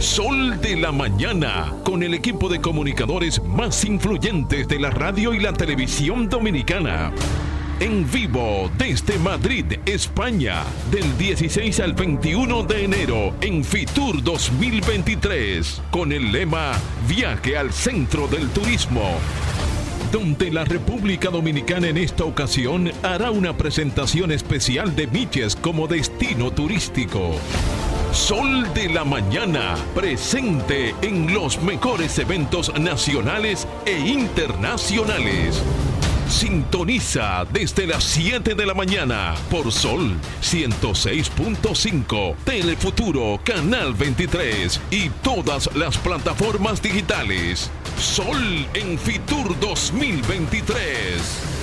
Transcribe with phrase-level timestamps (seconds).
[0.00, 5.40] Sol de la Mañana, con el equipo de comunicadores más influyentes de la radio y
[5.40, 7.10] la televisión dominicana.
[7.80, 16.12] En vivo desde Madrid, España, del 16 al 21 de enero en Fitur 2023, con
[16.12, 16.72] el lema
[17.08, 19.02] Viaje al Centro del Turismo
[20.12, 26.50] donde la República Dominicana en esta ocasión hará una presentación especial de Miches como destino
[26.50, 27.36] turístico.
[28.12, 35.62] Sol de la Mañana, presente en los mejores eventos nacionales e internacionales.
[36.28, 45.74] Sintoniza desde las 7 de la mañana por Sol 106.5, Telefuturo, Canal 23 y todas
[45.74, 47.70] las plataformas digitales.
[47.98, 51.57] Sol en Fitur 2023.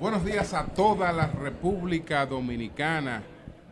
[0.00, 3.22] Buenos días a toda la República Dominicana.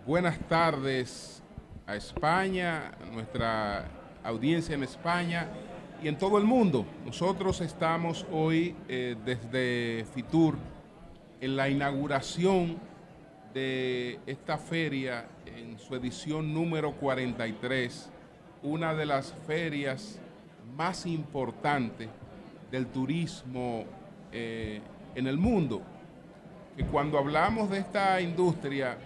[0.06, 1.42] Buenas tardes
[1.84, 3.88] a España, nuestra
[4.22, 5.48] audiencia en España
[6.00, 6.86] y en todo el mundo.
[7.04, 10.56] Nosotros estamos hoy eh, desde Fitur
[11.40, 12.78] en la inauguración
[13.52, 18.10] de esta feria en su edición número 43,
[18.62, 20.20] una de las ferias
[20.76, 22.08] más importantes
[22.70, 23.84] del turismo
[24.30, 24.80] eh,
[25.16, 25.82] en el mundo.
[26.76, 28.96] Que cuando hablamos de esta industria,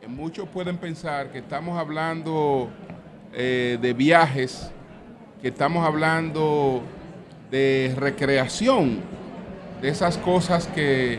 [0.00, 2.70] eh, muchos pueden pensar que estamos hablando
[3.32, 4.70] eh, de viajes,
[5.42, 6.82] que estamos hablando
[7.50, 9.00] de recreación,
[9.82, 11.18] de esas cosas que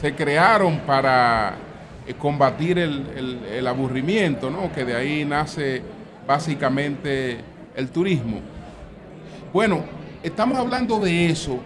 [0.00, 1.54] se crearon para
[2.04, 4.72] eh, combatir el, aburrimiento, ¿no?
[4.72, 5.80] que de ahí nace
[6.26, 7.38] básicamente
[7.76, 8.40] el turismo.
[9.52, 9.84] Bueno,
[10.24, 11.60] estamos hablando de eso,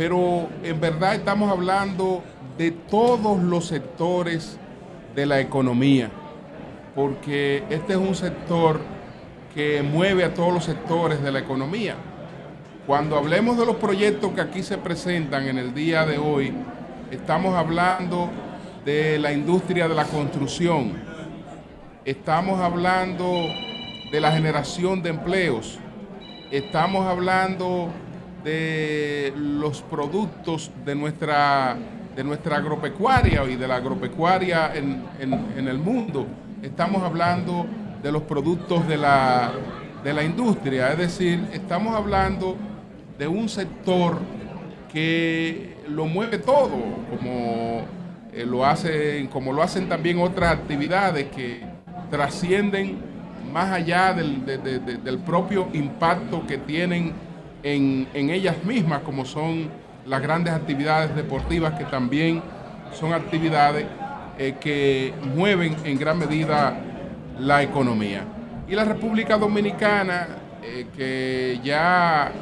[0.00, 2.24] pero en verdad estamos hablando
[2.56, 4.56] de todos los sectores
[5.14, 6.10] de la economía
[6.94, 8.80] porque este es un sector
[9.54, 11.96] que mueve a todos los sectores de la economía.
[12.86, 16.50] Cuando hablemos de los proyectos que aquí se presentan en el día de hoy,
[17.10, 18.30] estamos hablando
[18.86, 20.94] de la industria de la construcción,
[22.06, 23.30] estamos hablando
[24.10, 25.78] de la generación de empleos,
[26.50, 27.90] estamos hablando
[28.44, 31.76] de los productos de nuestra,
[32.16, 36.26] de nuestra agropecuaria y de la agropecuaria en, en el mundo.
[36.62, 37.66] Estamos hablando
[38.02, 39.52] de los productos de la,
[40.24, 42.56] industria, es decir, estamos hablando
[43.18, 44.18] de un sector
[44.90, 46.76] que lo mueve todo,
[47.10, 47.82] como,
[48.32, 51.62] eh, lo, hacen, como lo hacen también otras actividades que
[52.10, 52.98] trascienden
[53.52, 57.12] más allá del, propio impacto que tienen
[57.62, 59.68] en, en, ellas mismas, como son
[60.06, 62.42] las grandes actividades deportivas, que también
[62.92, 63.86] son actividades
[64.38, 66.74] eh, que mueven en gran medida
[67.38, 68.22] la economía.
[68.68, 70.28] Y la República Dominicana,
[70.62, 72.32] eh, que ya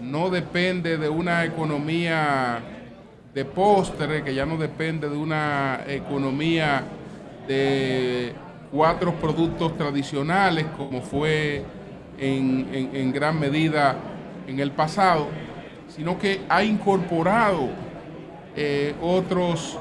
[0.00, 2.60] no depende de una economía
[3.34, 6.82] de postre, que ya no depende de una economía
[7.48, 8.32] de
[8.70, 11.64] cuatro productos tradicionales, como fue
[12.18, 13.96] en, gran medida
[14.46, 15.28] en el pasado,
[15.88, 17.68] sino que ha incorporado
[18.56, 19.78] eh, otros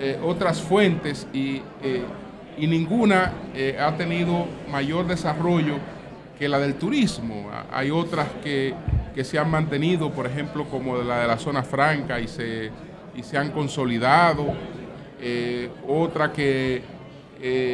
[0.00, 2.04] eh, otras fuentes y, eh,
[2.56, 5.74] ninguna eh, ha tenido mayor desarrollo
[6.38, 7.50] que la del turismo.
[7.72, 8.74] Hay otras que,
[9.24, 12.70] se han mantenido, por ejemplo, como la de la zona franca y se,
[13.16, 14.54] y se han consolidado.
[15.88, 16.82] otra que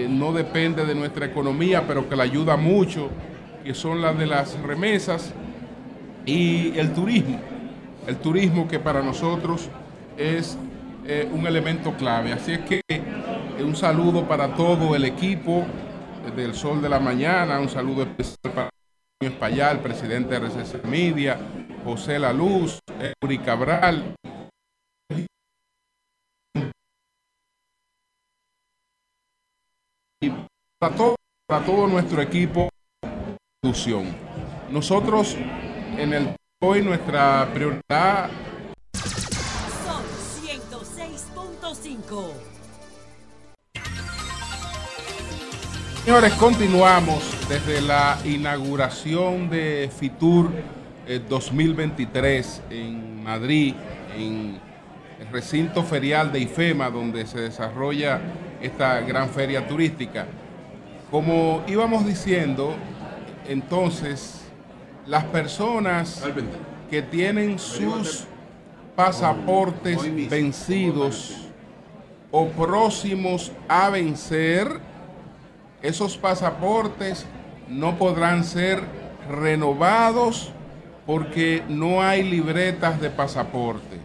[0.09, 3.11] no depende de nuestra economía, pero que la ayuda mucho,
[3.63, 5.35] que son las de las remesas
[6.27, 7.41] y el turismo.
[8.07, 9.69] El turismo que para nosotros
[10.17, 10.59] es
[11.07, 12.33] eh, un elemento clave.
[12.33, 13.03] Así es que eh,
[13.63, 15.65] un saludo para todo el equipo
[16.37, 18.71] del Sol de la Mañana, un saludo especial para
[19.21, 21.39] Español, presidente de RCC Media,
[21.85, 22.79] José La Luz,
[23.23, 24.15] Uri Cabral.
[30.21, 30.31] Y
[30.79, 31.17] para todo,
[31.47, 32.69] para todo nuestro equipo
[33.63, 34.05] de
[34.71, 35.37] Nosotros
[35.99, 38.31] en el hoy nuestra prioridad
[46.05, 50.51] Señores, continuamos desde la inauguración de FITUR
[51.31, 53.75] 2023 eh, en Madrid,
[54.15, 54.59] en
[55.19, 58.21] el recinto ferial de IFEMA, donde se desarrolla
[58.61, 60.27] esta gran feria turística.
[61.11, 62.75] Como íbamos diciendo,
[63.49, 64.44] entonces,
[65.07, 66.23] las personas
[66.91, 68.25] que tienen sus
[68.97, 69.99] pasaportes
[70.31, 71.37] vencidos
[72.31, 74.81] o próximos a vencer,
[75.83, 77.27] esos pasaportes
[77.69, 78.83] no podrán ser
[79.31, 80.53] renovados
[81.07, 83.99] porque no hay libretas de pasaporte.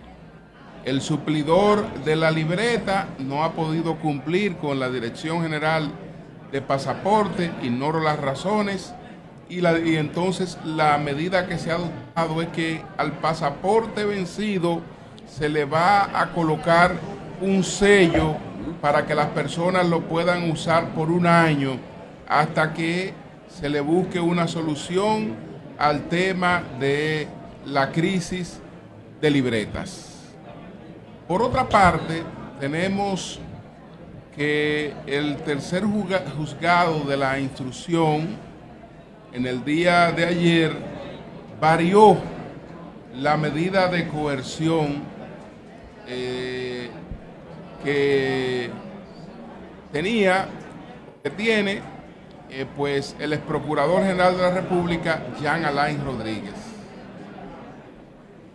[0.86, 5.92] El suplidor de la libreta no ha podido cumplir con la Dirección General
[6.52, 8.94] de Pasaporte, ignoro las razones,
[9.50, 14.82] y, entonces la medida que se ha adoptado es que al pasaporte vencido
[15.28, 16.94] se le va a colocar
[17.42, 18.36] un sello
[18.80, 21.78] para que las personas lo puedan usar por un año
[22.28, 23.14] hasta que
[23.48, 25.34] se le busque una solución
[25.80, 27.28] al tema de
[27.66, 28.60] la crisis
[29.20, 30.28] de libretas.
[31.28, 32.24] Por otra parte,
[32.60, 33.40] tenemos
[34.36, 38.49] que el tercer juzgado de la instrucción
[39.34, 40.72] en el día de ayer
[41.60, 42.18] varió
[43.16, 45.04] la medida de coerción
[46.08, 46.90] eh,
[47.84, 48.70] que
[49.92, 50.48] tenía,
[51.24, 51.82] que tiene,
[52.50, 56.54] eh, pues el ex procurador general de la República, Jean Alain Rodríguez.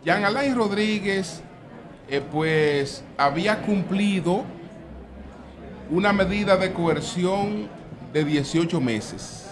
[0.04, 1.42] Jean Alain Rodríguez,
[2.08, 4.44] eh, pues había cumplido
[5.90, 7.68] una medida de coerción
[8.12, 9.43] de 18 meses.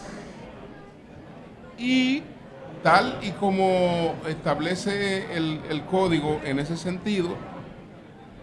[1.82, 2.22] Y
[2.84, 7.30] tal y como establece el, código en ese sentido,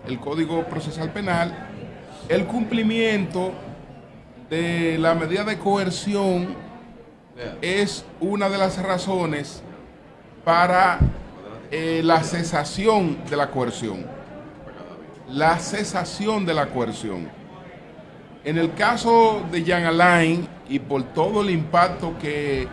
[0.06, 1.54] el Código Procesal Penal,
[2.28, 3.54] el cumplimiento
[4.50, 6.54] de la medida de coerción
[7.62, 9.64] es una de las razones
[10.44, 11.00] para
[11.72, 14.06] eh, la cesación de la coerción.
[15.30, 17.30] La cesación de la coerción.
[18.44, 22.68] En el caso de Jean Alain y por todo el impacto que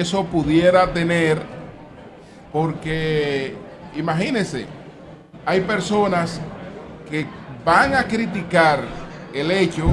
[0.00, 1.40] eso pudiera tener,
[2.52, 3.54] porque
[3.94, 4.66] imagínense,
[5.46, 6.40] hay personas
[7.08, 7.26] que
[7.64, 8.80] van a criticar
[9.32, 9.84] el hecho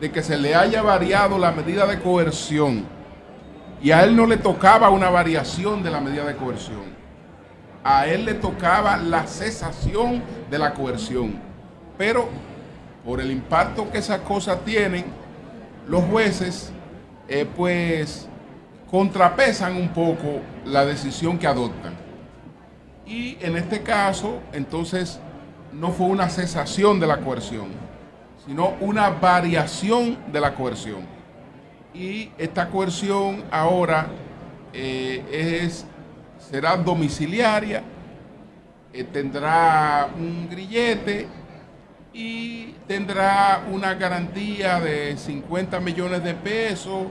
[0.00, 2.84] de que se le haya variado la medida de coerción
[3.80, 6.98] y a él no le tocaba una variación de la medida de coerción.
[7.84, 10.20] A él le tocaba la cesación
[10.50, 11.38] de la coerción.
[11.96, 12.28] Pero
[13.04, 15.04] por el impacto que esas cosas tienen,
[15.86, 16.72] los jueces
[17.28, 18.28] eh, pues
[18.90, 21.94] contrapesan un poco la decisión que adoptan.
[23.06, 25.20] Y en este caso, entonces,
[25.72, 27.68] no fue una cesación de la coerción,
[28.46, 31.06] sino una variación de la coerción.
[31.94, 34.06] Y esta coerción ahora
[34.72, 35.84] eh, es,
[36.38, 37.82] será domiciliaria,
[38.92, 41.26] eh, tendrá un grillete
[42.12, 47.06] y tendrá una garantía de 50 millones de pesos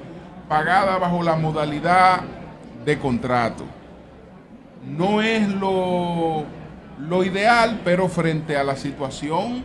[0.48, 2.22] pagada bajo la modalidad
[2.86, 3.66] de contrato.
[4.86, 6.46] No es lo,
[7.00, 9.64] lo ideal, pero frente a la situación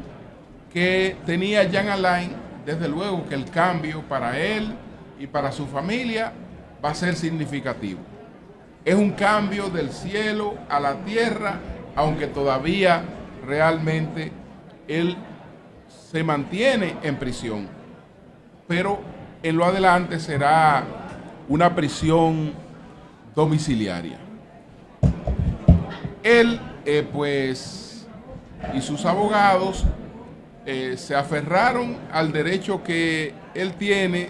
[0.73, 2.33] que tenía Jan Alain,
[2.65, 4.75] desde luego que el cambio para él
[5.19, 6.33] y para su familia
[6.85, 8.01] va a ser significativo.
[8.85, 11.61] Es un cambio del cielo a la tierra,
[11.95, 13.05] aunque todavía
[13.47, 14.33] realmente
[14.89, 15.17] él
[16.11, 17.69] se mantiene en prisión.
[18.67, 19.01] Pero
[19.43, 20.85] en lo adelante será
[21.49, 22.53] una prisión
[23.35, 24.19] domiciliaria.
[26.23, 28.07] Él, eh, pues,
[28.75, 29.85] y sus abogados
[30.65, 34.29] eh, se aferraron al derecho que él tiene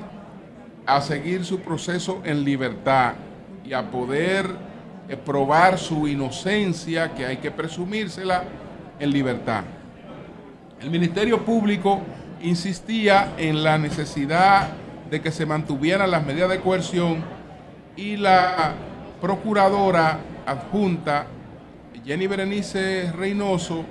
[0.87, 3.15] a seguir su proceso en libertad
[3.65, 4.47] y a poder
[5.09, 8.45] eh, probar su inocencia, que hay que presumírsela,
[8.99, 9.65] en libertad.
[10.81, 12.01] El Ministerio Público
[12.41, 14.69] insistía en la necesidad
[15.13, 17.23] de que se mantuvieran las medidas de coerción
[17.97, 18.73] y la
[19.21, 21.27] procuradora adjunta
[22.03, 23.85] Jenny Berenice Reynoso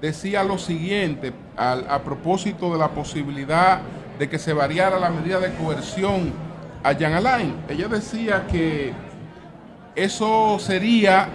[0.00, 3.80] decía lo siguiente a propósito de la posibilidad
[4.18, 6.32] de que se variara la medida de coerción
[6.82, 7.54] a Jean Alain.
[7.68, 8.92] Ella decía que
[9.94, 11.28] eso sería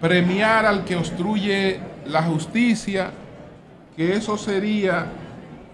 [0.00, 3.12] premiar al que obstruye la justicia,
[3.96, 5.06] que eso sería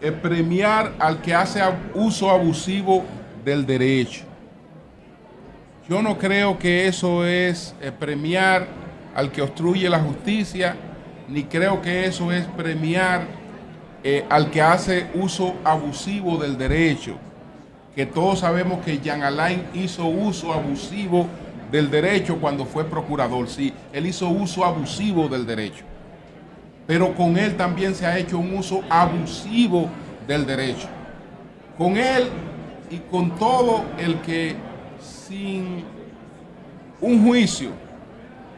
[0.03, 1.61] eh, premiar al que hace
[1.95, 3.05] uso abusivo
[3.45, 4.25] del derecho.
[5.87, 8.67] Yo no creo que eso es eh, premiar
[9.15, 10.75] al que obstruye la justicia,
[11.29, 13.27] ni creo que eso es premiar
[14.03, 17.17] eh, al que hace uso abusivo del derecho.
[17.95, 21.27] Que todos sabemos que Jean Alain hizo uso abusivo
[21.71, 23.49] del derecho cuando fue procurador.
[23.49, 25.90] Sí, él hizo uso abusivo del derecho
[26.91, 29.89] pero con él también se ha hecho un uso abusivo
[30.27, 30.89] del derecho.
[31.79, 32.29] Con él
[32.91, 34.57] y con todo el que
[35.01, 35.85] sin
[37.01, 37.71] un juicio,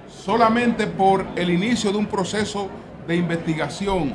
[0.09, 2.71] solamente por el inicio de un proceso
[3.07, 4.15] de investigación,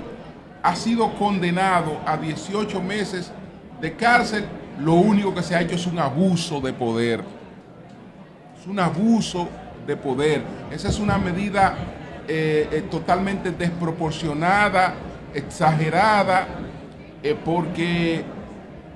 [0.63, 3.31] ha sido condenado a 18 meses
[3.79, 4.45] de cárcel,
[4.79, 7.23] lo único que se ha hecho es un abuso de poder.
[8.59, 9.47] Es un abuso
[9.85, 10.41] de poder.
[10.71, 11.77] Esa es una medida
[12.29, 14.95] eh, eh, totalmente desproporcionada,
[15.33, 16.47] exagerada,
[17.23, 18.21] eh, porque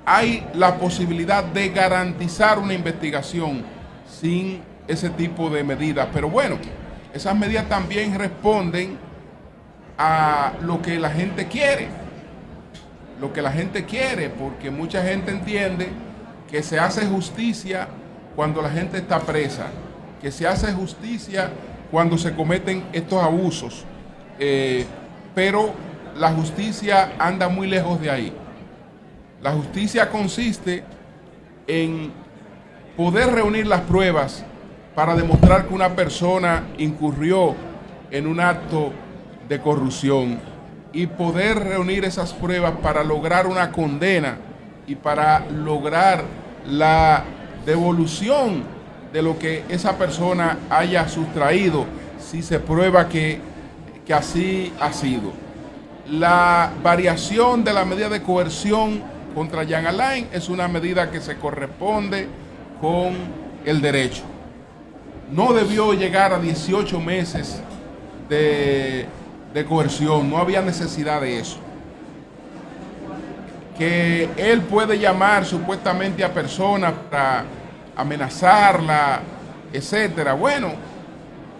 [0.05, 3.63] hay la posibilidad de garantizar una investigación
[4.05, 6.09] sin ese tipo de medidas.
[6.11, 6.57] Pero bueno,
[7.13, 8.97] esas medidas también responden
[9.97, 11.87] a lo que la gente quiere.
[13.21, 15.87] Lo que la gente quiere, porque mucha gente entiende
[16.49, 17.87] que se hace justicia
[18.35, 19.67] cuando la gente está presa,
[20.21, 21.49] que se hace justicia
[21.91, 23.85] cuando se cometen estos abusos.
[24.39, 24.85] Eh,
[25.35, 25.73] pero
[26.17, 28.33] la justicia anda muy lejos de ahí.
[29.41, 30.83] La justicia consiste
[31.67, 32.11] en
[32.95, 34.45] poder reunir las pruebas
[34.95, 37.55] para demostrar que una persona incurrió
[38.09, 38.91] en un acto
[39.47, 40.39] de corrupción
[40.93, 44.37] y poder reunir esas pruebas para lograr una condena
[44.87, 46.23] y para lograr
[46.67, 47.23] la
[47.65, 48.63] devolución
[49.11, 51.85] de lo que esa persona haya sustraído
[52.19, 53.39] si se prueba que,
[54.05, 55.33] que así ha sido.
[56.09, 59.01] La variación de la medida de coerción
[59.33, 62.27] contra Jean Alain es una medida que se corresponde
[62.79, 63.13] con
[63.65, 64.23] el derecho.
[65.31, 67.61] No debió llegar a 18 meses
[68.27, 69.07] de,
[69.67, 71.57] coerción, no había necesidad de eso.
[73.77, 77.45] Que él puede llamar supuestamente a personas para
[77.95, 79.21] amenazarla,
[79.73, 80.33] etcétera.
[80.33, 80.69] Bueno,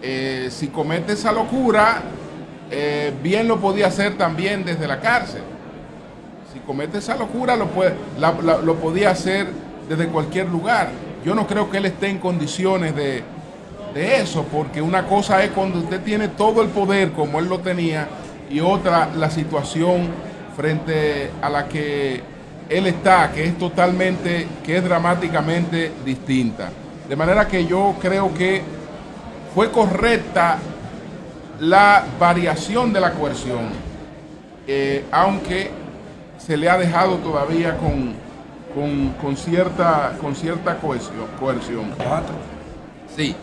[0.02, 2.02] eh, si comete esa locura,
[2.70, 5.42] eh, bien lo podía hacer también desde la cárcel
[6.52, 9.46] si comete esa locura, lo, puede, lo podía hacer
[9.88, 10.90] desde cualquier lugar.
[11.24, 13.24] Yo no creo que él esté en condiciones de,
[13.94, 18.08] eso, porque una cosa es cuando usted tiene todo el poder como él lo tenía
[18.50, 20.08] y otra la situación
[20.56, 22.22] frente a la que
[22.72, 26.70] él está, que es totalmente, que es dramáticamente distinta.
[27.08, 28.62] De manera que yo creo que
[29.54, 30.58] fue correcta
[31.60, 33.68] la variación de la coerción,
[34.66, 35.70] eh, aunque
[36.38, 38.14] se le ha dejado todavía con,
[39.20, 41.92] con, cierta, con cierta cohesión, coerción.
[43.14, 43.36] Sí.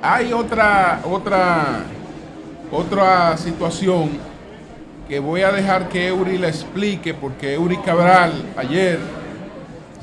[0.00, 1.80] Hay otra, otra,
[2.70, 4.10] otra situación
[5.08, 8.98] que voy a dejar que Eury le explique, porque Eury Cabral ayer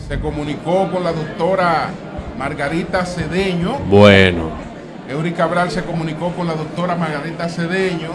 [0.07, 1.89] se comunicó con la doctora
[2.38, 3.79] Margarita Cedeño.
[3.89, 4.51] Bueno.
[5.10, 8.12] Eury Cabral se comunicó con la doctora Margarita Cedeño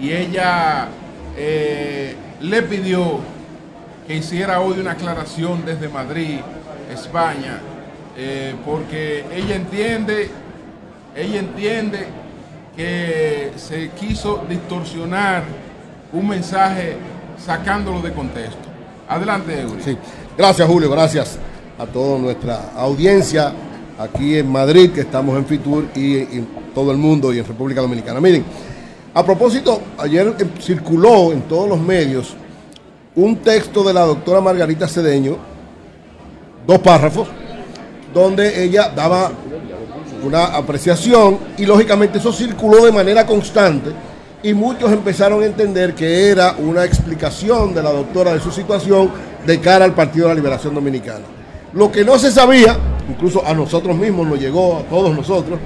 [0.00, 0.88] y ella
[1.36, 3.20] eh, le pidió
[4.06, 6.40] que hiciera hoy una aclaración desde Madrid,
[6.92, 7.60] España,
[8.16, 10.28] eh, porque ella entiende,
[11.14, 12.06] ella entiende
[12.76, 15.44] que se quiso distorsionar
[16.12, 16.96] un mensaje
[17.44, 18.68] sacándolo de contexto.
[19.08, 19.82] Adelante, Eury.
[19.82, 19.96] Sí.
[20.36, 21.38] Gracias, Julio, gracias
[21.78, 23.52] a toda nuestra audiencia
[23.98, 27.80] aquí en Madrid, que estamos en Fitur y en todo el mundo y en República
[27.80, 28.20] Dominicana.
[28.20, 28.44] Miren,
[29.14, 32.34] a propósito, ayer circuló en todos los medios
[33.14, 35.36] un texto de la doctora Margarita Cedeño,
[36.66, 37.28] dos párrafos,
[38.14, 39.30] donde ella daba
[40.24, 43.90] una apreciación y lógicamente eso circuló de manera constante
[44.42, 49.10] y muchos empezaron a entender que era una explicación de la doctora de su situación
[49.46, 51.24] de cara al Partido de la Liberación Dominicana.
[51.72, 52.76] Lo que no se sabía,
[53.08, 55.58] incluso a nosotros mismos nos llegó, a todos nosotros,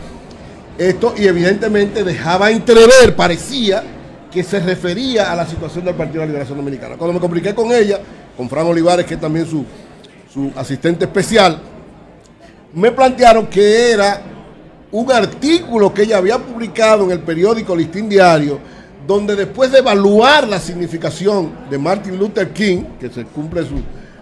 [0.78, 3.82] esto y evidentemente dejaba entrever, parecía,
[4.30, 6.96] que se refería a la situación del Partido de la Liberación Dominicana.
[6.96, 7.98] Cuando me compliqué con ella,
[8.36, 9.64] con Fran Olivares, que es también su,
[10.32, 11.58] su asistente especial,
[12.74, 14.20] me plantearon que era
[14.92, 18.58] un artículo que ella había publicado en el periódico Listín Diario,
[19.06, 23.76] donde después de evaluar la significación de Martin Luther King, que se cumple su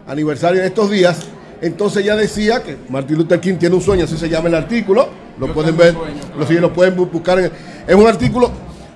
[0.06, 1.20] aniversario en estos días,
[1.60, 5.08] entonces ella decía que Martin Luther King tiene un sueño, así se llama el artículo,
[5.38, 5.94] lo pueden ver,
[6.60, 7.38] lo, pueden buscar.
[7.38, 7.50] En,
[7.86, 8.50] es un artículo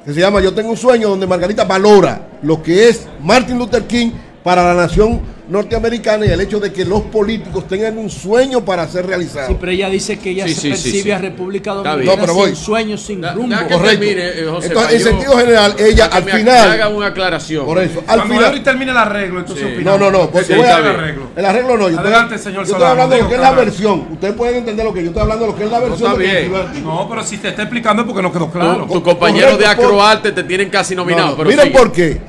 [0.05, 3.85] que se llama Yo tengo un sueño, donde Margarita valora lo que es Martin Luther
[3.85, 4.11] King
[4.43, 8.87] para la nación norteamericana y el hecho de que los políticos tengan un sueño para
[8.87, 9.49] ser realizado.
[9.49, 13.23] Sí, pero ella dice que ella se percibe a República Dominicana no, sin sueños, sin
[13.23, 13.57] rumbo.
[13.69, 14.05] Correcto.
[14.05, 16.71] Eh, entonces, en sentido general, ella al final...
[16.71, 17.65] haga una aclaración.
[17.65, 18.63] Por eso, al Cuando final...
[18.63, 20.31] termine el arreglo, entonces No, no, no.
[20.31, 21.31] Porque el arreglo.
[21.35, 21.89] El arreglo no.
[21.89, 24.07] Yo Adelante, señor Yo estoy hablando de lo que es la versión.
[24.13, 26.11] Ustedes pueden entender lo que yo estoy hablando de lo que es la versión.
[26.11, 26.85] No, está bien.
[26.85, 28.87] no pero si te está explicando porque no quedó claro.
[28.87, 31.37] Tu, compañero de Acroarte te tienen casi nominado.
[31.45, 32.21] miren por qué.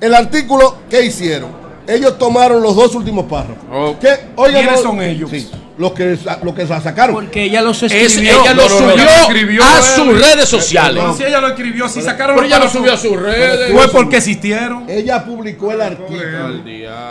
[0.00, 1.67] El artículo, ¿qué hicieron?
[1.88, 3.96] Ellos tomaron los dos últimos párrafos.
[4.00, 5.30] ¿Quiénes son ellos?
[5.78, 7.14] los que, los que la sacaron.
[7.14, 8.42] Porque ella los escribió.
[8.42, 11.02] ella lo subió a sus redes sociales.
[11.02, 13.72] No, si ella lo escribió, si sacaron Pero ella lo subió a sus redes.
[13.72, 14.88] Fue porque existieron.
[14.88, 16.20] Ella publicó el artículo.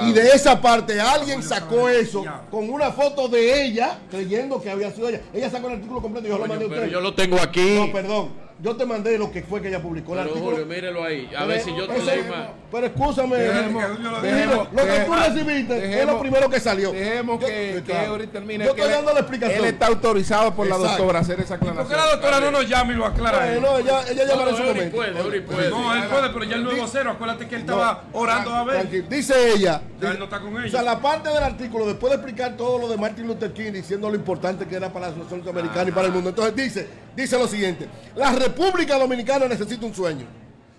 [0.05, 4.91] Y de esa parte alguien sacó eso con una foto de ella creyendo que había
[4.91, 5.21] sido ella.
[5.33, 6.81] Ella sacó el artículo completo y yo lo mandé a usted.
[6.81, 7.75] Pero yo lo tengo aquí.
[7.75, 8.46] No, perdón.
[8.59, 10.57] Yo te mandé lo que fue que ella publicó el pero, artículo.
[10.57, 11.29] Julio, mírelo ahí.
[11.37, 12.47] A ver si yo te leí más.
[12.71, 13.37] Pero escúchame.
[13.37, 13.83] Dejemos,
[14.21, 16.91] dejemos, lo que tú recibiste dejemos, es lo primero que salió.
[16.91, 18.65] Dejemos que, que ahorita termine.
[18.65, 19.59] Yo estoy dando la explicación.
[19.59, 20.85] Él está autorizado por Exacto.
[20.85, 21.87] la doctora a hacer esa aclaración.
[21.87, 23.53] ¿Por qué la doctora no nos llama y lo aclara?
[23.53, 24.95] Eh, no, ella, ella llamará en su momento.
[24.95, 25.69] Puede, Ori puede.
[25.69, 27.11] No, él puede, pero ya el nuevo cero.
[27.11, 28.79] Acuérdate que él estaba orando a ver.
[28.79, 29.05] Tranquilo.
[29.07, 29.81] Dice ella.
[30.01, 30.65] Ya él no está con ella.
[30.65, 33.71] O sea, la parte del artículo, después de explicar todo lo de Martin Luther King,
[33.71, 36.87] diciendo lo importante que era para la nación norteamericana y para el mundo, entonces dice,
[37.15, 40.25] dice lo siguiente: la República Dominicana necesita un sueño,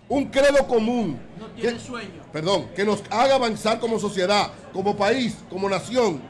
[0.09, 1.21] un credo común.
[1.39, 2.23] No tiene que- sueño.
[2.33, 6.21] Perdón, que nos haga avanzar como sociedad, como país, como nación.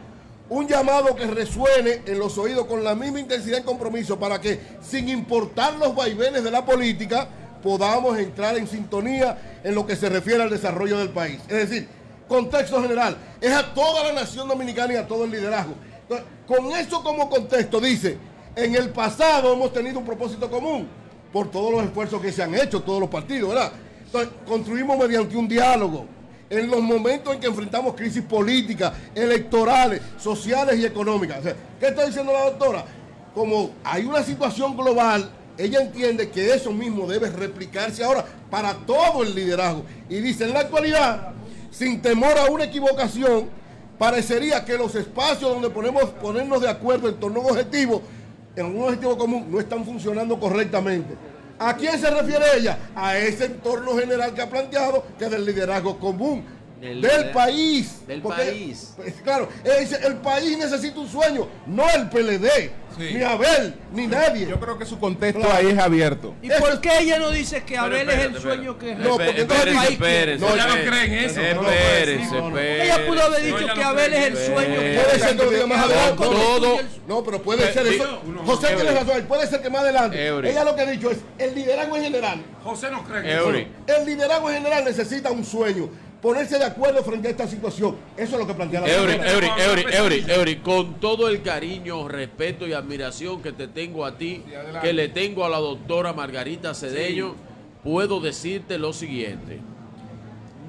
[0.51, 4.59] Un llamado que resuene en los oídos con la misma intensidad y compromiso para que,
[4.83, 7.29] sin importar los vaivenes de la política,
[7.63, 11.39] podamos entrar en sintonía en lo que se refiere al desarrollo del país.
[11.49, 11.89] Es decir,
[12.27, 15.75] contexto general, es a toda la nación dominicana y a todo el liderazgo.
[16.03, 18.17] Entonces, con eso como contexto, dice,
[18.57, 20.89] en el pasado hemos tenido un propósito común
[21.33, 23.73] por todos los esfuerzos que se han hecho, todos los partidos, ¿verdad?
[24.05, 26.07] Entonces, construimos mediante un diálogo.
[26.51, 31.41] En los momentos en que enfrentamos crisis políticas, electorales, sociales y económicas.
[31.79, 32.85] ¿Qué está diciendo la doctora?
[33.35, 39.25] Como hay una situación global, ella entiende que eso mismo debe replicarse ahora para todo
[39.25, 39.85] el liderazgo.
[40.09, 41.33] Y dice, en la actualidad,
[41.71, 43.51] sin temor a una equivocación,
[43.99, 48.01] parecería que los espacios donde ponemos ponernos de acuerdo en torno a un objetivo,
[48.61, 51.15] en un objetivo común, no están funcionando correctamente.
[51.59, 52.79] ¿A quién se refiere ella?
[52.95, 56.45] A ese entorno general que ha planteado, que es del liderazgo común.
[56.81, 58.07] Del país.
[58.07, 58.93] del Porque, país.
[58.97, 63.15] pues, claro, el país necesita un sueño, no el PLD, Sí.
[63.15, 64.47] ni Abel, ni nadie.
[64.47, 65.55] Yo creo que su contexto Claro.
[65.57, 66.35] ahí es abierto.
[66.43, 69.41] ¿Y por qué ella no dice que Abel es el espérate, sueño que No, porque
[69.43, 70.47] entonces espérense.
[70.47, 71.41] No, ella no cree en eso.
[71.41, 74.81] Espérense, Ella pudo haber dicho que Abel es el sueño.
[74.81, 75.03] eso.
[75.03, 76.25] Puede ser que lo diga más adelante.
[77.07, 78.23] No, pero puede ser eso.
[78.45, 80.27] José tiene razón, puede ser que más adelante.
[80.27, 80.49] Eury.
[80.49, 83.51] Ella lo que ha dicho es, el liderazgo en general, José no cree eso.
[83.51, 85.89] el liderazgo en general necesita un sueño,
[86.21, 87.97] ponerse de acuerdo frente a esta situación.
[88.17, 89.33] Eso es lo que plantea la Eury, doctora.
[89.33, 94.17] Eury, Eury, Eury, Eury, con todo el cariño, respeto y admiración que te tengo a
[94.19, 94.43] ti,
[94.83, 97.35] que le tengo a la doctora Margarita Cedeño,
[97.85, 99.61] puedo decirte lo siguiente.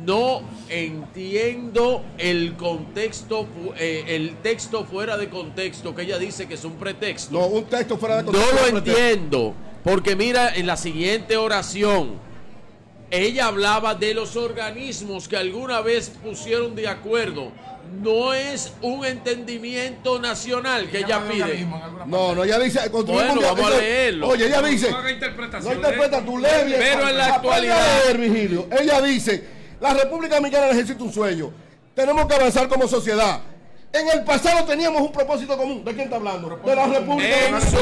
[0.05, 6.63] No entiendo el contexto, eh, el texto fuera de contexto, que ella dice que es
[6.63, 7.33] un pretexto.
[7.37, 8.61] No, un texto fuera de No contexto.
[8.71, 12.13] lo entiendo, porque mira, en la siguiente oración,
[13.11, 17.51] ella hablaba de los organismos que alguna vez pusieron de acuerdo.
[18.03, 21.65] No es un entendimiento nacional que ella pide.
[22.05, 24.27] No, no, ella dice, construimos Bueno, un día- vamos a leerlo.
[24.27, 26.79] Oye, ella dice, No haga no interpreta, tú lees bien.
[26.79, 28.67] Pero en la actualidad- leer, Virgilio.
[28.79, 29.43] Ella dice,
[29.81, 31.51] la República Dominicana necesita un sueño.
[31.95, 33.41] Tenemos que avanzar como sociedad.
[33.91, 35.83] En el pasado teníamos un propósito común.
[35.83, 36.57] ¿De quién está hablando?
[36.63, 37.77] De la República En su,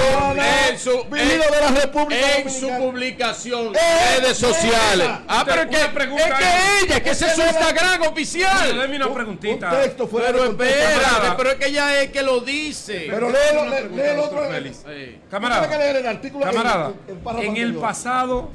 [0.71, 5.05] en su, en- de la República en su publicación, Eh, redes sociales.
[5.05, 5.23] esa.
[5.27, 8.87] Ah, pero es que, es que ella, que ese es su Instagram oficial.
[8.89, 9.69] Una Un preguntita.
[9.81, 13.07] texto fuera Pero espérate, pero es que ella es que lo dice.
[13.09, 14.63] Pero léelo, pregunta, léelo doctor otro.
[14.65, 14.81] Sí.
[14.85, 16.45] Tiene que Camarada, leer el artículo.
[16.45, 18.49] camarada, el- el en el pasado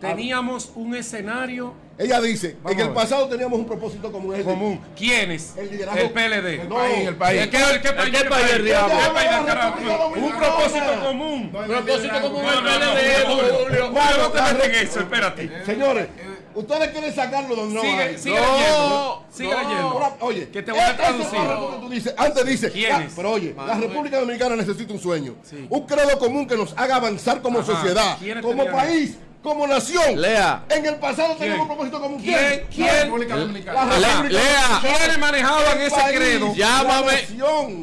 [0.00, 4.40] teníamos un escenario Ella dice, Vamos en el pasado teníamos un propósito común.
[4.44, 4.80] común.
[4.96, 5.54] ¿Quiénes?
[5.56, 6.54] El liderazgo- El PLD.
[6.54, 7.40] El El país, el país.
[7.42, 8.16] ¿El qué, el qué país?
[8.16, 8.94] qué país, el diablo?
[9.04, 10.08] ¿Qué país del carajo?
[10.16, 11.50] Un propósito común.
[11.50, 12.32] Propósito No, el
[12.64, 15.64] no, no, PLD, Julio, no te metas en eso, espérate.
[15.66, 16.08] Señores,
[16.54, 18.18] ustedes quieren sacarlo donde no Sigue, hay.
[18.18, 19.24] sigue No, leyendo.
[19.32, 19.62] Sigue no.
[19.62, 20.16] leyendo.
[20.20, 21.38] Oye, Que te voy a ese traducir.
[21.80, 23.08] tú dices, antes dice, ¿Quiénes?
[23.10, 25.34] ah, pero oye, la República Dominicana necesita un sueño,
[25.68, 27.72] un credo común que nos haga avanzar como Ajá.
[27.74, 30.20] sociedad, ¿Quiénes como país, como nación.
[30.20, 30.64] Lea.
[30.68, 32.20] En el pasado teníamos un propósito común.
[32.20, 32.66] ¿Quién?
[32.74, 32.86] ¿Quién?
[32.86, 33.84] La República La Dominicana.
[33.94, 34.80] República Lea.
[34.82, 36.54] ¿Quiénes manejaban ese país, credo?
[36.54, 37.12] Llámame.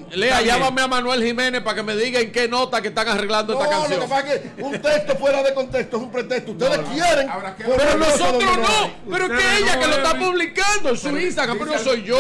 [0.10, 0.15] La.
[0.18, 3.54] Lea, llámame a Manuel Jiménez para que me diga en qué nota que están arreglando
[3.54, 4.02] No, esta lo canción.
[4.02, 6.52] que pasa es que un texto fuera de contexto es un pretexto.
[6.52, 7.30] Ustedes quieren.
[7.30, 10.89] Habrá que- poner Pero nosotros no, pero que Ustedes ella no que lo está publicando
[10.89, 12.20] en su Instagram, pero no soy yo.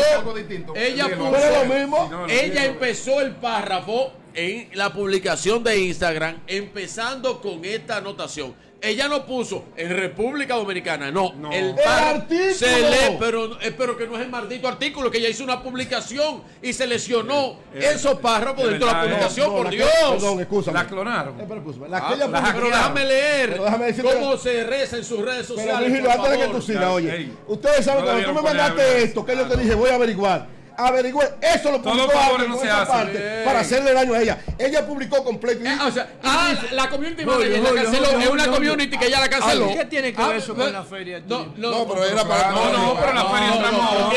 [0.75, 2.07] Ella puso, es lo mismo.
[2.09, 8.55] No, no, ella empezó el párrafo en la publicación de Instagram, empezando con esta anotación.
[8.85, 11.33] Ella no puso en República Dominicana, no.
[11.33, 11.51] No.
[11.51, 12.53] El El artículo.
[12.53, 15.61] se lee, pero, eh, pero que no es el maldito artículo, que ella hizo una
[15.63, 19.75] publicación y seleccionó Eh, esos párrafos de dentro de la publicación, No, por la que-
[19.77, 19.89] Dios.
[20.11, 20.77] Perdón, escúchame.
[20.79, 21.39] La clonaron.
[21.39, 24.37] Eh, pero escúchame, la que Ah, ella pero déjame leer Pero déjame decirte cómo que-
[24.37, 25.79] se reza en sus redes Pero sociales.
[25.91, 29.03] Virgilio, por antes de que tú sigas, oye, ustedes saben, No cuando tú me mandaste
[29.03, 30.54] esto, que yo te dije, voy a averiguar.
[30.77, 31.25] Averigüe.
[31.41, 32.91] Eso lo publicó no se hace.
[32.91, 34.37] Parte, para hacerle daño a ella.
[34.57, 35.63] Ella publicó completo.
[35.65, 38.19] Eh, o sea, ah, la community manager la canceló.
[38.19, 39.67] Es una community que ya la canceló.
[39.73, 41.21] ¿Qué tiene que ver eso con la feria?
[41.25, 42.51] No, no, pero era para.
[42.51, 44.13] No, no, pero la feria entramos.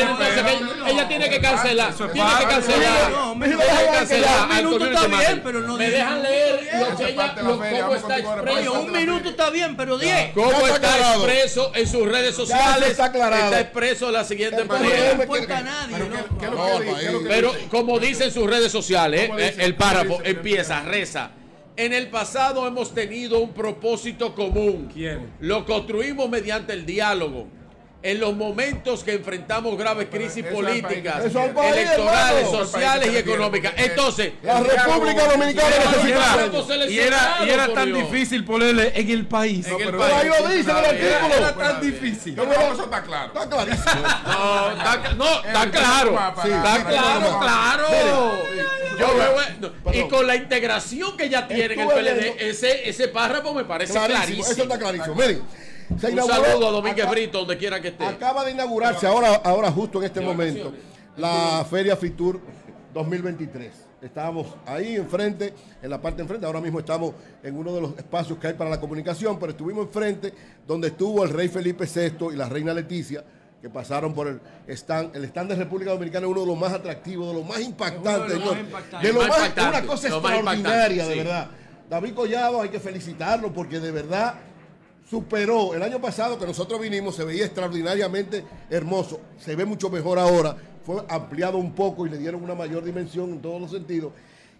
[0.87, 1.93] Ella tiene que cancelar.
[1.93, 3.11] Tiene que cancelar.
[3.11, 4.49] No, me dejan cancelar.
[4.49, 5.77] Un minuto está bien, pero no.
[5.77, 7.35] Me dejan leer lo que ella.
[7.35, 8.73] Cómo está expreso.
[8.81, 10.33] Un minuto está bien, pero diez.
[10.33, 12.89] ¿Cómo está expreso en sus redes sociales?
[12.89, 15.13] Está expreso la siguiente manera.
[15.15, 15.95] No importa a nadie.
[17.27, 21.31] Pero como dicen sus redes sociales, eh, el párrafo empieza, reza.
[21.75, 24.89] En el pasado hemos tenido un propósito común.
[24.93, 25.31] ¿Quién?
[25.39, 27.47] Lo construimos mediante el diálogo
[28.01, 33.73] en los momentos que enfrentamos graves crisis políticas, electorales, sociales y económicas.
[33.75, 36.87] Entonces, la República Dominicana necesita.
[36.89, 39.67] Y era, y era tan difícil ponerle en el país.
[39.67, 41.35] No, pero ahí lo dice el artículo.
[41.35, 42.35] Era tan difícil.
[42.35, 43.33] Yo creo que eso está claro.
[43.33, 44.01] Está clarísimo.
[44.25, 46.19] No, está, no, está claro.
[46.45, 47.87] Está claro, claro.
[48.97, 53.53] Yo veo, y con la integración que ya tiene en el PLD, ese, ese párrafo
[53.53, 54.45] me parece clarísimo.
[54.45, 55.15] Eso está clarísimo.
[55.15, 55.41] Miren.
[55.89, 58.05] Un saludo a Domínguez Brito, donde quiera que esté.
[58.05, 60.71] Acaba de inaugurarse ahora, ahora justo en este momento
[61.17, 62.39] la Feria Fitur
[62.93, 63.89] 2023.
[64.01, 66.45] Estábamos ahí enfrente, en la parte enfrente.
[66.45, 69.87] Ahora mismo estamos en uno de los espacios que hay para la comunicación, pero estuvimos
[69.87, 70.33] enfrente
[70.65, 73.25] donde estuvo el rey Felipe VI y la reina Leticia,
[73.61, 75.15] que pasaron por el stand.
[75.15, 78.39] El stand de República Dominicana es uno de los más atractivos, de los más impactantes.
[78.39, 81.49] De, lo más, es una cosa extraordinaria, de verdad.
[81.89, 84.35] David Collado hay que felicitarlo porque de verdad
[85.09, 90.19] superó el año pasado que nosotros vinimos, se veía extraordinariamente hermoso, se ve mucho mejor
[90.19, 94.13] ahora, fue ampliado un poco y le dieron una mayor dimensión en todos los sentidos.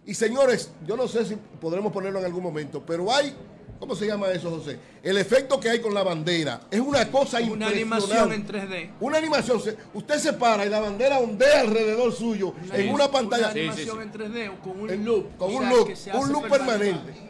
[0.05, 3.35] Y señores, yo no sé si podremos ponerlo en algún momento, pero hay,
[3.79, 4.79] ¿cómo se llama eso, José?
[5.03, 8.89] El efecto que hay con la bandera es una cosa una animación en 3D.
[9.01, 9.61] Una animación,
[9.93, 13.51] usted se para y la bandera ondea alrededor suyo en una pantalla.
[13.51, 15.37] Una animación en 3D con un loop.
[15.37, 17.28] Con un loop, un loop permanente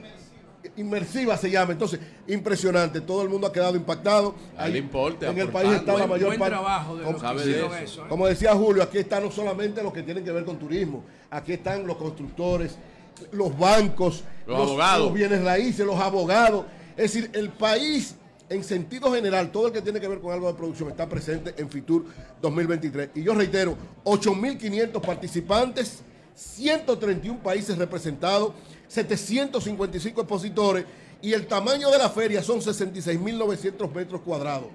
[0.79, 1.73] inmersiva se llama.
[1.73, 3.01] Entonces, impresionante.
[3.01, 4.35] Todo el mundo ha quedado impactado.
[4.57, 6.51] Ahí, importa, en el país está la mayor parte.
[6.51, 8.07] trabajo de eso, ¿eh?
[8.09, 11.53] Como decía Julio, aquí están no solamente los que tienen que ver con turismo, aquí
[11.53, 12.77] están los constructores,
[13.31, 16.65] los bancos, los, abogados, los bienes raíces, los abogados.
[16.95, 18.15] Es decir, el país
[18.49, 21.53] en sentido general, todo el que tiene que ver con algo de producción está presente
[21.57, 22.05] en FITUR
[22.41, 23.09] 2023.
[23.15, 26.01] Y yo reitero, 8.500 participantes,
[26.33, 28.53] 131 países representados
[28.89, 30.85] 755 expositores
[31.21, 34.67] y el tamaño de la feria son 66.900 metros cuadrados.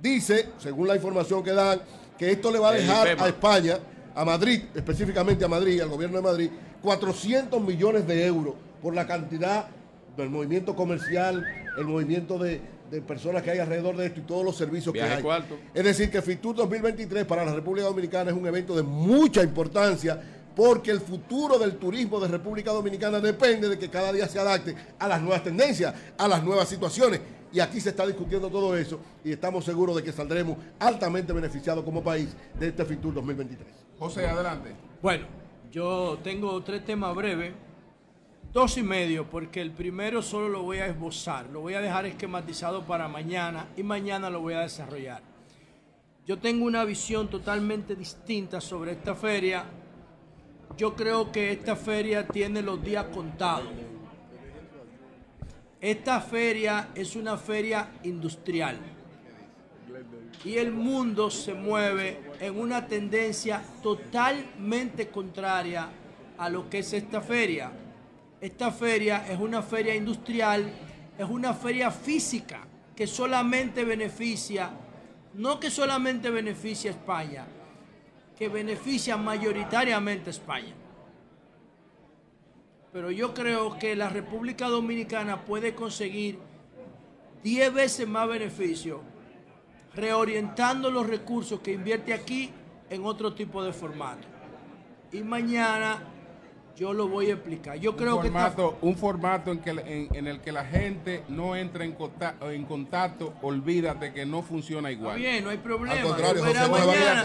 [0.00, 1.82] Dice, según la información que dan,
[2.16, 3.78] que esto le va a dejar a España,
[4.14, 6.50] a Madrid, específicamente a Madrid, al gobierno de Madrid,
[6.82, 9.66] 400 millones de euros por la cantidad
[10.16, 11.44] del movimiento comercial,
[11.76, 12.60] el movimiento de,
[13.06, 15.22] personas que hay alrededor de esto y todos los servicios que hay.
[15.74, 20.20] Es decir, que FITUR 2023 para la República Dominicana es un evento de mucha importancia
[20.56, 24.74] porque el futuro del turismo de República Dominicana depende de que cada día se adapte
[24.98, 27.20] a las nuevas tendencias, a las nuevas situaciones.
[27.52, 31.84] Y aquí se está discutiendo todo eso y estamos seguros de que saldremos altamente beneficiados
[31.84, 33.68] como país de este FITUR 2023.
[33.98, 34.72] José, adelante.
[35.02, 35.26] Bueno,
[35.70, 37.52] yo tengo tres temas breves,
[38.50, 42.06] dos y medio, porque el primero solo lo voy a esbozar, lo voy a dejar
[42.06, 45.20] esquematizado para mañana y mañana lo voy a desarrollar.
[46.26, 49.66] Yo tengo una visión totalmente distinta sobre esta feria
[50.76, 53.68] yo creo que esta feria tiene los días contados.
[55.80, 58.78] Esta feria es una feria industrial.
[60.44, 65.88] Y el mundo se mueve en una tendencia totalmente contraria
[66.36, 67.72] a lo que es esta feria.
[68.40, 70.70] Esta feria es una feria industrial,
[71.16, 72.60] es una feria física
[72.94, 74.70] que solamente beneficia,
[75.34, 77.46] no que solamente beneficia a España,
[78.36, 80.74] que beneficia mayoritariamente a España.
[82.92, 86.38] Pero yo creo que la República Dominicana puede conseguir
[87.42, 89.00] 10 veces más beneficio
[89.94, 92.50] reorientando los recursos que invierte aquí
[92.90, 94.26] en otro tipo de formato.
[95.12, 96.02] Y mañana
[96.76, 97.78] yo lo voy a explicar.
[97.78, 98.30] Yo creo que
[98.82, 99.70] un formato en, que,
[100.12, 104.90] en, el que la gente no entra en contacto, en contacto, olvídate que no funciona
[104.90, 105.16] igual.
[105.16, 105.94] bien, no hay problema.
[105.94, 107.24] Al contrario, José, mañana,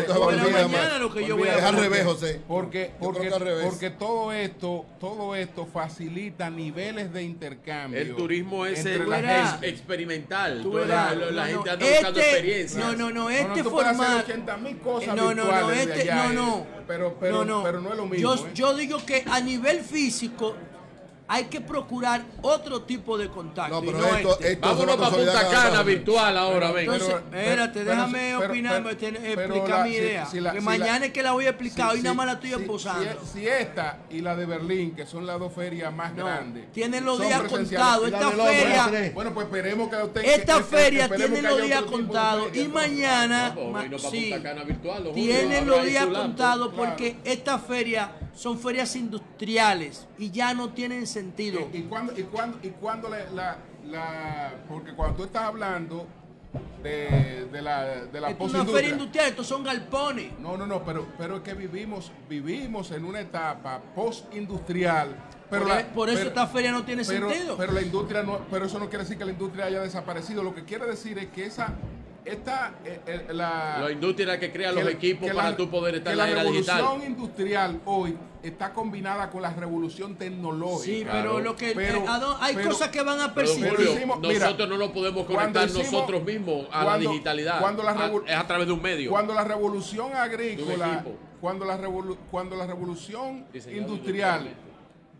[0.68, 2.42] mañana lo que yo voy a Es al revés, José.
[2.48, 3.30] Porque, porque,
[3.64, 8.00] porque todo esto, todo esto facilita niveles de intercambio.
[8.00, 8.86] El turismo es
[9.62, 10.64] experimental.
[10.88, 12.84] la, gente anda buscando este, experiencias.
[12.84, 14.24] No, no, no, este formato.
[15.16, 18.36] no, no, no, este, no, no pero, pero, no, pero no es lo mismo.
[18.36, 18.52] Yo, ¿eh?
[18.54, 20.56] yo digo que a nivel físico,
[21.34, 23.80] hay que procurar otro tipo de contacto.
[23.80, 24.52] No, y pero no esto, este.
[24.52, 26.92] esto Vámonos para Punta Cana virtual ahora, ven.
[26.92, 30.26] Entonces, Pero- espérate, pero- déjame pero- opinar, pero explicar la- mi idea.
[30.26, 32.14] si la- que si mañana la- es que la voy a explicar, si- hoy nada
[32.16, 33.22] más la estoy si- esposando.
[33.24, 36.70] Si, si esta y la de Berlín, que son las dos ferias más No, grandes.
[36.74, 38.08] tienen los días contados.
[38.08, 40.26] Esta feria- bueno, pues esperemos que usted.
[40.26, 43.56] Esta que- feria tiene los días contados feria, y mañana
[45.14, 51.68] tienen los días contados porque estas ferias son ferias industriales y ya no tienen sentido.
[51.74, 53.58] ¿Y, y cuándo, y cuándo, y cuándo la, la,
[53.90, 56.08] la- Porque cuando tú estás hablando
[56.84, 60.38] de, de la, de la es una feria industrial, estos son galpones.
[60.40, 65.16] No, no, no, pero, pero es que vivimos, vivimos en una etapa postindustrial.
[65.50, 67.58] Pero por, la- e- por eso pero- esta feria no tiene pero, sentido.
[67.58, 70.44] pero la industria no, pero eso no quiere decir que la industria haya desaparecido.
[70.44, 71.74] Lo que quiere decir es que esa,
[72.26, 75.58] esta, eh, eh, la, La industria la que crea los la- equipos que para la-
[75.58, 76.78] tú poder estar en la era digital.
[76.82, 80.84] revolución industrial hoy está combinada con la revolución tecnológica.
[80.84, 81.32] sí, claro.
[81.34, 83.70] pero lo que Pero- eh, ¿a dó- hay pero- cosas que van a persistir.
[83.70, 87.60] Julio, mira, nosotros no nos podemos conectar hicimos- nosotros mismos a cuando- la digitalidad.
[87.60, 89.10] cuando la A- es a través de un medio.
[89.12, 91.04] Cuando la revolución agrícola,
[91.40, 94.48] cuando la, revolu- cuando la revolución Diseñado industrial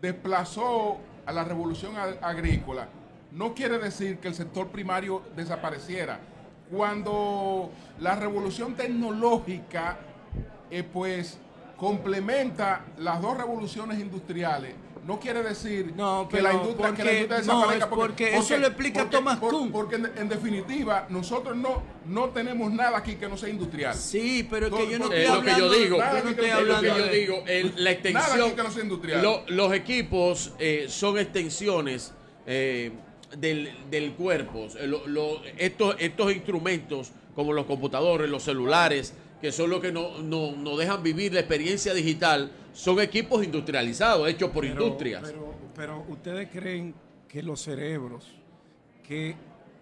[0.00, 2.88] desplazó a la revolución agrícola,
[3.32, 6.20] no quiere decir que el sector primario desapareciera.
[6.72, 9.98] Cuando la revolución tecnológica,
[10.70, 11.38] eh, pues,
[11.76, 14.72] complementa las dos revoluciones industriales,
[15.06, 17.84] no quiere decir No, que, la industria, que la porque- industria no, desaparezca.
[17.84, 19.70] es porque eso lo explica Thomas Kuhn.
[19.70, 23.94] Porque en, en definitiva, nosotros no, no tenemos nada aquí que no sea industrial.
[23.94, 25.74] Sí, pero es que yo no estoy Es lo que yo hablando.
[25.74, 25.98] digo.
[25.98, 28.42] Nada yo no estoy lo hablando que yo digo, el- la Nada extensión.
[28.46, 29.22] aquí que no sea industrial.
[29.22, 32.14] lo- los equipos eh, son extensiones
[32.46, 32.92] eh,
[33.38, 34.68] del, del cuerpo.
[34.86, 40.18] Lo- lo- estos, estos instrumentos, como los computadores, los celulares, que son los que no-
[40.18, 45.22] no- nos dejan vivir la experiencia digital, son equipos industrializados, hechos por Pero- industrias.
[45.24, 46.94] Pero, pero ustedes creen
[47.28, 48.26] que los cerebros
[49.06, 49.34] que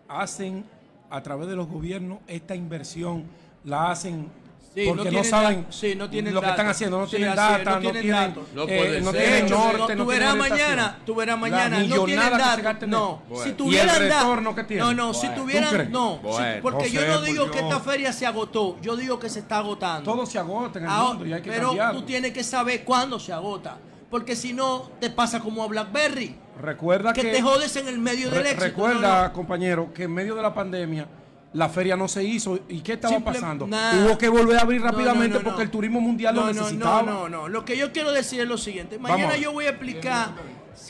[0.08, 0.64] hacen
[1.10, 3.24] a través de los gobiernos esta inversión
[3.64, 4.28] la hacen
[4.72, 7.34] Sí, porque no no, saben sí, no tienen lo que están haciendo, no Sí, tienen
[7.34, 8.44] data, no no tienen datos.
[8.54, 9.20] No eh, puede no ser.
[9.20, 12.30] tienen De hecho, norte, no, no tú verás mañana, tú verás La mañana, no tienen
[12.30, 12.88] datos.
[12.88, 13.44] No, esto.
[13.44, 14.42] si tuvieran datos-.
[14.78, 15.34] No, no, si Bueno.
[15.34, 16.62] ¿Tú tuvieran, no, si- Bueno.
[16.62, 19.40] porque No yo no por digo que esta feria se agotó, yo digo que se
[19.40, 20.08] está agotando.
[20.08, 22.00] Todo se agota en el Ahora, mundo y hay que pero cambiarlo.
[22.00, 23.76] tú tienes que saber cuándo se agota,
[24.08, 27.98] porque si no te pasa como a BlackBerry, Recuerda que que te jodes en el
[27.98, 28.64] medio del éxito.
[28.66, 29.32] Recuerda, No, no.
[29.32, 31.08] compañero, que en medio de la pandemia
[31.52, 32.60] la feria no se hizo.
[32.68, 33.66] ¿Y qué estaba Simple- pasando?
[33.66, 34.04] nada.
[34.04, 35.48] Hubo que volver a abrir no, rápidamente no, no.
[35.48, 37.02] porque el turismo mundial lo necesitaba.
[37.02, 37.48] No, no, no.
[37.48, 38.98] Lo que yo quiero decir es lo siguiente.
[38.98, 40.30] Mañana yo voy a explicar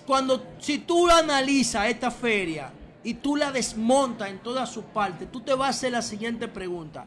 [0.06, 2.70] cuando si tú analizas esta feria
[3.02, 6.48] y tú la desmontas en todas sus partes, tú te vas a hacer la siguiente
[6.48, 7.06] pregunta.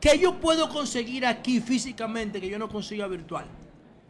[0.00, 3.46] ¿Qué yo puedo conseguir aquí físicamente que yo no consiga virtual?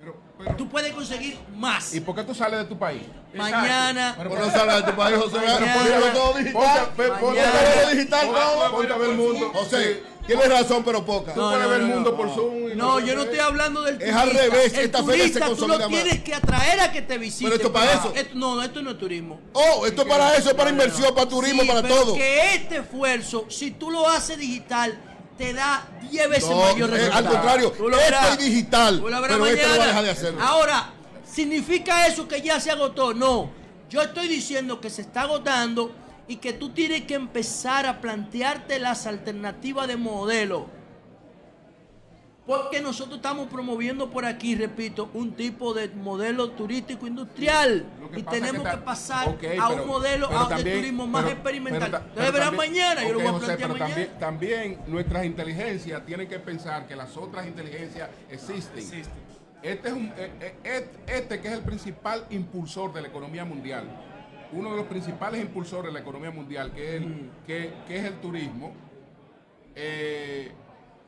[0.07, 1.93] Pero- pero- Tú puedes conseguir más.
[1.95, 3.03] ¿Y por qué tú sales de tu país?
[3.35, 4.15] Mañana.
[4.17, 5.37] Pero- no salgas de tu país, José.
[5.39, 6.91] Póntelo todo digital.
[6.97, 7.49] pe- ponte Mañana.
[7.49, 8.29] a ver Todo digital.
[8.71, 9.51] Ponte a ver el mundo.
[9.53, 11.35] José, tienes razón, pero poca.
[11.35, 12.71] Tú puedes ver el mundo por Zoom.
[12.73, 14.21] y No, yo no estoy hablando del Es turista.
[14.23, 17.45] al revés, El esta feria se tú lo tienes que atraer a que te visite.
[17.45, 18.13] Pero esto para eso.
[18.35, 19.41] No, esto no es turismo.
[19.55, 22.15] Oh, esto es para eso, es para inversión, para turismo, Sí, para pero todo.
[22.15, 24.97] que este esfuerzo, si tú lo haces digital,
[25.37, 27.27] te da 10 veces No, mayor eh, resultado.
[27.27, 29.79] al contrario, Tú lo esto es digital, Tú lo verás pero este no va a
[29.79, 29.87] mañana.
[29.89, 30.41] dejar de hacerlo.
[30.43, 30.91] Ahora,
[31.31, 33.13] ¿significa eso que ya se agotó?
[33.15, 33.51] No.
[33.91, 35.93] Yo estoy diciendo que se está agotando
[36.29, 40.69] y que tú tienes que empezar a plantearte las alternativas de modelo.
[42.47, 47.85] Porque nosotros estamos promoviendo por aquí, repito, un tipo de modelo turístico industrial.
[48.17, 51.35] Y tenemos que pasar a pero- un modelo pero a- de también- turismo más pero-
[51.35, 51.83] experimental.
[51.87, 54.07] Entonces pero verán también- mañana, yo lo voy a José, plantear pero mañana.
[54.19, 59.05] También, también nuestras inteligencias tienen que pensar que las otras inteligencias existen.
[59.63, 63.85] Este, es un, eh, eh, este que es el principal impulsor de la economía mundial,
[64.53, 67.31] uno de los principales impulsores de la economía mundial, que es el, Mm.
[67.45, 68.73] que, que es el turismo,
[69.75, 70.53] eh,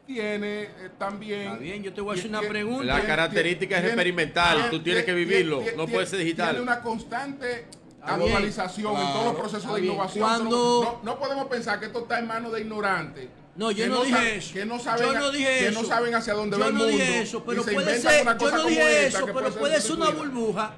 [0.08, 1.42] tiene eh, también...
[1.42, 2.84] Está bien, yo te voy a hacer una tiene- pregunta.
[2.86, 6.48] La característica es experimental, tú tienes que vivirlo, no puede ser digital.
[6.50, 7.66] Tiene una constante
[8.00, 10.24] actualización en todos los procesos de innovación.
[10.26, 13.28] Cuando- No, no podemos pensar que esto está en manos de ignorantes.
[13.54, 14.54] No, yo que no dije eso.
[14.54, 15.82] Que no saben, yo no dije que eso.
[15.82, 16.96] no saben hacia dónde yo va el no mundo.
[16.96, 18.22] dije eso, pero y se puede inventan ser.
[18.22, 20.72] una Yo no dije esta eso, pero puede ser una burbuja.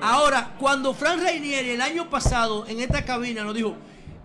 [0.00, 3.76] Ahora, cuando Fran Reinieri el año pasado en esta cabina nos dijo,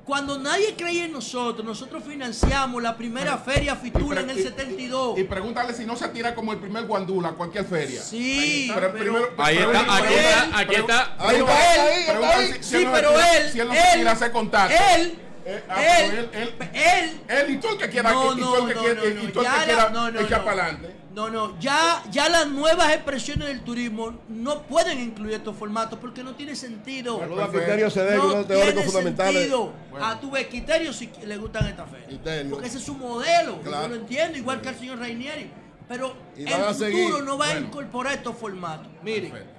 [0.06, 4.44] cuando nadie creía en nosotros, nosotros financiamos la primera feria Fitura en el Y- y-
[4.44, 5.20] 72.
[5.20, 8.02] Y, pregúntale si no se tira como el primer guandula a cualquier feria.
[8.02, 12.38] Sí, Pero pero- primero- Ahí pero- está, aquí pero- está, aquí pero- está.
[12.62, 14.76] Sí, él se pero él, si él no se él, tira a hacer contacto.
[14.96, 18.34] él Eh, ah, pero él, él, él, él, él y tú el que quiera, No,
[18.34, 19.32] y no, el que no, quiera, no, y tú el que
[19.66, 20.46] quiera echar no.
[20.46, 20.96] para adelante.
[21.14, 26.24] No, no, ya, ya las nuevas expresiones del turismo no pueden incluir estos formatos porque
[26.24, 27.20] no tiene sentido.
[27.20, 29.34] Saludos a Criterio Cedeño, no uno de los teóricos tiene fundamentales.
[29.42, 29.74] sentido.
[29.90, 30.06] Bueno.
[30.06, 32.48] A tu vez, Criterio si le gustan estas ferias.
[32.50, 33.60] Porque ese es su modelo.
[33.62, 33.84] Claro.
[33.84, 35.52] Yo lo entiendo, igual que el señor Rainieri.
[35.90, 37.10] Pero Y el futuro seguir.
[37.26, 37.68] no va a Bueno.
[37.68, 38.88] incorporar estos formatos.
[39.04, 39.54] Miren, Perfecto.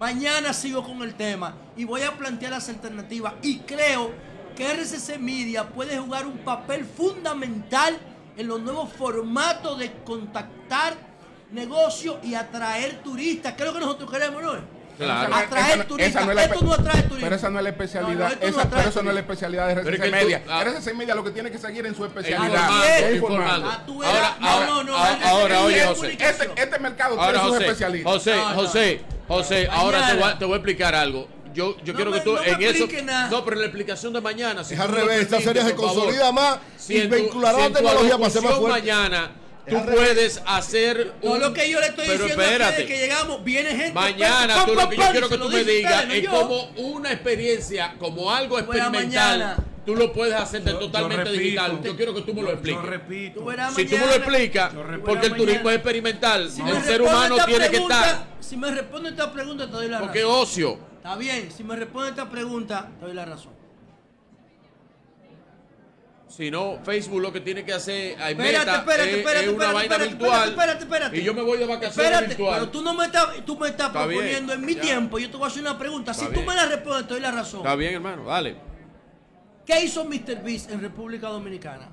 [0.00, 3.34] mañana sigo con el tema y voy a plantear las alternativas.
[3.42, 4.12] Y creo
[4.56, 7.98] que RCC Media puede jugar un papel fundamental
[8.38, 10.94] en los nuevos formatos de contactar
[11.50, 13.54] negocios y atraer turistas.
[13.54, 14.78] ¿Qué es lo que nosotros queremos, no?
[14.96, 15.34] Claro.
[15.34, 16.24] Atraer turistas.
[16.26, 17.20] no es esto no atrae turistas.
[17.20, 18.14] Pero esa no es la especialidad.
[18.14, 20.06] No, no, esto no esa, pero eso no es la especialidad de RCC es que
[20.06, 20.42] tú- Media.
[20.48, 20.60] ah.
[20.64, 22.98] RCC Media lo que tiene que seguir en su especialidad.
[22.98, 23.68] Es informando.
[23.70, 26.16] Ah, tú Ahora, ahora, no, no, ahora, ahora, Media oye, es José.
[26.18, 28.12] Este, este mercado Ahora, tiene sus José, especialistas.
[28.12, 28.34] José.
[28.54, 31.28] José, José, ahora te voy, te voy a explicar algo.
[31.58, 32.86] Yo, yo No quiero me- que tú no me en eso.
[33.04, 33.30] nada.
[33.30, 34.62] No, pero en la explicación de mañana.
[34.62, 38.16] si Es al revés, esta serie se consolida más Si y vinculará si la tecnología
[38.16, 38.80] para ser más fuerte.
[38.80, 39.32] mañana
[39.68, 42.82] tú puedes hacer No, un- lo que yo le estoy pero diciendo a ustedes espérate.
[42.82, 43.92] es que llegamos, viene gente.
[43.92, 46.30] Mañana pam, tú lo que yo quiero que tú me digas no es yo.
[46.30, 49.56] como una experiencia, como algo experimental.
[49.84, 51.80] Tú lo puedes hacer de Yo- yo totalmente repito, digital.
[51.82, 52.82] Yo quiero que tú me lo Yo expliques.
[52.84, 53.40] repito.
[53.40, 55.04] Tú verás Si tú me lo explicas, Yo repito.
[55.06, 55.46] porque el Mañana.
[55.50, 58.26] turismo es experimental, Si el ser humano tiene que estar.
[58.38, 60.36] Si me responde esta pregunta, te doy la Porque razón.
[60.42, 60.87] ocio.
[61.08, 63.52] Está bien, si me responde esta pregunta, te doy la razón.
[66.28, 69.48] Si no, Facebook lo que tiene que hacer, hay Espérate, meta, espérate, es, espérate, es
[69.54, 70.48] una espérate, vaina espérate, virtual.
[70.50, 71.16] espérate, espérate.
[71.16, 72.54] Y yo me voy de vacaciones Espérate, virtual.
[72.60, 74.80] pero tú no me estás, tú me estás Está bien, proponiendo en mi ya.
[74.82, 75.18] tiempo.
[75.18, 76.12] Yo te voy a hacer una pregunta.
[76.12, 77.60] Si tú me la respondes, te doy la razón.
[77.60, 78.56] Está bien, hermano, dale.
[79.64, 80.42] ¿Qué hizo Mr.
[80.44, 81.88] Beast en República Dominicana?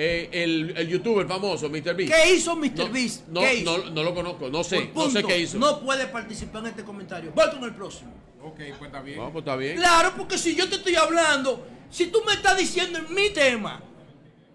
[0.00, 1.92] Eh, el, el youtuber famoso, Mr.
[1.96, 2.12] Beast.
[2.12, 2.70] ¿Qué hizo Mr.
[2.76, 3.26] No, Beast?
[3.26, 3.78] No, ¿Qué hizo?
[3.78, 5.58] no, no lo conozco, no sé, no sé qué hizo.
[5.58, 7.32] No puede participar en este comentario.
[7.34, 8.12] Voy con el próximo.
[8.40, 9.18] Ok, pues está bien.
[9.18, 9.76] No, pues está bien.
[9.76, 13.82] Claro, porque si yo te estoy hablando, si tú me estás diciendo en mi tema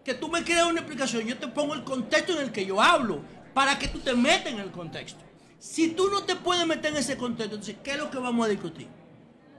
[0.05, 2.81] que tú me creas una explicación, yo te pongo el contexto en el que yo
[2.81, 3.19] hablo
[3.53, 5.19] para que tú te metas en el contexto.
[5.59, 8.45] Si tú no te puedes meter en ese contexto, entonces, ¿qué es lo que vamos
[8.45, 8.87] a discutir?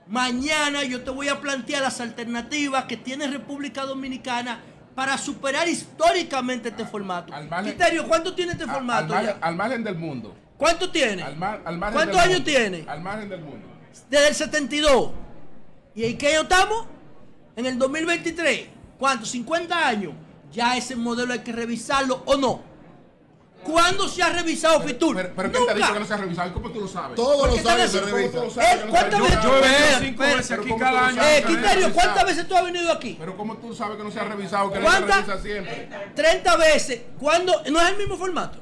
[0.07, 4.63] Mañana yo te voy a plantear las alternativas que tiene República Dominicana
[4.95, 7.33] para superar históricamente este formato.
[7.61, 9.13] Criterio, ¿cuánto tiene este al, formato?
[9.41, 10.33] al margen del mundo.
[10.57, 11.21] ¿Cuánto tiene?
[11.21, 12.51] Al, mar- al margen ¿Cuántos del años mundo.
[12.51, 12.85] tiene?
[12.87, 13.67] Al margen del mundo.
[14.09, 15.11] Desde el 72.
[15.95, 16.85] ¿Y en qué año estamos?
[17.57, 18.67] En el 2023.
[18.97, 19.25] ¿Cuánto?
[19.25, 20.13] 50 años.
[20.53, 22.61] Ya ese modelo hay que revisarlo o no.
[23.65, 25.15] ¿Cuándo se ha revisado Fitur?
[25.15, 25.93] Pero, pero ¿quién te ha dicho Nunca.
[25.95, 26.53] que no se ha revisado?
[26.53, 27.15] ¿Cómo tú lo sabes?
[27.15, 28.09] Todos ¿Por los años se así?
[28.11, 28.87] ¿Cómo tú revisa.
[28.89, 29.43] ¿cuántas veces-?
[29.43, 31.21] Yo Espera, cinco veces aquí ¿cómo cada año.
[31.23, 33.15] Eh, Criterio, ¿cuántas veces tú has venido aquí?
[33.19, 34.71] Pero ¿cómo tú sabes que no se ha revisado?
[34.71, 35.27] Que no se ¿Cuántas?
[35.27, 35.89] revisa siempre.
[36.15, 37.01] 30 veces.
[37.19, 37.61] ¿Cuándo?
[37.71, 38.59] ¿No es el mismo formato?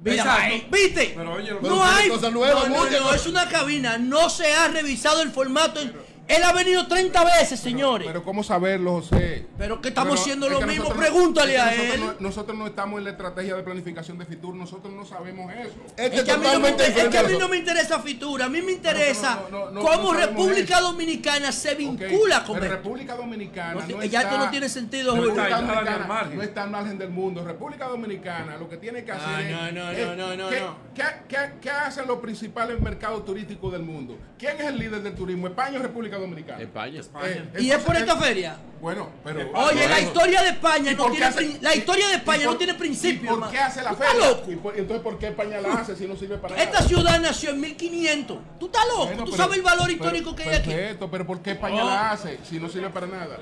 [0.00, 0.66] Mira, Exacto.
[0.70, 1.12] ¿Viste?
[1.16, 2.08] Pero oye, no hay.
[2.10, 3.96] cosas nuevas, no, no, no, es una cabina.
[3.96, 5.80] No se ha revisado el formato.
[6.26, 8.06] Él ha venido 30 veces, señores.
[8.06, 9.46] Pero ¿cómo saberlo, José?
[9.58, 11.94] Pero que estamos Pero haciendo es lo mismo, nosotros no- pregúntale es que a nosotros
[11.94, 12.00] él.
[12.00, 15.74] No, nosotros no estamos en la estrategia de planificación de Fitur, nosotros no sabemos eso.
[15.98, 17.32] Es que, a mí no me, totalmente inter- es que a diferente.
[17.34, 20.86] mí no me interesa Fitura, a mí me interesa no, no, no, cómo República eso.
[20.92, 22.72] Dominicana se vincula con pero.
[22.72, 25.66] República Dominicana No no, ti- está, ya esto no tiene sentido, No está República al
[25.66, 26.36] Dominicana margen.
[26.38, 27.44] no está al margen del mundo.
[27.44, 29.74] República Dominicana lo que tiene que hacer Ah, es.
[29.74, 30.76] no, no, es- no, no, no, ¿qué, no.
[30.94, 34.16] qué- qué- qué hacen los principales mercados turísticos del mundo?
[34.38, 35.46] ¿Quién es el líder del turismo?
[35.48, 36.62] ¿España o República Dominicana?
[36.62, 37.00] España.
[37.24, 38.56] Eh, Y es por esta feria.
[38.80, 39.50] Bueno, pero.
[39.54, 42.58] Oye, la historia de España ¿Y no tiene hace- la historia de España por- no
[42.58, 43.34] tiene principio.
[43.36, 44.28] ¿Y por qué hace la ¿Tú estás feria?
[44.30, 44.52] loco?
[44.52, 46.86] ¿Y por- entonces, ¿por qué España la hace si no sirve para Esta nada?
[46.88, 48.38] ciudad nació en 1500.
[48.60, 49.06] Tú estás loco.
[49.06, 50.70] Bueno, Tú pero- sabes el valor pero- histórico que hay aquí.
[50.70, 51.88] Perfecto, pero ¿por qué España Oh.
[51.88, 53.38] la hace si no sirve para nada?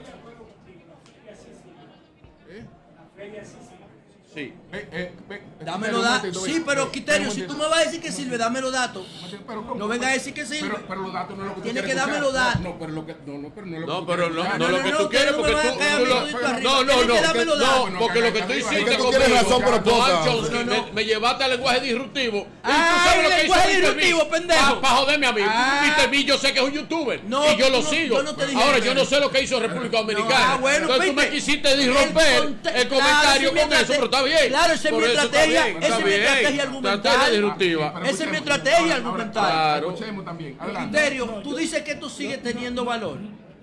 [4.34, 4.52] Sí.
[4.72, 6.42] Eh, eh, Dame los datos.
[6.44, 9.06] Sí, pero Quiterio, si tú me vas a decir que sirve, dame los datos.
[9.76, 10.70] No venga a decir que sirve.
[10.70, 12.62] Pero, pero los datos no es lo que tú Tienes quieres que darme los datos.
[12.62, 14.34] No, pero lo que no, no, pero no es lo que No, tú pero quieres
[14.34, 15.58] no, no lo que no, tú no, quieres porque tú,
[16.62, 19.62] no, no, no, no, porque lo que tú Es que hiciste tú tienes razón.
[20.94, 22.38] Me, llevaste al lenguaje disruptivo.
[22.38, 24.80] y Ah, tú sabes el lo que lenguaje disruptivo, pendejo.
[24.80, 25.42] Para joderme a mí.
[25.46, 25.94] Ah.
[25.98, 26.10] Mr.
[26.10, 27.20] Beast yo sé que es un youtuber.
[27.22, 28.22] Y yo lo sigo.
[28.34, 30.54] te Ahora yo no sé lo que hizo República Dominicana.
[30.54, 34.48] ah, bueno, Entonces tú me quisiste disromper el, comentario con eso, pero está bien.
[34.52, 37.04] Claro, esa es mi estrategia, esa es mi estrategia argumental.
[38.04, 39.78] Esa es mi estrategia argumental.
[39.84, 40.54] Escuchemos también.
[40.56, 43.18] Criterio, tú dices que esto sigue teniendo valor.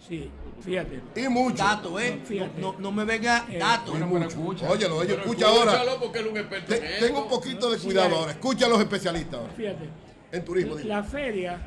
[0.08, 0.30] Sí,
[0.64, 1.02] fíjate.
[1.16, 1.64] Y mucho.
[1.64, 2.20] Datos, ¿eh?
[2.26, 2.60] Fíjate.
[2.60, 3.92] No, no me venga datos.
[3.92, 4.70] Bueno, pero escucha.
[4.70, 5.74] Óyelo, oye, escucha ahora.
[5.74, 7.06] escúchalo porque él es un experto en Te- eso.
[7.06, 8.32] tengo un poquito de cuidado ahora.
[8.32, 9.54] Escucha a los especialistas ahora.
[9.56, 9.90] Fíjate.
[10.32, 10.76] En turismo.
[10.84, 11.60] La feria,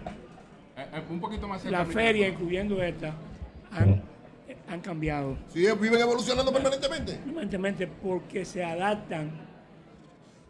[0.77, 3.13] Eh, eh, un poquito más cerca la feria, incluyendo esta,
[3.73, 4.03] han,
[4.69, 7.15] han cambiado Sí, viven evolucionando permanentemente.
[7.17, 9.31] permanentemente porque se adaptan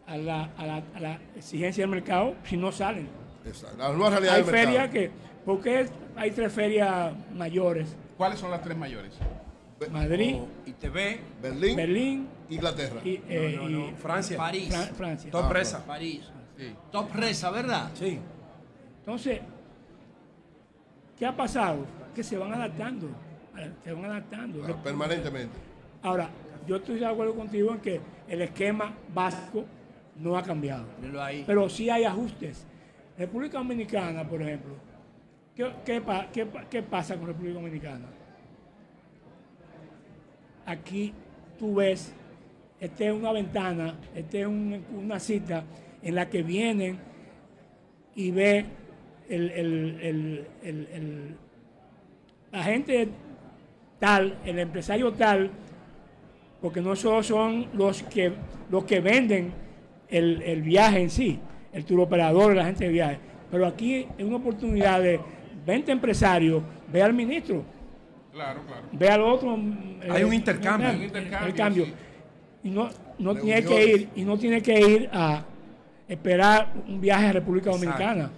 [0.07, 3.07] a la, a la, a la exigencia del mercado si no salen.
[3.45, 3.77] Exacto.
[3.77, 4.73] La nueva realidad Hay del mercado.
[4.73, 5.11] ferias que
[5.45, 7.95] Porque hay tres ferias mayores.
[8.17, 9.13] ¿Cuáles son las tres mayores?
[9.91, 13.01] Madrid, ITV, Berlín, Berlín Inglaterra.
[13.03, 14.37] y, eh, No, no, no, y Francia.
[14.37, 14.69] París.
[14.73, 15.31] Fran- Francia.
[15.31, 15.85] Top presa.
[15.85, 16.21] París.
[16.57, 16.73] Sí.
[16.91, 17.89] Top Reza, ¿verdad?
[17.95, 18.19] Sí.
[18.99, 19.41] Entonces,
[21.17, 21.85] ¿qué ha pasado?
[22.15, 23.09] Que se van adaptando.
[23.83, 24.61] Se van adaptando.
[24.83, 25.55] Permanentemente.
[26.01, 26.29] Ahora,
[26.67, 29.65] yo estoy de acuerdo contigo en que el esquema básico
[30.19, 30.85] no ha cambiado.
[31.19, 31.43] Ahí.
[31.45, 32.65] Pero sí hay ajustes.
[33.17, 34.73] República Dominicana, por ejemplo.
[35.55, 38.05] ¿Qué, qué pa- qué pa- qué pasa con República Dominicana?
[40.65, 41.13] Aquí
[41.59, 42.13] tú ves,
[42.79, 45.63] esta es una ventana, esta es un- una cita
[46.01, 46.97] en la que vienen
[48.15, 48.65] y ve
[49.29, 51.35] el, el- el- el- el-
[52.51, 53.09] la gente
[54.03, 55.49] tal, el empresario tal,
[56.61, 58.33] porque no solo son los que,
[58.69, 59.53] los que venden
[60.09, 61.39] el, el viaje en sí,
[61.71, 63.17] el turoperador, la gente de viaje,
[63.49, 65.21] pero aquí es una oportunidad de
[65.65, 67.63] 20 empresarios, ve al ministro,
[68.33, 68.81] Claro, claro.
[68.91, 69.53] ve al otro.
[70.09, 70.89] Hay eh, un intercambio.
[70.89, 71.85] Un intercambio, intercambio.
[71.85, 71.93] sí.
[72.63, 72.89] Y no,
[73.19, 75.43] no tiene que ir, y no tiene que ir a
[76.09, 77.85] esperar un viaje a República Exacto.
[77.87, 78.31] Dominicana.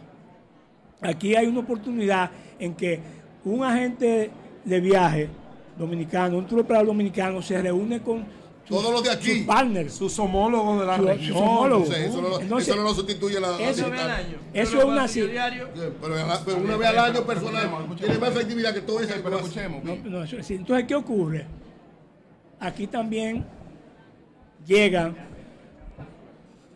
[1.02, 3.00] Aquí hay una oportunidad en que
[3.46, 4.30] un agente
[4.64, 5.30] de viaje
[5.78, 8.26] dominicano, un turoperador dominicano se reúne con
[8.68, 9.32] sus- Todos los de aquí.
[9.40, 9.94] sus partners.
[9.94, 11.38] Sus homólogos de la Su- sus región.
[11.38, 11.90] homólogos.
[11.90, 14.38] Eso, no, Entonces, eso no lo sustituye la, eso- al año.
[14.54, 19.00] Eso es una Pero, pero una vez al año personal tiene más efectividad que todo
[19.02, 19.14] eso.
[19.24, 19.84] Pero escuchemos.
[19.84, 20.56] No, no, eso sí.
[20.56, 21.46] Entonces, ¿qué ocurre?
[22.60, 23.46] Aquí también
[24.66, 25.16] llegan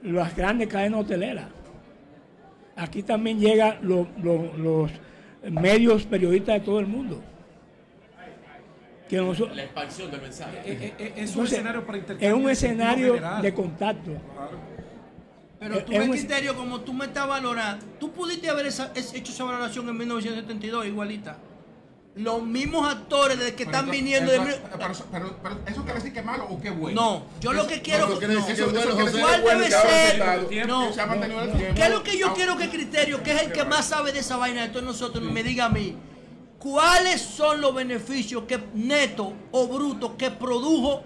[0.04, 1.46] las grandes cadenas hoteleras.
[2.76, 4.92] Aquí también llegan los, los- los
[5.50, 7.22] medios periodistas de todo el mundo.
[9.10, 9.18] Que
[9.56, 10.58] La expansión del mensaje.
[10.64, 12.28] Eh, eh, eh, Es un entonces, escenario para intercambio.
[12.30, 13.42] es un escenario general.
[13.42, 14.12] de contacto.
[15.60, 17.86] Pero tú un- criterio como tú me estás valorando.
[18.00, 21.38] Tú pudiste haber esa- hecho esa valoración en 1972, igualita.
[22.16, 24.40] Los mismos actores desde que Pero están entonces- viniendo de...
[24.40, 27.02] pero, pero- pero eso quiere decir que es malo o que es bueno.
[27.02, 28.06] No, yo lo que quiero...
[28.06, 29.06] Eso- bueno, eso José.
[29.06, 29.82] decir ¿Cuál debe ser?
[29.82, 30.88] se está- No.
[30.88, 31.76] que se ha mantenido el tiempo.
[31.76, 34.20] ¿Qué es lo que yo quiero que criterio, que es el que más sabe de
[34.20, 35.96] esa vaina de todos nosotros, me diga a mí?
[36.60, 41.04] ¿Cuáles son los beneficios que neto o bruto que produjo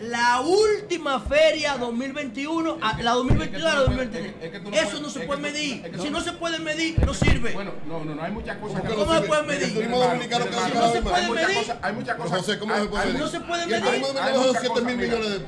[0.00, 4.34] la última feria 2021, a- la 2022 a la 2023?
[4.42, 5.92] es que tú no Eso puedes- no se puede tú- medir.
[6.02, 7.52] Si no se puede medir, no sirve.
[7.52, 9.74] Bueno, no, no, no, hay muchas cosas ¿Cómo que ¿Cómo se puede El medir?
[9.74, 11.72] turismo dominicano cada vez se puede medir.
[11.82, 12.38] hay muchas Pero, cosas.
[12.40, 13.20] José, ¿cómo se puede medir?
[13.20, 13.84] No se puede el medir.
[13.84, 15.38] turismo dominicano son muchas 7 mil cosas, millones de,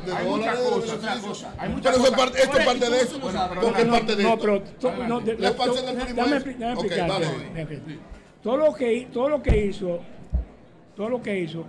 [1.10, 1.46] dólares.
[1.58, 2.18] hay muchas Pero eso es cosas.
[2.18, 3.20] parte, esto es Ahora, parte ¿y de eso.
[3.20, 5.20] Porque es parte de no, pero to- no,
[6.06, 8.17] turismo dame es- expli- dame Ok, vale.
[8.42, 10.00] Todo lo que todo lo que hizo,
[10.96, 11.64] todo lo que hizo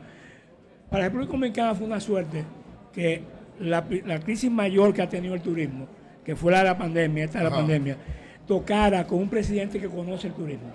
[0.89, 2.43] para la República Dominicana fue una suerte
[2.93, 3.22] que
[3.59, 5.88] la, la crisis mayor que ha tenido el turismo,
[6.26, 7.57] que fue la de la pandemia, esta de la Ajá.
[7.57, 7.97] pandemia,
[8.47, 10.72] tocara con un presidente que conoce el turismo.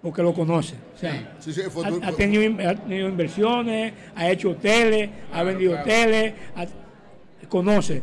[0.00, 0.76] Porque lo conoce.
[0.94, 4.50] O sea, Sí, sí, fue- ha, fue- ha tenido, in- ha tenido inversiones, ha hecho
[4.50, 5.84] hoteles, ha vendido claro.
[5.84, 8.02] hoteles, ha- conoce.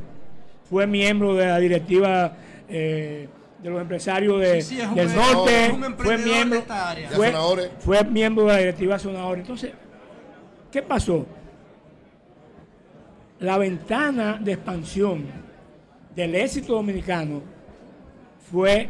[0.69, 2.35] Fue miembro de la directiva
[2.67, 3.27] eh,
[3.65, 6.25] de los empresarios de- Sí, sí, es un del norte, es un fue emprendedor de
[6.35, 7.09] miembro, esta área.
[7.79, 9.41] Fue miembro de la directiva Sonadores.
[9.41, 9.71] Entonces,
[10.71, 11.25] ¿qué pasó?
[13.39, 15.25] La ventana de expansión
[16.15, 17.41] del éxito dominicano
[18.51, 18.89] fue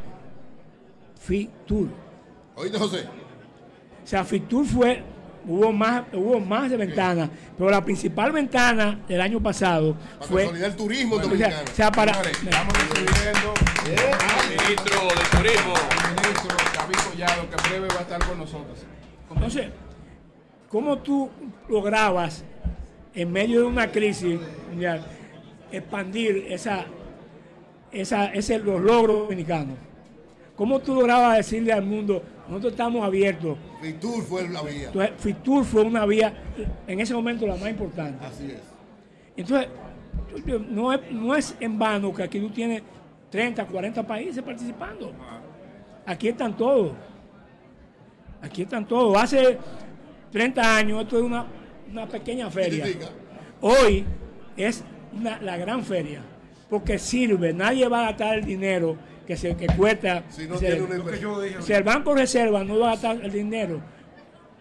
[1.21, 1.88] FITUR.
[2.55, 3.05] Oíste, José.
[4.03, 5.03] O sea, FITUR fue,
[5.47, 10.43] hubo más, hubo más de ventanas, pero la principal ventana del año pasado Para fue...
[10.43, 11.63] consolidar el turismo o sea, dominicano.
[11.63, 12.13] o sea, para...
[12.13, 13.53] Señores, estamos recibiendo
[13.85, 15.73] Ministro de Turismo.
[15.75, 18.85] al ministro David Collado, que breve va a estar con nosotros.
[19.33, 19.67] Entonces,
[20.69, 21.29] ¿cómo tú
[21.69, 22.43] lograbas,
[23.13, 24.39] en medio de una crisis
[24.69, 25.05] mundial,
[25.71, 26.85] expandir esa,
[27.91, 29.77] esa, ese, los logros dominicanos?
[30.56, 33.58] ¿Cómo tú lograbas decirle al mundo, nosotros estamos abiertos?
[33.82, 34.88] Fitur fue la vía.
[34.88, 36.34] Entonces, FITUR fue una vía,
[36.88, 38.26] en ese momento, la más importante.
[38.26, 38.62] Así es.
[39.36, 39.68] Entonces,
[40.70, 42.82] no es, no es en vano que aquí tú tienes
[43.30, 45.12] 30, 40 países participando.
[46.06, 46.93] Aquí están todos.
[48.41, 49.18] Aquí están todos.
[49.22, 49.58] Hace
[50.32, 51.45] 30 años esto es una,
[51.91, 52.86] una pequeña feria.
[53.60, 54.06] Hoy
[54.56, 54.84] es
[55.14, 56.22] una- la gran feria.
[56.70, 57.53] Porque sirve.
[57.53, 58.95] Nadie va a gastar el dinero
[59.26, 60.23] que, se, que cuesta.
[60.30, 61.61] Si no se- tiene una Lo que yo dije.
[61.61, 63.82] si el Banco Reserva no va a gastar el dinero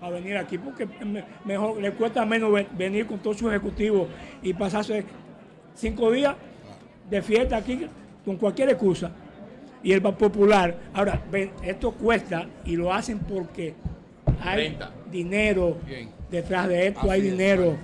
[0.00, 4.08] a venir aquí, porque me- mejor le cuesta menos ve- venir con todos sus ejecutivos
[4.42, 5.04] y pasarse
[5.74, 6.34] cinco días
[7.08, 7.86] de fiesta aquí
[8.24, 9.10] con cualquier excusa.
[9.82, 13.74] Y el Popular, ahora, ven, esto cuesta y lo hacen porque
[14.42, 14.90] hay Renta.
[15.10, 16.08] dinero Bien.
[16.30, 17.76] detrás de esto, Así hay dinero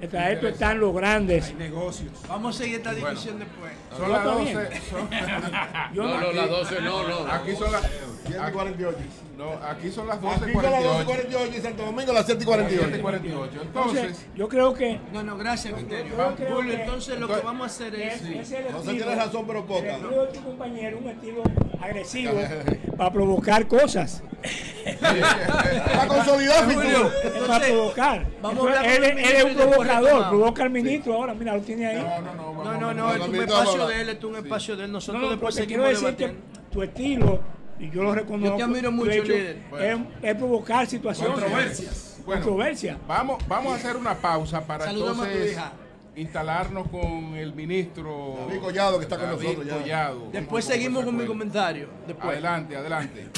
[0.00, 1.46] de esto están los grandes.
[1.48, 2.12] Hay negocios.
[2.28, 3.72] Vamos a seguir esta discusión después.
[3.96, 4.44] Son las está 12.
[4.44, 4.82] bien.
[4.90, 5.10] son-
[5.94, 7.32] Yo No, no- las 12 no, no.
[7.32, 7.82] aquí son las.
[8.28, 8.94] 7.48.
[9.38, 11.06] No, aquí son las Aquí son las 12.48.
[11.06, 12.68] 12.48 y Santo Domingo las 7.48.
[12.68, 12.92] 7.48.
[13.00, 17.66] Entonces, Entonces, yo creo que No, no, gracias, creo Julio, entonces lo que vamos a
[17.66, 18.22] hacer es, es...
[18.22, 19.94] es el No se estilo- tiene razón, pero poca.
[19.96, 21.42] el de tu compañero, un estilo
[21.80, 22.32] agresivo
[22.98, 24.22] para provocar cosas.
[24.84, 27.12] Está consolidado, Julio, Fitur.
[27.36, 28.26] Es para provocar.
[28.42, 31.86] vamos a hablar él, es un y provocador, provoca al ministro ahora, mira, lo tiene
[31.86, 31.96] ahí.
[31.96, 32.34] no, no, no.
[32.34, 34.90] No, vamos- no, no, vamos- es un espacio de él, es un espacio de él.
[34.92, 36.70] No, Nosotros no, después porque seguimos quiero decir que debatiendo.
[36.70, 37.40] tu estilo,
[37.80, 38.50] y yo lo reconozco.
[38.50, 39.62] Yo te admiro mucho, hecho, líder.
[39.80, 41.34] Es, es provocar situaciones.
[41.38, 42.04] Controversias.
[42.26, 42.98] Bueno, Controversia.
[43.06, 45.72] Vamos, vamos a hacer una pausa para Saludamos a tu entonces hija.
[46.16, 49.78] instalarnos con el ministro David Collado, que está con nosotros ya.
[49.78, 50.28] Collado.
[50.32, 51.88] Después seguimos con mi comentario.
[52.06, 52.28] Después.
[52.32, 53.28] Adelante, adelante.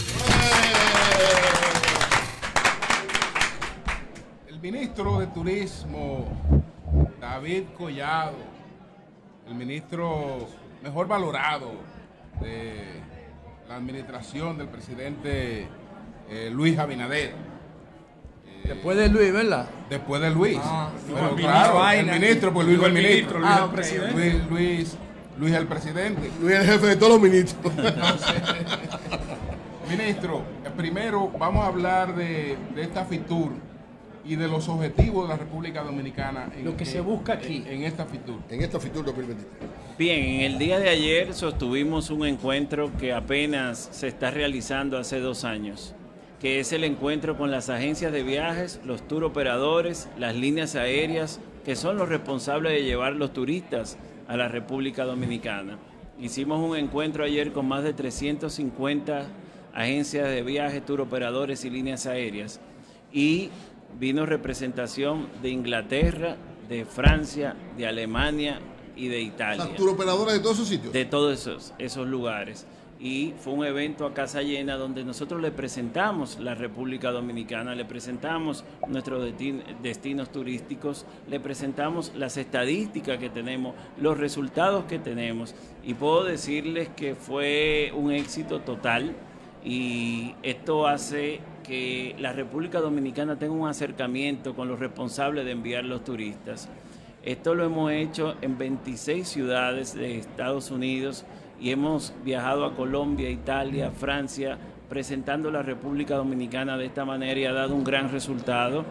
[4.62, 6.26] Ministro de Turismo,
[7.20, 8.34] David Collado,
[9.48, 10.46] el ministro
[10.82, 11.72] mejor valorado
[12.42, 13.00] de
[13.68, 15.66] la administración del presidente
[16.28, 17.32] eh, Luis Abinader.
[18.64, 19.66] Después de Luis, ¿verdad?
[19.88, 20.58] Después de Luis.
[20.62, 22.14] Ah, Pero el claro, vaina.
[22.14, 23.38] el ministro, pues Luis fue el ministro.
[23.38, 24.14] Luis Ah, el ok, presidente.
[24.14, 24.96] Luis, Luis,
[25.38, 26.30] Luis el presidente.
[26.40, 27.72] Luis es el jefe de todos los ministros.
[29.90, 33.50] Ministro, eh, primero vamos a hablar de, de esta FITUR
[34.24, 36.50] y de los objetivos de la República Dominicana.
[36.56, 37.64] En, Lo que se en- busca aquí.
[37.66, 38.38] En, en esta FITUR.
[38.50, 39.46] en esta Fitur 2023.
[39.98, 45.20] Bien, en el día de ayer sostuvimos un encuentro que apenas se está realizando hace
[45.20, 45.94] dos años,
[46.40, 51.40] que es el encuentro con las agencias de viajes, los tour operadores, las líneas aéreas,
[51.64, 53.98] que son los responsables de llevar los turistas
[54.28, 55.78] a la República Dominicana.
[56.18, 59.26] Hicimos un encuentro ayer con más de 350
[59.74, 62.60] agencias de viajes, tour operadores y líneas aéreas
[63.12, 63.50] y
[63.98, 66.36] vino representación de Inglaterra,
[66.68, 68.60] de Francia, de Alemania
[68.96, 70.92] y de Italia Factura operadora de todos esos sitios.
[70.92, 72.66] de todos esos, esos lugares.
[73.02, 77.86] Y fue un evento a casa llena donde nosotros le presentamos la República Dominicana, le
[77.86, 85.54] presentamos nuestros desti- destinos turísticos, le presentamos las estadísticas que tenemos, los resultados que tenemos.
[85.82, 89.14] Y puedo decirles que fue un éxito total
[89.64, 95.84] y esto hace que la República Dominicana tenga un acercamiento con los responsables de enviar
[95.84, 96.68] los turistas.
[97.22, 101.24] Esto lo hemos hecho en 26 ciudades de Estados Unidos
[101.60, 104.58] y hemos viajado a Colombia, Italia, Francia,
[104.88, 108.84] presentando la República Dominicana de esta manera y ha dado un gran resultado.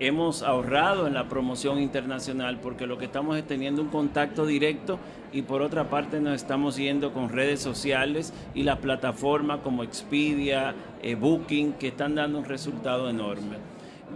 [0.00, 4.98] Hemos ahorrado en la promoción internacional porque lo que estamos es teniendo un contacto directo
[5.32, 10.74] y por otra parte nos estamos yendo con redes sociales y las plataformas como Expedia,
[11.00, 13.56] eh, Booking, que están dando un resultado enorme.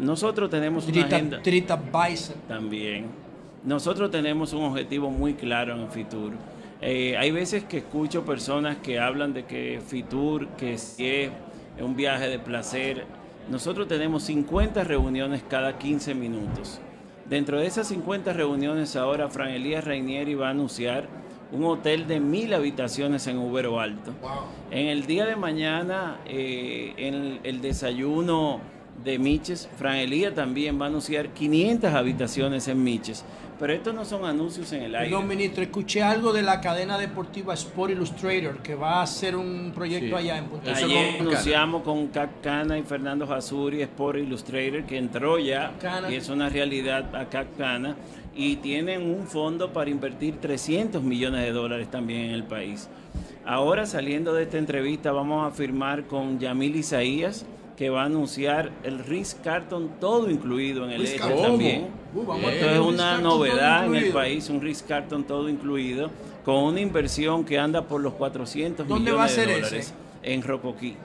[0.00, 2.36] Nosotros tenemos una Trita, agenda Trita Bison.
[2.48, 3.06] también.
[3.64, 6.32] Nosotros tenemos un objetivo muy claro en Fitur.
[6.80, 11.30] Eh, hay veces que escucho personas que hablan de que Fitur, que si es
[11.80, 13.17] un viaje de placer.
[13.50, 16.80] Nosotros tenemos 50 reuniones cada 15 minutos.
[17.30, 21.08] Dentro de esas 50 reuniones ahora Fran Elías Reinieri va a anunciar
[21.50, 24.12] un hotel de mil habitaciones en Ubero Alto.
[24.70, 28.60] En el día de mañana, eh, en el, el desayuno
[29.02, 33.24] de Miches, Fran Elías también va a anunciar 500 habitaciones en Miches.
[33.58, 35.10] Pero estos no son anuncios en el aire.
[35.10, 39.72] Perdón, ministro, escuché algo de la cadena deportiva Sport Illustrator que va a hacer un
[39.74, 40.22] proyecto Sí.
[40.24, 44.96] allá en Punta Ayer con anunciamos con Cap Cana y Fernando Jasuri, Sport Illustrator, que
[44.98, 45.72] entró ya
[46.08, 47.96] y es una realidad a Cap Cana.
[48.36, 52.88] Y tienen un fondo para invertir 300 millones de dólares también en el país.
[53.44, 57.44] Ahora, saliendo de esta entrevista, vamos a firmar con Yamil Isaías,
[57.78, 61.86] que va a anunciar el Ritz Carton todo incluido en el Ritz este también.
[62.12, 66.10] Uh, vamos Esto es una novedad en el país, un Ritz Carton todo incluido,
[66.44, 69.94] con una inversión que anda por los 400 ¿Dónde millones va a de ser dólares
[70.24, 70.96] en Rocoquí.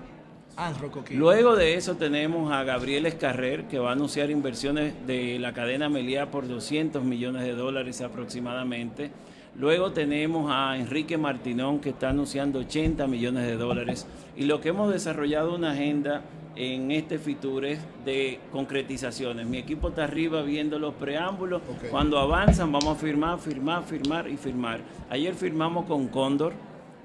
[0.57, 1.13] Ah, en Rocoquí.
[1.13, 5.89] Luego de eso tenemos a Gabriel Escarrer, que va a anunciar inversiones de la cadena
[5.89, 9.11] Meliá por 200 millones de dólares aproximadamente.
[9.59, 14.07] Luego tenemos a Enrique Martinón, que está anunciando 80 millones de dólares.
[14.35, 16.23] Y lo que hemos desarrollado una agenda
[16.55, 19.45] en este Fitur es de concretizaciones.
[19.47, 21.61] Mi equipo está arriba viendo los preámbulos.
[21.89, 24.81] Cuando avanzan vamos a firmar, firmar, firmar y firmar.
[25.09, 26.53] Ayer firmamos con Cóndor,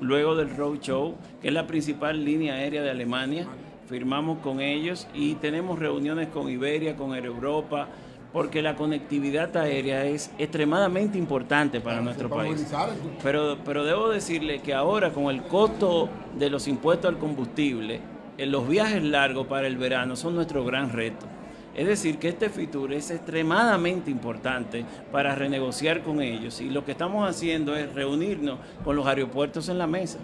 [0.00, 3.46] luego del Roadshow, que es la principal línea aérea de Alemania.
[3.88, 7.88] Firmamos con ellos y tenemos reuniones con Iberia, con Air Europa,
[8.34, 12.52] porque la conectividad aérea es extremadamente importante para nuestro Para país.
[12.52, 12.90] movilizar,
[13.22, 18.00] Pero, pero debo decirle que ahora con el costo de los impuestos al combustible,
[18.46, 21.26] los viajes largos para el verano son nuestro gran reto.
[21.74, 26.92] Es decir, que este FITUR es extremadamente importante para renegociar con ellos y lo que
[26.92, 30.18] estamos haciendo es reunirnos con los aeropuertos en la mesa,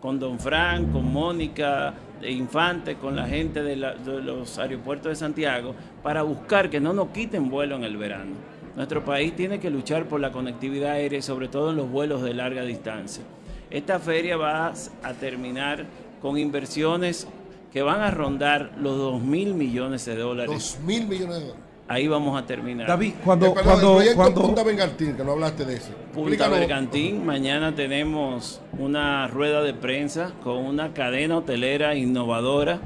[0.00, 5.16] con Don Frank, con Mónica de Infante, con la gente de, de los aeropuertos de
[5.16, 8.32] Santiago, para buscar que no nos quiten vuelo en el verano.
[8.76, 12.34] Nuestro país tiene que luchar por la conectividad aérea, sobre todo en los vuelos de
[12.34, 13.24] larga distancia.
[13.70, 15.84] Esta feria va a terminar
[16.20, 17.26] con inversiones
[17.74, 20.50] que van a rondar los 2 mil millones de dólares.
[20.78, 21.64] 2 mil millones de dólares.
[21.88, 22.86] Ahí vamos a terminar.
[22.86, 25.90] David, cuando, Eh, perdón, cuando, el proyecto cuando- Punta Bergantín, que no hablaste de ese.
[26.14, 26.48] Punta.
[26.48, 32.78] Bergantín, mañana tenemos una rueda de prensa con una cadena hotelera innovadora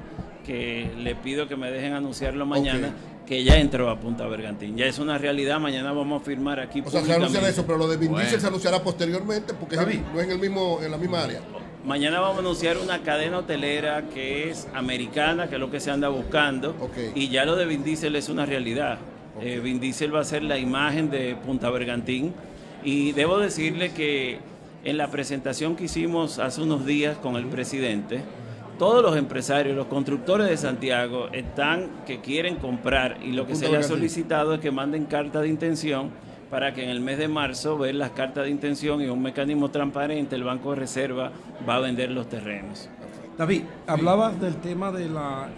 [0.46, 2.94] que le pido que me dejen anunciarlo mañana,
[3.26, 4.74] que ya entró a Punta Bergantín.
[4.78, 7.50] Ya es una realidad, mañana vamos a firmar aquí O sea, se anuncia públicamente.
[7.50, 8.30] eso, pero lo de Vin Bueno.
[8.40, 11.40] se anunciará posteriormente porque es no es en, el mismo, en la misma área.
[11.88, 15.90] Mañana vamos a anunciar una cadena hotelera que es americana, que es lo que se
[15.90, 16.76] anda buscando.
[17.14, 18.98] Y ya lo de Vin Diesel es una realidad.
[19.40, 22.34] Eh, Vin Diesel va a ser la imagen de Punta Bergantín.
[22.84, 24.38] Y debo decirle que
[24.84, 28.20] en la presentación que hicimos hace unos días con el presidente,
[28.78, 33.66] todos los empresarios, los constructores de Santiago están que quieren comprar y lo que Punta
[33.66, 36.10] se les ha solicitado es que manden carta de intención
[36.50, 39.70] para que en el mes de marzo ver las cartas de intención y un mecanismo
[39.70, 41.30] transparente, el Banco de Reserva
[41.68, 42.88] va a vender los terrenos.
[43.36, 45.48] David, hablabas del tema de la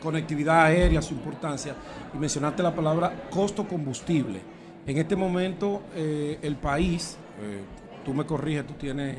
[0.00, 1.74] conectividad aérea, su importancia,
[2.12, 4.40] y mencionaste la palabra costo combustible.
[4.86, 7.62] En este momento, eh, el país, eh,
[8.04, 9.16] tú me corriges, tú tienes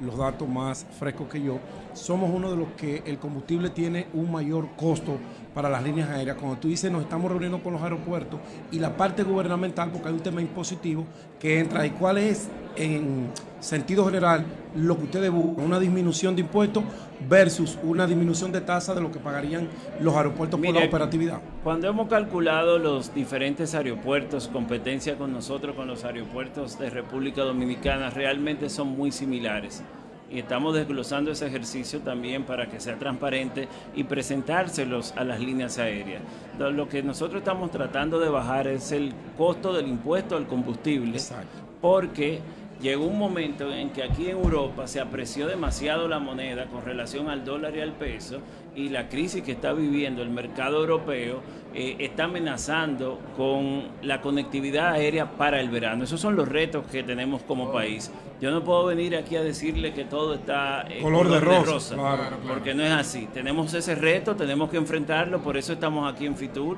[0.00, 1.58] los datos más frescos que yo,
[1.94, 5.18] somos uno de los que el combustible tiene un mayor costo
[5.56, 6.36] para las líneas aéreas.
[6.36, 8.38] Cuando tú dices nos estamos reuniendo con los aeropuertos
[8.70, 11.06] y la parte gubernamental, porque hay un tema impositivo
[11.40, 14.44] que entra ahí, ¿cuál es en sentido general
[14.74, 15.64] lo que ustedes buscan?
[15.64, 16.84] Una disminución de impuestos
[17.26, 21.40] versus una disminución de tasa de lo que pagarían los aeropuertos por la operatividad.
[21.64, 28.10] Cuando hemos calculado los diferentes aeropuertos, competencia con nosotros, con los aeropuertos de República Dominicana,
[28.10, 29.82] realmente son muy similares.
[30.30, 35.78] Y estamos desglosando ese ejercicio también para que sea transparente y presentárselos a las líneas
[35.78, 36.20] aéreas.
[36.58, 41.46] Lo- que nosotros estamos tratando de bajar es el costo del impuesto al combustible, Exacto.
[41.80, 42.40] porque
[42.82, 47.28] llegó un momento en que aquí en Europa se apreció demasiado la moneda con relación
[47.30, 48.40] al dólar y al peso
[48.76, 51.40] y la crisis que está viviendo el mercado europeo
[51.74, 56.04] eh, está amenazando con la conectividad aérea para el verano.
[56.04, 58.12] Esos son los retos que tenemos como país.
[58.40, 62.18] Yo no puedo venir aquí a decirle que todo está eh, Color de rosa, claro,
[62.18, 62.36] claro.
[62.46, 63.28] porque no es así.
[63.32, 66.76] Tenemos ese reto, tenemos que enfrentarlo, por eso estamos aquí en Fitur.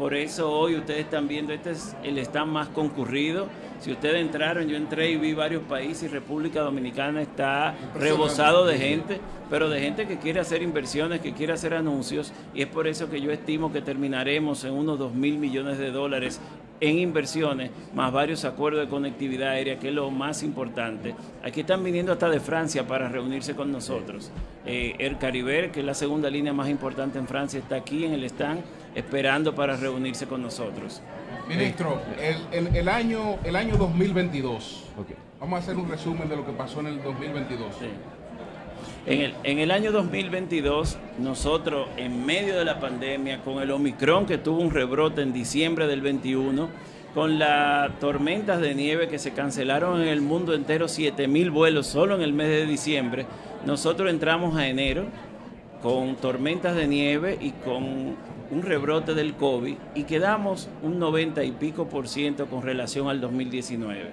[0.00, 3.48] Por eso hoy ustedes están viendo, este es el stand más concurrido.
[3.80, 8.78] Si ustedes entraron, yo entré y vi varios países y República Dominicana está rebosado de
[8.78, 9.20] gente,
[9.50, 13.10] pero de gente que quiere hacer inversiones, que quiere hacer anuncios, y es por eso
[13.10, 16.40] que yo estimo que terminaremos en unos 2 mil millones de dólares
[16.80, 21.14] en inversiones, más varios acuerdos de conectividad aérea, que es lo más importante.
[21.44, 24.30] Aquí están viniendo hasta de Francia para reunirse con nosotros.
[24.64, 28.14] Eh, Air Caribe, que es la segunda línea más importante en Francia, está aquí en
[28.14, 28.62] el stand
[28.94, 31.02] esperando para reunirse con nosotros.
[31.48, 32.00] Ministro,
[32.52, 34.84] el, el- el año, el año 2022,
[35.40, 37.74] vamos a hacer un resumen de lo que pasó en el 2022.
[37.78, 37.86] Sí.
[39.06, 44.26] En el, en el año 2022, nosotros, en medio de la pandemia, con el Omicron
[44.26, 46.68] que tuvo un rebrote en diciembre del 21,
[47.14, 51.86] con las tormentas de nieve que se cancelaron en el mundo entero, 7 mil vuelos
[51.88, 53.26] solo en el mes de diciembre,
[53.66, 55.04] nosotros entramos a enero
[55.82, 58.14] con tormentas de nieve y con
[58.50, 63.20] un rebrote del COVID y quedamos un 90 y pico por ciento con relación al
[63.20, 64.10] 2019.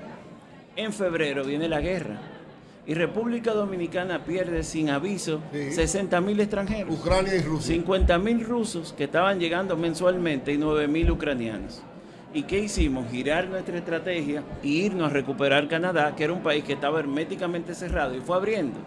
[0.75, 2.17] En febrero viene la guerra
[2.85, 5.71] y República Dominicana pierde sin aviso Sí.
[5.71, 6.99] 60 mil extranjeros.
[6.99, 7.75] Ucrania y Rusia.
[7.75, 11.81] 50 mil rusos que estaban llegando mensualmente y 9 mil ucranianos.
[12.33, 13.09] ¿Y qué hicimos?
[13.09, 17.73] Girar nuestra estrategia e irnos a recuperar Canadá, que era un país que estaba herméticamente
[17.73, 18.77] cerrado y fue abriendo.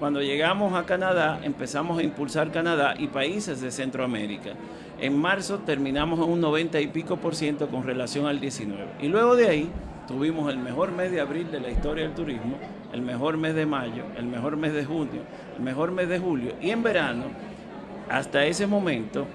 [0.00, 4.50] Cuando llegamos a Canadá, empezamos a impulsar Canadá y países de Centroamérica.
[4.98, 8.86] En marzo terminamos en un 90 y pico por ciento con relación al 19.
[9.00, 9.70] Y luego de ahí
[10.08, 12.56] tuvimos el mejor mes de abril de la historia del turismo,
[12.94, 15.20] el mejor mes de mayo, el mejor mes de junio,
[15.54, 16.54] el mejor mes de julio.
[16.62, 17.24] Y en verano,
[18.08, 19.26] hasta ese momento,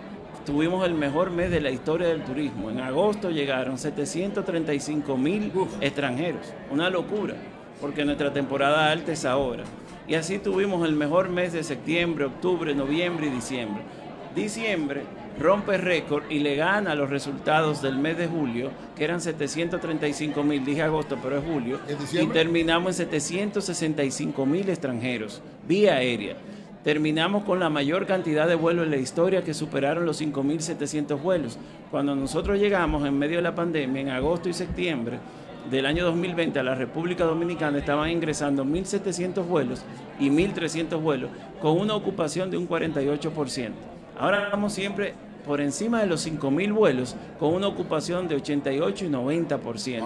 [0.48, 2.72] tuvimos el mejor mes de la historia del turismo.
[2.72, 6.54] En agosto llegaron 735 mil extranjeros.
[6.72, 7.36] Una locura,
[7.80, 9.64] porque nuestra temporada alta es ahora.
[10.08, 13.84] Y así tuvimos el mejor mes de septiembre, octubre, noviembre y diciembre.
[14.34, 15.04] Diciembre
[15.40, 20.64] rompe récord y le gana los resultados del mes de julio, que eran 735 mil,
[20.64, 26.36] dije agosto, pero es julio, ¿En y terminamos en 765 mil extranjeros, vía aérea.
[26.84, 31.60] terminamos con la mayor cantidad de vuelos en la historia que superaron los 5.700 vuelos.
[31.92, 35.20] Cuando nosotros llegamos en medio de la pandemia, en agosto y septiembre
[35.70, 39.84] del año 2020 a la República Dominicana estaban ingresando 1.700 vuelos
[40.20, 41.30] y 1.300 vuelos
[41.62, 43.91] con una ocupación de un 48%.
[44.20, 45.14] Ahora vamos siempre
[45.46, 50.04] por encima de los 5.000 vuelos con una ocupación de 88 y 90%.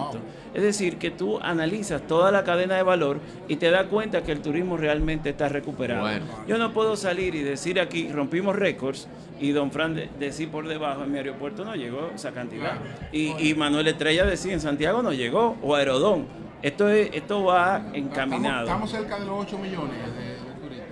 [0.53, 4.31] Es decir, que tú analizas toda la cadena de valor y te das cuenta que
[4.31, 6.03] el turismo realmente está recuperado.
[6.03, 6.25] Bueno.
[6.47, 10.65] Yo no puedo salir y decir aquí, rompimos récords y don Fran de- decir por
[10.69, 12.77] debajo, en mi aeropuerto no llegó esa cantidad.
[13.11, 16.25] Y, y Manuel Estrella decía, en Santiago no llegó, o Aerodón.
[16.61, 18.63] Esto, es, esto va encaminado.
[18.63, 20.34] Estamos, estamos cerca de los 8 millones de.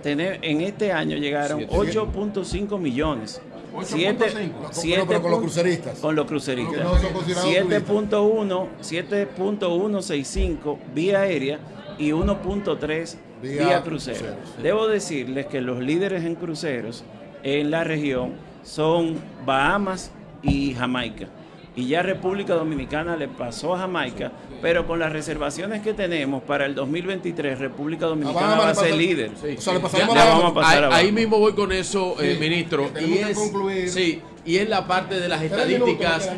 [0.04, 1.74] Tener- en este año llegaron Siete.
[1.76, 3.42] 8.5 millones.
[3.74, 4.70] 8.5.
[4.72, 5.98] Siete- Con- los cruceristas.
[6.00, 6.78] Con los cruceristas.
[6.78, 11.60] Que no son considerados 7.1, 7.165 vía aérea
[11.98, 14.18] y 1.3 Vía vía, crucero.
[14.20, 14.64] cruceros.
[14.64, 17.04] Debo decirles que los líderes en cruceros
[17.44, 18.34] en la región
[18.64, 21.28] son Bahamas y Jamaica.
[21.76, 26.68] Y ya República Dominicana le pasó a Jamaica, pero con las reservaciones que tenemos para
[26.68, 29.32] el 2023, República Dominicana Bahamas va a ser pasa- líder.
[29.32, 31.02] O sea, le Ya- a vamos a pasar ahí, abajo.
[31.02, 32.92] ahí mismo voy con eso, eh, ministro.
[33.02, 33.52] Y es,
[33.92, 36.30] sí, y es la parte de las estadísticas,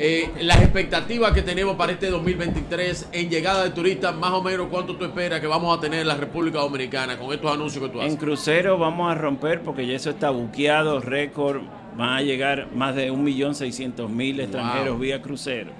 [0.00, 4.68] eh, las expectativas que tenemos para este 2023 en llegada de turistas, más o menos
[4.70, 7.90] cuánto tú esperas que vamos a tener en la República Dominicana con estos anuncios que
[7.90, 8.18] tú En haces.
[8.18, 11.62] crucero vamos a romper porque ya eso está buqueado, récord,
[11.98, 15.72] van a llegar más de 1.600.000 extranjeros vía crucero.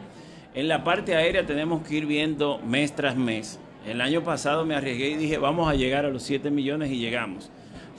[0.54, 3.60] En la parte aérea tenemos que ir viendo mes tras mes.
[3.86, 6.98] El año pasado me arriesgué y dije, vamos a llegar a los 7 millones y
[6.98, 7.50] llegamos.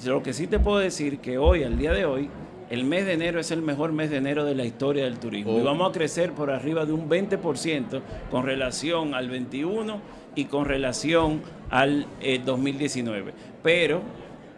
[0.06, 2.30] Lo que sí te puedo decir que hoy, al día de hoy,
[2.70, 5.58] el mes de enero es el mejor mes de enero de la historia del turismo.
[5.58, 5.64] Y Oh.
[5.64, 10.00] vamos a crecer por arriba de un 20% con relación al 21
[10.36, 13.34] y con relación al eh, 2019.
[13.64, 14.02] Pero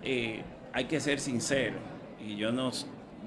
[0.04, 0.42] eh,
[0.74, 1.76] hay que ser sincero,
[2.26, 2.72] y yo no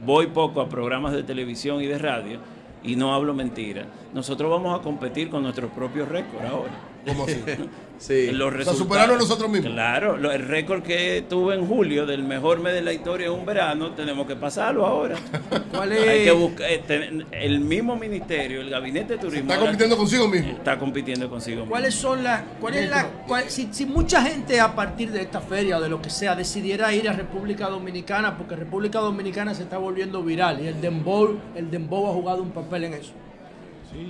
[0.03, 2.39] voy poco a programas de televisión y de radio,
[2.83, 3.87] y no hablo mentira.
[4.13, 6.94] Nosotros vamos a competir con nuestros propios récords ahora.
[7.07, 7.41] ¿Cómo así?
[7.97, 8.33] Sí.
[8.33, 8.79] Los O sea, resultados.
[8.79, 9.73] superarnos nosotros mismos.
[9.73, 13.33] Claro, lo- el récord que tuve en julio del mejor mes de la historia en
[13.33, 15.17] un verano, tenemos que pasarlo ahora.
[15.73, 16.35] ¿Cuál Hay que es?
[16.35, 19.43] buscar, eh, el mismo ministerio, el gabinete de turismo.
[19.45, 20.51] Está ahora compitiendo consigo mismo.
[20.51, 21.71] Está compitiendo consigo mismo.
[21.71, 25.41] ¿Cuáles son las, cuál es la, cuál- si, si mucha gente a partir de esta
[25.41, 29.63] feria o de lo que sea decidiera ir a República Dominicana, porque República Dominicana se
[29.63, 33.13] está volviendo viral y el Dembow, el Dembow ha jugado un papel en eso.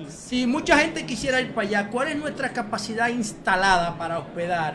[0.08, 4.74] Si mucha gente quisiera ir para allá, ¿cuál es nuestra capacidad instalada para hospedar?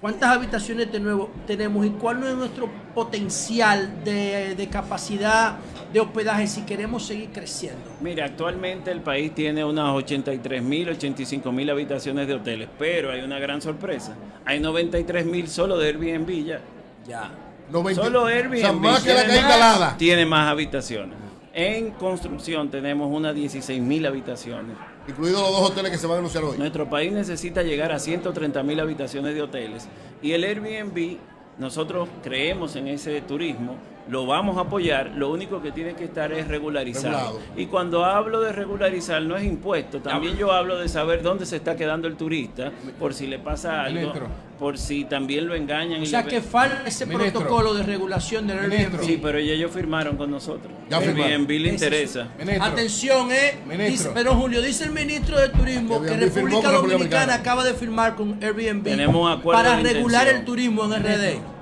[0.00, 5.56] ¿Cuántas habitaciones de nuevo tenemos y cuál es nuestro potencial de, de capacidad
[5.94, 7.80] de hospedaje si queremos seguir creciendo?
[8.02, 13.22] Mira, actualmente el país tiene unas 83 mil, 85 mil habitaciones de hoteles, pero hay
[13.22, 14.14] una gran sorpresa.
[14.44, 16.60] Hay 93 mil solo de Airbnb ya.
[17.08, 17.30] Ya.
[17.70, 19.96] 90 Solo Airbnb O sea, más que la tiene que hay más- instalada.
[19.96, 21.16] tiene más habitaciones.
[21.56, 24.76] En construcción tenemos unas 16 mil habitaciones.
[25.06, 26.58] Incluidos los dos hoteles que se van a anunciar hoy.
[26.58, 29.86] Nuestro país necesita llegar a 130 mil habitaciones de hoteles
[30.20, 31.18] y el Airbnb,
[31.58, 33.76] nosotros creemos en ese turismo,
[34.08, 37.16] lo vamos a apoyar, lo único que tiene que estar es regularizado.
[37.16, 37.40] Regulado.
[37.56, 41.56] Y cuando hablo de regularizar no es impuesto, también yo hablo de saber dónde se
[41.56, 44.26] está quedando el turista, por si le pasa algo, Ministro.
[44.58, 46.00] por si también lo engañan.
[46.00, 47.40] O y sea le- que falta ese Ministro.
[47.40, 48.84] protocolo de regulación del Ministro.
[48.98, 49.04] Airbnb.
[49.06, 50.70] Sí, pero ya ellos firmaron con nosotros.
[50.90, 51.32] Ya firmaron.
[51.32, 52.28] Airbnb le interesa.
[52.38, 53.58] Ministro, Atención, eh.
[53.66, 53.86] Ministro.
[53.90, 58.38] Dice, pero Julio, dice el ministro de Turismo Que República Dominicana acaba de firmar con
[58.42, 60.36] Airbnb Tenemos un acuerdo para regular intención.
[60.40, 61.53] el turismo en RD.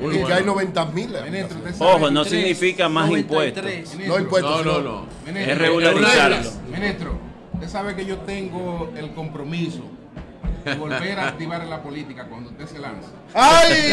[0.00, 1.08] Y que hay 90 mil.
[1.24, 3.48] Ministro, usted sabe- Ojo, no 93, significa más 93.
[3.58, 3.94] impuestos.
[3.94, 4.66] Ministro, No impuestos.
[4.66, 5.06] No, no, no.
[5.26, 6.50] Ministro, Es regularizarlo.
[6.72, 7.18] Ministro,
[7.54, 9.82] usted sabe que yo tengo el compromiso
[10.64, 13.08] de volver a activar en la política cuando usted se lance.
[13.34, 13.90] ¡Ay!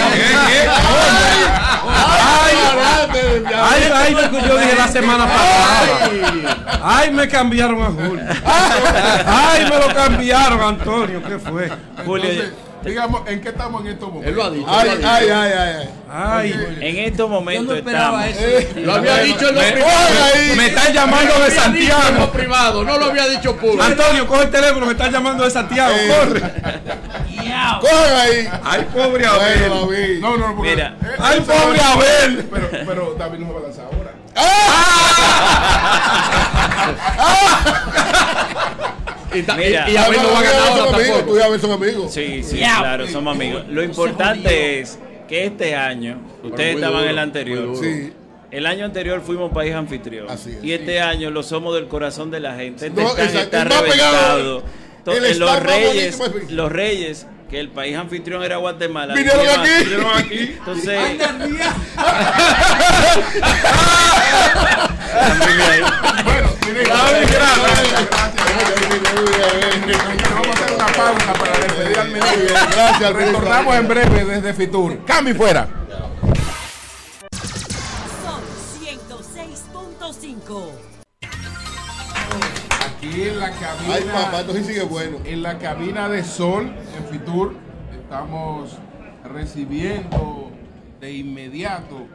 [3.57, 6.79] Ay, ay, lo que yo dije la semana pasada.
[6.83, 8.23] Ay, me cambiaron a Julio.
[9.25, 11.21] Ay, me lo cambiaron, Antonio.
[11.23, 11.69] ¿Qué fue?
[12.05, 12.43] Julio,
[12.85, 14.29] digamos, ¿en qué estamos en estos momentos?
[14.29, 14.67] Él lo ha dicho.
[14.69, 15.89] ¡Ay, ay, ay, ay!
[16.09, 18.53] Ay, en estos Yo momentos no esperaba estamos.
[18.53, 18.79] eso.
[18.79, 20.57] Lo había dicho en los me, privados.
[20.57, 22.19] me están llamando de Santiago.
[22.19, 23.83] los privados, no lo había dicho público.
[23.83, 25.93] Antonio, coge el teléfono, me están llamando de Santiago.
[25.97, 26.15] Eh.
[26.19, 26.41] Corre.
[27.81, 28.47] ¡Cojan ahí!
[28.63, 29.69] Ay, pobre Bueno, Abel.
[29.69, 30.19] David.
[30.19, 30.95] No, no, porque, Mira.
[31.01, 32.47] eh, Ay, pobre Abel.
[32.51, 34.11] Pero, pero David no me va a lanzar ahora.
[39.35, 39.89] Y, ta- Mira.
[39.89, 41.25] y, y Abel no va a ganar Son amigos.
[41.25, 42.13] Tú y Abel son amigos.
[42.13, 43.63] Sí, sí, claro, somos amigos.
[43.69, 47.75] Lo importante es que este año, ustedes estaban en el anterior.
[47.79, 48.13] Sí.
[48.51, 50.29] El año anterior fuimos país anfitrión.
[50.29, 50.63] Así es.
[50.63, 52.87] y este año lo somos del corazón de la gente.
[52.87, 54.63] Este No, exacto, está el más pegado.
[55.05, 55.39] reventado.
[55.39, 56.19] los reyes,
[56.49, 59.13] los reyes que el país anfitrión era Guatemala.
[59.13, 59.69] Vinieron aquí.
[59.83, 60.55] Vinieron aquí.
[60.57, 60.99] Entonces.
[66.23, 68.34] bueno, gracias.
[70.31, 72.13] Vamos a hacer una pausa para despedir al.
[72.71, 75.03] Gracias, Retornamos en breve desde Fitur.
[75.05, 75.67] Cambio fuera.
[78.23, 78.41] Son
[78.81, 80.69] 106.5
[82.85, 83.93] aquí en la cabina.
[83.93, 85.17] Ay, papá, esto sí sigue bueno.
[85.25, 87.55] En la cabina de Sol, en Fitur,
[87.93, 88.77] estamos
[89.23, 90.51] recibiendo
[91.01, 92.07] de inmediato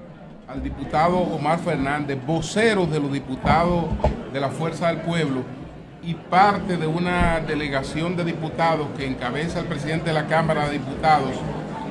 [0.49, 3.85] al diputado Omar Fernández, vocero de los diputados
[4.33, 5.60] de la Fuerza del Pueblo
[6.03, 10.73] y parte de una delegación de diputados que encabeza el presidente de la Cámara de
[10.73, 11.33] Diputados,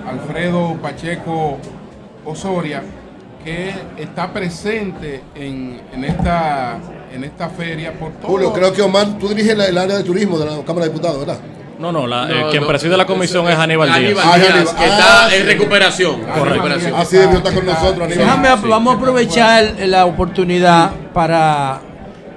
[0.08, 1.58] Alfredo Pacheco
[2.26, 2.82] Osoria,
[3.44, 6.80] que está presente en, en esta
[7.14, 8.28] en esta feria por todo.
[8.28, 11.20] Julio, creo que Omar, tú diriges el área de turismo de la Cámara de Diputados,
[11.20, 11.40] ¿verdad?
[11.80, 14.26] No, no, la, eh, quien preside la comisión es Aníbal Díaz.
[14.26, 16.22] Aníbal Díaz, que está ah, en recuperación.
[16.24, 16.96] Correcto.
[16.98, 18.18] Así debió estar con nosotros, Aníbal.
[18.18, 21.80] Déjame, vamos a aprovechar la oportunidad para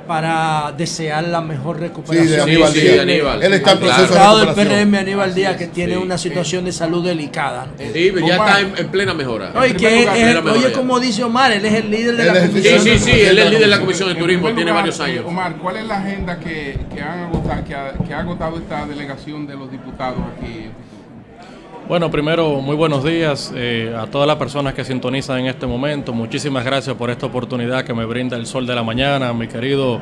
[0.06, 2.28] para desear la mejor recuperación.
[2.28, 2.98] Sí, de Aníbal Díaz.
[3.00, 3.42] Aníbal.
[3.42, 4.38] Él está en proceso claro.
[4.38, 7.66] de del PRM Aníbal Díaz que tiene una situación de salud delicada.
[7.78, 9.52] Sí, ya está en, plena mejora.
[9.54, 10.08] Oye, que
[10.44, 12.80] oye, como dice Omar, él es el líder de la comisión.
[12.80, 15.24] Sí, sí, sí, él es el líder de la comisión de turismo, tiene varios años.
[15.26, 18.86] Omar, ¿cuál es la agenda que, que, han agotado, que, ha, que ha agotado esta
[18.86, 20.70] delegación de los diputados aquí?
[21.92, 26.14] Bueno, primero, muy buenos días eh, a todas las personas que sintonizan en este momento.
[26.14, 30.00] Muchísimas gracias por esta oportunidad que me brinda el sol de la mañana, mi querido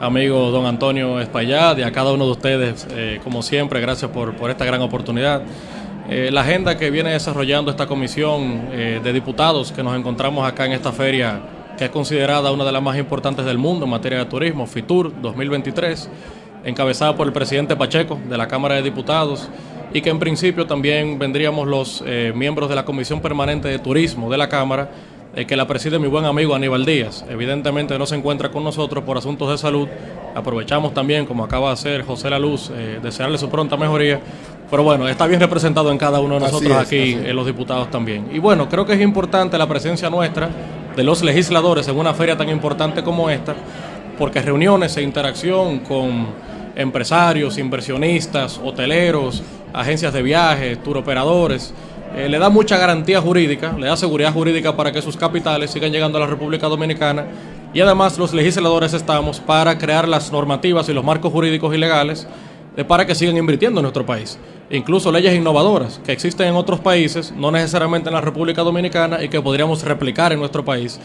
[0.00, 4.34] amigo don Antonio Espaillat y a cada uno de ustedes, eh, como siempre, gracias por,
[4.34, 5.40] por esta gran oportunidad.
[6.10, 10.72] Eh, la agenda que viene desarrollando esta comisión de diputados que nos encontramos acá en
[10.72, 11.40] esta feria,
[11.78, 15.22] que es considerada una de las más importantes del mundo en materia de turismo, FITUR
[15.22, 16.10] 2023,
[16.64, 19.48] encabezada por el presidente Pacheco de la Cámara de Diputados
[19.92, 24.30] y que en principio también vendríamos los eh, miembros de la Comisión Permanente de Turismo
[24.30, 24.90] de la Cámara,
[25.34, 27.24] eh, que la preside mi buen amigo Aníbal Díaz.
[27.28, 29.88] Evidentemente no se encuentra con nosotros por asuntos de salud.
[30.34, 34.20] Aprovechamos también, como acaba de hacer José La Luz, eh, desearle su pronta mejoría.
[34.70, 38.28] Pero bueno, está bien representado en cada uno de nosotros aquí, en los diputados también.
[38.32, 40.48] Y bueno, creo que es importante la presencia nuestra
[40.96, 43.54] de los legisladores en una feria tan importante como esta,
[44.16, 46.28] porque reuniones e interacción con
[46.76, 49.42] empresarios, inversionistas, hoteleros,
[49.72, 51.74] agencias de viajes, turoperadores.
[52.16, 55.92] Eh, le da mucha garantía jurídica, le da seguridad jurídica para que sus capitales sigan
[55.92, 57.26] llegando a la República Dominicana
[57.72, 62.26] y además los legisladores estamos para crear las normativas y los marcos jurídicos y legales
[62.76, 64.38] de para que sigan invirtiendo en nuestro país.
[64.70, 69.28] Incluso leyes innovadoras que existen en otros países, no necesariamente en la República Dominicana y
[69.28, 71.00] que podríamos replicar en nuestro país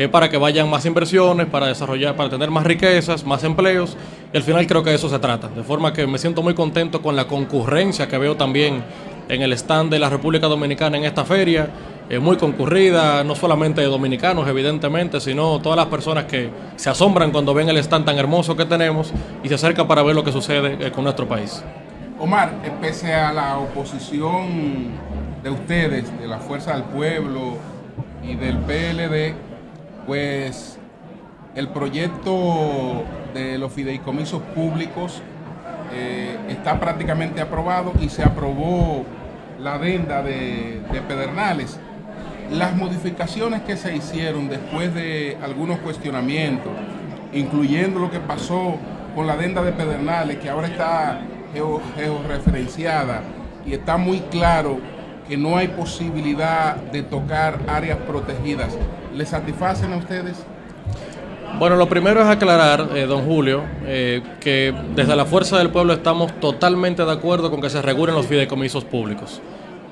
[0.00, 3.98] eh, para que vayan más inversiones, para desarrollar, para tener más riquezas, más empleos
[4.32, 5.48] y al final creo que de eso se trata.
[5.48, 8.82] De forma que me siento muy contento con la concurrencia que veo también
[9.28, 11.68] en el stand de la República Dominicana en esta feria.
[12.08, 17.30] Eh, muy concurrida, no solamente de dominicanos, evidentemente, sino todas las personas que se asombran
[17.30, 19.12] cuando ven el stand tan hermoso que tenemos
[19.44, 21.62] y se acercan para ver lo que sucede eh, con nuestro país.
[22.18, 24.92] Omar, pese a la oposición
[25.42, 27.58] de ustedes, de la Fuerza del Pueblo
[28.22, 29.49] y del PLD,
[30.10, 30.76] pues
[31.54, 35.22] el proyecto de los fideicomisos públicos
[35.94, 39.04] eh, está prácticamente aprobado y se aprobó
[39.60, 41.78] la adenda de, Pedernales.
[42.50, 46.72] Las modificaciones que se hicieron después de algunos cuestionamientos,
[47.32, 48.78] incluyendo lo que pasó
[49.14, 51.20] con la adenda de Pedernales, que ahora está
[51.54, 53.22] georreferenciada
[53.64, 54.80] y está muy claro
[55.30, 58.76] que no hay posibilidad de tocar áreas protegidas,
[59.14, 60.44] ¿le satisfacen a ustedes?
[61.56, 65.92] Bueno, lo primero es aclarar, eh, don Julio, eh, que desde la Fuerza del Pueblo
[65.92, 69.40] estamos totalmente de acuerdo con que se regulen los fideicomisos públicos.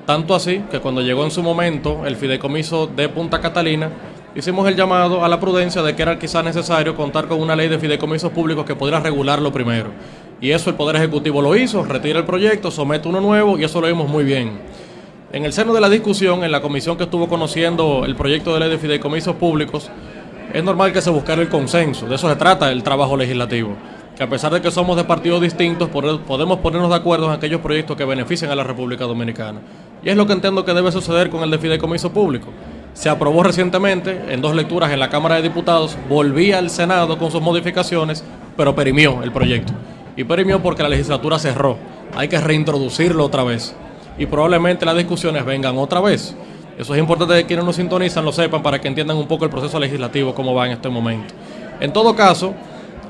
[0.05, 3.89] Tanto así que cuando llegó en su momento el fideicomiso de Punta Catalina,
[4.35, 7.69] hicimos el llamado a la prudencia de que era quizá necesario contar con una ley
[7.69, 9.91] de fideicomisos públicos que pudiera regularlo primero.
[10.41, 13.79] Y eso el Poder Ejecutivo lo hizo, retira el proyecto, somete uno nuevo y eso
[13.79, 14.59] lo vimos muy bien.
[15.31, 18.61] En el seno de la discusión, en la comisión que estuvo conociendo el proyecto de
[18.61, 19.91] ley de fideicomisos públicos,
[20.51, 22.07] es normal que se buscara el consenso.
[22.07, 23.75] De eso se trata el trabajo legislativo.
[24.17, 27.61] Que a pesar de que somos de partidos distintos, podemos ponernos de acuerdo en aquellos
[27.61, 29.59] proyectos que beneficien a la República Dominicana.
[30.01, 32.47] Y es lo que entiendo que debe suceder con el de fideicomiso público.
[32.93, 37.29] Se aprobó recientemente en dos lecturas en la Cámara de Diputados, volvía al Senado con
[37.29, 38.23] sus modificaciones,
[38.57, 39.73] pero perimió el proyecto.
[40.17, 41.77] Y perimió porque la legislatura cerró.
[42.15, 43.75] Hay que reintroducirlo otra vez.
[44.19, 46.35] Y probablemente las discusiones vengan otra vez.
[46.77, 49.49] Eso es importante que quienes nos sintonizan lo sepan para que entiendan un poco el
[49.49, 51.33] proceso legislativo, cómo va en este momento.
[51.79, 52.53] En todo caso,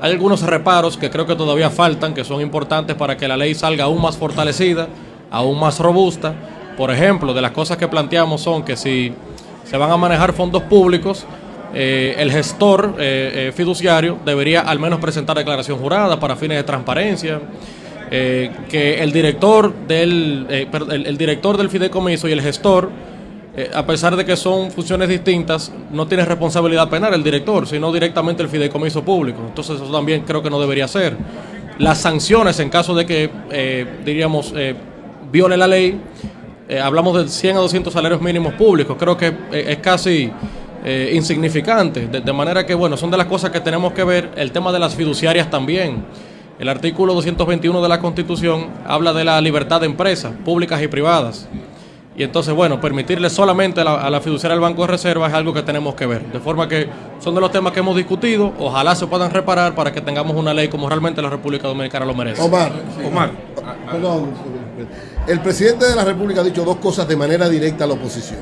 [0.02, 3.54] Hay algunos reparos que creo que todavía faltan, que son importantes para que la ley
[3.54, 4.88] salga aún más fortalecida,
[5.30, 6.32] aún más robusta.
[6.78, 9.12] Por ejemplo, de las cosas que planteamos son que si
[9.64, 11.26] se van a manejar fondos públicos,
[11.74, 16.64] eh, el gestor eh, eh, fiduciario debería al menos presentar declaración jurada para fines de
[16.64, 17.38] transparencia.
[18.10, 22.90] Que el director del el, director del fideicomiso y el gestor
[23.74, 28.42] a pesar de que son funciones distintas, no tiene responsabilidad penal el director, sino directamente
[28.42, 29.40] el fideicomiso público.
[29.46, 31.14] Entonces eso también creo que no debería ser.
[31.78, 33.30] Las sanciones en caso de que,
[34.04, 34.54] diríamos,
[35.30, 36.00] viole la ley,
[36.82, 40.32] hablamos de 100 a 200 salarios mínimos públicos, creo que es casi
[40.82, 42.10] eh, insignificantes.
[42.10, 44.30] De, manera que, bueno, son de las cosas que tenemos que ver.
[44.36, 46.04] El tema de las fiduciarias también.
[46.60, 51.48] El artículo 221 de la Constitución habla de la libertad de empresas, públicas y privadas.
[52.14, 55.62] Y entonces, bueno, permitirle solamente a la, fiduciaria del Banco de Reserva es algo que
[55.62, 56.30] tenemos que ver.
[56.30, 56.86] De forma que
[57.18, 58.52] son de los temas que hemos discutido.
[58.58, 62.12] Ojalá se puedan reparar para que tengamos una ley como realmente la República Dominicana lo
[62.12, 62.42] merece.
[62.42, 62.72] Omar,
[63.06, 63.30] Omar,
[63.90, 64.28] perdón.
[65.26, 68.40] El presidente de la República ha dicho dos cosas de manera directa a la oposición.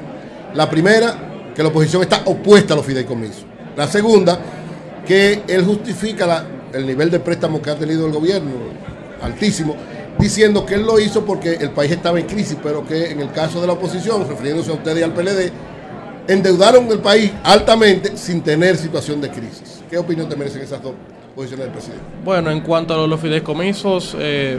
[0.55, 3.47] La primera, que la oposición está opuesta a los fideicomisos.
[3.77, 4.41] La segunda,
[5.07, 6.27] que él justifica
[6.73, 8.53] el nivel de préstamo que ha tenido el gobierno,
[9.23, 9.77] altísimo,
[10.19, 13.31] diciendo que él lo hizo porque el país estaba en crisis, pero que en el
[13.33, 15.53] caso de la oposición, refiriéndose a ustedes y al PLD,
[16.29, 19.83] endeudaron el país altamente sin tener situación de crisis.
[19.89, 20.93] ¿Qué opinión te merecen esas dos
[21.35, 22.05] posiciones del presidente?
[22.25, 24.59] Bueno, en cuanto a los fideicomisos, eh,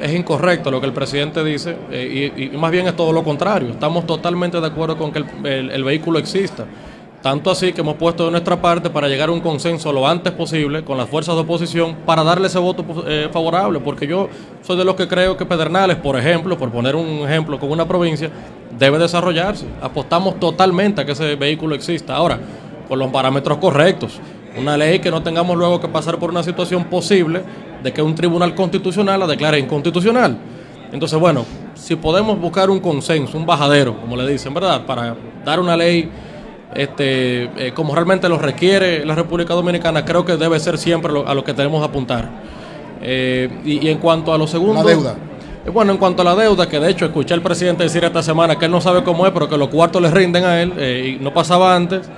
[0.00, 3.70] es incorrecto lo que el presidente dice eh, y, más bien es todo lo contrario.
[3.70, 6.64] Estamos totalmente de acuerdo con que el, vehículo exista.
[7.22, 10.32] Tanto así que hemos puesto de nuestra parte para llegar a un consenso lo antes
[10.32, 14.28] posible con las fuerzas de oposición para darle ese voto eh, favorable, porque yo
[14.62, 17.86] soy de los que creo que Pedernales, por ejemplo, por poner un ejemplo con una
[17.86, 18.30] provincia,
[18.78, 19.66] debe desarrollarse.
[19.82, 22.16] Apostamos totalmente a que ese vehículo exista.
[22.16, 22.40] Ahora,
[22.88, 24.18] con los parámetros correctos.
[24.58, 27.42] Una ley que no tengamos luego que pasar por una situación posible
[27.82, 30.36] de que un tribunal constitucional la declare inconstitucional.
[30.90, 31.44] Entonces, bueno,
[31.74, 34.86] si podemos buscar un consenso, un bajadero, como le dicen, ¿verdad?
[34.86, 35.14] Para
[35.44, 36.10] dar una ley
[36.74, 41.34] este, eh, como realmente lo requiere la República Dominicana, creo que debe ser siempre a
[41.34, 42.28] lo que tenemos que apuntar.
[43.02, 44.82] Eh, y, en cuanto a lo segundo...
[44.82, 45.16] La deuda.
[45.64, 48.22] Eh, bueno, en cuanto a la deuda, que de hecho escuché al presidente decir esta
[48.22, 51.18] semana que él no sabe cómo es, pero que los cuartos le rinden a él
[51.18, 52.08] y no pasaba antes.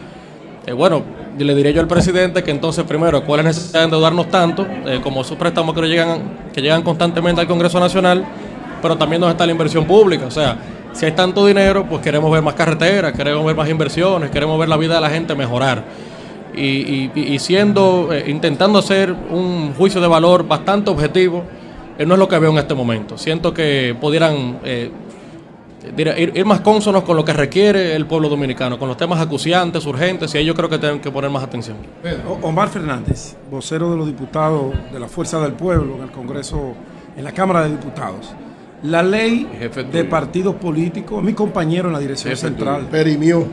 [0.76, 1.02] bueno,
[1.38, 4.66] le diré yo al presidente que entonces, primero, ¿cuál es la necesidad de endeudarnos tanto?
[4.86, 6.20] Eh, como esos préstamos que llegan,
[6.52, 8.24] que llegan constantemente al Congreso Nacional,
[8.80, 10.26] pero también donde está la inversión pública.
[10.26, 10.56] O sea,
[10.92, 14.68] si hay tanto dinero, pues queremos ver más carreteras, queremos ver más inversiones, queremos ver
[14.68, 15.84] la vida de la gente mejorar.
[16.54, 21.44] Y, siendo, eh, intentando hacer un juicio de valor bastante objetivo,
[21.98, 23.16] eh, no es lo que veo en este momento.
[23.16, 24.58] Siento que pudieran
[25.96, 30.34] ir, más cónsonos con lo que requiere el pueblo dominicano, con los temas acuciantes, urgentes,
[30.34, 31.78] y ahí yo creo que tienen que poner más atención.
[32.42, 36.74] Omar Fernández, vocero de los diputados de la Fuerza del Pueblo en el Congreso,
[37.16, 38.34] en la Cámara de Diputados.
[38.82, 39.48] La ley
[39.92, 42.88] de partidos políticos, mi compañero en la dirección central.
[42.90, 43.46] Perimió.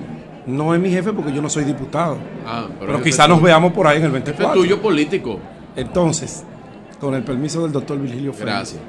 [0.47, 2.17] No es mi jefe porque yo no soy diputado.
[2.45, 4.53] Ah, pero, quizás nos veamos por ahí en el 24.
[4.53, 5.39] Jefe tuyo político.
[5.75, 6.43] Entonces,
[6.99, 8.73] con el permiso del doctor Virgilio Fernández.
[8.73, 8.81] Gracias.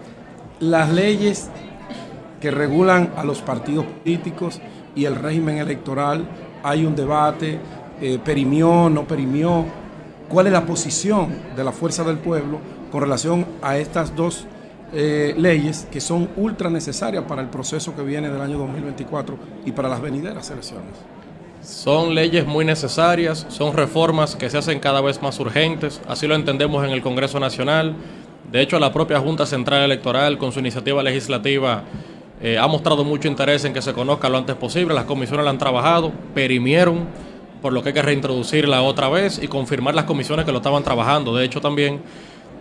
[0.60, 1.50] Las leyes
[2.40, 4.60] que regulan a los partidos políticos
[4.96, 6.26] y el régimen electoral.
[6.62, 7.58] Hay un debate,
[8.00, 9.66] eh, perimió, no perimió.
[10.28, 12.58] ¿Cuál es la posición de la fuerza del pueblo
[12.90, 14.46] con relación a estas dos
[14.92, 19.72] eh, leyes que son ultra necesarias para el proceso que viene del año 2024 y
[19.72, 20.94] para las venideras elecciones?
[21.62, 26.34] Son leyes muy necesarias, son reformas que se hacen cada vez más urgentes, así lo
[26.34, 27.94] entendemos en el Congreso Nacional.
[28.50, 31.84] De hecho, la propia Junta Central Electoral, con su iniciativa legislativa,
[32.42, 34.94] eh, ha mostrado mucho interés en que se conozca lo antes posible.
[34.94, 37.06] Las comisiones la han trabajado, perimieron,
[37.60, 40.82] por lo que hay que reintroducirla otra vez y confirmar las comisiones que lo estaban
[40.82, 42.00] trabajando, de hecho también.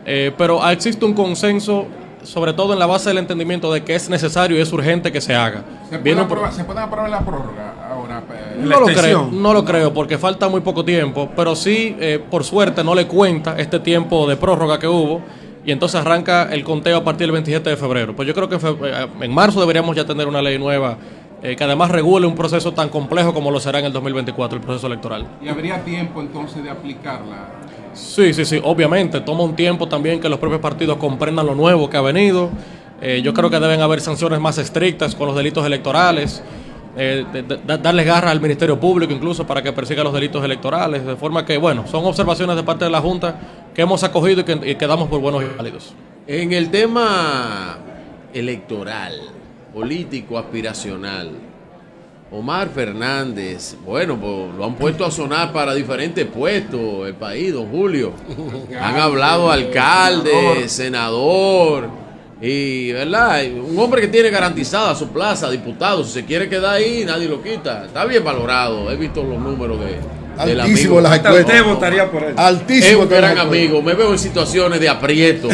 [0.06, 1.88] Eh, pero existe un consenso,
[2.24, 5.22] sobre todo en la base del entendimiento de que es necesario y es urgente que
[5.22, 5.64] se haga.
[5.90, 8.24] ¿Se puede, aprobar, la prórroga ahora?
[8.34, 11.96] Eh, no lo creo, no lo creo, porque falta muy poco tiempo, pero sí,
[12.30, 15.22] por suerte, no le cuenta este tiempo de prórroga que hubo
[15.66, 18.16] y entonces arranca el conteo a partir del 27 de febrero.
[18.16, 20.98] Pues yo creo que eh, en marzo deberíamos ya tener una ley nueva
[21.42, 24.64] eh, que además regule un proceso tan complejo como lo será en el 2024, el
[24.64, 25.28] proceso electoral.
[25.42, 27.59] ¿Y habría tiempo entonces de aplicarla?
[28.00, 29.22] Sí, sí, sí, obviamente.
[29.22, 32.50] Toma un tiempo también que los propios partidos comprendan lo nuevo que ha venido.
[33.02, 36.42] Eh, yo creo que deben haber sanciones más estrictas con los delitos electorales.
[36.98, 37.24] Eh,
[37.66, 41.58] darles garra al Ministerio Público incluso para que persiga los delitos electorales, de forma que,
[41.58, 43.36] bueno, son observaciones de parte de la Junta
[43.74, 45.94] que hemos acogido y que, quedamos por buenos y válidos.
[46.28, 47.78] En el tema
[48.34, 49.14] electoral,
[49.74, 51.32] político, aspiracional,
[52.32, 57.72] Omar Fernández, bueno, pues lo han puesto a sonar para diferentes puestos, el país, don
[57.72, 58.14] Julio.
[58.80, 61.90] Han hablado alcalde, senador,
[62.40, 63.42] y, ¿verdad?
[63.52, 67.42] Un hombre que tiene garantizada su plaza, diputado, si se quiere quedar ahí, nadie lo
[67.42, 67.86] quita.
[67.86, 69.98] Está bien valorado, he visto los números de,
[70.46, 71.02] del Altísimo amigo.
[71.02, 71.46] las encuestas.
[71.46, 72.30] Usted votaría por él.
[72.34, 73.02] Es Altísimo.
[73.02, 73.68] un todas las gran encuestas.
[73.70, 75.48] amigo, me veo en situaciones de aprieto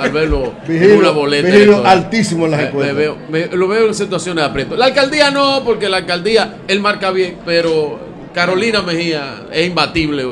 [0.00, 1.90] al verlo en Vigilio- una boleta.
[1.90, 2.96] Altísimo en las Me- me encuestas.
[2.96, 4.76] veo- me- lo veo en situaciones de aprieto.
[4.76, 7.98] La alcaldía no, porque la alcaldía él marca bien, pero
[8.34, 10.26] Carolina Mejía es imbatible.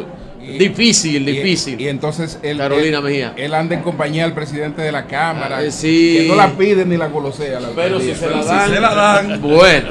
[0.58, 1.80] difícil, Y- difícil.
[1.80, 3.32] Y, entonces él, Carolina él- Mejía.
[3.36, 5.58] Él anda en compañía del presidente de la Cámara.
[5.58, 6.16] Ah, eh, sí.
[6.22, 7.60] Que no la pide ni la golosea.
[7.60, 8.70] la Pero si se la si dan.
[8.70, 9.40] se la dan.
[9.40, 9.88] Bueno.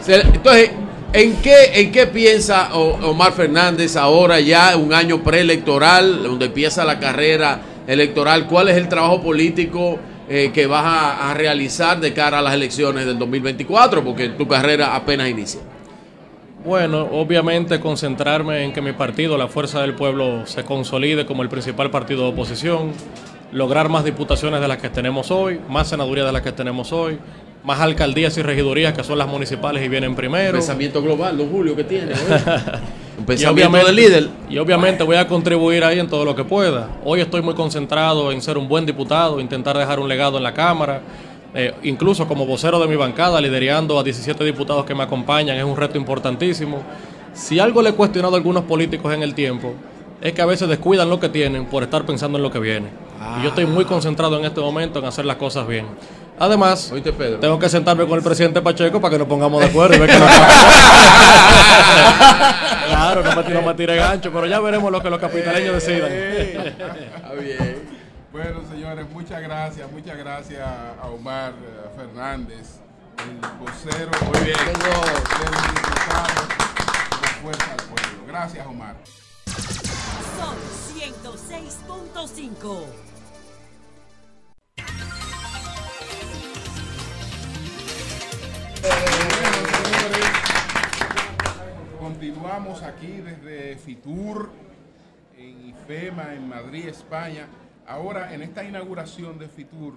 [0.00, 0.70] Se- entonces,
[1.12, 6.98] ¿en qué, ¿en qué piensa Omar Fernández ahora ya un año preelectoral, donde empieza la
[6.98, 8.46] carrera electoral?
[8.46, 9.98] ¿Cuál es el trabajo político
[10.28, 14.04] eh, que vas a, a realizar de cara a las elecciones del 2024?
[14.04, 15.60] Porque tu carrera apenas inicia.
[16.64, 21.48] Bueno, obviamente concentrarme en que mi partido, la Fuerza del Pueblo, se consolide como el
[21.48, 22.92] principal partido de oposición,
[23.50, 27.18] lograr más diputaciones de las que tenemos hoy, más senadurías de las que tenemos hoy,
[27.64, 30.52] más alcaldías y regidurías que son las municipales y vienen primero.
[30.52, 32.12] Pensamiento global, don Julio, que tiene.
[33.18, 34.28] Un Y pensamiento obviamente, de líder.
[34.48, 36.88] y obviamente voy a contribuir ahí en todo lo que pueda.
[37.04, 40.54] Hoy estoy muy concentrado en ser un buen diputado, intentar dejar un legado en la
[40.54, 41.02] Cámara.
[41.52, 45.64] Eh, incluso como vocero de mi bancada, liderando a 17 diputados que me acompañan, es
[45.64, 46.82] un reto importantísimo.
[47.34, 49.74] Si algo le he cuestionado a algunos políticos en el tiempo,
[50.20, 52.88] es que a veces descuidan lo que tienen por estar pensando en lo que viene.
[53.38, 55.86] Y yo estoy muy concentrado en este momento en hacer las cosas bien.
[56.40, 57.38] Además, Oíste, Pedro.
[57.38, 60.08] tengo que sentarme con el presidente Pacheco para que nos pongamos de acuerdo y ver
[60.10, 60.26] que no
[62.88, 65.74] Claro, no me, tiro- no me tire gancho, pero ya veremos lo que los capitaleños
[65.74, 66.10] decidan.
[66.10, 67.88] Está bien.
[68.32, 70.60] Bueno, señores, muchas gracias, muchas gracias
[71.02, 72.78] a Omar eh, Fernández,
[73.18, 74.56] el vocero Muy bien.
[74.56, 78.24] del diputado de la Fuerza del Pueblo.
[78.28, 78.94] Gracias, Omar.
[80.38, 80.56] Son
[80.96, 82.84] 106.5.
[92.20, 94.50] continuamos aquí desde Fitur,
[95.38, 97.46] en IFEMA, en Madrid, España.
[97.86, 99.94] Ahora, en esta inauguración de Fitur,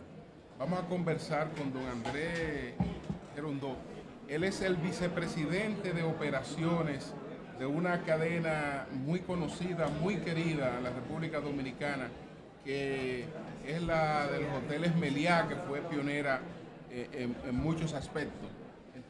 [0.58, 2.76] vamos a conversar con don Andrés
[3.36, 3.76] Gerondó.
[4.30, 7.14] Él es el vicepresidente de operaciones
[7.60, 12.08] de una cadena muy conocida, muy querida en la República Dominicana,
[12.64, 13.26] que
[13.68, 16.40] es la de los hoteles Meliá, que fue pionera
[16.90, 18.53] eh, en, en muchos aspectos.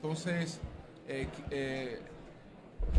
[0.03, 0.59] Entonces,
[1.07, 1.97] eh, eh,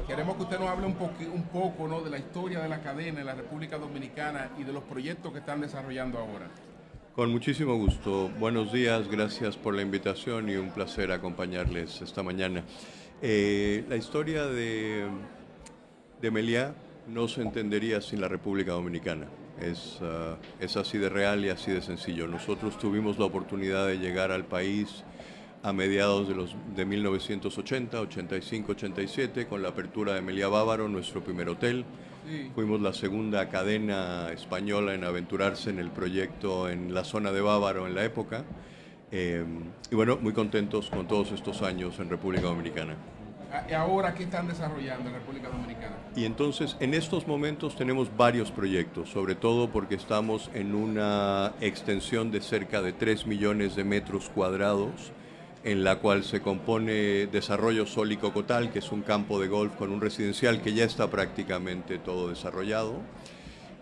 [0.09, 2.01] queremos que usted nos hable un, poqui- un poco ¿no?
[2.01, 5.41] de la historia de la cadena en la República Dominicana y de los proyectos que
[5.41, 6.49] están desarrollando ahora.
[7.15, 8.31] Con muchísimo gusto.
[8.41, 12.65] Buenos días, gracias por la invitación y un placer acompañarles esta mañana.
[13.21, 15.07] Eh, la historia de,
[16.23, 16.75] de Meliá
[17.07, 19.27] no se entendería sin la República Dominicana.
[20.01, 22.27] Ah, es así de real y así de sencillo.
[22.29, 25.05] Nosotros tuvimos la oportunidad de llegar al país
[25.65, 31.25] a mediados de, los, de 1980, 85, 87, con la apertura de Meliá Bávaro, nuestro
[31.25, 31.87] primer hotel.
[32.55, 37.87] Fuimos la segunda cadena española en aventurarse en el proyecto en la zona de Bávaro
[37.87, 38.45] en la época.
[39.11, 39.43] Eh,
[39.91, 42.97] y bueno, muy contentos con todos estos años en República Dominicana.
[43.51, 45.97] Ah, ¿Y ahora qué están desarrollando en República Dominicana?
[46.15, 52.31] Y entonces, en estos momentos tenemos varios proyectos, sobre todo porque estamos en una extensión
[52.31, 55.13] de cerca de 3 millones de metros cuadrados,
[55.65, 59.75] en la cual se compone Desarrollo Sol y Cocotal, que es un campo de golf
[59.77, 63.01] con un residencial que ya está prácticamente todo desarrollado.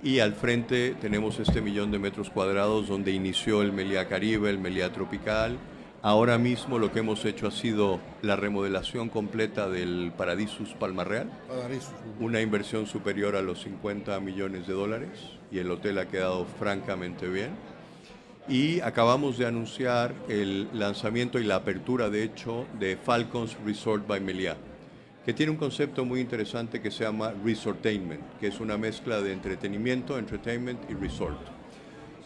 [0.02, 4.58] Y al frente tenemos este millón de metros cuadrados donde inició el Meliá Caribe, el
[4.58, 5.58] Meliá Tropical.
[6.02, 11.30] Ahora mismo lo que hemos hecho ha sido la remodelación completa del Paradisus Palma Real
[12.18, 15.10] una inversión superior a los 50 millones de dólares
[15.50, 17.50] y el hotel ha quedado francamente bien.
[18.48, 24.20] Y acabamos de anunciar el lanzamiento y la apertura, de hecho, de Falcons Resort by
[24.20, 24.56] Meliá,
[25.24, 29.32] que tiene un concepto muy interesante que se llama Resortainment, que es una mezcla de
[29.32, 31.38] entretenimiento, entertainment y resort.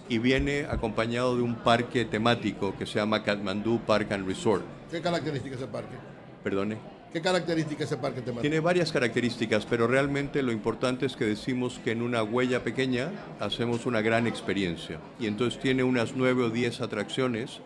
[0.09, 4.65] Y viene acompañado de un parque temático que se llama Kathmandu Park and Resort.
[4.91, 5.97] ¿Qué característica ese parque?
[6.43, 6.96] Perdone.
[7.13, 8.43] ¿Qué característica ese parque temático?
[8.43, 13.11] Tiene varias características, pero realmente lo importante es que decimos que en una huella pequeña
[13.41, 14.99] hacemos una gran experiencia.
[15.19, 17.61] Y entonces tiene unas nueve o diez atracciones,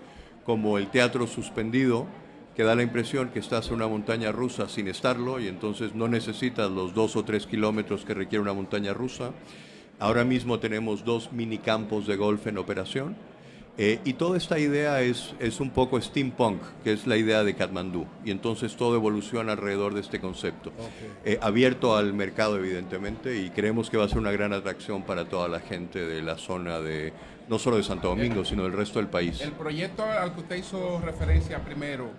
[0.45, 2.07] como el teatro suspendido,
[2.55, 6.09] que da la impresión que estás en una montaña rusa sin estarlo, y entonces no
[6.09, 9.33] necesitas los dos o tres kilómetros que requiere una montaña rusa.
[9.99, 13.17] Ahora mismo tenemos dos mini campos de golf en operación.
[13.83, 17.55] Eh, y toda esta idea es, es un poco steampunk, que es la idea de
[17.55, 18.07] Katmandú.
[18.27, 20.71] Y entonces todo evoluciona alrededor de este concepto.
[21.25, 25.25] Eh, abierto al mercado, evidentemente, y creemos que va a ser una gran atracción para
[25.31, 27.15] toda la gente de la zona de,
[27.49, 29.41] no solo de Santo Domingo, sino del resto del país.
[29.41, 32.11] El proyecto al que usted hizo referencia primero,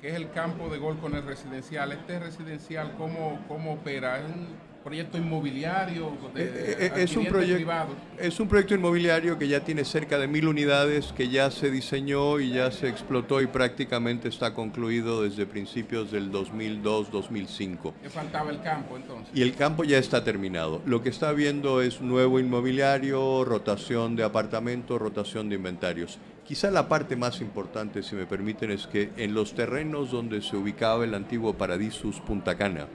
[0.00, 4.18] que es el campo de gol con el residencial, este residencial, ¿cómo, cómo opera?
[4.18, 4.46] ¿Es un
[4.82, 7.72] proyecto inmobiliario de, Eh, eh, es, un proyecto,
[8.18, 12.40] es un proyecto inmobiliario que ya tiene cerca de mil unidades, que ya se diseñó
[12.40, 17.92] y ya se explotó y prácticamente está concluido desde principios del 2002-2005.
[18.02, 19.28] ¿Qué faltaba el campo entonces?
[19.34, 20.82] Y el campo ya está terminado.
[20.86, 26.18] Lo que está habiendo es nuevo inmobiliario, rotación de apartamentos, rotación de inventarios.
[26.44, 30.56] Quizá la parte más importante, si me permiten, es que en los terrenos donde se
[30.56, 32.88] ubicaba el antiguo Paradisus Punta Cana,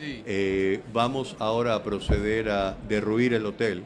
[0.00, 3.82] eh, vamos ahora a proceder a derruir el hotel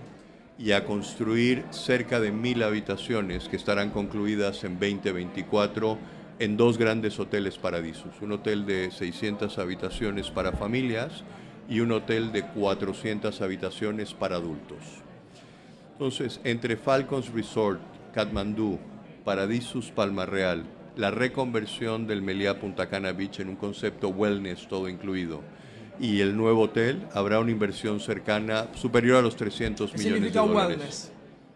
[0.59, 5.99] y a construir cerca de mil habitaciones que estarán concluidas en 2024
[6.39, 8.21] en dos grandes hoteles Paradisus.
[8.21, 11.25] Un hotel de 600 habitaciones para familias
[11.69, 14.79] y un hotel de 400 habitaciones para adultos.
[15.93, 17.81] Entonces, entre Falcons Resort,
[18.15, 18.79] Katmandú,
[19.25, 20.65] Paradisus Palma Real,
[20.97, 25.43] la reconversión del Meliá Punta Cana Beach en un concepto wellness todo incluido,
[26.01, 30.29] y el nuevo hotel, habrá una inversión cercana superior a los 300 ¿Qué millones de
[30.31, 30.79] significa dólares.
[30.79, 31.13] wellness?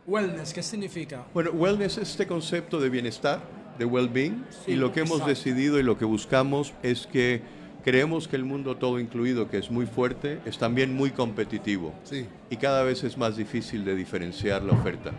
[0.07, 1.25] Wellness, ¿qué significa?
[1.33, 3.41] Bueno, wellness es este concepto de bienestar,
[3.79, 5.29] de well-being, Sí, y lo que hemos exacto.
[5.31, 7.41] decidido y lo que buscamos es que
[7.85, 11.95] creemos que el mundo todo incluido, que es muy fuerte, es también muy competitivo.
[12.05, 12.27] Sí.
[12.51, 15.13] Y cada vez es más difícil de diferenciar la oferta.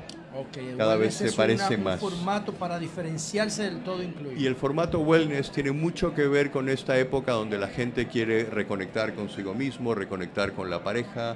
[0.78, 2.02] Cada vez se parece una- más.
[2.02, 4.40] Un formato para diferenciarse del todo incluido.
[4.40, 8.46] Y el formato wellness tiene mucho que ver con esta época donde la gente quiere
[8.46, 11.36] reconectar consigo mismo, reconectar con la pareja,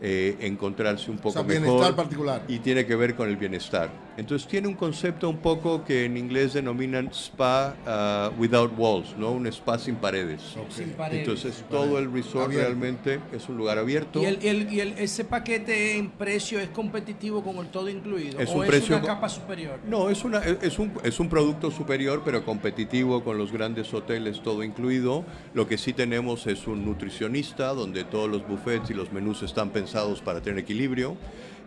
[0.00, 1.62] eh, encontrarse un poco sea, mejor.
[1.64, 2.42] bienestar particular.
[2.48, 3.90] Y tiene que ver con el bienestar.
[4.16, 9.32] Entonces tiene un concepto un poco que en inglés denominan spa ah, without walls, ¿no?
[9.32, 10.40] Un spa sin paredes.
[10.70, 11.28] Sin paredes.
[11.28, 12.66] Entonces todo el resort Abierto.
[12.66, 14.22] realmente es un lugar abierto.
[14.22, 17.90] ¿Y, el, y el- y el- ese paquete en precio es competitivo con el todo
[17.90, 18.38] incluido?
[18.40, 19.78] Es ¿O un es precio una capa superior?
[19.86, 24.42] No, es, una, es, un, es un producto superior, pero competitivo con los grandes hoteles,
[24.42, 25.24] todo incluido.
[25.52, 29.70] Lo que sí tenemos es un nutricionista, donde todos los buffets y los menús están
[29.70, 31.16] pensados para tener equilibrio.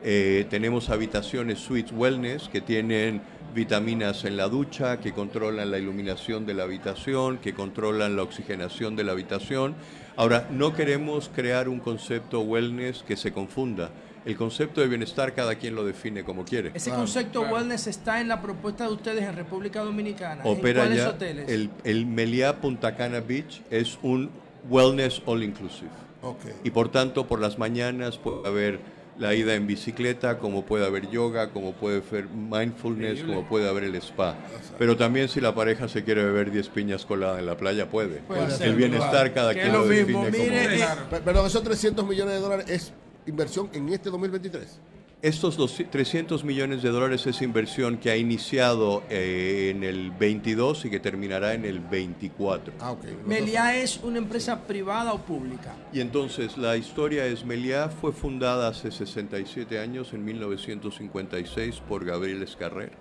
[0.04, 3.22] Eh, tenemos habitaciones suites wellness que tienen
[3.54, 8.96] vitaminas en la ducha, que controlan la iluminación de la habitación, que controlan la oxigenación
[8.96, 9.76] de la habitación.
[10.16, 13.90] Ahora, no queremos crear un concepto wellness que se confunda.
[14.26, 16.72] El concepto de bienestar cada quien lo define como quiere.
[16.74, 20.44] Ese concepto wellness está en la propuesta de ustedes en República Dominicana.
[20.44, 21.50] Opera ¿En cuáles ya hoteles?
[21.50, 24.30] el, el Meliá Punta Cana Beach es un
[24.70, 25.90] wellness all inclusive.
[26.22, 26.42] Ok.
[26.66, 28.80] Y por tanto, por las mañanas puede haber
[29.20, 33.84] la ida en bicicleta, como puede haber yoga, como puede haber mindfulness, como puede haber
[33.84, 34.36] el spa.
[34.78, 38.20] Pero también si la pareja se quiere beber 10 piñas coladas en la playa, puede.
[38.22, 39.34] Puede el bienestar claro.
[39.34, 40.82] cada quien lo define como mire, es.
[40.82, 42.94] eh, Pe- Perdón, esos 300 millones de dólares es
[43.28, 44.80] inversión en este 2023.
[45.22, 50.86] Estos dos- 300 millones de dólares es inversión que ha iniciado eh, en el 22
[50.86, 52.72] y que terminará en el 24.
[52.80, 53.04] Ah, ok.
[53.26, 55.76] ¿Meliá es una empresa privada o pública?
[55.92, 62.42] Y entonces la historia es Meliá fue fundada hace 67 años, en 1956, por Gabriel
[62.42, 62.94] Escarrer,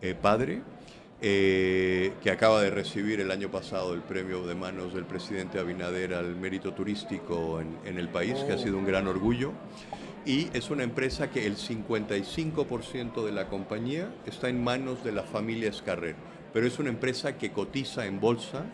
[0.00, 0.62] eh, padre,
[1.20, 6.14] eh, que acaba de recibir el año pasado el premio de manos del presidente Abinader
[6.14, 9.52] al mérito turístico en, en el país, que ha sido un gran orgullo.
[10.26, 15.22] Y es una empresa que el 55% de la compañía está en manos de la
[15.22, 16.16] familia Escarrer.
[16.54, 18.64] Pero es una empresa que cotiza en bolsa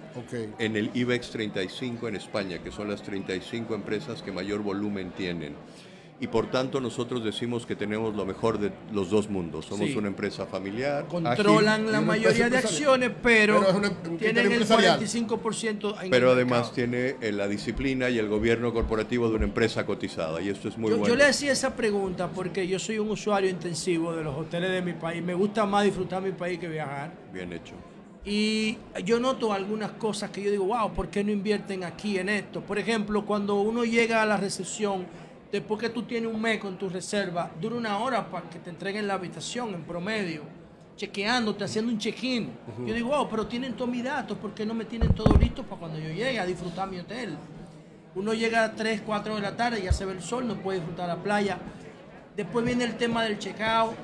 [0.59, 5.55] en el IBEX 35 en España, que son las 35 empresas que mayor volumen tienen.
[6.23, 9.65] Y por tanto nosotros decimos que tenemos lo mejor de los dos mundos.
[9.65, 9.97] Somos Sí.
[9.97, 11.07] una empresa familiar.
[11.09, 14.99] Controlan ágil, la mayoría de acciones, pero, Pero una- tienen el empresarial.
[14.99, 19.45] 45% en pero el además tiene eh, la disciplina y el gobierno corporativo de una
[19.47, 20.43] empresa cotizada.
[20.43, 21.15] Y esto es muy Yo, bueno.
[21.15, 24.83] yo le hacía esa pregunta porque yo soy un usuario intensivo de los hoteles de
[24.83, 25.23] mi país.
[25.23, 27.13] Me gusta más disfrutar mi país que viajar.
[27.33, 27.73] Bien hecho.
[28.27, 28.77] Y
[29.07, 32.61] yo noto algunas cosas que yo digo, wow, ¿por qué no invierten aquí en esto?
[32.61, 35.07] Por ejemplo, cuando uno llega a la recepción,
[35.51, 38.71] después que tú tienes un mes con tu reserva, dura una hora para que te
[38.71, 40.43] entreguen la habitación en promedio,
[40.97, 42.51] chequeándote, haciendo un check-in.
[42.87, 45.63] Yo digo, wow, pero tienen todos mis datos, ¿por qué no me tienen todo listo
[45.63, 47.37] para cuando yo llegue a disfrutar mi hotel?
[48.15, 50.79] Uno llega a 3, 4 de la tarde, ya se ve el sol, no puede
[50.79, 51.59] disfrutar la playa.
[52.37, 53.95] Después viene el tema del check-out,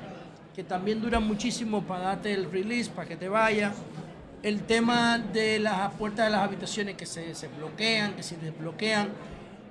[0.55, 3.75] que también dura muchísimo para darte el release, para que te vayas.
[4.43, 9.09] El tema de las puertas de las habitaciones que se, se bloquean, que se desbloquean.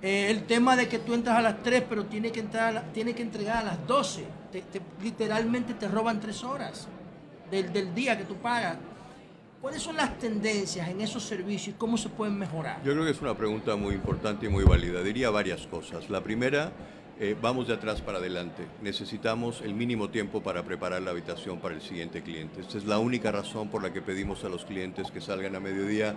[0.02, 2.82] Eh, el tema de que tú entras a las 3, pero tienes que, entrar a
[2.92, 4.24] tienes que entregar a las 12.
[4.52, 6.88] Te- te- literalmente te roban 3 horas.
[7.50, 8.76] del, del día que tú pagas.
[9.62, 12.78] ¿Cuáles son las tendencias en esos servicios y cómo se pueden mejorar?
[12.84, 15.00] Yo creo que es una pregunta muy importante y muy válida.
[15.02, 16.10] Diría varias cosas.
[16.10, 16.72] La primera,
[17.20, 18.64] eh, vamos de atrás para adelante.
[18.82, 22.60] Necesitamos el mínimo tiempo para preparar la habitación para el siguiente cliente.
[22.60, 25.60] Esta es la única razón por la que pedimos a los clientes que salgan a
[25.60, 26.14] mediodía,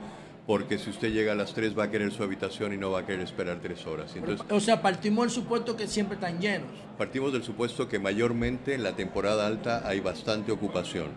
[0.49, 3.01] porque si usted llega a las 3 va a querer su habitación y no va
[3.01, 4.15] a querer esperar 3 horas.
[4.15, 6.69] Entonces, o sea, partimos del supuesto que siempre están llenos.
[6.97, 11.09] Partimos del supuesto que mayormente en la temporada alta hay bastante ocupación.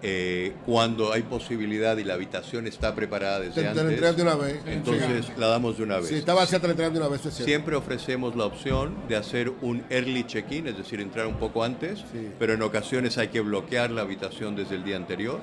[0.00, 4.16] Eh, cuando hay posibilidad y la habitación está preparada desde Te- te la antes, entregan
[4.16, 4.60] de una vez.
[4.64, 6.06] entonces la damos de una vez.
[6.08, 7.26] Si está vacía, te la de una vez.
[7.26, 7.34] es.
[7.34, 12.04] Siempre ofrecemos la opción de hacer un early check-in, es decir, entrar un poco antes,
[12.38, 15.40] pero en ocasiones hay que bloquear la habitación desde el día anterior.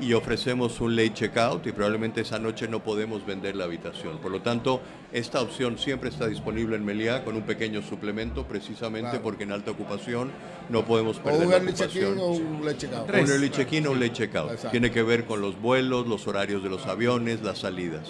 [0.00, 4.18] Y ofrecemos un late checkout y probablemente esa noche no podemos vender la habitación.
[4.18, 4.80] Por lo tanto,
[5.12, 9.22] esta opción siempre está disponible en Meliá con un pequeño suplemento, precisamente Claro.
[9.22, 10.32] porque en alta ocupación
[10.68, 12.04] no podemos O perder un la early ocupación.
[12.14, 13.08] check-in o un late checkout.
[13.08, 14.50] Un early check-in o un late checkout.
[14.50, 14.70] Exacto.
[14.72, 18.08] Tiene que ver con los vuelos, los horarios de los aviones, las salidas.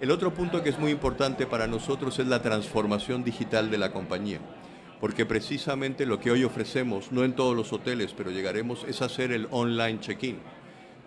[0.00, 3.92] El otro punto que es muy importante para nosotros es la transformación digital de la
[3.92, 4.40] compañía.
[4.98, 9.30] Porque precisamente lo que hoy ofrecemos, no en todos los hoteles, pero llegaremos, es hacer
[9.30, 10.38] el online check-in.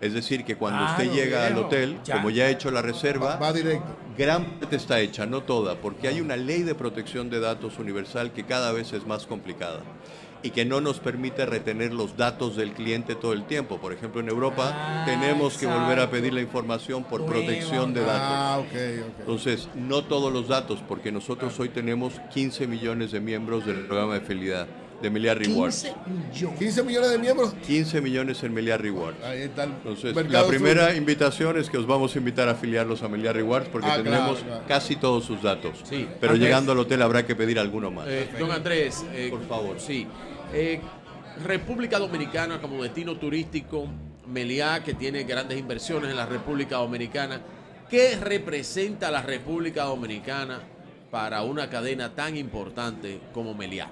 [0.00, 2.16] Es decir, que cuando usted Claro, llega al hotel, Ya.
[2.16, 3.96] como ya ha hecho la reserva, Va- va directo.
[4.16, 8.32] gran parte está hecha, no toda, porque hay una ley de protección de datos universal
[8.32, 9.80] que cada vez es más complicada
[10.42, 13.78] y que no nos permite retener los datos del cliente todo el tiempo.
[13.78, 17.34] Por ejemplo, en Europa Ah, tenemos que volver a pedir la información por Nueva.
[17.36, 18.20] protección de datos.
[18.20, 19.14] Ah, ok, ok.
[19.20, 24.14] Entonces, no todos los datos, porque nosotros hoy tenemos 15 millones de miembros del programa
[24.14, 24.66] de fidelidad
[25.02, 25.82] de Meliá Rewards.
[25.82, 25.94] 15
[26.32, 26.58] millones.
[26.58, 27.54] 15 millones de miembros.
[27.66, 29.22] 15 millones en Meliá Rewards.
[29.24, 30.98] Ahí está el Entonces, la primera suyo.
[30.98, 34.34] invitación es que os vamos a invitar a afiliarlos a Meliá Rewards porque Ah, claro,
[34.34, 34.62] claro.
[34.66, 35.78] casi todos sus datos.
[35.84, 36.08] Sí.
[36.20, 36.48] Pero Andrés.
[36.48, 38.06] llegando al hotel habrá que pedir alguno más.
[38.08, 39.78] Eh, don Andrés, eh, Por favor.
[39.80, 40.06] Sí.
[40.52, 40.80] Eh,
[41.44, 43.86] República Dominicana como destino turístico,
[44.26, 47.40] Meliá, que tiene grandes inversiones en la República Dominicana.
[47.90, 50.60] ¿Qué representa la República Dominicana
[51.10, 53.88] para una cadena tan importante como Meliá?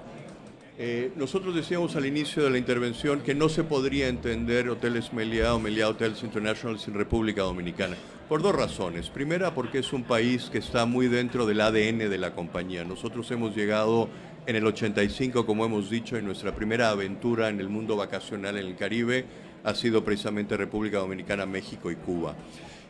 [0.77, 5.55] Eh, nosotros decíamos al inicio de la intervención que no se podría entender Hoteles Meliá
[5.55, 7.95] o Meliá Hotels International sin República Dominicana.
[8.27, 9.09] Por dos razones.
[9.09, 12.83] Primera, porque es un país que está muy dentro del ADN de la compañía.
[12.83, 14.09] Nosotros hemos llegado
[14.45, 18.67] en el 85, como hemos dicho, en nuestra primera aventura en el mundo vacacional en
[18.67, 19.25] el Caribe
[19.63, 22.35] ha sido precisamente República Dominicana, México y Cuba.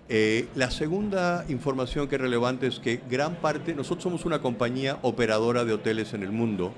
[0.10, 4.98] Eh, la segunda información que es relevante es que gran parte, nosotros somos una compañía
[5.04, 6.74] operadora de hoteles en el mundo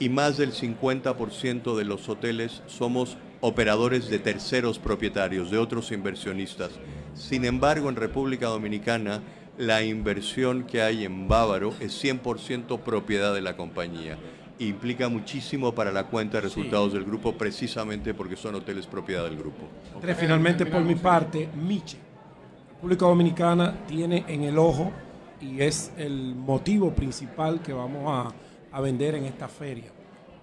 [0.00, 6.70] y más del 50% de los hoteles somos operadores de terceros propietarios, de otros inversionistas.
[7.14, 9.20] Sin embargo, en República Dominicana,
[9.58, 14.16] la inversión que hay en Bávaro es 100% propiedad de la compañía.
[14.58, 19.36] Implica muchísimo para la cuenta de resultados del grupo, precisamente porque son hoteles propiedad del
[19.36, 19.68] grupo.
[20.16, 21.98] Finalmente, por mi parte, Miche.
[22.74, 24.90] República Dominicana tiene en el ojo
[25.42, 28.32] y es el motivo principal que vamos a,
[28.72, 29.90] a vender en esta feria.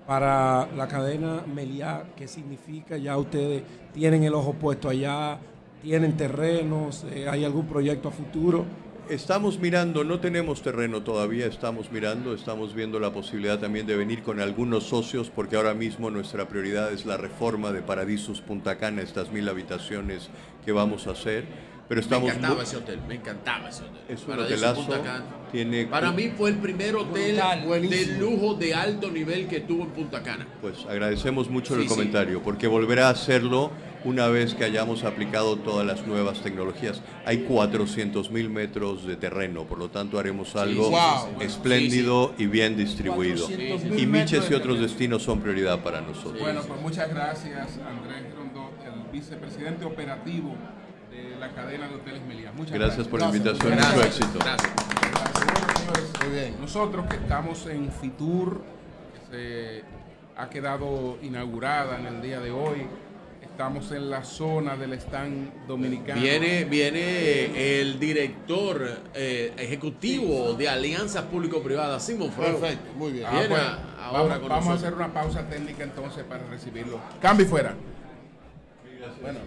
[0.06, 2.98] Para la cadena Meliá, ¿qué significa?
[2.98, 3.64] Ya ustedes
[3.94, 5.38] tienen el ojo puesto allá,
[5.82, 8.66] tienen terrenos, eh, hay algún proyecto a futuro.
[9.10, 14.22] Estamos mirando, no tenemos terreno todavía, estamos mirando, estamos viendo la posibilidad también de venir
[14.22, 19.02] con algunos socios, porque ahora mismo nuestra prioridad es la reforma de Paradisus Punta Cana,
[19.02, 20.30] estas mil habitaciones
[20.66, 21.46] que vamos a hacer.
[21.88, 24.02] Pero estamos me encantaba muy- ese hotel, me encantaba ese hotel.
[24.10, 25.26] Es un Paradiso hotelazo, Punta Cana.
[25.52, 27.90] tiene- Para mí fue el primer hotel Brutal.
[27.90, 30.46] de lujo de alto nivel que tuvo en Punta Cana.
[30.62, 31.94] Pues agradecemos mucho Sí, el sí.
[31.96, 33.72] comentario, porque volverá a hacerlo
[34.04, 37.02] una vez que hayamos aplicado todas las nuevas tecnologías.
[37.26, 41.46] Hay 400 mil metros de terreno, por lo tanto haremos algo sí, sí, sí.
[41.46, 43.48] espléndido y bien distribuido.
[43.48, 46.40] 400.000 Y Miches y otros destinos son prioridad para nosotros.
[46.42, 50.54] Bueno, pues muchas gracias, Andrés Rondó, el vicepresidente operativo
[51.48, 52.52] la cadena de hoteles Meliá.
[52.52, 53.08] Muchas Gracias gracias.
[53.08, 54.40] por la invitación y mucho éxito.
[54.40, 58.62] Bueno, señores, Nosotros que estamos en Fitur,
[59.14, 59.84] que se
[60.36, 62.86] ha quedado inaugurada en el día de hoy,
[63.42, 66.22] estamos en la zona del stand dominicano.
[66.22, 72.56] Viene, viene el director eh, ejecutivo de Alianzas Público-Privadas, Simon Freud.
[72.56, 73.28] Perfecto, muy bien.
[73.32, 77.00] Viene Ah, ahora vamos, con vamos a hacer una pausa técnica entonces para recibirlo.
[77.22, 77.74] Cambio y fuera.
[79.22, 79.40] Bueno.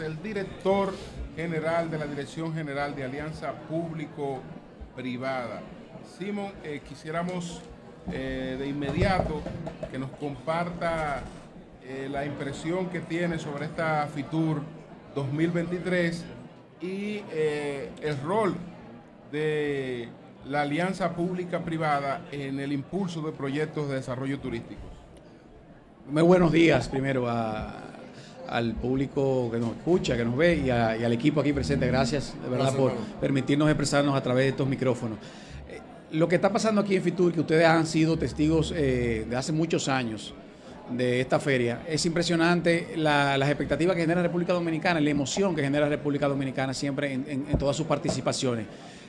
[0.00, 0.92] El director
[1.34, 5.62] general de la Dirección General de Alianza Público-Privada.
[6.18, 7.62] Simón, eh, quisiéramos
[8.12, 9.40] eh, de inmediato
[9.90, 11.22] que nos comparta
[11.84, 14.60] eh, la impresión que tiene sobre esta FITUR
[15.14, 16.24] 2023
[16.82, 18.54] y el rol
[19.32, 20.08] de
[20.46, 24.80] la alianza pública-privada en el impulso de proyectos de desarrollo turístico.
[26.08, 27.87] Muy buenos días primero a-
[28.48, 31.86] al público que nos escucha, que nos ve y, a- y al equipo aquí presente.
[31.86, 33.06] Gracias de verdad Gracias, por hermano.
[33.20, 35.18] permitirnos expresarnos a través de estos micrófonos.
[35.68, 35.78] Eh,
[36.12, 39.52] Lo que está pasando aquí en Fitur, que ustedes han sido testigos eh, de hace
[39.52, 40.34] muchos años
[40.90, 45.62] de esta feria, es impresionante la- las expectativas que genera República Dominicana, la emoción que
[45.62, 48.66] genera República Dominicana siempre en, en- en todas sus participaciones.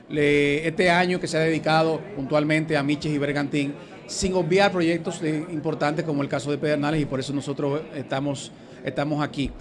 [0.09, 3.73] Le- este año que se ha dedicado puntualmente a Miches y Bergantín,
[4.07, 8.51] sin obviar proyectos de- importantes como el caso de Pedernales y por eso nosotros estamos,
[8.83, 9.51] estamos aquí.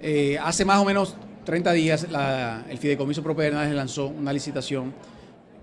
[0.00, 2.06] Eh, hace más o menos 30 días
[2.68, 4.92] el Fideicomiso Pro Pedernales lanzó una licitación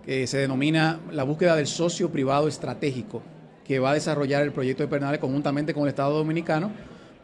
[0.05, 3.21] que se denomina la búsqueda del socio privado estratégico
[3.65, 6.71] que va a desarrollar el proyecto de Pedernales conjuntamente con el Estado Dominicano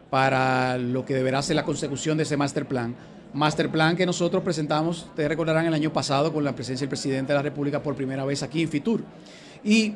[0.10, 2.96] para lo que deberá ser la consecución de ese master plan.
[3.34, 7.32] Master plan que nosotros presentamos, ustedes recordarán, el año pasado con la presencia del presidente
[7.32, 9.04] de la República por primera vez aquí en Fitur.
[9.64, 9.94] Y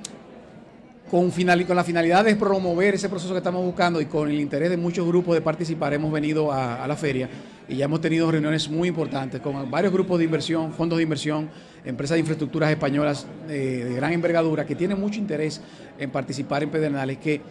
[1.13, 4.39] con, final, con la finalidad de promover ese proceso que estamos buscando y con el
[4.39, 7.29] interés de muchos grupos de participar, hemos venido a, la feria
[7.69, 11.51] y ya hemos tenido reuniones muy importantes con varios grupos de inversión, fondos de inversión,
[11.85, 15.61] empresas de infraestructuras españolas de gran envergadura que tienen mucho interés
[15.99, 17.41] en participar en Pedernales, que,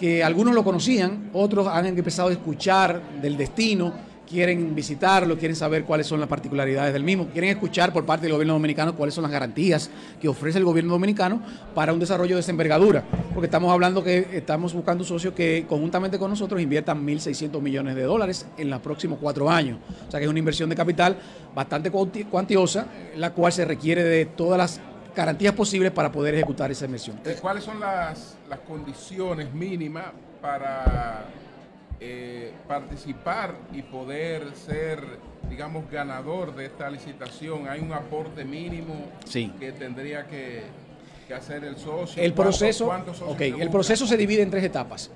[0.00, 3.94] que algunos lo conocían, otros han empezado a escuchar del destino,
[4.32, 8.32] quieren visitarlo, quieren saber cuáles son las particularidades del mismo, quieren escuchar por parte del
[8.32, 11.42] gobierno dominicano cuáles son las garantías que ofrece el gobierno dominicano
[11.74, 13.04] para un desarrollo de esa envergadura,
[13.34, 17.94] porque estamos hablando que estamos buscando un socio que conjuntamente con nosotros inviertan 1.600 millones
[17.94, 19.78] de dólares en los próximos cuatro años,
[20.08, 21.14] o sea que es una inversión de capital
[21.54, 22.86] bastante cuanti- cuantiosa,
[23.16, 24.80] la cual se requiere de todas las
[25.14, 27.18] garantías posibles para poder ejecutar esa inversión.
[27.26, 28.34] Eh, ¿Cuáles son las
[28.66, 30.06] condiciones mínimas
[30.40, 31.26] para
[32.04, 34.98] eh, participar y poder ser,
[35.48, 37.68] digamos, ganador de esta licitación?
[37.68, 39.52] ¿Hay un aporte mínimo Sí.
[39.60, 40.62] que tendría que,
[41.28, 42.20] que hacer el socio?
[42.20, 45.12] El ¿Cuántos- proceso, cuántos socios ok, se el proceso se divide en tres etapas.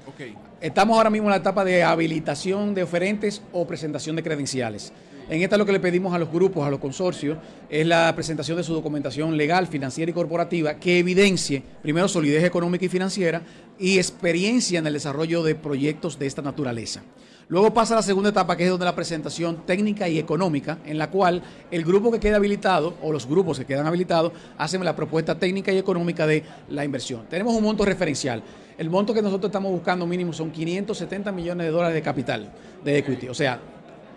[0.60, 4.92] Estamos ahora mismo en la etapa de habilitación de oferentes o presentación de credenciales.
[5.28, 7.36] En esta lo que le pedimos a los grupos, a los consorcios,
[7.68, 12.84] es la presentación de su documentación legal, financiera y corporativa que evidencie, primero, solidez económica
[12.84, 13.42] y financiera
[13.76, 17.02] y experiencia en el desarrollo de proyectos de esta naturaleza.
[17.48, 20.96] Luego pasa a la segunda etapa, que es donde la presentación técnica y económica, en
[20.96, 21.42] la cual
[21.72, 25.72] el grupo que queda habilitado, o los grupos que quedan habilitados, hacen la propuesta técnica
[25.72, 27.26] y económica de la inversión.
[27.28, 28.44] Tenemos un monto referencial.
[28.78, 32.52] El monto que nosotros estamos buscando mínimo son 570 millones de dólares de capital,
[32.84, 33.28] de equity.
[33.28, 33.60] O sea,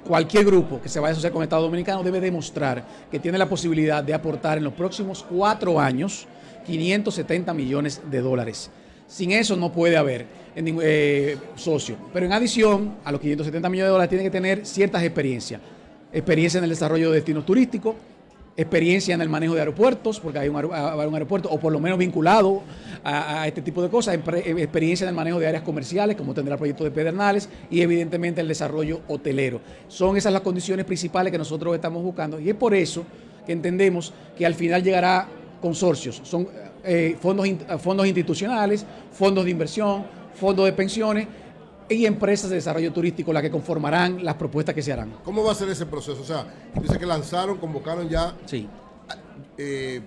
[0.08, 3.38] cualquier grupo que se vaya a asociar con el Estado Dominicano debe demostrar que tiene
[3.38, 6.28] la posibilidad de aportar en los próximos cuatro años
[6.66, 8.70] 570 millones de dólares.
[9.08, 11.96] Sin eso no puede haber ningún- eh, socio.
[12.14, 15.62] Pero en adición a los 570 millones de dólares tiene que tener ciertas experiencias.
[16.14, 17.96] Experiencia en el desarrollo de destinos turísticos,
[18.62, 22.62] experiencia en el manejo de aeropuertos, porque hay un, aeropuerto, o por lo menos vinculado
[23.06, 26.58] a, este tipo de cosas, experiencia en el manejo de áreas comerciales, como tendrá el
[26.58, 29.62] proyecto de Pedernales, y evidentemente el desarrollo hotelero.
[29.88, 33.06] Son esas las condiciones principales que nosotros estamos buscando, y es por eso
[33.46, 35.30] que entendemos que al final llegará
[35.62, 36.50] consorcios, son
[36.84, 37.48] eh, fondos,
[37.80, 40.04] fondos institucionales, fondos de inversión,
[40.34, 41.28] fondos de pensiones
[41.90, 45.14] y empresas de desarrollo turístico las que conformarán las propuestas que se harán.
[45.24, 46.22] ¿Cómo va a ser ese proceso?
[46.22, 46.46] O sea,
[46.82, 48.36] dice que lanzaron, convocaron ya.
[48.46, 48.68] Sí.
[49.58, 50.02] Eh,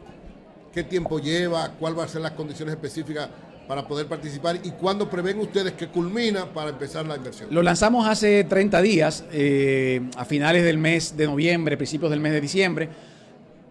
[0.72, 1.72] ¿Qué tiempo lleva?
[1.78, 3.28] ¿Cuál va a ser las condiciones específicas
[3.68, 4.59] para poder participar?
[4.62, 7.48] ¿Y cuándo prevén ustedes que culmina para empezar la inversión?
[7.50, 12.32] Lo lanzamos hace 30 días, eh, a finales del mes de noviembre, principios del mes
[12.32, 12.88] de diciembre.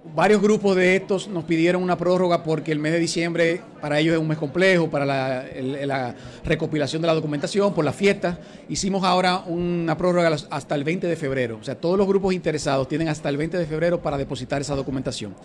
[0.04, 4.16] Varios grupos de estos nos pidieron una prórroga porque el mes de diciembre para ellos
[4.16, 8.40] es un mes complejo, para la, recopilación de la documentación, por las fiestas.
[8.68, 11.60] Hicimos ahora una prórroga hasta el 20 de febrero.
[11.62, 14.76] O sea, todos los grupos interesados tienen hasta el 20 de febrero para depositar esa
[14.76, 15.36] documentación.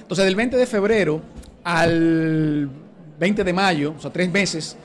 [0.00, 1.20] Entonces, del 20 de febrero
[1.62, 2.70] al
[3.20, 4.78] 20 de mayo, o sea, tres meses,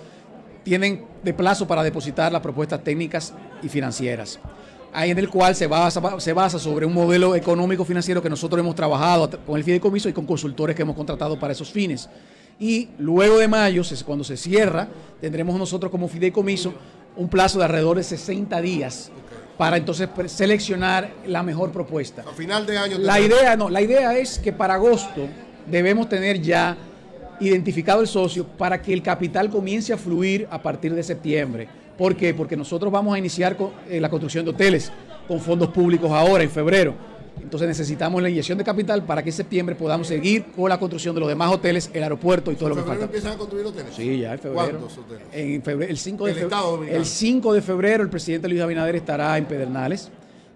[0.64, 3.34] tienen de plazo para depositar las propuestas técnicas
[3.64, 4.40] y financieras.
[4.94, 8.60] Ahí en el cual se basa, se basa sobre un modelo económico financiero que nosotros
[8.60, 12.10] hemos trabajado con el fideicomiso y con consultores que hemos contratado para esos fines.
[12.60, 14.88] Y luego de mayo, cuando se cierra,
[15.20, 16.74] tendremos nosotros como fideicomiso
[17.16, 19.12] un plazo de alrededor de 60 días
[19.58, 22.24] para entonces seleccionar la mejor propuesta.
[22.28, 22.98] A final de año.
[22.98, 25.28] La idea, no, la idea es que para agosto
[25.68, 26.78] debemos tener ya
[27.40, 31.68] identificado el socio para que el capital comience a fluir a partir de septiembre.
[32.02, 32.34] ¿Por qué?
[32.34, 34.92] Porque nosotros vamos a iniciar con, eh, la construcción de hoteles.
[35.28, 36.96] con fondos públicos ahora, en febrero.
[37.42, 41.14] Entonces necesitamos la inyección de capital para que en septiembre podamos seguir con la construcción
[41.14, 43.18] de los demás hoteles, el aeropuerto y todo lo que ¿En febrero falta.
[43.18, 43.94] empiezan a construir hoteles?
[43.96, 44.80] Sí, ya en febrero.
[44.80, 45.24] ¿Cuántos hoteles?
[45.32, 49.38] En febrero, el 5 de febrero, el 5 de febrero el presidente Luis Abinader estará
[49.38, 50.10] en Pedernales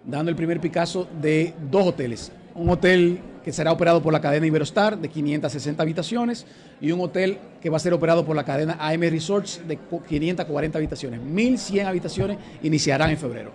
[0.04, 2.32] dando el primer Picasso de dos hoteles.
[2.56, 6.48] Un hotel que será operado por la cadena Iberostar de 560 habitaciones
[6.82, 10.02] y un hotel que va a ser operado por la cadena AM Resorts de cu-
[10.02, 11.22] 540 habitaciones.
[11.22, 13.52] 1100 habitaciones iniciarán en febrero.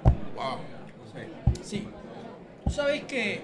[1.63, 1.89] Sí.
[2.65, 3.41] Tú sabes que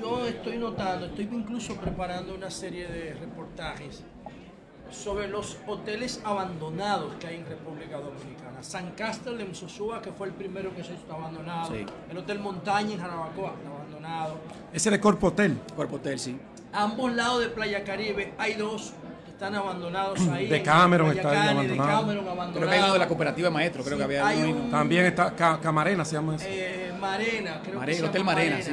[0.00, 4.02] yo estoy notando, estoy incluso preparando una serie de reportajes
[4.92, 8.62] sobre los hoteles abandonados que hay en República Dominicana.
[8.62, 11.72] San Castel de Msosúa, que fue el primero que se está abandonado.
[11.72, 11.84] Sí.
[12.10, 14.36] El Hotel Montaña en Jarabacoa, está abandonado.
[14.72, 15.58] Ese de Corpo Hotel.
[15.74, 16.38] Corpo Hotel, sí.
[16.72, 18.92] A ambos lados de Playa Caribe hay dos
[19.24, 20.46] que están abandonados ahí.
[20.46, 22.00] De en Cameron está ahí Cani, De abandonado.
[22.00, 22.52] Cameron abandonado.
[22.58, 24.70] Creo que hay uno de la cooperativa de maestros, creo Sí, que había uno un-.
[24.70, 26.44] También está Ca- Camarena, se llama eso.
[26.48, 28.70] Eh, Marena, creo Marena, que se Hotel llama Marena, sí.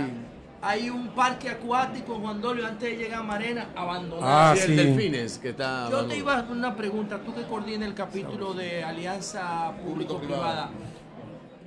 [0.61, 4.26] Hay un parque acuático en Juan Dolio antes de llegar a Marena abandonado.
[4.30, 4.76] Ah, Sí, el.
[4.76, 5.90] Delfines, que está...
[5.90, 10.69] Yo te iba a hacer una pregunta, tú que coordinas el capítulo de Alianza Público-Privada.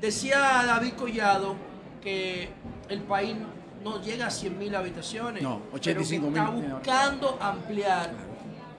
[0.00, 1.54] Decía David Collado
[2.02, 2.50] que
[2.88, 3.36] el país
[3.82, 5.42] no llega a 100.000 habitaciones.
[5.42, 6.74] No, pero que 85.000 Está ahora.
[6.74, 8.10] buscando ampliar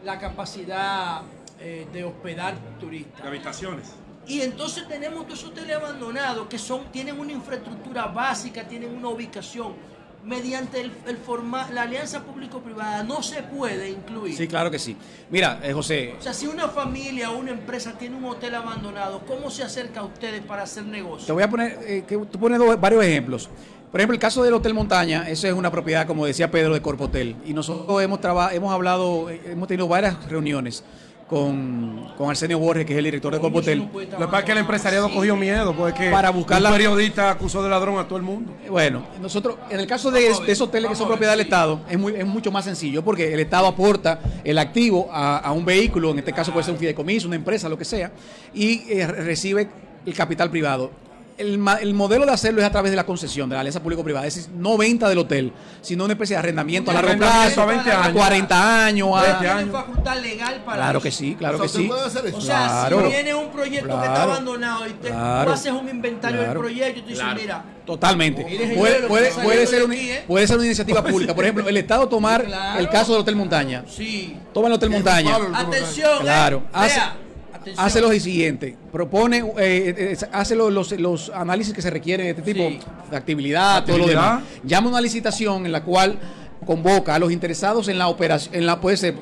[0.03, 1.22] la capacidad
[1.60, 3.26] eh, de hospedar turistas.
[3.26, 3.94] habitaciones.
[4.27, 9.73] Y entonces tenemos dos hoteles abandonados que son, tienen una infraestructura básica, tienen una ubicación.
[10.26, 14.38] Mediante el, el forma- la alianza público-privada no se puede incluir.
[14.38, 14.95] Sí, claro que sí.
[15.30, 19.22] Mira, eh, José, O sea, si una familia o una empresa tiene un hotel abandonado,
[19.28, 21.26] ¿cómo se acerca a ustedes para hacer negocio?
[21.28, 23.50] Te voy a poner, eh, que tú pones dos- varios ejemplos.
[23.91, 26.82] Por ejemplo, el caso del Hotel Montaña, eso es una propiedad, como decía Pedro, de
[26.82, 27.36] Corpo Hotel.
[27.45, 30.84] Y nosotros hemos, traba- hemos hablado, eh, hemos tenido varias reuniones
[31.38, 33.80] con, con Arsenio Borges, que es el director de Corpo Hotel.
[33.91, 37.31] Lo que pasa es que el empresariado cogió miedo porque Para buscar un la- periodista
[37.31, 38.53] acusó de ladrón a todo el mundo.
[38.69, 41.97] Bueno, nosotros, en el caso de, de esos hoteles que son propiedad del Estado, es,
[41.97, 46.11] muy, es mucho más sencillo porque el Estado aporta el activo a, a un vehículo,
[46.11, 48.11] en este caso puede ser un fideicomiso, una empresa, lo que sea,
[48.53, 49.68] y eh, re- recibe
[50.05, 50.91] el capital privado.
[51.38, 53.81] El, ma- el modelo de hacerlo es a través de la concesión, de la alianza
[53.81, 55.51] público-privada, es decir, no venta del hotel,
[55.81, 58.14] sino una especie de arrendamiento a largo plazo, a 20 años.
[58.14, 59.72] 40 años, a- 20 ¿Tienen años.
[59.72, 61.03] facultad legal para Claro eso?
[61.03, 61.88] que sí, claro O sea, que sí.
[61.88, 62.38] puede hacer eso.
[62.38, 63.01] O sea, Claro.
[63.01, 65.47] si viene un proyecto que está abandonado y te, Claro.
[65.47, 67.39] tú haces un inventario del proyecto y tú dices, Claro.
[67.41, 68.43] mira, Totalmente.
[68.77, 69.31] Puede, puede-
[69.68, 70.23] ser ¿eh?
[70.26, 71.35] puede ser una iniciativa pública.
[71.35, 72.80] Por ejemplo, el Estado tomar Claro.
[72.80, 73.84] el caso del Hotel Montaña.
[73.89, 74.38] sí.
[74.53, 75.35] Toma el Hotel Montaña.
[75.55, 76.57] Atención, Claro.
[76.65, 76.69] eh.
[76.72, 77.01] Hace,
[77.64, 77.85] atención.
[77.85, 78.76] hace lo siguiente.
[78.91, 82.69] Propone, eh, eh, hace los, los- los análisis que se requieren de este tipo.
[82.69, 82.80] Sí.
[83.10, 84.44] Factibilidad, todo lo demás.
[84.64, 86.18] Llama una licitación en la cual
[86.65, 89.15] convoca a los interesados en la operación, en la puede ser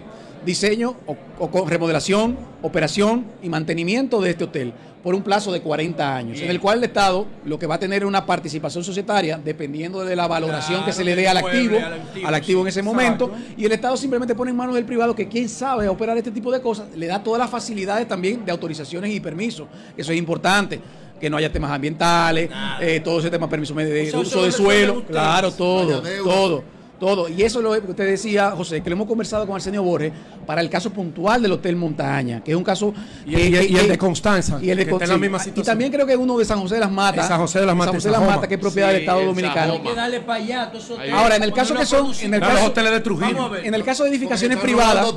[0.45, 4.73] diseño o, o con remodelación, operación y mantenimiento de este hotel
[5.03, 7.79] por un plazo de 40 años, en el cual el Estado lo que va a
[7.79, 11.37] tener es una participación societaria dependiendo de la valoración Claro, que se le dé al
[11.37, 14.75] activo, al activo, al activo en ese momento, y el Estado simplemente pone en manos
[14.75, 18.07] del privado que quien sabe operar este tipo de cosas, le da todas las facilidades
[18.07, 19.67] también de autorizaciones y permisos,
[19.97, 20.79] eso es importante
[21.19, 22.49] que no haya temas ambientales,
[22.79, 26.01] eh, todo ese tema permiso de, de O sea, uso de lo suelo, claro, todo,
[26.23, 26.63] todo.
[27.01, 27.27] Todo.
[27.27, 30.13] Y eso es lo que usted decía, José, que lo hemos conversado con Arsenio Borges
[30.45, 32.93] para el caso puntual del Hotel Montaña, que es un caso.
[33.25, 35.15] Y, que- y- que- y el de Constanza, y el de que está en la
[35.15, 35.21] sí.
[35.21, 37.27] misma Y también creo que uno de San José de las Matas.
[37.27, 38.35] San José de las Matas, San José de las.
[38.35, 39.73] Matas, que es propiedad del Sí, Estado el Dominicano.
[39.73, 40.69] Hay que darle para allá.
[40.71, 41.15] todos esos hoteles.
[41.15, 43.33] Ahora, en el caso que son- en el caso- los hoteles de Trujillo.
[43.33, 43.65] Vamos a ver.
[43.65, 45.07] En el caso de edificaciones privadas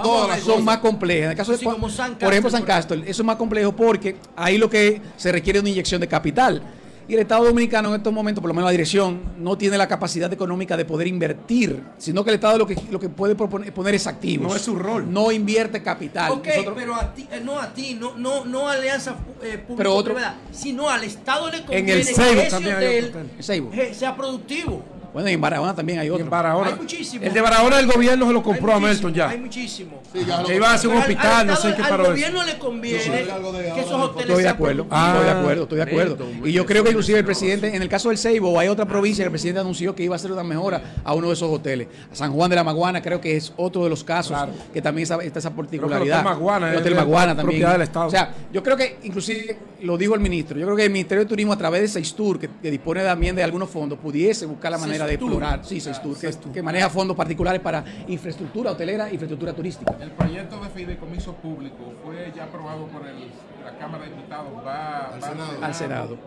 [0.43, 1.25] son más complejas.
[1.27, 3.37] En el caso de Sí, como San por ejemplo San por Castel, eso es más
[3.37, 6.63] complejo porque ahí lo que se requiere es una inyección de capital.
[7.07, 9.87] Y el Estado Dominicano en estos momentos, por lo menos la dirección, no tiene la
[9.87, 13.73] capacidad económica de poder invertir, sino que el Estado lo que, lo que puede proponer,
[13.75, 14.49] poner es activos.
[14.49, 15.13] No es su rol.
[15.13, 16.33] No invierte capital.
[16.33, 19.63] Ok, Nosotros- pero a ti, eh, no a ti, no, no, no a alianza eh,
[19.77, 22.23] Pero otro- público-privada, sino al Estado le En conviene el que ese
[22.57, 23.31] hotel hotel.
[23.41, 23.71] Seibo.
[23.73, 24.83] eh, sea productivo.
[25.15, 26.25] Bueno, y en Barahona también hay otro.
[26.25, 26.71] en Barahona.
[26.71, 27.27] Hay muchísimos.
[27.27, 29.29] El de Barahona el gobierno se lo compró a Melton muchísimo, ya.
[29.31, 30.03] Hay muchísimo.
[30.13, 31.83] Sí, ya lo- Que iban a hacer un al- hospital, al no sé Estado- qué
[31.83, 32.11] Al paró eso.
[32.13, 34.87] gobierno le conviene que esos hoteles Estoy de sean acuerdo.
[34.91, 36.19] Ah, estoy de acuerdo, estoy de acuerdo.
[36.45, 39.23] Y yo creo que inclusive el presidente, en el caso del Ceibo, hay otra provincia
[39.23, 41.87] que el presidente anunció que iba a hacer una mejora a uno de esos hoteles.
[42.13, 44.53] A San Juan de la Maguana creo que es otro de los casos Claro.
[44.73, 46.21] que también esa- está esa el particularidad.
[46.21, 47.47] Hotel Maguana El Hotel Maguana también.
[47.61, 48.07] propiedad del Estado.
[48.09, 51.23] O sea, yo creo que inclusive lo dijo el ministro, yo creo que el Ministerio
[51.25, 54.73] de Turismo a través de Seistur, que, que dispone también de algunos fondos, pudiese buscar
[54.73, 59.53] la manera de explorar, sí, Seistur, que, que maneja fondos particulares para infraestructura hotelera, infraestructura
[59.53, 59.95] turística.
[60.01, 63.31] El proyecto de fideicomiso público fue ya aprobado por el-
[63.65, 65.53] la Cámara de Diputados, va, Al va Senado.
[65.65, 66.19] Al Senado.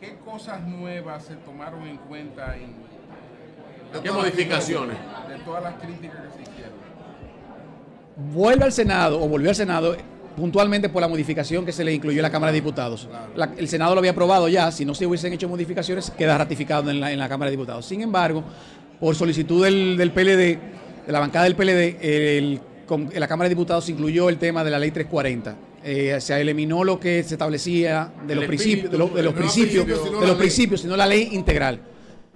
[0.00, 2.74] ¿Qué cosas nuevas se tomaron en cuenta en,
[4.02, 4.96] ¿Qué modificaciones?
[5.28, 6.78] de todas las críticas que se hicieron?
[8.32, 9.96] vuelve al Senado o volvió al Senado
[10.38, 13.08] puntualmente por la modificación que se le incluyó en la Cámara de Diputados.
[13.36, 16.90] La- el Senado lo había aprobado ya, si no se hubiesen hecho modificaciones, queda ratificado
[16.90, 17.84] en la, en la Cámara de Diputados.
[17.86, 18.44] Sin embargo,
[19.00, 20.36] por solicitud del, del PLD,
[21.06, 21.98] de la bancada del PLD,
[22.38, 25.56] el- con- en la Cámara de Diputados incluyó el tema de la Ley 340.
[25.84, 29.92] Eh, se eliminó lo que se establecía de los principios, de los, de principios, de
[29.92, 30.34] la los ley.
[30.36, 31.80] principios, sino la ley integral.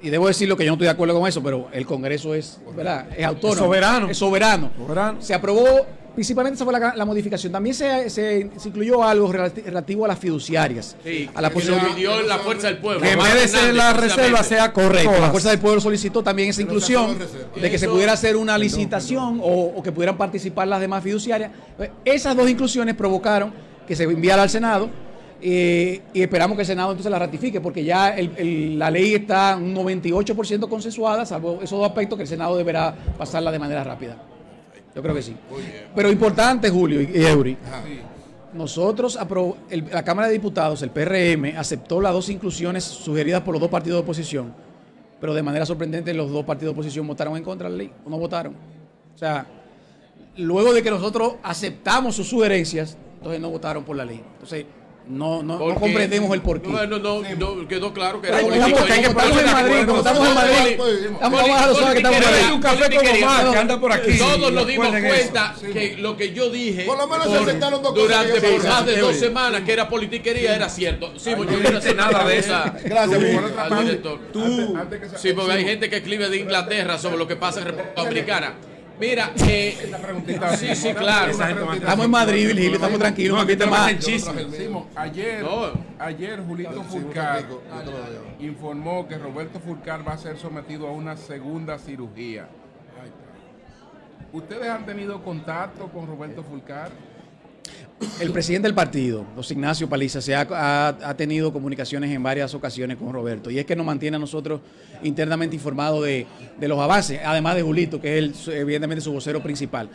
[0.00, 2.60] Y debo decirlo que yo no estoy de acuerdo con eso, pero el Congreso es,
[2.76, 3.06] ¿verdad?
[3.16, 3.52] es autónomo.
[3.54, 4.08] Es soberano.
[4.10, 4.70] Es soberano.
[4.76, 5.22] Soberano.
[5.22, 7.52] Se aprobó, principalmente esa fue la, la modificación.
[7.52, 10.96] También se, se- se incluyó algo relati- relativo a las fiduciarias.
[11.04, 12.22] Sí, a la posibilidad.
[12.26, 13.00] la fuerza del pueblo.
[13.02, 15.30] Que en vez de ser la reserva sea Correcto, la.
[15.30, 17.16] Fuerza del Pueblo solicitó también esa inclusión
[17.60, 21.50] de que se pudiera hacer una licitación o, o que pudieran participar las demás fiduciarias.
[22.04, 23.52] Esas dos inclusiones provocaron
[23.86, 24.90] que se enviara al Senado
[25.40, 29.14] eh, y esperamos que el Senado entonces la ratifique porque ya el- el- la ley
[29.14, 33.82] está un 98% consensuada, salvo esos dos aspectos que el Senado deberá pasarla de manera
[33.82, 34.16] rápida.
[34.94, 35.34] Yo creo que sí.
[35.94, 37.56] Pero importante, Julio y Eury,
[38.52, 39.18] nosotros,
[39.70, 43.70] el- la Cámara de Diputados, el PRM, aceptó las dos inclusiones sugeridas por los dos
[43.70, 44.52] partidos de oposición,
[45.20, 47.92] pero de manera sorprendente los dos partidos de oposición votaron en contra de la ley,
[48.04, 48.54] o no votaron.
[49.14, 49.46] O sea,
[50.36, 54.20] luego de que nosotros aceptamos sus sugerencias, entonces no votaron por la ley.
[54.34, 54.66] Entonces,
[55.12, 56.68] no, no, no comprendemos el porqué.
[56.68, 58.78] Bueno, no, no, quedó claro que era como político.
[58.80, 62.18] estamos- en Madrid, como estamos en Madrid, Poli- vamos a bajar los ojos que estamos
[62.18, 62.54] en politiquería, Madrid.
[62.54, 63.22] un café con.
[63.22, 64.18] Omar, que anda por aquí.
[64.18, 67.82] Todos nos dimos cuenta que lo que yo dije Por lo menos se por- aceptaron
[67.82, 71.12] dos cosas durante por más de dos semanas que era politiquería era cierto.
[71.18, 72.54] Sí, porque no hacer nada de eso.
[72.84, 73.20] Gracias,
[73.58, 74.18] al director.
[75.16, 78.54] Sí, porque hay gente que escribe de Inglaterra sobre lo que pasa en República Dominicana.
[79.02, 80.56] Mira, eh, preguntita.
[80.56, 81.32] sí, sí, claro.
[81.32, 83.90] Estamos en Madrid, Virgilio, estamos tranquilos, No, aquí más.
[83.90, 84.46] en chisme.
[84.94, 85.44] Ayer,
[85.98, 87.44] ayer Julito Fulcar
[88.38, 92.46] informó que Roberto Fulcar va a ser sometido a una segunda cirugía.
[94.32, 96.92] ¿Ustedes han tenido contacto con Roberto Fulcar?
[98.20, 102.54] El presidente del partido, José Ignacio Paliza, se ha, ha- ha tenido comunicaciones en varias
[102.54, 104.60] ocasiones con Roberto y es que nos mantiene a nosotros
[105.02, 106.26] internamente informados de,
[106.58, 109.88] de los avances, además de Julito, que es el, evidentemente su vocero principal.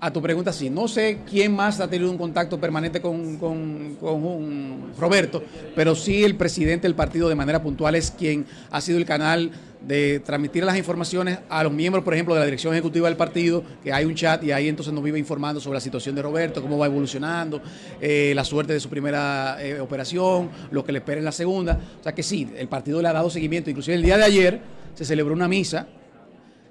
[0.00, 3.96] A tu pregunta, sí, no sé quién más ha tenido un contacto permanente con, con-
[4.00, 5.44] con Roberto,
[5.76, 9.52] pero sí el presidente del partido de manera puntual es quien ha sido el canal
[9.86, 13.64] de transmitir las informaciones a los miembros, por ejemplo, de la dirección ejecutiva del partido,
[13.82, 16.62] que hay un chat y ahí entonces nos vive informando sobre la situación de Roberto,
[16.62, 17.60] cómo va evolucionando,
[18.00, 21.80] eh, la suerte de su primera eh, operación, lo que le espera en la segunda.
[22.00, 23.70] O sea que sí, el partido le ha dado seguimiento.
[23.70, 24.60] Inclusive el día de ayer
[24.94, 25.88] se celebró una misa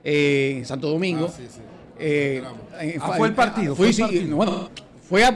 [0.04, 1.28] eh, en Santo Domingo.
[1.28, 4.36] Ah, fue el partido, fue, el partido.
[4.36, 4.70] bueno,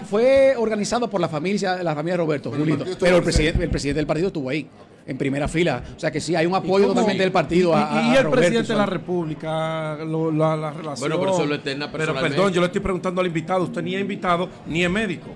[0.09, 3.69] fue, organizado por la familia, la familia de Roberto, Pero Julito, pero el presidente, el
[3.69, 4.67] presidente del partido estuvo ahí,
[5.07, 5.83] en primera fila.
[5.95, 8.01] O sea que sí, hay un ¿Y apoyo totalmente del partido y- a, y, a-
[8.13, 10.99] y el Roberto, presidente de la República, lo- la, la relación.
[11.09, 13.63] Bueno, pero eso lo eterna Pero perdón, yo le estoy preguntando al invitado.
[13.65, 15.27] Usted ni es invitado, ni es médico.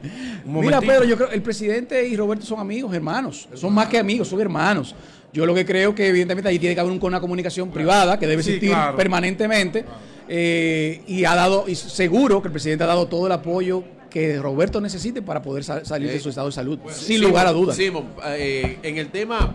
[0.45, 0.79] Mira.
[0.81, 3.47] Pedro, yo creo que el presidente y Roberto son amigos, hermanos.
[3.53, 4.95] Son más que amigos, son hermanos.
[5.31, 8.25] Yo lo que creo que evidentemente ahí tiene que haber un- una comunicación privada que
[8.25, 8.97] debe Sí, existir claro.
[8.97, 9.85] permanentemente.
[10.31, 14.39] eh, y ha dado, y seguro que el presidente ha dado todo el apoyo que
[14.39, 17.51] Roberto necesite para poder sa- salir de Eh, su estado de salud, sin lugar a
[17.51, 17.75] dudas.
[17.75, 19.53] Simón, eh, en el tema,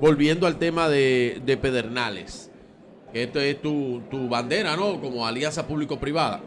[0.00, 2.50] volviendo al tema de, de Pedernales,
[3.12, 5.00] que esto es tu, tu bandera, ¿no?
[5.00, 6.40] Como alianza público-privada.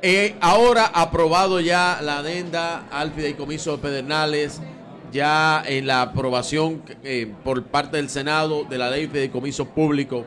[0.00, 4.60] Eh, ahora aprobado ya la adenda al fideicomiso de Pedernales,
[5.12, 10.24] ya en la aprobación eh, por parte del Senado de la ley de fideicomiso público.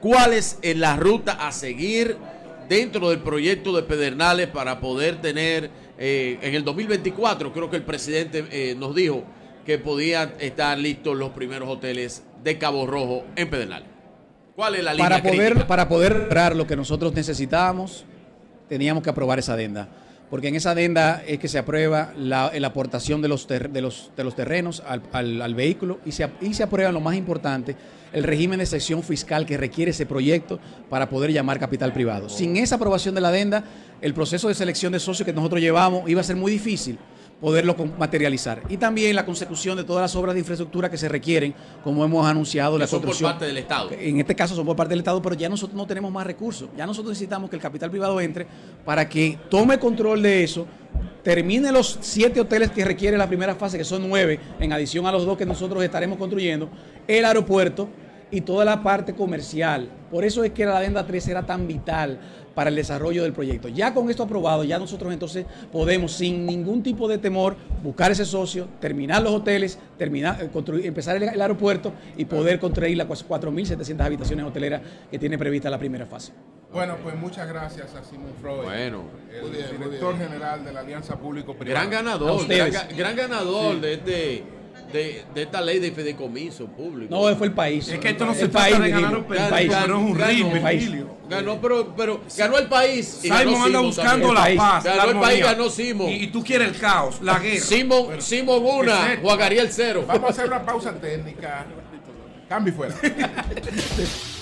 [0.00, 2.16] ¿Cuál es la ruta a seguir
[2.68, 7.52] dentro del proyecto de Pedernales para poder tener eh, en el 2024?
[7.52, 9.24] Creo que el presidente eh, nos dijo
[9.64, 13.88] que podían estar listos los primeros hoteles de Cabo Rojo en Pedernales.
[14.54, 15.66] ¿Cuál es la línea para poder, crítica?
[15.66, 18.04] para poder lograr lo que nosotros necesitábamos,
[18.68, 19.88] teníamos que aprobar esa adenda.
[20.30, 24.10] Porque en esa adenda es que se aprueba la, la aportación de los, de los,
[24.16, 27.76] de los terrenos al, al- al vehículo y se, y se aprueba lo más importante,
[28.12, 30.58] el régimen de sección fiscal que requiere ese proyecto
[30.90, 32.28] para poder llamar capital privado.
[32.28, 33.62] Sin esa aprobación de la adenda,
[34.00, 36.98] el proceso de selección de socios que nosotros llevamos iba a ser muy difícil
[37.40, 38.62] poderlo materializar.
[38.68, 41.54] Y también la consecución de todas las obras de infraestructura que se requieren,
[41.84, 43.32] como hemos anunciado, la son por construcción.
[43.32, 43.90] parte del Estado.
[43.92, 46.68] En este caso son por parte del Estado, pero ya nosotros no tenemos más recursos.
[46.76, 48.46] Ya nosotros necesitamos que el capital privado entre
[48.84, 50.66] para que tome control de eso,
[51.22, 55.12] termine los siete hoteles que requiere la primera fase, que son nueve, en adición a
[55.12, 56.70] los dos que nosotros estaremos construyendo,
[57.06, 57.88] el aeropuerto
[58.30, 59.88] y toda la parte comercial.
[60.10, 62.18] Por eso es que la adenda 3 era tan vital
[62.56, 63.68] para el desarrollo del proyecto.
[63.68, 67.54] Ya con esto aprobado, ya nosotros entonces podemos sin ningún tipo de temor
[67.84, 72.58] buscar ese socio, terminar los hoteles, terminar, eh, construir- empezar el, el aeropuerto y poder
[72.58, 74.80] construir las 4.700 habitaciones hoteleras
[75.10, 76.32] que tiene prevista la primera fase.
[76.72, 79.02] Bueno, pues muchas gracias a Simon Freud, Bueno.
[79.30, 81.78] el bien, director general de la Alianza Público-Privada.
[81.86, 84.44] Gran ganador, gran, ga- gran ganador de este
[84.96, 87.14] de, de esta ley de fideicomiso público.
[87.14, 87.88] No, fue el país.
[87.88, 89.70] Es que esto no El se país, trata de ganar país.
[89.70, 91.16] pero es un Ganó, ritmo, ganó.
[91.28, 93.18] Ganó, pero, pero ganó el país.
[93.22, 94.56] y Simon ganó anda buscando también.
[94.56, 96.08] la paz, la Ganó el país, ganó Simon.
[96.10, 97.60] Y, y tú quieres el caos, la guerra.
[97.64, 99.16] Simon, Simon una.
[99.20, 100.04] Juan Gabriel cero.
[100.06, 101.66] Vamos a hacer una pausa técnica.
[102.48, 102.94] Cambio y fuera.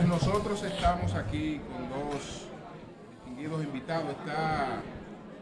[0.00, 2.46] señores, nosotros estamos aquí con dos
[3.24, 4.10] distinguidos invitados.
[4.10, 4.82] Está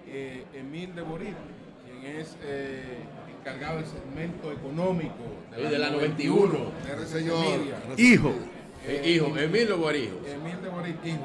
[0.06, 1.34] eh, Emil de Borit,
[1.84, 2.98] quien es eh,
[3.38, 5.14] encargado del segmento económico
[5.56, 6.52] de la 91.
[6.86, 7.58] de RCC Señor.
[7.58, 7.76] Media.
[7.96, 8.32] Hijo.
[8.86, 10.16] Eh, hijo, Emilio Guarijo.
[10.26, 11.24] Emil de Borit, hijo.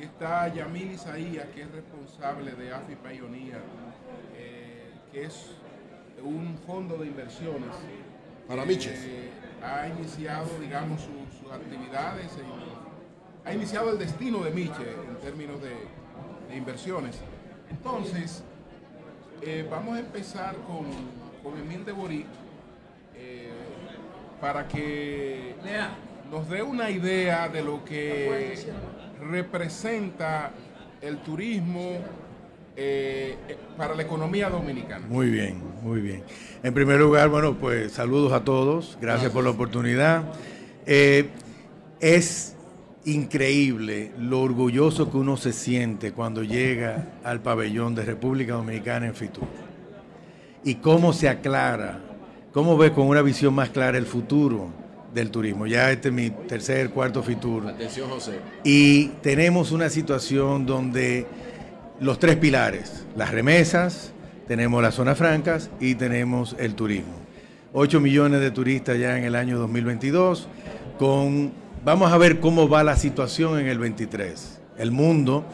[0.00, 3.60] Y está Yamil Isaías, que es responsable de AFI Pioneer,
[4.36, 5.50] eh, que es
[6.22, 7.70] un fondo de inversiones.
[8.48, 8.98] Para Miches.
[9.04, 9.30] eh,
[9.62, 12.64] ha iniciado, digamos, su- sus actividades, en-
[13.44, 14.72] ha iniciado el destino de Miche
[15.08, 15.70] en términos de,
[16.48, 17.16] de inversiones.
[17.70, 18.42] Entonces,
[19.42, 20.86] eh, vamos a empezar con,
[21.42, 22.24] con Emil de Borí
[23.16, 23.50] eh,
[24.40, 25.54] para que
[26.30, 28.56] nos dé una idea de lo que
[29.20, 30.50] representa
[31.02, 31.98] el turismo
[32.76, 35.06] eh, eh, para la economía dominicana.
[35.06, 36.22] Muy bien, muy bien.
[36.62, 40.22] En primer lugar, bueno, pues saludos a todos, gracias, por la oportunidad.
[40.86, 41.28] Eh,
[42.00, 42.54] es
[43.04, 49.14] increíble lo orgulloso que uno se siente cuando llega al pabellón de República Dominicana en
[49.14, 49.48] Fitur.
[50.64, 52.00] Y cómo se aclara,
[52.52, 54.70] cómo ve con una visión más clara el futuro
[55.12, 55.66] del turismo.
[55.66, 57.68] Ya este es mi tercer, cuarto Fitur.
[57.68, 58.38] Atención, José.
[58.64, 61.26] Y tenemos una situación donde
[62.00, 64.12] los tres pilares, las remesas,
[64.48, 67.23] tenemos las zonas francas y tenemos el turismo.
[67.76, 70.48] 8 millones de turistas ya en el año 2022,
[70.96, 71.52] con,
[71.84, 74.60] vamos a ver cómo va la situación en el 23.
[74.78, 75.44] El mundo,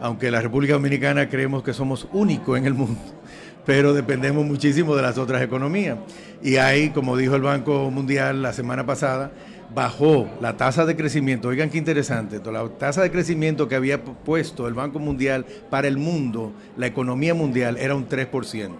[0.00, 2.98] aunque la República Dominicana creemos que somos únicos en el mundo,
[3.66, 5.98] pero dependemos muchísimo de las otras economías.
[6.42, 9.30] Y ahí, como dijo el Banco Mundial la semana pasada,
[9.74, 11.48] bajó la tasa de crecimiento.
[11.48, 15.86] Oigan qué interesante, la tasa de crecimiento que había pu- puesto el Banco Mundial para
[15.86, 18.70] el mundo, la economía mundial, era un 3%.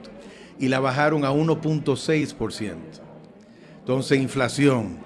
[0.59, 2.75] Y la bajaron a 1.6%.
[3.81, 4.99] Entonces, inflación,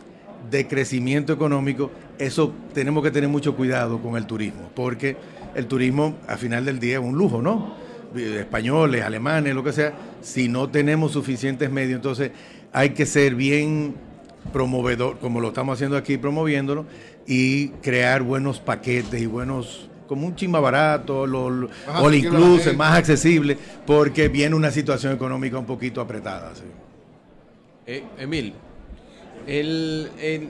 [0.50, 5.16] de crecimiento económico, eso tenemos que tener mucho cuidado con el turismo, porque
[5.54, 7.74] el turismo, a final del día, es un lujo, ¿no?
[8.16, 12.30] Eh, Españoles, alemanes, lo que sea, si no tenemos suficientes medios, entonces
[12.72, 13.94] hay que ser bien
[14.52, 16.86] promovedor, como lo estamos haciendo aquí, promoviéndolo,
[17.26, 22.76] y crear buenos paquetes y buenos, como un chimba barato, lo, Más inclusive, gente.
[22.76, 23.56] más accesible,
[23.86, 26.54] porque viene una situación económica un poquito apretada.
[26.54, 26.62] sí.
[27.86, 28.52] Eh, Emil,
[29.46, 30.48] el, el-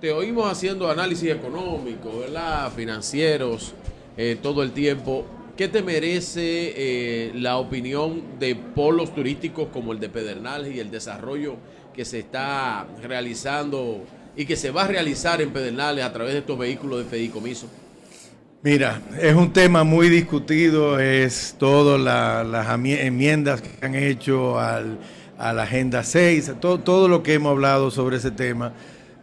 [0.00, 2.70] te oímos haciendo análisis económico, ¿verdad?
[2.74, 3.74] Financieros,
[4.16, 5.24] eh, todo el tiempo.
[5.56, 10.90] ¿Qué te merece eh, la opinión de polos turísticos como el de Pedernales y el
[10.90, 11.54] desarrollo
[11.94, 14.04] que se está realizando
[14.36, 17.68] y que se va a realizar en Pedernales a través de estos vehículos de fideicomiso?
[18.66, 24.98] Mira, es un tema muy discutido, es todas la- las enmiendas que han hecho al-
[25.38, 28.72] a la Agenda 6, todo, todo lo que hemos hablado sobre ese tema.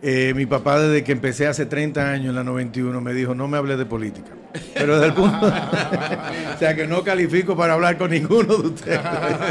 [0.01, 3.49] Eh, mi papá desde que empecé hace 30 años en la 91 me dijo, no
[3.49, 4.31] me hables de política.
[4.75, 5.45] Pero desde el punto...
[6.55, 8.99] o sea que no califico para hablar con ninguno de ustedes.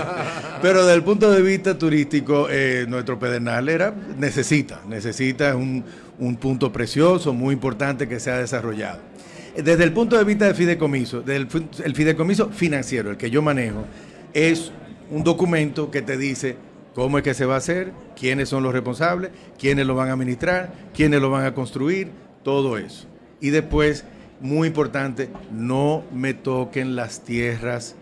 [0.62, 5.85] Pero desde el punto de vista turístico, eh, nuestro Pedernal era, necesita, necesita un,
[6.19, 9.12] un punto precioso, muy importante que se ha desarrollado.
[9.57, 11.49] Desde el punto de vista del fideicomiso, del
[11.85, 13.85] el fideicomiso financiero, el que yo manejo,
[14.33, 14.73] es
[15.11, 16.57] un documento que te dice
[16.95, 20.12] cómo es que se va a hacer, quiénes son los responsables, quiénes lo van a
[20.12, 22.11] administrar, quiénes lo van a construir,
[22.43, 23.07] todo eso.
[23.41, 24.05] Y después,
[24.41, 27.95] muy importante, no me toquen las tierras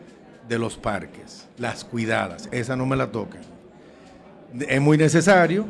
[0.48, 3.40] de los parques, las cuidadas, esa no me la toquen.
[4.68, 5.66] Es muy necesario.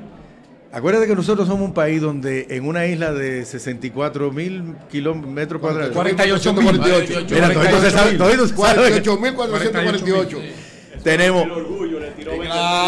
[0.72, 5.92] Acuérdate que nosotros somos un país donde en una isla de 64 mil kilómetros cuadrados.
[5.92, 6.72] 48 mil.
[6.80, 9.02] Mira, toditos se saben- toditos se saben.
[9.02, 10.38] 48.448.
[11.02, 11.46] Tenemos,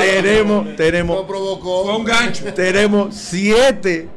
[0.01, 2.05] tenemos, tenemos, provocó.
[2.55, 4.09] tenemos siete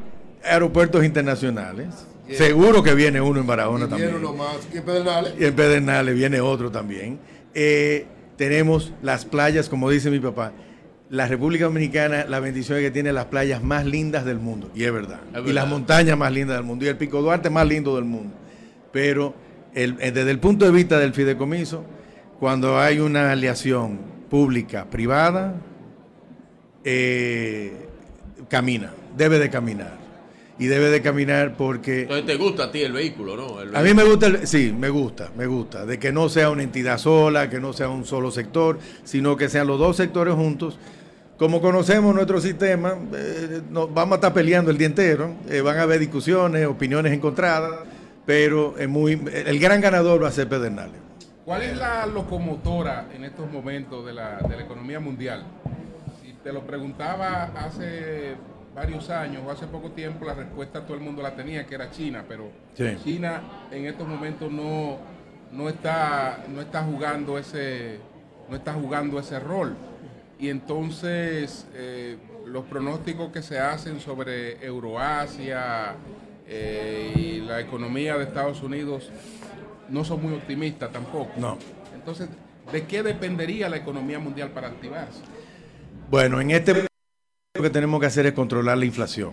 [0.44, 1.88] aeropuertos internacionales.
[2.30, 4.10] Seguro que viene uno en Barahona Y también.
[4.10, 4.56] viene uno más.
[4.72, 5.32] Y en Pedernales.
[5.38, 7.18] Y en Pedernales viene otro también.
[7.54, 8.04] Eh,
[8.36, 10.52] tenemos las playas, como dice mi papá.
[11.08, 14.70] La República Dominicana, la bendición es que tiene las playas más lindas del mundo.
[14.74, 15.20] Y es verdad.
[15.34, 16.84] Es Y las montañas más lindas del mundo.
[16.84, 18.34] Y el Pico Duarte más lindo del mundo.
[18.92, 19.34] Pero
[19.74, 21.84] el- eh, desde el punto de vista del fideicomiso,
[22.40, 25.54] cuando hay una aleación pública-privada,
[26.84, 27.72] eh,
[28.48, 30.05] camina, debe de caminar.
[30.58, 32.02] Y debe de caminar porque...
[32.02, 33.60] Entonces te gusta a ti el vehículo, ¿no?
[33.60, 36.48] El A mí me gusta, el- sí, me gusta, me gusta, de que no sea
[36.48, 40.34] una entidad sola, que no sea un solo sector, sino que sean los dos sectores
[40.34, 40.78] juntos.
[41.36, 45.76] Como conocemos nuestro sistema, eh, no- vamos a estar peleando el día entero, eh, van
[45.76, 47.80] a haber discusiones, opiniones encontradas,
[48.24, 50.96] pero es muy, el gran ganador va a ser Pedernales.
[51.44, 55.44] ¿Cuál es la locomotora en estos momentos de la, de la economía mundial?
[56.22, 58.34] Si te lo preguntaba hace
[58.76, 61.90] varios años o hace poco tiempo, la respuesta todo el mundo la tenía, que era
[61.90, 62.96] China, pero Sí.
[63.02, 63.42] China
[63.72, 64.98] en estos momentos no,
[65.50, 67.98] no, está, no está jugando ese
[68.48, 69.74] no está jugando ese rol.
[70.38, 75.94] Y entonces eh, los pronósticos que se hacen sobre Euroasia
[76.46, 79.10] eh, y la economía de Estados Unidos
[79.88, 81.30] no son muy optimistas tampoco.
[81.38, 81.56] No.
[81.94, 82.28] Entonces,
[82.70, 85.22] ¿de qué dependería la economía mundial para activarse?
[86.10, 86.86] Bueno, en este
[87.56, 89.30] lo que tenemos que hacer es controlar la inflación.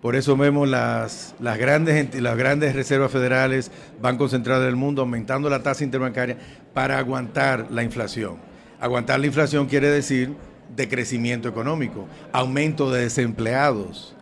[0.00, 3.70] Por eso vemos las, las, grandes, las grandes reservas federales,
[4.00, 6.38] bancos centrales del mundo, aumentando la tasa interbancaria
[6.72, 8.38] para aguantar la inflación.
[8.80, 10.34] Aguantar la inflación quiere decir
[10.74, 14.14] decrecimiento económico, aumento de desempleados,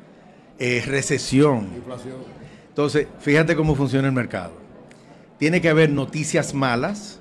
[0.59, 1.69] eh, recesión.
[2.69, 4.53] Entonces, fíjate cómo funciona el mercado.
[5.39, 7.21] Tiene que haber noticias malas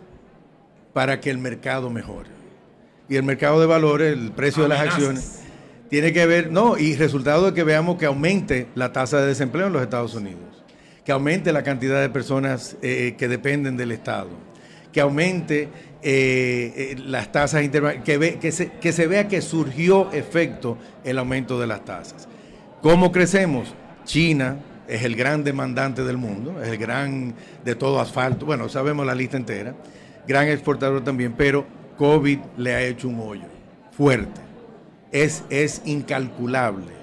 [0.93, 2.29] para que el mercado mejore.
[3.07, 5.43] Y el mercado de valores, el precio de las acciones,
[5.89, 9.67] tiene que ver, no, y resultado de que veamos que aumente la tasa de desempleo
[9.67, 10.63] en los Estados Unidos,
[11.05, 14.29] que aumente la cantidad de personas eh, que dependen del Estado,
[14.91, 15.69] que aumente
[16.01, 21.17] eh, eh, las tasas interbancarias, que, que, se, que se vea que surgió efecto el
[21.17, 22.27] aumento de las tasas.
[22.81, 23.73] ¿Cómo crecemos?
[24.03, 24.57] China
[24.87, 27.33] es el gran demandante del mundo, es el gran
[27.63, 29.73] de todo asfalto, bueno, sabemos la lista entera,
[30.27, 31.65] gran exportador también, pero
[31.97, 33.45] COVID le ha hecho un hoyo
[33.91, 34.46] fuerte.
[35.11, 36.93] Es, es incalculable,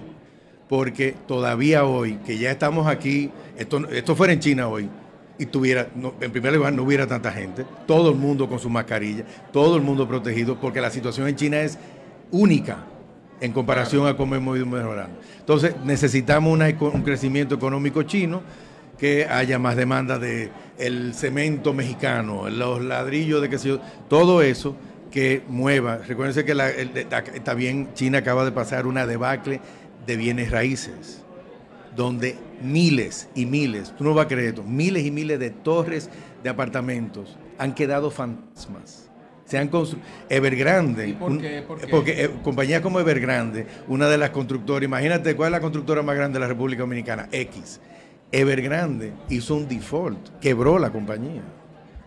[0.68, 4.89] porque todavía hoy, que ya estamos aquí, esto, esto fuera en China hoy,
[5.39, 5.89] y tuviera,
[6.20, 9.82] en primer lugar, no hubiera tanta gente, todo el mundo con su mascarilla, todo el
[9.82, 11.78] mundo protegido, porque la situación en China es
[12.31, 12.85] única
[13.40, 15.18] en comparación a cómo hemos ido mejorando.
[15.39, 18.43] Entonces, necesitamos un crecimiento económico chino,
[18.98, 24.76] que haya más demanda de el cemento mexicano, los ladrillos de que yo, todo eso
[25.14, 25.98] que mueva.
[25.98, 27.06] Recuérdense que la- el- el-
[27.44, 29.60] también China acaba de pasar una debacle
[30.04, 31.22] de bienes raíces
[31.94, 36.10] donde miles y miles, tú no vas a creer esto, miles y miles de torres
[36.42, 39.08] de apartamentos han quedado fantasmas.
[39.44, 40.04] Se han construido.
[40.28, 41.62] Evergrande, ¿Y por un- qué?
[41.62, 41.86] ¿Por qué?
[41.86, 46.16] porque eh, compañías como Evergrande, una de las constructoras, imagínate cuál es la constructora más
[46.16, 47.80] grande de la República Dominicana, X.
[48.32, 51.42] Evergrande hizo un default, quebró la compañía,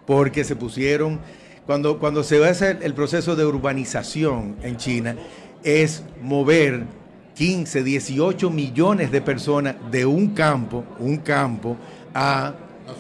[0.06, 1.22] porque se pusieron,
[1.68, 5.16] cuando, cuando se va a hacer el proceso de urbanización en China,
[5.64, 6.86] es mover
[7.36, 11.78] 15, 18 millones de personas de un campo, un campo,
[12.14, 12.54] a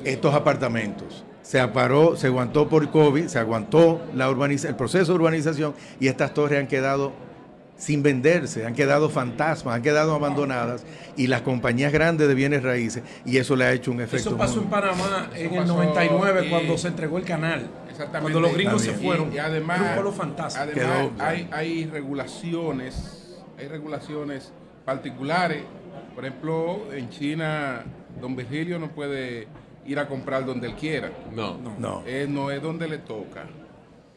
[0.04, 1.24] estos apartamentos.
[1.42, 6.08] Se aparó, se aguantó por COVID, se aguantó la urbaniza- el proceso de urbanización y
[6.08, 7.14] estas torres han quedado
[7.78, 10.84] sin venderse, han quedado fantasmas, han quedado abandonadas
[11.16, 14.30] y las compañías grandes de bienes raíces y eso le ha hecho un efecto.
[14.30, 17.68] Eso pasó muy- en Panamá en el pasó, 99 y- cuando se entregó el canal.
[17.98, 18.32] Exactamente.
[18.32, 19.34] Cuando los gringos se Y- fueron.
[19.34, 20.62] Y, además, Era un pueblo fantasma.
[20.62, 24.52] además Quedó- hay, hay regulaciones, hay regulaciones
[24.86, 25.64] particulares.
[26.14, 27.84] Por ejemplo, en China,
[28.22, 29.48] don Virgilio no puede
[29.86, 31.12] ir a comprar donde él quiera.
[31.34, 31.58] No.
[31.80, 32.04] No.
[32.06, 33.46] Eh, no es donde le toca.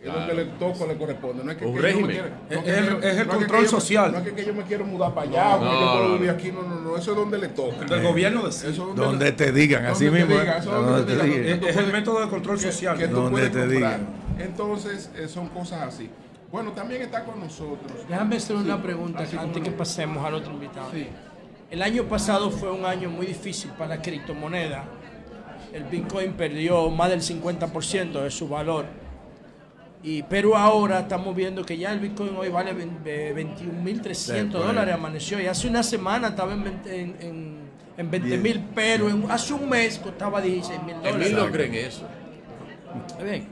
[0.01, 0.21] Es Claro.
[0.21, 1.45] donde le toca le corresponde.
[1.45, 2.11] No es que, Un que yo me régimen.
[2.11, 4.13] quiera- Es- no que es el- yo- es el no que control social.
[4.13, 6.53] No es que, yo me quiero mudar para allá, porque No, yo puedo vivir aquí.
[6.53, 6.97] No, no, no.
[6.97, 7.85] Eso es donde le toca.
[7.95, 12.57] El gobierno Eso es donde, Donde te digan, así mismo, es el método de control
[12.57, 12.97] que- social.
[12.97, 14.07] que tú Donde puedes te digan.
[14.39, 16.09] Entonces, eh, son cosas así.
[16.51, 17.93] Bueno, también está con nosotros.
[18.09, 20.89] Déjame hacer una Sí, pregunta antes que pasemos al otro invitado.
[20.95, 21.07] Sí.
[21.71, 24.85] El año pasado fue un año muy difícil para la criptomoneda.
[25.75, 28.87] El Bitcoin perdió más del 50% de su valor.
[30.03, 34.33] Y, pero ahora estamos viendo que ya el Bitcoin hoy vale vein- eh, 21.300 Sí,
[34.51, 34.67] por ahí.
[34.69, 35.39] dólares, amaneció.
[35.41, 37.59] Y hace una semana estaba en 20 en, en,
[37.99, 41.29] en 20.000, pero en- hace un mes costaba 16 mil En dólares.
[41.31, 42.07] mí no creen eso.
[43.23, 43.47] Bien.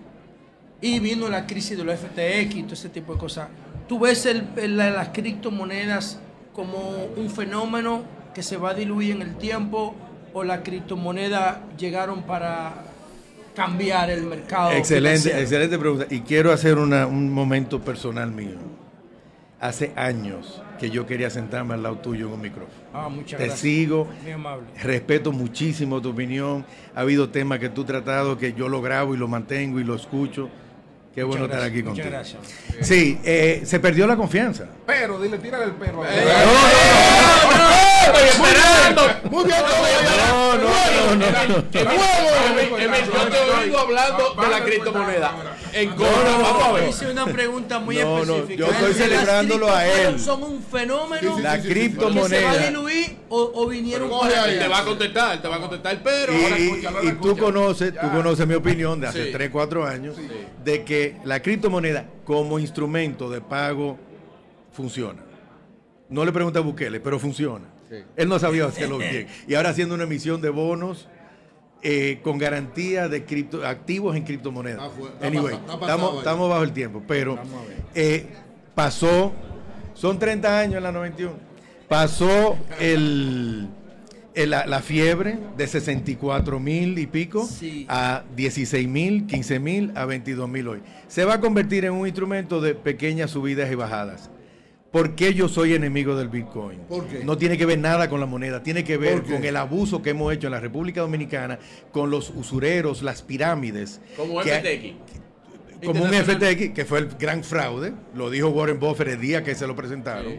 [0.81, 3.49] Y vino la crisis de los FTX y todo ese tipo de cosas.
[3.87, 6.19] ¿Tú ves el- el- la- las criptomonedas
[6.55, 6.79] como
[7.17, 8.03] un fenómeno
[8.35, 9.95] que se va a diluir en el tiempo
[10.33, 12.73] o las criptomonedas llegaron para
[13.59, 14.71] cambiar el mercado?
[14.73, 15.41] Excelente, financiero?
[15.43, 16.07] excelente pregunta.
[16.11, 18.57] Y quiero hacer una- un momento personal mío.
[19.61, 22.79] hace años que yo quería sentarme al lado tuyo en un micrófono.
[22.95, 23.59] Ah, muchas Te gracias.
[23.59, 24.67] sigo, Muy amable.
[24.81, 26.65] respeto muchísimo tu opinión.
[26.95, 29.85] Ha habido temas que tú has tratado que yo lo grabo y lo mantengo y
[29.85, 30.49] lo escucho.
[31.19, 32.07] Qué bueno estar aquí contigo.
[32.07, 32.87] muchas gracias.
[32.87, 34.67] Sí, eh, se perdió la confianza.
[34.87, 36.05] Pero, dile, tírale el perro.
[39.31, 39.59] Muy bien,
[40.29, 41.71] No, no, no, no.
[41.71, 45.35] Yo te oído hablando de la criptomoneda.
[45.73, 46.89] En contra, vamos a ver.
[46.89, 48.59] Hice una pregunta muy No, no, específica.
[48.59, 50.19] yo estoy ¿Las celebrándolo a él.
[50.19, 52.67] ¿Son un fenómeno La que se va a criptomoneda.
[52.69, 56.33] diluir o, vinieron te va a contestar, te va a contestar, pero.
[56.33, 59.33] Y, tú conoces, tú conoces mi opinión de hace Sí.
[59.33, 60.17] 3, 4 años
[60.65, 63.97] de que la criptomoneda como instrumento de pago
[64.73, 65.21] funciona.
[66.09, 67.67] No le pregunta a Bukele, pero funciona.
[68.17, 69.27] Él no sabía hacerlo bien.
[69.47, 71.09] Y ahora haciendo una emisión de bonos
[71.83, 74.81] eh, con garantía de cripto, activos en criptomonedas.
[75.23, 77.39] Anyway, pasa- está pasado estamos, estamos bajo el tiempo, pero
[77.95, 78.27] eh,
[78.75, 79.33] pasó,
[79.95, 81.35] son 30 años en la 91,
[81.89, 83.69] pasó el-
[84.47, 87.87] la, la fiebre de 64 mil y pico Sí.
[87.89, 90.81] a 16 mil, 15 mil, a 22 mil hoy.
[91.09, 94.31] Se va a convertir en un instrumento de pequeñas subidas y bajadas.
[94.93, 96.79] ¿Por qué yo soy enemigo del Bitcoin?
[96.89, 97.23] ¿Por qué?
[97.23, 100.11] No tiene que ver nada con la moneda, tiene que ver con el abuso que
[100.11, 101.59] hemos hecho en la República Dominicana
[101.93, 104.01] con los usureros, las pirámides.
[104.17, 104.95] Como FTX.
[105.85, 106.11] como un.
[106.13, 109.77] FTX, que fue el gran fraude, lo dijo Warren Buffett el día que se lo
[109.77, 110.39] presentaron, Sí.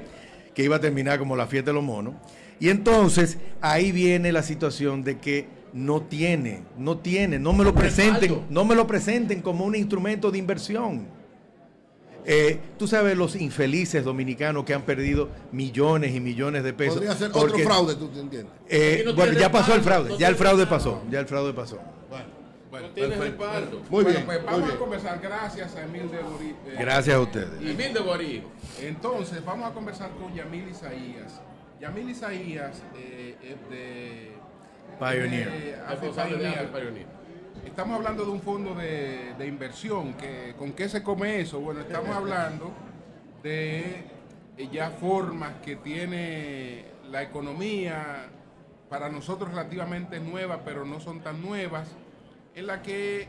[0.55, 2.15] que iba a terminar como la fiesta de los monos.
[2.59, 7.73] Y entonces ahí viene la situación de que no tiene, no tiene, no me lo
[7.73, 11.07] presenten, no me lo presenten como un instrumento de inversión.
[12.25, 16.95] Eh, tú sabes los infelices dominicanos que han perdido millones y millones de pesos.
[16.95, 18.53] Podría ser porque- otro fraude, ¿tú te entiendes?
[18.67, 21.79] Eh, no bueno, ya pasó el fraude, ya el fraude pasó, ya el fraude pasó.
[22.71, 23.43] Bueno, No tiene perfecto.
[23.45, 23.77] respaldo.
[23.89, 24.75] Muy Bueno, bien, pues muy vamos bien.
[24.75, 25.19] a conversar.
[25.23, 26.49] Gracias a Emil de Borí.
[26.67, 27.49] eh, Gracias a ustedes.
[27.61, 28.47] Y mil de Guarijo.
[28.81, 31.41] Entonces, vamos a conversar con Yamil Isaías.
[31.79, 34.31] Yamil Isaías eh, es de.
[34.99, 35.49] Pioneer.
[35.49, 37.07] de Pioneer.
[37.65, 40.13] Estamos hablando de un fondo de, de inversión.
[40.13, 41.59] Que, ¿Con qué se come eso?
[41.59, 42.71] Bueno, estamos hablando
[43.41, 44.03] de
[44.57, 48.27] eh, ya formas que tiene la economía
[48.89, 51.89] para nosotros relativamente nuevas, pero no son tan nuevas,
[52.55, 53.27] en la que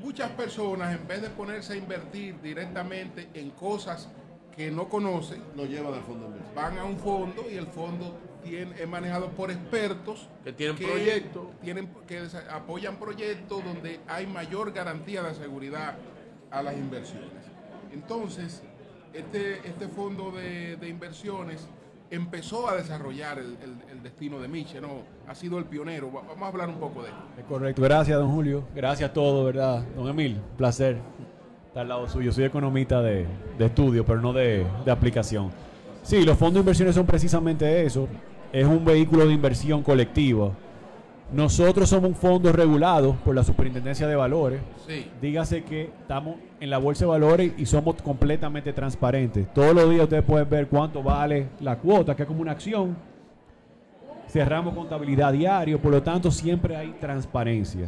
[0.00, 4.08] muchas personas, en vez de ponerse a invertir directamente en cosas
[4.56, 6.54] que no conocen, Lo llevan al fondo de inversión.
[6.54, 11.42] van a un fondo y el fondo tiene, es manejado por expertos Que tienen proyectos.
[11.62, 15.94] tienen, que apoyan proyectos donde hay mayor garantía de seguridad
[16.50, 17.28] a las inversiones.
[17.92, 18.62] Entonces,
[19.12, 21.66] este, este fondo de, de inversiones
[22.10, 25.02] empezó a desarrollar el, el- el destino de Miche, ¿no?
[25.28, 26.10] Ha sido el pionero.
[26.12, 27.14] Va- Vamos a hablar un poco de él.
[27.38, 29.84] Es correcto, gracias don Julio, gracias a todos, ¿verdad?
[29.94, 30.98] Don Emil, un placer
[31.70, 32.32] estar al lado suyo.
[32.32, 33.26] Soy economista de,
[33.56, 35.50] de estudio, pero no de, de aplicación.
[36.02, 38.08] Sí, los fondos de inversiones son precisamente eso,
[38.52, 40.50] es un vehículo de inversión colectiva.
[41.32, 44.60] Nosotros somos un fondo regulado por la Superintendencia de Valores.
[44.88, 45.06] Sí.
[45.22, 49.46] Dígase que estamos en la Bolsa de Valores y somos completamente transparentes.
[49.54, 52.96] Todos los días ustedes pueden ver cuánto vale la cuota, que es como una acción.
[54.28, 57.86] Cerramos contabilidad diario, por lo tanto siempre hay transparencia.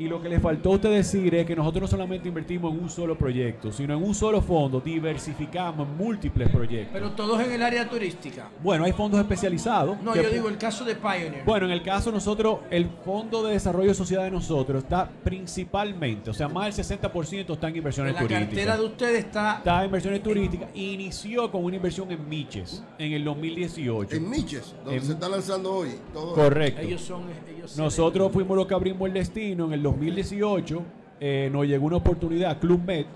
[0.00, 2.80] Y lo que les faltó a usted decir es que nosotros no solamente invertimos en
[2.84, 6.90] un solo proyecto, sino en un solo fondo, diversificamos en múltiples proyectos.
[6.92, 8.48] Pero todos en el área turística.
[8.62, 10.00] Bueno, hay fondos especializados.
[10.02, 11.42] No, que- yo digo el caso de Pioneer.
[11.44, 16.30] Bueno, en el caso nosotros, el Fondo de Desarrollo de Sociedad de nosotros está principalmente,
[16.30, 18.48] o sea, más del 60% está en inversiones la turísticas.
[18.54, 20.68] cartera de ustedes está Está en inversiones turísticas.
[20.74, 24.14] Inició con una inversión en Miches en el 2018.
[24.14, 25.90] En Miches, donde En- se está lanzando hoy.
[26.12, 26.82] Todo Correcto.
[26.82, 27.22] ellos son
[27.56, 30.82] ellos Nosotros fuimos los que abrimos el destino en el 2018.
[31.20, 33.06] eh, nos llegó una oportunidad, Club Med,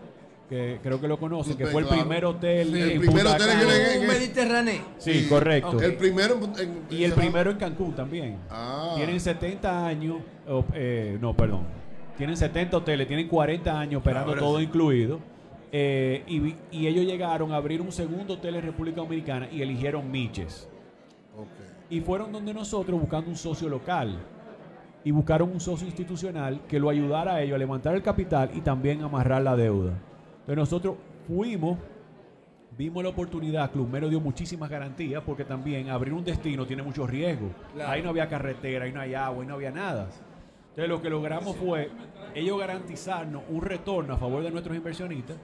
[0.48, 2.02] que creo que lo conocen, Club que Med, fue el claro.
[2.02, 3.92] primer hotel Sí, en el primer Punta hotel en- Cana.
[3.94, 4.82] en- un Mediterráneo.
[4.98, 5.80] Sí, correcto.
[5.80, 8.38] El primero en- en- Y el primero en Cancún también.
[8.50, 8.94] Ah.
[8.96, 10.16] Tienen 70 años,
[10.74, 11.62] eh, no, perdón.
[12.18, 14.64] Tienen 70 hoteles, tienen 40 años operando todo sí.
[14.64, 15.20] incluido.
[15.74, 20.68] eh, y, ellos llegaron a abrir un segundo hotel en República Dominicana y eligieron Miches.
[21.88, 24.18] Y fueron donde nosotros buscando un socio local.
[25.04, 28.60] Y buscaron un socio institucional que lo ayudara a ellos a levantar el capital y
[28.60, 29.92] también a amarrar la deuda.
[30.40, 30.96] Entonces nosotros
[31.26, 31.78] fuimos,
[32.76, 37.10] vimos la oportunidad, Club Mero dio muchísimas garantías porque también abrir un destino tiene muchos
[37.10, 37.50] riesgos.
[37.74, 37.90] Claro.
[37.90, 40.08] Ahí no había carretera, ahí no hay agua, ahí no había nada.
[40.70, 41.90] Entonces lo que logramos fue
[42.34, 45.36] ellos garantizarnos un retorno a favor de nuestros inversionistas,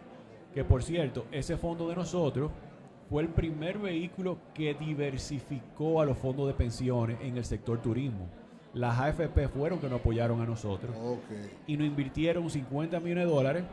[0.55, 2.51] que por cierto, ese fondo de nosotros
[3.11, 8.27] fue el primer vehículo que diversificó a los fondos de pensiones en el sector turismo.
[8.79, 10.95] Las AFP fueron que nos apoyaron a nosotros
[11.67, 13.65] y nos invirtieron 50 millones de dólares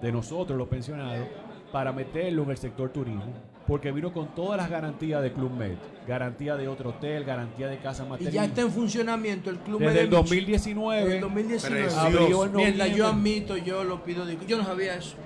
[0.00, 1.26] de nosotros, los pensionados,
[1.72, 3.32] para meterlo en el sector turismo,
[3.66, 5.72] porque vino con todas las garantías de Club Med,
[6.06, 8.32] garantía de otro hotel, garantía de casa Y material.
[8.32, 10.20] ya está en funcionamiento el club Desde de el Michi.
[10.20, 11.88] 2019, Desde el 2019.
[11.96, 14.24] abrió en Mierda, yo admito, yo lo pido.
[14.46, 15.16] Yo no sabía eso.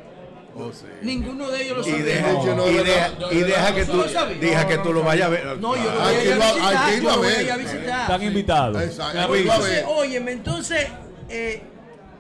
[1.03, 2.05] Ninguno de ellos lo Y sabía.
[2.05, 4.03] deja, y deja- y deja que tú,
[4.41, 5.47] deja que tú lo vayas a ver.
[5.59, 8.01] No, yo lo voy a a visitar.
[8.03, 8.83] Están invitados.
[8.83, 10.87] Entonces, óyeme, entonces,
[11.29, 11.63] eh,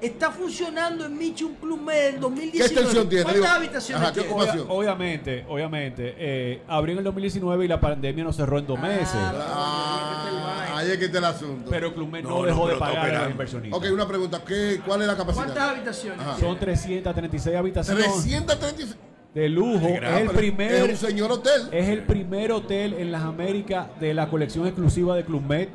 [0.01, 2.69] está funcionando en Michi un club med en 2019.
[2.69, 3.25] ¿Qué extensión tiene?
[3.25, 4.35] ¿Cuántas habitaciones ajá, ¿qué tiene?
[4.37, 8.79] Obvia- obviamente, obviamente, eh, abrió en el 2019 y la pandemia nos cerró en dos
[8.79, 9.09] meses.
[9.15, 10.38] Ah,
[10.89, 11.71] ahí es que está el asunto.
[11.71, 13.79] Pero Club Med no, No, dejó de pagar a los inversionistas.
[13.81, 14.43] Ok, una pregunta.
[14.47, 15.45] ¿Qué, ¿Cuál es la capacidad?
[15.45, 16.21] ¿Cuántas habitaciones?
[16.21, 16.39] Ajá.
[16.39, 18.97] Son 336 habitaciones 336.
[19.35, 19.87] de lujo.
[19.87, 21.69] Es el primer es un señor hotel.
[21.73, 25.69] Es el primer hotel en las Américas de la colección exclusiva de Club Med.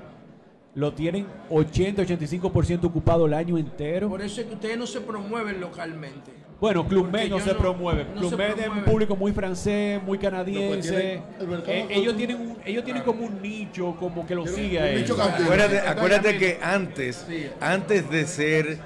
[0.76, 4.10] Lo tienen 80-85% ocupado el año entero.
[4.10, 6.43] Por eso es que ustedes no se promueven localmente.
[6.64, 8.06] Bueno, Med no yo se no- promueve.
[8.15, 11.22] no Med es un público muy francés, muy canadiense.
[11.68, 14.95] Eh, ellos tienen un- ellos tienen como un nicho, como que lo sigue a un
[14.95, 15.27] nicho ellos.
[15.41, 17.26] Acuérdate, acuérdate que antes,
[17.60, 18.77] antes de ser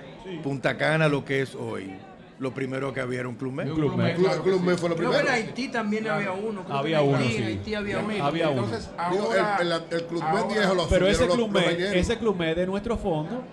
[0.42, 1.94] Punta Cana lo que es hoy,
[2.40, 3.72] lo primero que había era un club Med.
[3.72, 4.16] Club Med.
[4.16, 5.38] Club, Club Med fue lo Creo que primero.
[5.38, 6.66] en Haití también había uno.
[6.70, 7.38] Había en uno, Haití, sí.
[7.38, 8.26] En Haití había uno.
[8.26, 8.64] Había uno.
[8.64, 11.80] Entonces, Digo, ahora, el, el- el Club Med ahora- viejo lo Pero ese Club Med,
[11.96, 13.44] ese Club Med de nuestro fondo,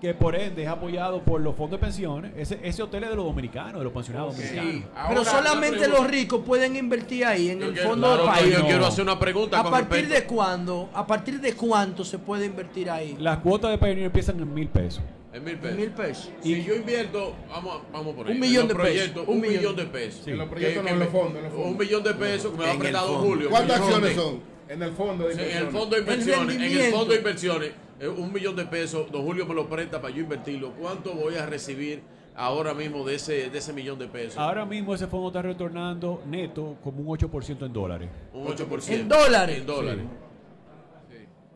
[0.00, 3.16] que por ende es apoyado por los fondos de pensiones, ese, ese hotel es de
[3.16, 4.72] los dominicanos, de los pensionados dominicanos.
[4.74, 8.22] Sí, Ahora, pero solamente los ricos pueden invertir ahí en Yo el quiero- fondo claro,
[8.24, 8.52] del país.
[8.52, 8.66] Yo no.
[8.66, 10.90] quiero hacer una pregunta ¿A con partir respecto- de cuándo?
[10.92, 13.16] ¿A partir de cuánto se puede invertir ahí?
[13.18, 15.02] Las cuotas de Pioneer empiezan en mil pesos.
[15.32, 15.76] En mil pesos.
[15.78, 16.30] Mil pesos.
[16.42, 18.34] Si yo invierto, vamos, a- vamos por ahí.
[18.34, 19.76] Un millón de pesos, un millón.
[19.76, 20.28] de pesos.
[20.28, 21.70] En los Que- proyectos no, que en los fondos, en los fondos.
[21.70, 23.28] Un millón de pesos que me va a En prestar el Don fondo.
[23.34, 23.50] Julio.
[23.50, 24.40] ¿Cuántas acciones son?
[24.68, 25.80] En el fondo de Sí, en el inversiones.
[25.80, 27.70] fondo de inversiones, en el fondo de inversiones,
[28.00, 30.72] un millón de pesos, don Julio me lo presta para yo invertirlo.
[30.72, 32.02] ¿Cuánto voy a recibir
[32.34, 34.36] ahora mismo de ese, de ese millón de pesos?
[34.38, 38.08] Ahora mismo ese fondo está retornando neto como un 8% en dólares.
[38.32, 38.88] un 8%.
[38.92, 39.58] ¿En dólares?
[39.58, 40.04] En dólares.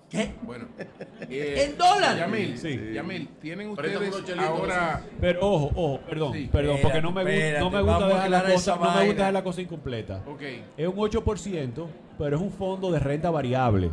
[0.09, 0.35] ¿Qué?
[0.43, 0.67] Bueno.
[1.31, 2.19] eh, ¿En dólares?
[2.19, 2.91] Yamil, Sí.
[2.95, 5.05] Yamil, tienen ustedes ahora...
[5.21, 6.49] Pero ojo, ojo, perdón, Sí.
[6.51, 8.87] perdón, porque no me, gu- Espérate, no me vamos gusta dejar la cosa, no me
[9.07, 10.23] gusta dejar la cosa incompleta.
[10.27, 10.43] Ok.
[10.77, 11.87] Es un 8%,
[12.19, 13.91] pero es un fondo de renta variable.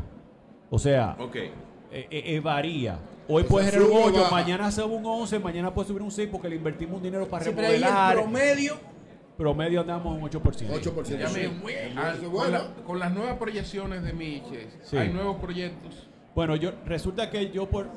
[0.71, 1.35] O sea, Ok.
[1.99, 2.99] Eh, eh, eh, varía.
[3.27, 4.31] Hoy puede ser un sube o 8, baja.
[4.31, 7.43] mañana sube un 11, mañana puede subir un 6 porque le invertimos un dinero para
[7.43, 8.13] ahí el remodelar.
[8.15, 8.73] promedio.
[9.37, 10.73] Promedio andamos en un 8%.
[10.73, 11.19] 8%.
[11.19, 11.39] Yamil, Sí.
[11.41, 12.51] es con, bueno.
[12.51, 14.97] la- con las nuevas proyecciones de Miches, Sí.
[14.97, 16.07] hay nuevos proyectos.
[16.33, 17.87] Bueno, yo resulta que yo por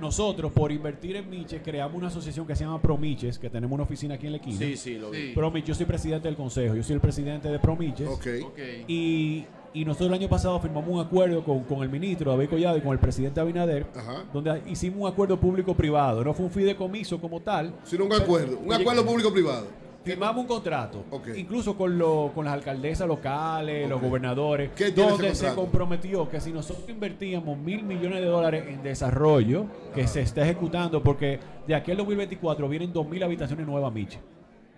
[0.00, 3.84] nosotros por invertir en Miches creamos una asociación que se llama Promiches, que tenemos una
[3.84, 4.58] oficina aquí en la esquina.
[4.58, 5.28] Sí, sí, lo vi.
[5.28, 5.32] Sí.
[5.34, 8.08] Promiches, yo soy presidente del consejo, yo soy el presidente de Promiches.
[8.08, 8.26] Ok.
[8.46, 8.58] Ok.
[8.88, 12.76] Y, y nosotros el año pasado firmamos un acuerdo con, con el ministro David Collado
[12.76, 14.24] y con el presidente Abinader, Ajá.
[14.32, 16.22] donde hicimos un acuerdo público-privado.
[16.24, 17.74] No fue un fideicomiso como tal.
[17.84, 18.58] Sino un acuerdo.
[18.58, 19.66] Un acuerdo público-privado.
[20.04, 21.04] Firmamos un contrato,
[21.36, 26.28] incluso con, lo- con las alcaldesas locales, los gobernadores, ¿Qué tiene donde ese se comprometió
[26.28, 31.38] que si nosotros invertíamos mil millones de dólares en desarrollo, que se está ejecutando, porque
[31.68, 34.18] de aquí al 2024 vienen dos mil habitaciones nuevas, Miche.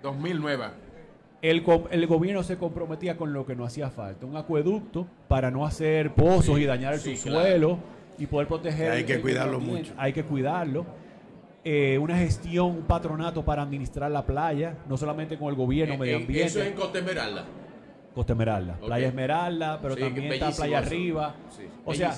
[0.02, 0.64] 2009.
[0.64, 0.74] El, co-
[1.50, 6.14] el gobierno se comprometía con lo que no hacía falta, un acueducto para no hacer
[6.14, 7.78] pozos y dañar el sí, subsuelo
[8.18, 8.92] y poder proteger.
[8.92, 9.92] Hay el- que el cuidarlo mucho.
[9.96, 10.86] Hay que cuidarlo.
[11.64, 15.98] Eh, una gestión, un patronato para administrar la playa, no solamente con el gobierno, Eh,
[15.98, 16.46] medio eh, ambiente.
[16.46, 17.44] Eso es en Costa Esmeralda.
[18.14, 18.74] Costa Esmeralda.
[18.84, 20.86] Playa Esmeralda, pero Sí, también está Playa eso.
[20.88, 21.34] Arriba.
[21.50, 22.14] Sí, o sea.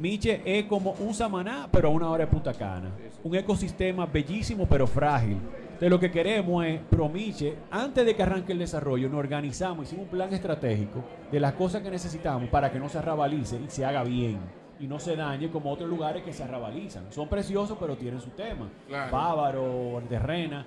[0.00, 2.90] Miche es como un Samaná, pero a una hora de Punta Cana.
[3.24, 5.38] Un ecosistema bellísimo, pero frágil.
[5.78, 10.06] Entonces, lo que queremos es, Promiche, antes de que arranque el desarrollo, nos organizamos, hicimos
[10.06, 13.84] un plan estratégico de las cosas que necesitamos para que no se arrabalice y se
[13.84, 14.40] haga bien.
[14.80, 17.04] Y no se dañe como otros lugares que se arrabalizan.
[17.12, 18.68] Son preciosos, pero tienen su tema.
[18.88, 19.12] Claro.
[19.12, 20.66] Bávaro, Terrena.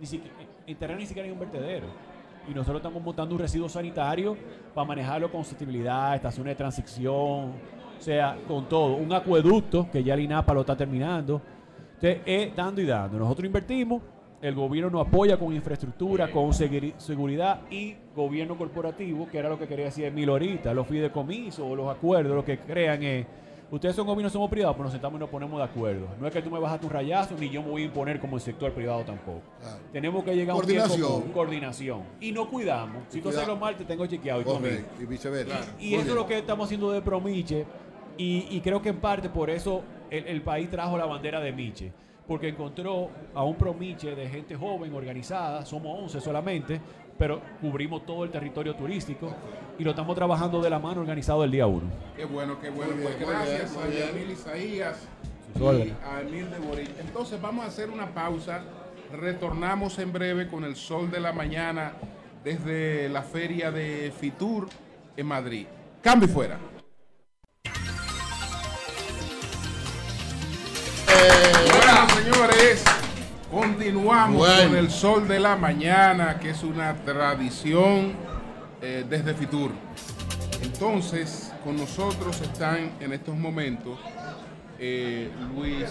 [0.00, 0.34] Ni siquiera,
[0.66, 1.86] en Terrena ni siquiera hay un vertedero.
[2.48, 4.36] Y nosotros estamos montando un residuo sanitario
[4.74, 8.96] para manejarlo con sostenibilidad, estaciones de transición, o sea, con todo.
[8.96, 11.40] Un acueducto que ya el INAPA lo está terminando.
[11.94, 13.16] Entonces, es dando y dando.
[13.16, 14.02] Nosotros invertimos,
[14.42, 19.58] el gobierno nos apoya con infraestructura, con seguri- seguridad y gobierno corporativo, que era lo
[19.58, 23.26] que quería decir Emilio ahorita, los fideicomisos o los acuerdos, lo que crean es.
[23.70, 26.08] Ustedes son gobiernos, somos privados, pues nos sentamos y nos ponemos de acuerdo.
[26.20, 28.34] No es que tú me bajas un rayazo, ni yo me voy a imponer como
[28.34, 29.42] el sector privado tampoco.
[29.60, 29.78] Claro.
[29.92, 31.08] Tenemos que llegar a un Coordinación.
[31.08, 32.02] común, coordinación.
[32.20, 33.04] Y no cuidamos.
[33.10, 34.44] Si tú haces lo mal, te tengo chequeado y.
[34.44, 35.02] Correcto.
[35.02, 35.60] Y viceversa.
[35.78, 37.64] Y eso es lo que estamos haciendo de Promiche.
[38.18, 41.52] Y, y creo que en parte por eso el, el país trajo la bandera de
[41.52, 41.92] Miche.
[42.30, 45.66] Porque encontró a un Promiche de gente joven, organizada.
[45.66, 46.80] Somos 11 solamente.
[47.18, 49.34] Pero cubrimos todo el territorio turístico.
[49.80, 51.82] Y lo estamos trabajando de la mano organizado el día 1.
[52.14, 52.92] Qué bueno, qué bueno.
[53.02, 54.06] Pues gracias bien, a.
[54.06, 55.08] Yamil Isaías
[55.56, 56.90] y a Emil de Boris.
[57.00, 58.62] Entonces vamos a hacer una pausa.
[59.10, 61.94] Retornamos en breve con el sol de la mañana
[62.44, 64.68] desde la feria de Fitur
[65.16, 65.66] en Madrid.
[66.00, 66.60] Cambio y fuera.
[71.06, 71.79] Bueno,
[72.22, 72.84] señores,
[73.50, 74.68] continuamos Bueno.
[74.68, 78.12] con el sol de la mañana, que es una tradición
[78.82, 79.70] eh, desde Fitur.
[80.62, 83.98] Entonces, con nosotros están en estos momentos
[84.78, 85.86] eh, Luis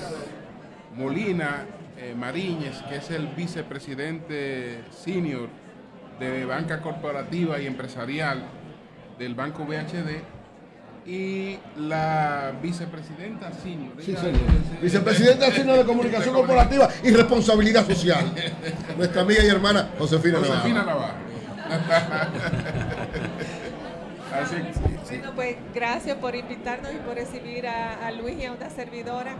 [0.95, 1.65] Molina
[1.97, 5.49] eh, Mariñez, que es el vicepresidente senior
[6.19, 8.43] de banca corporativa y empresarial
[9.17, 10.21] del Banco BHD,
[11.09, 13.93] y la vicepresidenta senior.
[13.99, 14.35] Sí, Ella- señor.
[14.41, 18.31] ella- Vicepresidenta Nacional de Comunicación Corporativa y Responsabilidad Social.
[18.97, 20.53] Nuestra amiga y hermana Josefina Navarro.
[20.55, 21.29] Josefina Navarro.
[24.31, 24.55] Así
[25.17, 29.33] Bueno, pues gracias por invitarnos y por recibir a, a Luis y a una servidora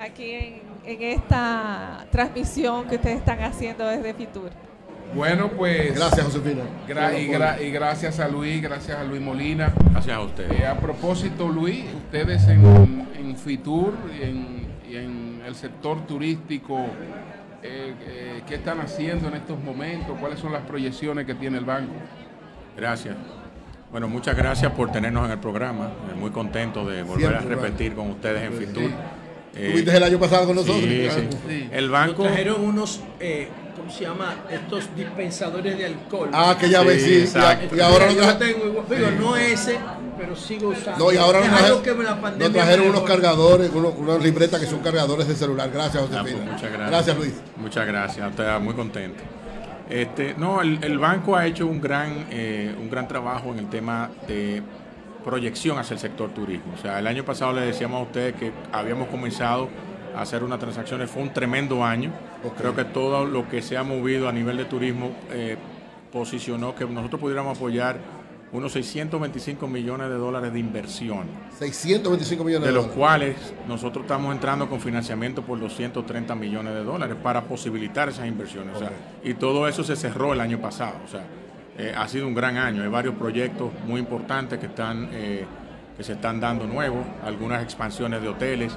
[0.00, 4.50] aquí en, en esta transmisión que ustedes están haciendo desde Fitur.
[5.14, 5.94] Bueno, pues.
[5.94, 6.62] Gracias, Josefina.
[6.88, 9.72] Gra- y, gra- y gracias a Luis, gracias a Luis Molina.
[9.92, 10.60] Gracias a ustedes.
[10.60, 16.78] Eh, a propósito, Luis, ustedes en, en Fitur y en, y en el sector turístico,
[17.62, 20.16] eh, eh, ¿qué están haciendo en estos momentos?
[20.20, 21.92] ¿Cuáles son las proyecciones que tiene el banco?
[22.76, 23.14] Gracias.
[23.90, 25.90] Bueno, muchas gracias por tenernos en el programa.
[26.10, 28.66] Eh, Muy contento de volver Siempre, a repetir con ustedes en Sí.
[28.66, 28.90] Fitur.
[29.54, 30.82] Estuviste el año pasado con nosotros.
[30.82, 31.22] Sí, Claro.
[31.48, 31.68] sí.
[31.70, 32.22] El banco.
[32.24, 33.48] Nos trajeron unos, eh,
[33.84, 34.34] ¿cómo se llama?
[34.50, 36.30] Estos dispensadores de alcohol.
[36.32, 37.76] Ah, que ya ves, sí, exacto.
[37.76, 38.86] y ahora lo tengo igual.
[38.88, 39.78] Digo, no ese,
[40.18, 41.04] pero sigo usando.
[41.04, 43.94] No, y ahora es nos, algo trajeron, que la pandemia nos trajeron unos cargadores, unos,
[43.96, 45.70] unas libretas que son cargadores de celular.
[45.70, 46.52] Gracias, Ah, pues, Josefina.
[46.52, 46.90] muchas gracias.
[46.90, 47.34] Gracias, Luis.
[47.56, 49.22] Muchas gracias, estoy muy contento.
[49.90, 53.68] Este, no, el, el banco ha hecho un gran, eh, un gran trabajo en el
[53.68, 54.62] tema de
[55.24, 56.72] proyección hacia el sector turismo.
[56.74, 59.68] O sea, el año pasado le decíamos a ustedes que habíamos comenzado
[60.16, 62.12] hacer unas transacciones, fue un tremendo año.
[62.56, 65.56] Creo que todo lo que se ha movido a nivel de turismo eh,
[66.12, 67.98] posicionó que nosotros pudiéramos apoyar
[68.52, 71.26] unos 625 millones de dólares de inversión.
[71.58, 72.98] 625 millones De de los dólares.
[72.98, 78.76] cuales nosotros estamos entrando con financiamiento por 230 millones de dólares para posibilitar esas inversiones.
[78.76, 78.92] O sea,
[79.24, 80.94] y todo eso se cerró el año pasado.
[81.04, 81.24] O sea,
[81.76, 82.84] eh, ha sido un gran año.
[82.84, 85.44] Hay varios proyectos muy importantes que, están, eh,
[85.96, 88.76] que se están dando nuevos, algunas expansiones de hoteles.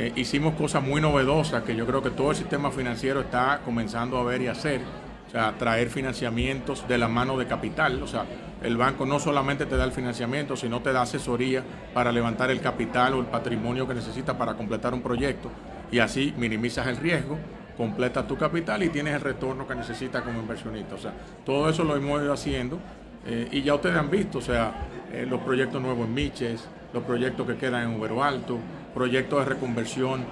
[0.00, 4.16] Eh, hicimos cosas muy novedosas que yo creo que todo el sistema financiero está comenzando
[4.16, 4.80] a ver y hacer.
[5.28, 8.02] O sea, traer financiamientos de la mano de capital.
[8.02, 8.24] O sea,
[8.62, 11.62] el banco no solamente te da el financiamiento, sino te da asesoría
[11.92, 15.50] para levantar el capital o el patrimonio que necesitas para completar un proyecto.
[15.92, 17.36] Y así minimizas el riesgo,
[17.76, 20.94] completas tu capital y tienes el retorno que necesitas como inversionista.
[20.94, 21.12] O sea,
[21.44, 22.78] todo eso lo hemos ido haciendo.
[23.26, 24.72] eh, y ya ustedes han visto, o sea,
[25.12, 28.58] eh, los proyectos nuevos en Miches, los proyectos que quedan en Ubero Alto,
[28.94, 30.24] proyectos de reconversión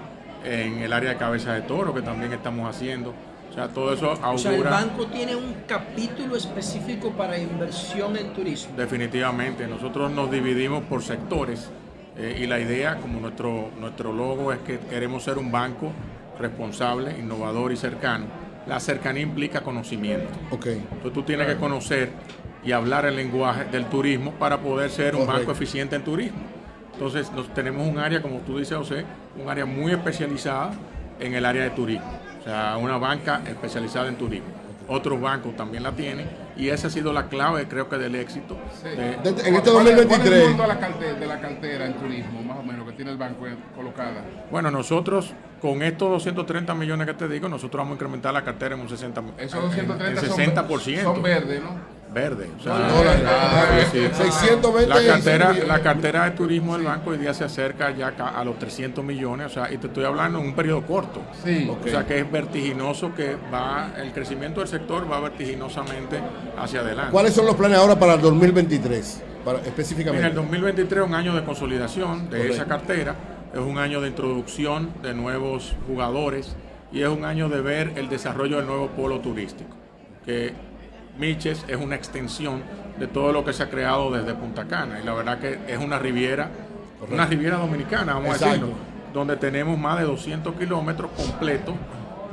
[0.44, 3.14] en el área de cabeza de toro que también estamos haciendo.
[3.50, 4.30] O sea, todo eso augura.
[4.32, 8.74] O sea, el banco tiene un capítulo específico para inversión en turismo.
[8.76, 11.70] Definitivamente, nosotros nos dividimos por sectores
[12.16, 15.92] eh, y la idea, como nuestro, nuestro logo es que queremos ser un banco
[16.38, 18.26] responsable, innovador y cercano.
[18.66, 20.28] La cercanía implica conocimiento.
[20.50, 20.74] Okay.
[20.74, 22.10] Entonces tú tienes que conocer
[22.64, 25.38] y hablar el lenguaje del turismo para poder ser un Correcto.
[25.38, 26.57] banco eficiente en turismo.
[26.98, 29.04] Entonces nos, tenemos un área, como tú dices, José,
[29.40, 30.72] un área muy especializada
[31.20, 32.10] en el área de turismo.
[32.40, 34.48] O sea, una banca especializada en turismo.
[34.88, 36.26] Otros bancos también la tienen
[36.56, 38.56] y esa ha sido la clave, creo que, del éxito.
[38.82, 40.08] de- en este ¿Cuál es- 2023.
[40.08, 43.12] ¿Cuál es el la, cartera, de la cartera en turismo, más o menos, que tiene
[43.12, 43.46] el banco
[43.76, 44.24] colocada?
[44.50, 48.74] Bueno, nosotros con estos 230 millones que te digo, nosotros vamos a incrementar la cartera
[48.74, 49.34] en un 60%.
[49.38, 51.02] Esos 230 en son- 60%.
[51.02, 51.97] son verdes, ¿no?
[52.18, 52.50] Verde.
[52.58, 53.22] O sea, Dólares.
[53.28, 53.98] ah, sí.
[54.12, 58.44] 620 la cartera, la cartera de turismo del banco hoy día se acerca ya a
[58.44, 61.22] los 300 millones, o sea, y te estoy hablando en un periodo corto.
[61.44, 61.70] Sí.
[61.70, 66.18] O sea, que es vertiginoso que va, el crecimiento del sector va vertiginosamente
[66.58, 67.12] hacia adelante.
[67.12, 69.22] ¿Cuáles son los planes ahora para el 2023?
[69.44, 70.26] Para, En específicamente.
[70.26, 72.54] el 2023 es un año de consolidación de Correcto.
[72.54, 73.14] esa cartera,
[73.54, 76.56] es un año de introducción de nuevos jugadores
[76.92, 79.70] y es un año de ver el desarrollo del nuevo polo turístico,
[80.24, 80.52] que
[81.18, 82.62] Miches es una extensión
[82.98, 85.78] de todo lo que se ha creado desde Punta Cana y la verdad que es
[85.78, 86.50] una riviera,
[87.10, 88.46] una riviera dominicana, vamos Exacto.
[88.46, 88.74] a decirlo,
[89.12, 91.74] donde tenemos más de 200 kilómetros completos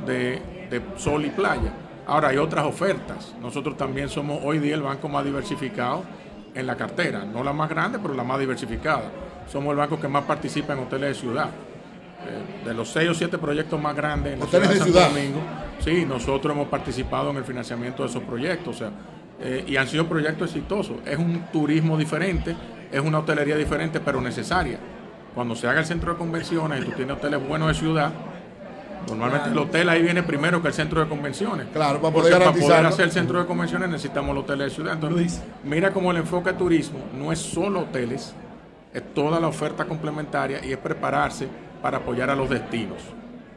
[0.06, 1.72] de, de sol y playa.
[2.06, 3.34] Ahora hay otras ofertas.
[3.40, 6.04] Nosotros también somos hoy día el banco más diversificado
[6.54, 9.10] en la cartera, no la más grande, pero la más diversificada.
[9.50, 11.50] Somos el banco que más participa en hoteles de ciudad.
[12.28, 15.08] Eh, de los seis o siete proyectos más grandes en la Hoteles de Santo ciudad.
[15.10, 15.40] Domingo,
[15.78, 18.90] sí, nosotros hemos participado en el financiamiento de esos proyectos, o sea,
[19.40, 20.96] eh, y han sido proyectos exitosos.
[21.06, 22.56] Es un turismo diferente,
[22.90, 24.78] es una hotelería diferente, pero necesaria.
[25.34, 28.12] Cuando se haga el centro de convenciones y tú tienes hoteles buenos de ciudad,
[29.08, 29.62] Normalmente Claro.
[29.62, 31.68] el hotel ahí viene primero que el centro de convenciones.
[31.72, 32.88] Claro, para poder para poder garantizarlo.
[32.88, 34.94] hacer el centro de convenciones necesitamos los hoteles de ciudad.
[34.94, 38.34] Entonces, mira cómo el enfoque de turismo no es solo hoteles,
[38.92, 41.46] es toda la oferta complementaria y es prepararse
[41.82, 42.98] para apoyar a los destinos.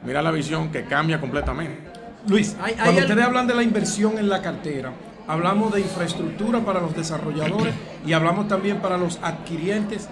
[0.03, 1.79] Mira la visión que cambia completamente.
[2.27, 4.91] Luis, Hay- hay cuando ustedes hablan de la inversión en la cartera,
[5.27, 7.73] hablamos de infraestructura para los desarrolladores
[8.05, 10.09] y hablamos también para los adquirientes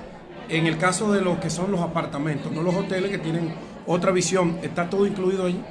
[0.50, 3.54] en el caso de lo que son los apartamentos, no los hoteles que tienen
[3.86, 4.58] otra visión.
[4.62, 5.62] ¿Está todo incluido ahí?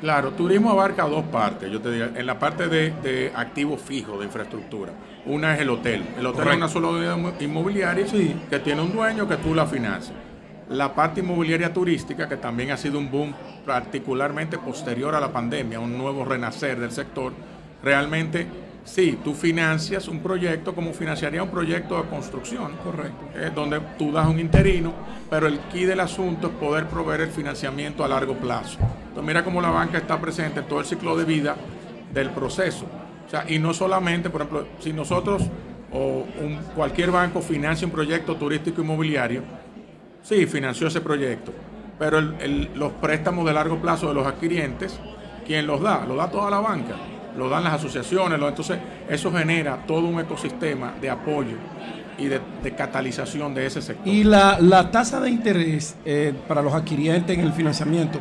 [0.00, 1.70] Claro, turismo abarca dos partes.
[1.70, 4.92] Yo te diría, en la parte de, de activos fijos, de infraestructura.
[5.26, 6.02] Una es el hotel.
[6.16, 6.50] El hotel Correcto.
[6.52, 8.06] es una sola unidad inmo- inmobiliaria
[8.48, 10.14] que tiene un dueño que tú la financias.
[10.70, 13.34] La parte inmobiliaria turística, que también ha sido un boom
[13.66, 17.32] particularmente posterior a la pandemia, un nuevo renacer del sector,
[17.82, 18.46] realmente
[18.84, 22.72] sí, tú financias un proyecto como financiaría un proyecto de construcción.
[22.84, 23.24] Correcto.
[23.34, 24.92] eh, donde tú das un interino,
[25.28, 28.78] pero el key del asunto es poder proveer el financiamiento a largo plazo.
[29.08, 31.56] Entonces mira cómo la banca está presente en todo el ciclo de vida
[32.14, 32.86] del proceso.
[33.26, 35.42] O sea, y no solamente, por ejemplo, si nosotros
[35.92, 39.42] o un- cualquier banco financia un proyecto turístico inmobiliario,
[40.22, 41.52] sí, financió ese proyecto,
[41.98, 44.98] pero el- los préstamos de largo plazo de los adquirientes,
[45.46, 46.04] ¿quién los da?
[46.06, 46.94] Lo da toda la banca,
[47.36, 48.78] lo dan las asociaciones, entonces
[49.08, 51.56] eso genera todo un ecosistema de apoyo
[52.18, 54.06] y de, de catalización de ese sector.
[54.06, 58.18] Y la, la tasa de interés eh, para los adquirientes en el financiamiento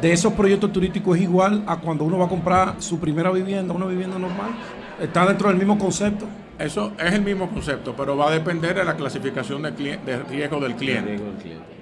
[0.00, 3.74] de esos proyectos turísticos es igual a cuando uno va a comprar su primera vivienda,
[3.74, 4.50] una vivienda normal.
[5.00, 6.26] Está dentro del mismo concepto.
[6.60, 10.22] Eso es el mismo concepto, pero va a depender de la clasificación de, cli- de
[10.24, 11.16] riesgo del cliente.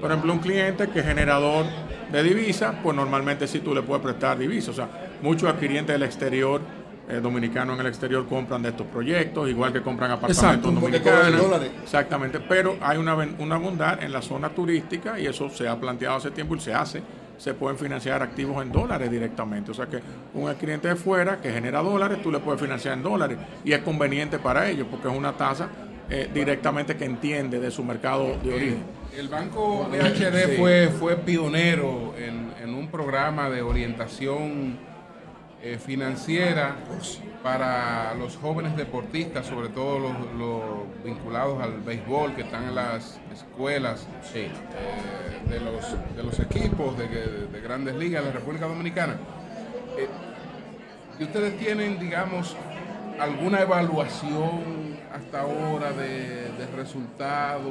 [0.01, 1.67] Por ejemplo, un cliente que es generador
[2.13, 4.71] de divisas, pues normalmente sí tú le puedes prestar divisas.
[4.71, 4.89] O sea,
[5.21, 6.61] muchos adquirientes del exterior,
[7.09, 11.61] eh, dominicanos en el exterior, compran de estos proyectos, igual que compran apartamentos Exacto, dominicanos.
[11.83, 16.17] Exactamente, pero hay una, una bondad en la zona turística y eso se ha planteado
[16.17, 17.03] hace tiempo y se hace.
[17.39, 19.71] Se pueden financiar activos en dólares directamente.
[19.71, 20.01] O sea que
[20.35, 23.79] un cliente de fuera que genera dólares, tú le puedes financiar en dólares y es
[23.81, 25.69] conveniente para ellos porque es una tasa
[26.11, 28.83] eh, directamente que entiende de su mercado de origen.
[29.17, 30.57] El Banco BHD Sí.
[30.59, 34.77] fue, fue pionero en, en un programa de orientación
[35.63, 36.77] eh, financiera
[37.43, 40.63] para los jóvenes deportistas, sobre todo los, los
[41.05, 44.51] vinculados al béisbol, que están en las escuelas eh,
[45.49, 47.09] de, los, de los equipos de,
[47.47, 49.15] de grandes ligas de la República Dominicana.
[49.97, 50.09] Eh,
[51.19, 52.57] ¿Y ustedes tienen, digamos,
[53.19, 57.71] alguna evaluación hasta ahora de, de resultado?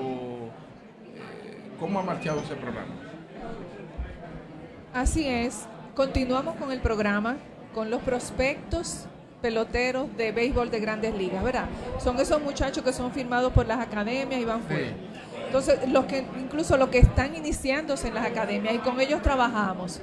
[1.16, 2.94] Eh, ¿Cómo ha marchado ese programa?
[4.94, 5.66] Así es.
[5.96, 7.38] Continuamos con el programa,
[7.78, 9.06] con los prospectos
[9.40, 11.66] peloteros de béisbol de grandes ligas, ¿verdad?
[12.04, 14.88] Son esos muchachos que son firmados por las academias y van fuera.
[15.46, 20.00] Entonces, los que, incluso los que están iniciándose en las academias y con ellos trabajamos.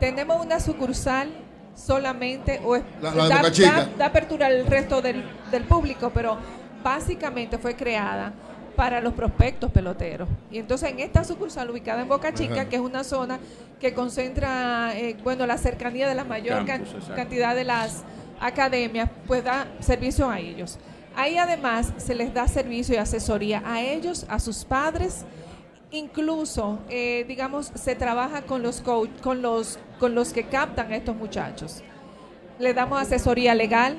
[0.00, 1.28] Tenemos una sucursal
[1.74, 6.38] solamente, o es- La- la da, da- da apertura al resto del, del público, pero
[6.82, 8.32] básicamente fue creada
[8.78, 10.28] para los prospectos peloteros.
[10.52, 12.68] Y entonces en esta sucursal ubicada en Boca Chica, Ajá.
[12.68, 13.40] que es una zona
[13.80, 17.14] que concentra, eh, bueno, la cercanía de la mayor Campus, can- exacto.
[17.16, 18.04] cantidad de las
[18.40, 20.78] academias, pues da servicio a ellos.
[21.16, 25.24] Ahí además se les da servicio y asesoría a ellos, a sus padres,
[25.90, 30.96] incluso, eh, digamos, se trabaja con los coach, con los, con los que captan a
[30.96, 31.82] estos muchachos.
[32.60, 33.96] Le damos asesoría legal,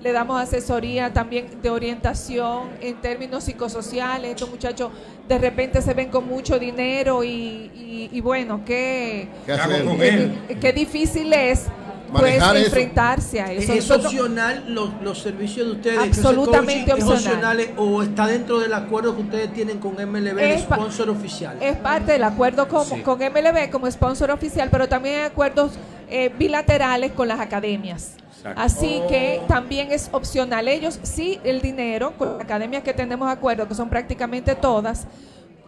[0.00, 4.30] le damos asesoría también de orientación en términos psicosociales.
[4.30, 4.90] Estos muchachos
[5.28, 7.28] de repente se ven con mucho dinero y,
[7.74, 9.84] y- y bueno, qué, ¿Qué hacer?
[9.84, 10.38] con qué- él?
[10.60, 11.64] qué difícil es
[12.12, 13.70] pues enfrentarse a eso.
[13.72, 15.98] ¿Es Nosotros- opcional los, los servicios de ustedes?
[15.98, 17.60] Absolutamente coaching opcional.
[17.60, 21.10] ¿Es opcional o está dentro del acuerdo que ustedes tienen con MLB Es pa- sponsor
[21.10, 21.58] oficial?
[21.60, 23.02] Es parte del acuerdo como- Sí.
[23.02, 25.72] con MLB como sponsor oficial, pero también hay acuerdos
[26.10, 28.16] eh, bilaterales con las academias.
[28.38, 28.60] Exacto.
[28.60, 29.08] Así Oh.
[29.08, 30.68] que también es opcional.
[30.68, 35.06] Ellos sí, el dinero, con las academias que tenemos acuerdo, que son prácticamente todas,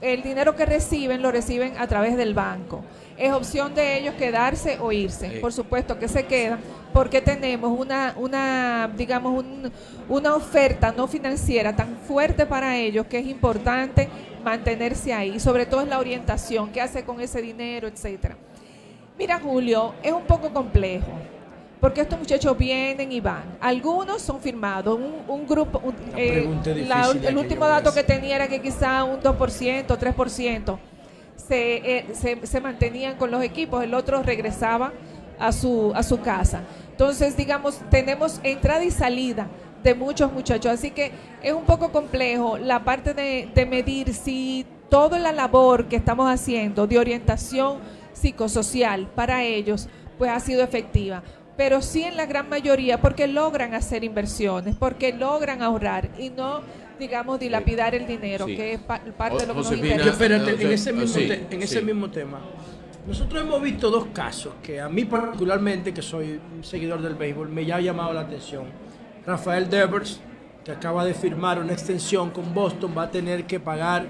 [0.00, 2.82] el dinero que reciben lo reciben a través del banco.
[3.18, 5.28] Es opción de ellos quedarse o irse.
[5.30, 5.36] Sí.
[5.40, 6.58] Por supuesto que se quedan
[6.94, 9.70] porque tenemos una, una digamos, un-
[10.08, 14.08] una oferta no financiera tan fuerte para ellos que es importante
[14.42, 15.34] mantenerse ahí.
[15.36, 18.36] Y sobre todo es la orientación, qué hace con ese dinero, etcétera.
[19.20, 21.08] Mira, Julio, es un poco complejo.
[21.78, 23.42] Porque estos muchachos vienen y van.
[23.60, 24.98] Algunos son firmados.
[24.98, 25.78] Un, un grupo.
[25.84, 26.48] un- eh,
[26.88, 30.78] la- el último dato que tenía era que quizá un 2%, 3%
[31.36, 33.84] se, eh, se, se mantenían con los equipos.
[33.84, 34.92] El otro regresaba
[35.38, 36.62] a su, a su casa.
[36.92, 39.48] Entonces, digamos, tenemos entrada y salida
[39.82, 40.72] de muchos muchachos.
[40.72, 45.88] Así que es un poco complejo la parte de, de medir si toda la labor
[45.88, 49.88] que estamos haciendo de orientación psicosocial para ellos
[50.18, 51.22] pues ha sido efectiva.
[51.56, 56.60] Pero sí en la gran mayoría porque logran hacer inversiones, porque logran ahorrar y no,
[56.98, 58.56] digamos, dilapidar el dinero, Sí.
[58.56, 60.10] que es pa- parte de lo que nos Josefina, interesa.
[60.12, 61.84] espérate, en ese mismo, Sí, te- en ese sí.
[61.84, 62.40] mismo tema.
[63.06, 67.48] Nosotros hemos visto dos casos que a mí particularmente, que soy un seguidor del béisbol,
[67.48, 68.64] me ha llamado la atención.
[69.26, 70.20] Rafael Devers,
[70.64, 74.06] que acaba de firmar una extensión con Boston, va a tener que pagar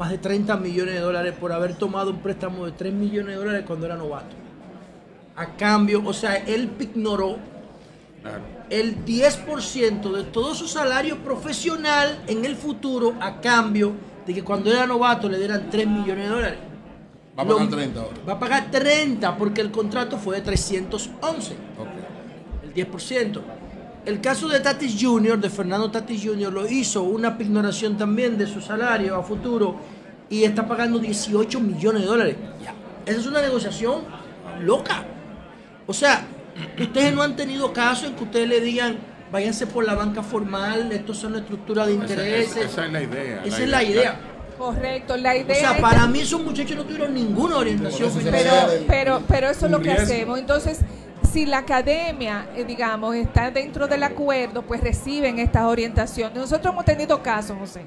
[0.00, 3.34] más de 30 millones de dólares por haber tomado un préstamo de 3 millones de
[3.34, 4.34] dólares cuando era novato.
[5.36, 7.36] A cambio, o sea, él ignoró
[8.70, 13.92] el 10% de todo su salario profesional en el futuro a cambio
[14.26, 16.58] de que cuando era novato le dieran 3 millones de dólares.
[17.38, 18.16] Va a Lo- pagar 30 ahora.
[18.26, 21.56] Va a pagar 30 porque el contrato fue de 311.
[22.62, 23.40] El 10%.
[24.06, 28.46] El caso de Tatis Jr., de Fernando Tatis Jr., lo hizo una pignoración también de
[28.46, 29.76] su salario a futuro
[30.30, 32.36] y está pagando 18 millones de dólares.
[33.04, 34.02] Esa es una negociación
[34.60, 35.04] loca.
[35.86, 36.24] O sea,
[36.80, 38.96] ustedes no han tenido caso en que ustedes le digan,
[39.30, 42.56] váyanse por la banca formal, esto son estructuras de Esa, intereses.
[42.56, 43.42] esa- esa es la idea.
[43.44, 44.20] Esa es la idea.
[44.56, 48.10] Correcto, la O idea sea, es para que- mí esos muchachos no tuvieron ninguna orientación
[48.12, 48.68] pero, financiera.
[48.86, 50.38] pero, pero eso es lo que hacemos.
[50.38, 50.78] Entonces,
[51.32, 56.36] si la academia, eh, digamos, está dentro del acuerdo, pues reciben estas orientaciones.
[56.36, 57.82] Nosotros hemos tenido casos, José,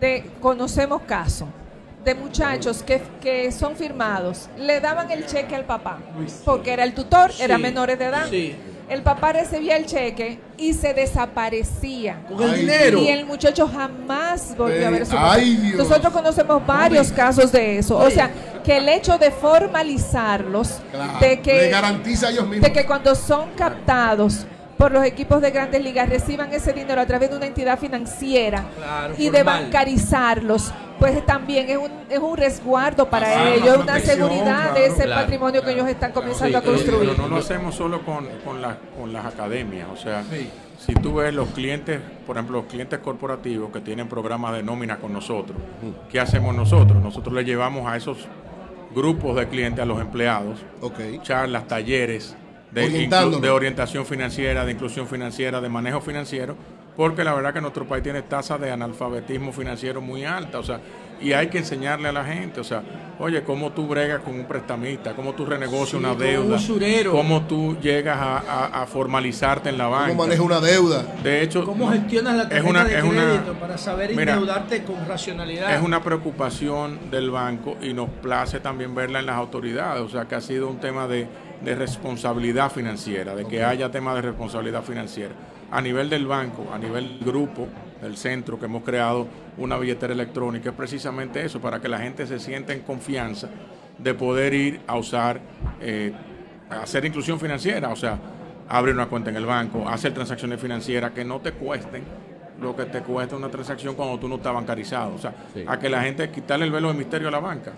[0.00, 1.48] de, conocemos casos
[2.04, 5.98] de muchachos que, que son firmados, le daban el cheque al papá,
[6.46, 8.26] porque era el tutor, Sí, era menores de edad.
[8.30, 8.56] sí.
[8.90, 12.22] El papá recibía el cheque y se desaparecía.
[12.28, 12.98] Con el dinero.
[12.98, 15.66] Y el muchacho jamás volvió a ver su Ay, papá.
[15.68, 15.78] Dios.
[15.88, 17.96] Nosotros conocemos varios casos de eso.
[17.96, 18.28] O sea,
[18.64, 22.66] que el hecho de formalizarlos, Claro, de que, le garantiza a ellos mismos.
[22.68, 24.44] de que cuando son captados
[24.80, 28.64] por los equipos de grandes ligas reciban ese dinero a través de una entidad financiera
[28.78, 34.00] Claro, y de bancarizarlos, pues también es un, es un resguardo para Ah, ellos, una
[34.00, 34.74] seguridad claro.
[34.74, 37.10] de ese Claro, patrimonio que ellos están comenzando a Sí, construir.
[37.10, 39.86] Pero no lo hacemos solo con, con, las- con las academias.
[39.92, 40.24] O sea,
[40.78, 44.96] si tú ves los clientes, por ejemplo, los clientes corporativos que tienen programas de nómina
[44.96, 45.58] con nosotros,
[46.10, 47.02] ¿qué hacemos nosotros?
[47.02, 48.16] Nosotros le llevamos a esos
[48.94, 50.58] grupos de clientes, a los empleados,
[51.22, 52.34] charlas, talleres
[52.72, 53.08] de,
[53.40, 56.56] de orientación financiera, de inclusión financiera, de manejo financiero,
[56.96, 60.80] porque la verdad que nuestro país tiene tasas de analfabetismo financiero muy altas, o sea,
[61.20, 62.82] y hay que enseñarle a la gente, o sea,
[63.18, 66.58] oye, cómo tú bregas con un prestamista, cómo tú renegocias Sí, una un deuda,
[67.10, 70.14] cómo tú llegas a, a- a formalizarte en la banca.
[70.14, 71.02] maneja una deuda?
[71.22, 74.10] De hecho, ¿Cómo no, gestionas la tarjeta es una, de es una- crédito para saber
[74.16, 75.74] Mira, endeudarte con racionalidad?
[75.74, 80.26] es una preocupación del banco y nos place también verla en las autoridades, o sea
[80.26, 81.28] que ha sido un tema de,
[81.62, 85.34] de responsabilidad financiera, de que haya temas de responsabilidad financiera.
[85.70, 87.68] A nivel del banco, a nivel del grupo,
[88.00, 89.26] del centro, que hemos creado
[89.58, 93.48] una billetera electrónica, es precisamente eso, para que la gente se sienta en confianza
[93.98, 95.40] de poder ir a usar,
[95.80, 96.12] eh,
[96.70, 98.18] a hacer inclusión financiera, o sea,
[98.68, 102.04] abrir una cuenta en el banco, hacer transacciones financieras que no te cuesten
[102.60, 105.14] lo que te cuesta una transacción cuando tú no estás bancarizado.
[105.14, 105.34] O sea,
[105.66, 107.72] a que la gente quitarle el velo de misterio a la banca.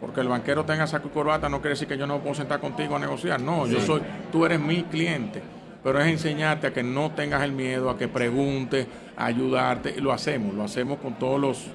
[0.00, 2.60] Porque el banquero tenga saco y corbata no quiere decir que yo no puedo sentar
[2.60, 3.40] contigo a negociar.
[3.40, 5.42] No, yo soy, tú eres mi cliente.
[5.82, 8.86] Pero es enseñarte a que no tengas el miedo, a que preguntes,
[9.16, 9.94] a ayudarte.
[9.96, 11.66] Y lo hacemos, lo hacemos con todos los,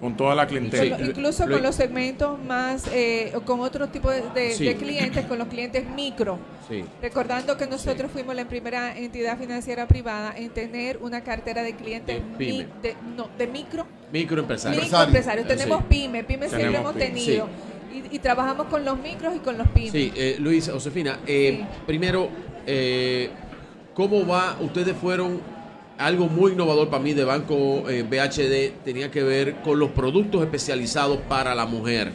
[0.00, 0.98] con toda la clientela.
[1.00, 4.64] Incluso con los segmentos más, eh, con otro tipo de, de- Sí.
[4.64, 6.38] de clientes, con los clientes micro.
[6.68, 6.84] Sí.
[7.00, 12.20] Recordando que nosotros fuimos la primera entidad financiera privada en tener una cartera de clientes
[12.38, 14.80] De mi- de, no, de micro, Microempresario.
[14.82, 15.46] microempresarios.
[15.46, 15.84] Tenemos Sí.
[15.88, 17.06] pyme, pyme siempre Tenemos hemos pyme.
[17.06, 17.48] tenido.
[18.10, 19.92] Y, y trabajamos con los micros y con los pymes.
[19.92, 22.28] Sí, eh, Luis, Josefina, eh, primero,
[22.66, 23.30] eh,
[23.94, 24.56] ¿cómo va?
[24.60, 25.40] Ustedes fueron
[25.98, 30.42] algo muy innovador para mí de Banco eh, BHD, tenía que ver con los productos
[30.42, 32.12] especializados para la mujer.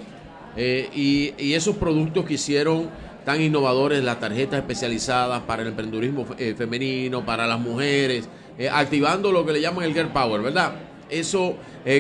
[0.56, 2.90] Eh, y, esos productos que hicieron
[3.26, 8.28] tan innovadores, las tarjetas especializadas para el emprendedurismo eh, femenino, para las mujeres,
[8.58, 10.74] eh, activando lo que le llaman el Girl Power, ¿verdad?
[11.10, 11.56] Eso,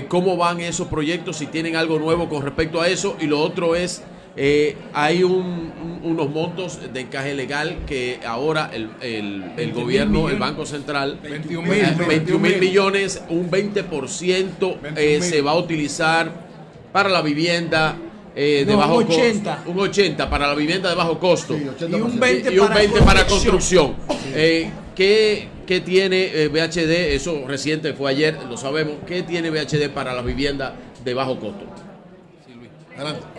[0.07, 1.37] ¿cómo van esos proyectos?
[1.37, 3.17] Si tienen algo nuevo con respecto a eso.
[3.19, 4.03] Y lo otro es,
[4.41, 9.81] eh, hay un- un- unos montos de encaje legal que ahora el, el- el 21
[9.81, 10.39] gobierno, el millones.
[10.39, 12.05] Banco Central, 21 eh, mil.
[12.07, 16.31] 21 mil millones, un 20% eh, se va a utilizar
[16.93, 17.97] para la vivienda
[18.33, 19.21] eh, de No, bajo un costo.
[19.21, 19.63] 80.
[19.65, 21.57] Un 80 para la vivienda de bajo costo.
[21.57, 23.93] Y un 20 y un para 20 para construcción.
[23.95, 24.33] construcción.
[24.35, 27.13] Eh, ¿qué, qué tiene eh, BHD?
[27.15, 28.93] Eso reciente fue ayer, lo sabemos.
[29.05, 31.65] ¿Qué tiene BHD para la vivienda de bajo costo?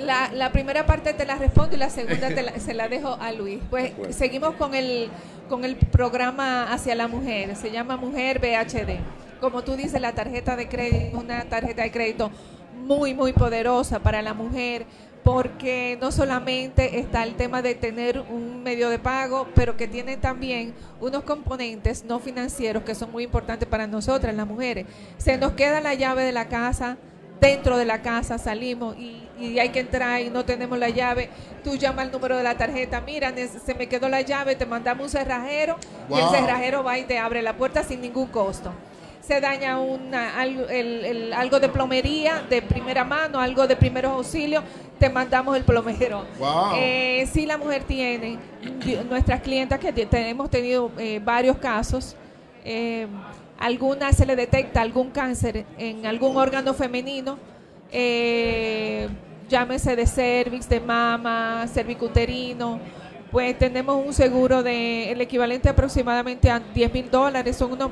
[0.00, 3.14] La, la primera parte te la respondo y la segunda te la- se la dejo
[3.20, 3.60] a Luis.
[3.70, 5.08] Pues seguimos con el,
[5.48, 7.56] con el programa hacia la mujer.
[7.56, 8.98] Se llama Mujer BHD.
[9.40, 12.30] Como tú dices, la tarjeta de crédito, una tarjeta de crédito
[12.74, 14.84] muy, muy poderosa para la mujer
[15.22, 20.16] porque no solamente está el tema de tener un medio de pago, pero que tiene
[20.16, 24.86] también unos componentes no financieros que son muy importantes para nosotras, las mujeres.
[25.18, 26.96] Se nos queda la llave de la casa,
[27.38, 31.30] dentro de la casa salimos y, y hay que entrar y no tenemos la llave.
[31.64, 33.32] Tú llamas el número de la tarjeta, mira,
[33.64, 35.76] se me quedó la llave, te mandamos un cerrajero
[36.08, 38.72] y el cerrajero va y te abre la puerta sin ningún costo
[39.20, 44.10] se daña una, algo, el- el- algo de plomería de primera mano, algo de primeros
[44.12, 44.64] auxilios,
[44.98, 46.24] te mandamos el plomero.
[46.40, 46.72] Wow.
[46.74, 48.38] Eh, si la mujer tiene,
[49.08, 52.16] nuestras clientas que hemos tenido eh, varios casos,
[52.64, 53.06] eh,
[53.58, 57.38] alguna se le detecta algún cáncer en algún órgano femenino,
[57.92, 59.08] eh,
[59.50, 62.80] llámese de cervix, de mama, cervicuterino,
[63.30, 67.90] pues tenemos un seguro de el equivalente aproximadamente a 10 mil dólares, son unos,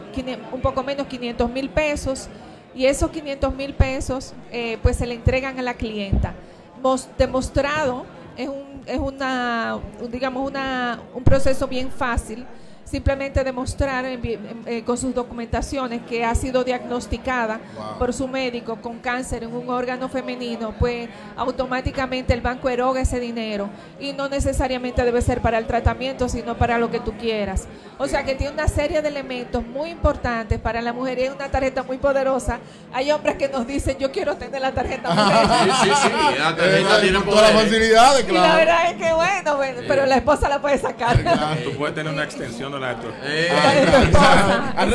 [0.52, 2.28] un poco menos 500 mil pesos,
[2.74, 6.34] y esos 500 mil pesos eh, pues se le entregan a la clienta.
[6.82, 8.04] Mos- demostrado,
[8.36, 12.46] es, un, es una, un- digamos, una, un proceso bien fácil,
[12.88, 14.20] simplemente demostrar en
[14.66, 17.98] eh, con sus documentaciones que ha sido diagnosticada Wow.
[17.98, 23.20] por su médico con cáncer en un órgano femenino, pues automáticamente el banco eroga ese
[23.20, 23.68] dinero
[24.00, 27.66] y no necesariamente debe ser para el tratamiento, sino para lo que tú quieras.
[27.98, 31.32] O sea que tiene una serie de elementos muy importantes para la mujer y es
[31.34, 32.58] una tarjeta muy poderosa.
[32.92, 35.48] Hay hombres que nos dicen, yo quiero tener la tarjeta mujer.
[35.82, 38.56] Sí, sí, sí, la tarjeta Eh, tiene todas las facilidades, Y la claro.
[38.56, 41.16] verdad es que bueno, bueno, pero la esposa la puede sacar.
[41.64, 43.08] Tú puedes tener una extensión de tu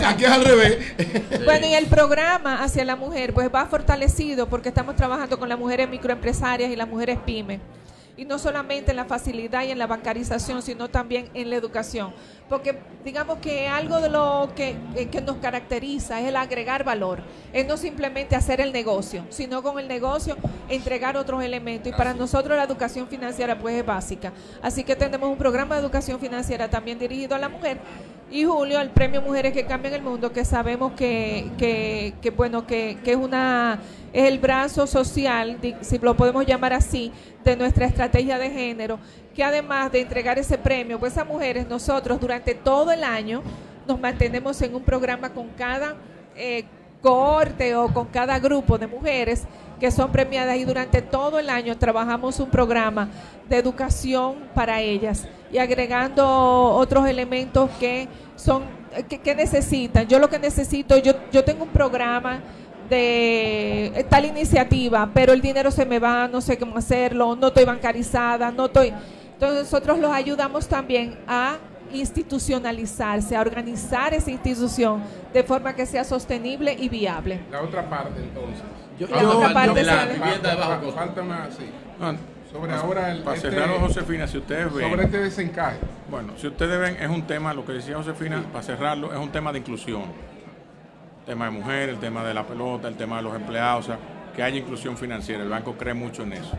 [0.05, 0.77] Aquí es al revés.
[1.45, 5.59] Bueno, y el programa hacia la mujer pues va fortalecido porque estamos trabajando con las
[5.59, 7.59] mujeres microempresarias y las mujeres pymes.
[8.15, 12.13] Y no solamente en la facilidad y en la bancarización, sino también en la educación.
[12.53, 17.23] Porque digamos que algo de lo que, eh, que nos caracteriza es el agregar valor.
[17.51, 20.37] Es no simplemente hacer el negocio, sino con el negocio
[20.69, 21.91] entregar otros elementos.
[21.91, 24.33] Y para nosotros la educación financiera pues es básica.
[24.61, 27.79] Así que tenemos un programa de educación financiera también dirigido a la mujer
[28.33, 32.97] y Julio el premio Mujeres que cambian el mundo que sabemos que, que, bueno que,
[33.03, 33.79] que es una
[34.11, 37.11] es el brazo social si lo podemos llamar así
[37.43, 38.97] de nuestra estrategia de género
[39.35, 43.43] que además de entregar ese premio pues a mujeres nosotros durante todo el año
[43.87, 45.95] nos mantenemos en un programa con cada
[46.35, 46.65] eh,
[47.03, 49.43] cohorte o con cada grupo de mujeres
[49.79, 53.09] que son premiadas y durante todo el año trabajamos un programa
[53.49, 58.63] de educación para ellas y agregando otros elementos que son
[59.09, 60.07] que, que necesitan.
[60.07, 62.41] Yo lo que necesito, yo, yo tengo un programa
[62.89, 67.65] de tal iniciativa, pero el dinero se me va, no sé cómo hacerlo, no estoy
[67.65, 68.93] bancarizada, no estoy.
[69.33, 71.57] Entonces nosotros los ayudamos también a
[71.91, 75.01] institucionalizarse, a organizar esa institución
[75.33, 77.39] de forma que sea sostenible y viable.
[77.51, 78.63] La otra parte, entonces.
[78.99, 80.93] Yo- La otra yo- parte yo- fa- vivienda de bajo costo.
[80.99, 81.65] Falta más, sí.
[81.99, 82.15] No,
[82.53, 84.89] Sobre para- ahora el- para este- cerrarlo, Josefina, si ustedes ven.
[84.89, 85.77] Sobre este desencaje.
[86.09, 89.29] Bueno, si ustedes ven, es un tema, lo que decía Josefina, para cerrarlo, es un
[89.29, 90.03] tema de inclusión.
[91.21, 93.87] El tema de mujeres, el tema de la pelota, el tema de los empleados, o
[93.87, 93.97] sea,
[94.35, 95.41] que haya inclusión financiera.
[95.43, 96.51] El banco cree mucho en eso.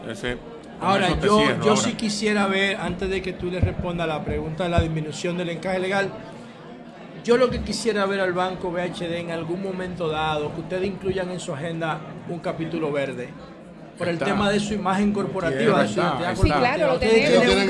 [0.00, 0.36] Entonces,
[0.80, 1.62] Ahora, eso yo, cierro.
[1.64, 4.80] yo Ahora, sí quisiera ver, antes de que tú le respondas la pregunta de la
[4.80, 6.08] disminución del encaje legal,
[7.24, 11.30] yo lo que quisiera ver al banco BHD en algún momento dado, que ustedes incluyan
[11.30, 13.28] en su agenda un capítulo verde.
[13.98, 14.24] Por el Está.
[14.24, 16.36] tema de su imagen corporativa, de está, está.
[16.36, 17.42] Sí, claro, lo tenemos.
[17.44, 17.66] tienen un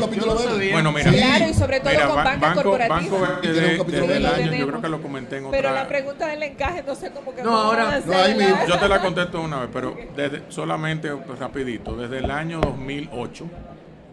[0.00, 0.72] capítulo verde.
[0.72, 1.10] Bueno, mira.
[1.12, 2.96] Claro, y sobre todo mira, con Ban- banca banco, corporativa.
[2.96, 4.26] Banco verde.
[4.26, 5.58] año, yo creo que lo comenté en otra.
[5.60, 8.56] Pero la pregunta del encaje no sé cómo que No, ahora- no, ahí mismo.
[8.68, 13.44] Yo te la contesto una vez, pero desde, solamente pues, rapidito, desde el año 2008,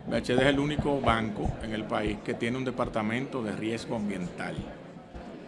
[0.07, 4.56] BHD es el único banco en el país que tiene un departamento de riesgo ambiental.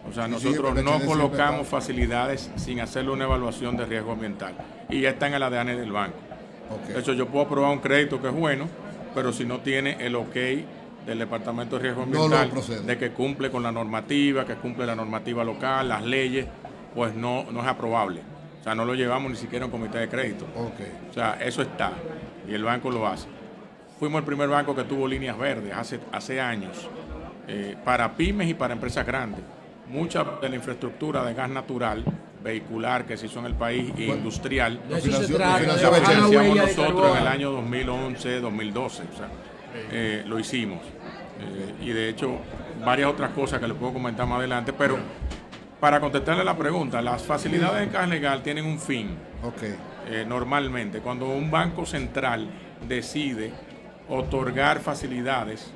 [0.08, 4.54] O sea, sí, nosotros no colocamos facilidades sin hacerle una evaluación de riesgo ambiental.
[4.88, 6.16] Y ya está en el ADN del banco.
[6.86, 8.68] De hecho, yo puedo aprobar un crédito que es bueno,
[9.14, 10.36] pero si no tiene el ok
[11.06, 12.50] del Departamento de Riesgo Ambiental,
[12.84, 16.46] de que cumple con la normativa, que cumple la normativa local, las leyes,
[16.94, 18.20] pues no, no es aprobable.
[18.60, 20.46] O sea, no lo llevamos ni siquiera a un comité de crédito.
[21.10, 21.92] O sea, eso está
[22.48, 23.28] y el banco lo hace.
[23.98, 26.88] Fuimos el primer banco que tuvo líneas verdes hace, hace años
[27.46, 29.40] eh, para pymes y para empresas grandes.
[29.90, 32.04] Mucha de la infraestructura de gas natural,
[32.42, 37.50] vehicular que se hizo en el país e industrial, la financiamos nosotros en el año
[37.52, 39.02] 2011, 2012.
[39.02, 39.28] O sea,
[39.90, 40.80] eh, lo hicimos.
[41.40, 42.38] Eh, y de hecho,
[42.84, 44.72] varias otras cosas que les puedo comentar más adelante.
[44.72, 44.98] Pero
[45.80, 49.16] para contestarle la pregunta, las facilidades de encaje legal tienen un fin.
[50.06, 52.48] Eh, normalmente, cuando un banco central
[52.86, 53.52] decide
[54.08, 55.72] otorgar facilidades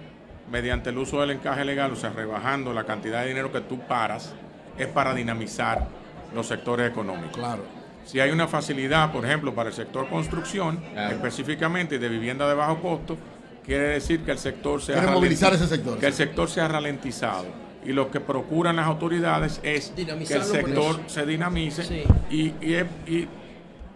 [0.52, 3.80] mediante el uso del encaje legal, o sea, rebajando la cantidad de dinero que tú
[3.80, 4.34] paras,
[4.78, 5.88] es para dinamizar
[6.34, 7.32] los sectores económicos.
[7.38, 7.62] Claro.
[8.04, 10.78] Si hay una facilidad, por ejemplo, para el sector construcción,
[11.10, 13.16] específicamente de vivienda de bajo costo,
[13.64, 16.68] quiere decir que el sector se ha movilizar ese sector, Que el sector se ha
[16.68, 17.46] ralentizado.
[17.84, 22.02] Y lo que procuran las autoridades es que el sector se dinamice Sí.
[22.30, 23.28] y, y, es- y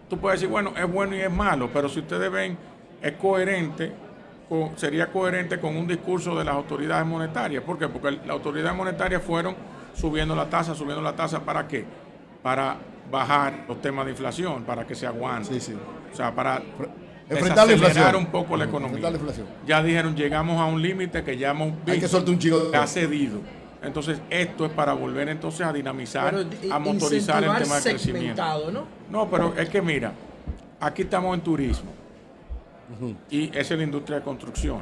[0.09, 2.57] tú puedes decir, bueno, es bueno y es malo, pero si ustedes ven,
[3.01, 3.91] es coherente,
[4.49, 7.63] con- sería coherente con un discurso de las autoridades monetarias.
[7.63, 7.87] ¿Por qué?
[7.87, 9.55] Porque las autoridades monetarias fueron
[9.93, 11.85] subiendo la tasa, subiendo la tasa, ¿para qué?
[12.43, 12.77] Para
[13.11, 15.49] bajar los temas de inflación, para que se aguante.
[16.11, 16.61] O sea, para
[17.29, 17.75] Enfrentar la desacelerar
[18.15, 18.15] inflación.
[18.15, 18.97] un poco la economía.
[18.97, 19.47] Enfrentar la inflación.
[19.65, 21.99] Ya dijeron, llegamos a un límite que ya hemos visto.
[22.01, 23.39] que soltar un chico que ha cedido.
[23.83, 28.43] Entonces, esto es para volver entonces a dinamizar, Pero, a motorizar el tema de crecimiento.
[29.09, 30.13] No, pero es que mira,
[30.79, 31.91] aquí estamos en turismo
[33.29, 34.81] y esa es la industria de construcción.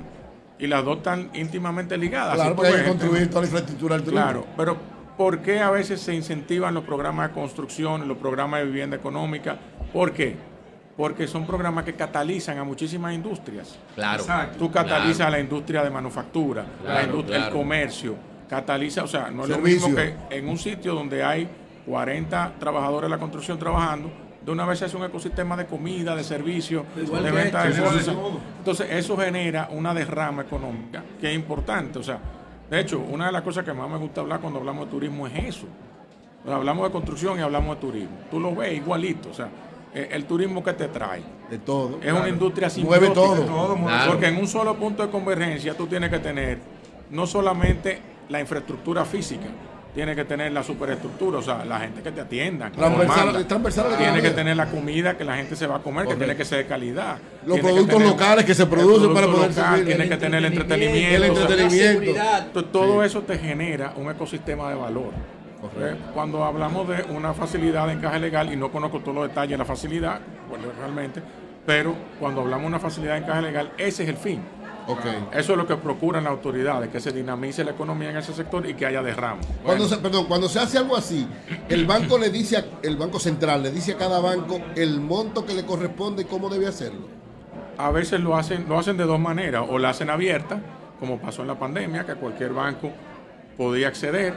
[0.57, 2.35] Y las dos están íntimamente ligadas.
[2.35, 4.23] Claro, porque hay que construir toda la infraestructura del turismo.
[4.25, 4.77] Claro, pero
[5.17, 9.57] ¿por qué a veces se incentivan los programas de construcción, los programas de vivienda económica?
[9.91, 10.35] ¿Por qué?
[10.95, 13.77] Porque son programas que catalizan a muchísimas industrias.
[13.95, 14.57] Claro, Exacto.
[14.57, 15.27] Tú catalizas claro.
[15.27, 18.15] a la industria de manufactura, la Claro, industria- el comercio,
[18.49, 21.49] cataliza, o sea, no es lo mismo que en un sitio donde hay
[21.85, 24.09] 40 trabajadores de la construcción trabajando,
[24.45, 27.81] de una vez se hace un ecosistema de comida, de servicio, Igual de venta de
[27.81, 28.15] cosas.
[28.59, 31.97] Entonces, eso genera una derrama económica que es importante.
[31.97, 32.19] O sea,
[32.69, 35.25] de hecho, una de las cosas que más me gusta hablar cuando hablamos de turismo
[35.25, 35.65] es eso.
[36.43, 38.17] O sea, hablamos de construcción y hablamos de turismo.
[38.29, 39.31] Tú lo ves igualito.
[39.31, 39.49] O sea,
[39.95, 41.23] eh, el turismo que te trae.
[41.49, 41.99] De todo.
[42.03, 43.45] Es una industria Mueve todo.
[43.45, 44.11] Claro.
[44.11, 46.59] Porque en un solo punto de convergencia tú tienes que tener
[47.09, 47.99] no solamente
[48.29, 49.47] la infraestructura física,
[49.95, 52.69] tienes que tener la superestructura, o sea, la gente que te atienda.
[52.69, 56.05] que Transversal- transversal Tienes que tener la comida que la gente se va a comer,
[56.07, 57.17] que tiene que ser de calidad.
[57.45, 59.85] Los Tiene productos tener- locales que se producen para poder local, servir.
[59.85, 61.15] Tienes que tener el entretenimiento.
[61.25, 62.21] El o sea, entretenimiento.
[62.45, 65.13] Entonces, todo eso te genera un ecosistema de valor.
[65.79, 69.51] Eh, Cuando hablamos de una facilidad de encaje legal, y no conozco todos los detalles
[69.51, 71.21] de la facilidad, bueno, realmente,
[71.65, 74.41] pero cuando hablamos de una facilidad de encaje legal, ese es el fin.
[75.33, 78.67] Eso es lo que procuran las autoridades, que se dinamice la economía en ese sector
[78.69, 79.41] y que haya derrame.
[79.63, 81.27] Cuando se, perdón, cuando se hace algo así,
[81.69, 85.45] el banco le dice, a- el banco central le dice a cada banco el monto
[85.45, 87.07] que le corresponde y cómo debe hacerlo.
[87.77, 90.59] A veces lo hacen, lo hacen de dos maneras, o la hacen abierta,
[90.99, 92.91] como pasó en la pandemia, que cualquier banco
[93.57, 94.33] podía acceder,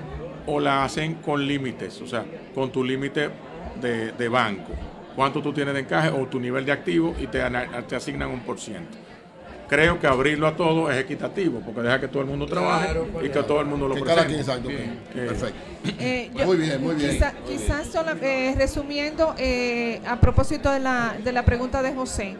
[0.46, 3.30] o la hacen con límites, o sea, con tu límite
[3.80, 4.72] de, de banco,
[5.14, 7.40] cuánto tú tienes de encaje o tu nivel de activo y te,
[7.86, 8.96] te asignan un por ciento.
[9.68, 13.06] Creo que abrirlo a todo es equitativo, porque deja que todo el mundo trabaje Claro,
[13.22, 14.64] y que todo el mundo lo Que cada presente.
[14.64, 15.58] quien, exacto, Perfecto.
[16.02, 17.10] Eh, yo- Muy bien, muy bien.
[17.10, 22.36] quizá- quizás sola- eh, resumiendo, eh, a propósito de la, de la pregunta de José,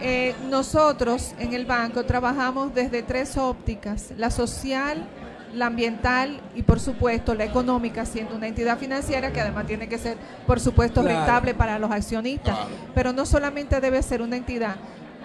[0.00, 5.04] eh, nosotros en el banco trabajamos desde tres ópticas, la social,
[5.54, 9.98] la ambiental y por supuesto la económica, siendo una entidad financiera que además tiene que
[9.98, 10.16] ser,
[10.46, 11.16] por supuesto, Claro.
[11.18, 12.56] rentable para los accionistas.
[12.94, 14.76] Pero no solamente debe ser una entidad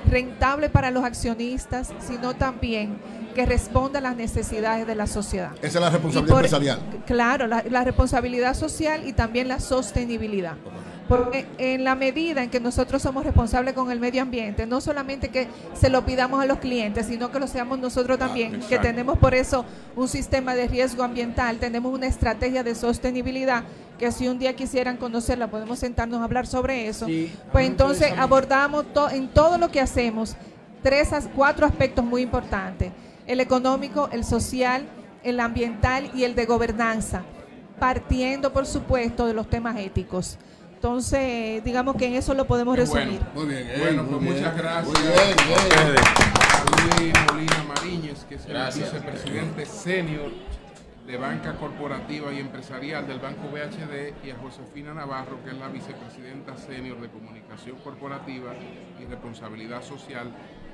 [0.10, 2.98] rentable para los accionistas, sino también
[3.36, 5.52] que responda a las necesidades de la sociedad.
[5.62, 6.80] Esa es la responsabilidad por- empresarial.
[7.08, 10.54] Claro, la, la responsabilidad social y también la sostenibilidad.
[11.18, 15.30] Porque en la medida en que nosotros somos responsables con el medio ambiente, no solamente
[15.30, 19.18] que se lo pidamos a los clientes, sino que lo seamos nosotros también, que tenemos
[19.20, 23.64] por eso un sistema de riesgo ambiental, tenemos una estrategia de sostenibilidad,
[24.00, 27.06] que si un día quisieran conocerla, podemos sentarnos a hablar sobre eso.
[27.52, 30.36] Pues entonces abordamos to- en todo lo que hacemos
[30.82, 32.92] tres, as- cuatro aspectos muy importantes,
[33.28, 34.86] el económico, el social,
[35.24, 37.22] el ambiental y el de gobernanza,
[37.80, 40.38] partiendo por supuesto de los temas éticos.
[40.88, 43.22] Entonces, digamos que en eso lo podemos resumir.
[43.34, 44.36] Muy bien, eh, Bueno, muy pues bien.
[44.36, 45.14] muchas gracias Muy bien,
[45.48, 46.04] bien.
[46.44, 48.92] a Luis Molina Mariñez, que es el Gracias.
[48.92, 50.32] vicepresidente senior
[51.08, 55.70] de Banca Corporativa y Empresarial del Banco BHD, y a Josefina Navarro, que es la
[55.70, 58.52] vicepresidenta senior de Comunicación Corporativa
[59.02, 60.32] y Responsabilidad Social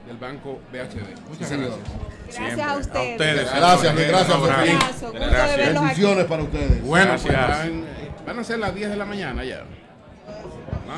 [0.07, 1.21] del Banco BHD.
[1.29, 2.35] Muchas Sí, gracias.
[2.35, 3.11] Gracias a ustedes.
[3.11, 3.53] ustedes.
[3.55, 5.73] Gracias, gracias, aquí.
[5.75, 6.83] Bendiciones para ustedes.
[6.83, 7.59] Bueno, pues Gracias.
[7.59, 7.85] van,
[8.25, 9.65] van a ser las 10 de la mañana ya.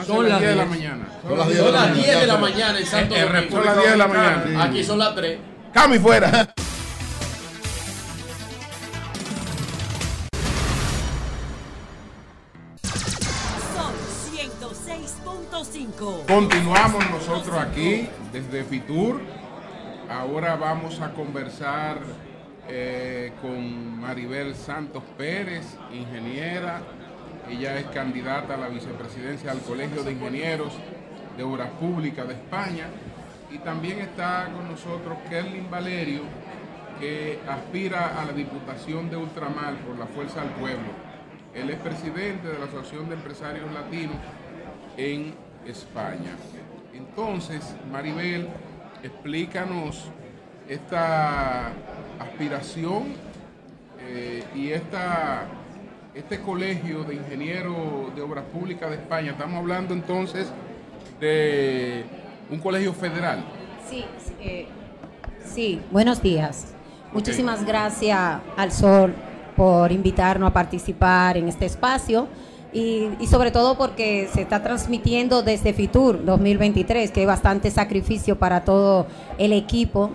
[0.06, 0.70] Son las las 10 de la 10.
[0.70, 1.06] mañana.
[1.22, 3.52] Son las 10 Son las 10 de la Ya, mañana en Santo en Domingo.
[3.52, 4.44] Son las 10 de la mañana.
[4.48, 4.56] Sí.
[4.58, 5.40] Aquí son las 3.
[5.74, 6.54] Cami fuera.
[13.76, 13.94] Son
[14.34, 16.26] 106.5.
[16.28, 19.22] Continuamos nosotros aquí desde Fitur.
[20.10, 22.00] Ahora vamos a conversar
[22.68, 26.82] eh, con Maribel Santos Pérez, ingeniera.
[27.52, 30.74] Ella es candidata a la vicepresidencia del Colegio de Ingenieros
[31.36, 32.88] de Obras Públicas de España.
[33.52, 36.22] Y también está con nosotros Kerlin Valerio,
[37.00, 40.88] que aspira a la Diputación de Ultramar por la Fuerza del Pueblo.
[41.54, 44.16] Él es presidente de la Asociación de Empresarios Latinos
[44.96, 45.34] en
[45.66, 46.38] España.
[46.94, 48.48] Entonces, Maribel,
[49.04, 50.10] explícanos
[50.70, 51.74] esta
[52.18, 53.14] aspiración
[54.00, 55.48] eh, y esta,
[56.14, 59.32] este colegio de ingenieros de obras públicas de España.
[59.32, 60.52] Estamos hablando entonces
[61.20, 62.04] de
[62.50, 63.44] un colegio federal.
[63.90, 64.68] Sí, sí, eh,
[65.46, 66.74] sí, buenos días.
[67.14, 69.14] Muchísimas gracias al Sol
[69.56, 72.28] por invitarnos a participar en este espacio
[72.74, 78.40] y, y sobre todo porque se está transmitiendo desde Fitur 2023, que hay bastante sacrificio
[78.40, 79.08] para todo
[79.38, 80.12] el equipo,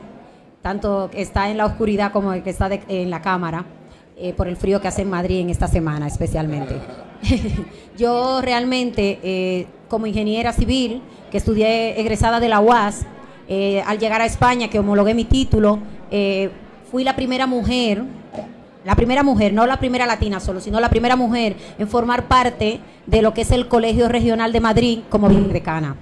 [0.62, 3.66] tanto que está en la oscuridad como el que está de- en la cámara,
[4.16, 6.74] eh, por el frío que hace en Madrid en esta semana especialmente.
[7.96, 13.06] Yo realmente, eh, como ingeniera civil, que estudié egresada de la UAS,
[13.48, 15.78] eh, al llegar a España, que homologué mi título,
[16.10, 16.50] eh,
[16.90, 18.02] fui la primera mujer,
[18.84, 22.80] la primera mujer, no la primera latina solo, sino la primera mujer en formar parte
[23.06, 25.96] de lo que es el Colegio Regional de Madrid como vicedecana.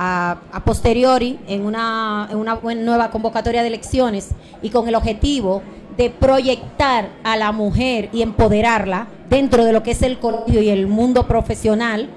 [0.00, 4.30] A, a posteriori, en una, en una nueva convocatoria de elecciones
[4.62, 5.60] y con el objetivo
[5.98, 10.70] de proyectar a la mujer y empoderarla dentro de lo que es el colegio y
[10.70, 12.08] el mundo profesional,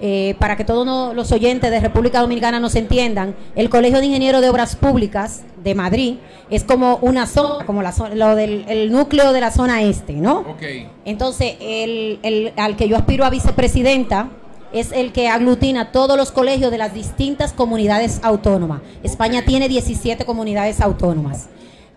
[0.00, 4.40] eh, para que todos los oyentes de República Dominicana nos entiendan, el Colegio de Ingenieros
[4.42, 6.16] de Obras Públicas de Madrid
[6.50, 10.12] es como una zona, como la zona- lo del el núcleo de la zona este,
[10.14, 10.40] ¿no?
[10.40, 10.62] Ok.
[11.04, 14.28] Entonces, el, el- al que yo aspiro a vicepresidenta
[14.72, 18.82] es el que aglutina todos los colegios de las distintas comunidades autónomas.
[19.02, 21.48] España tiene 17 comunidades autónomas.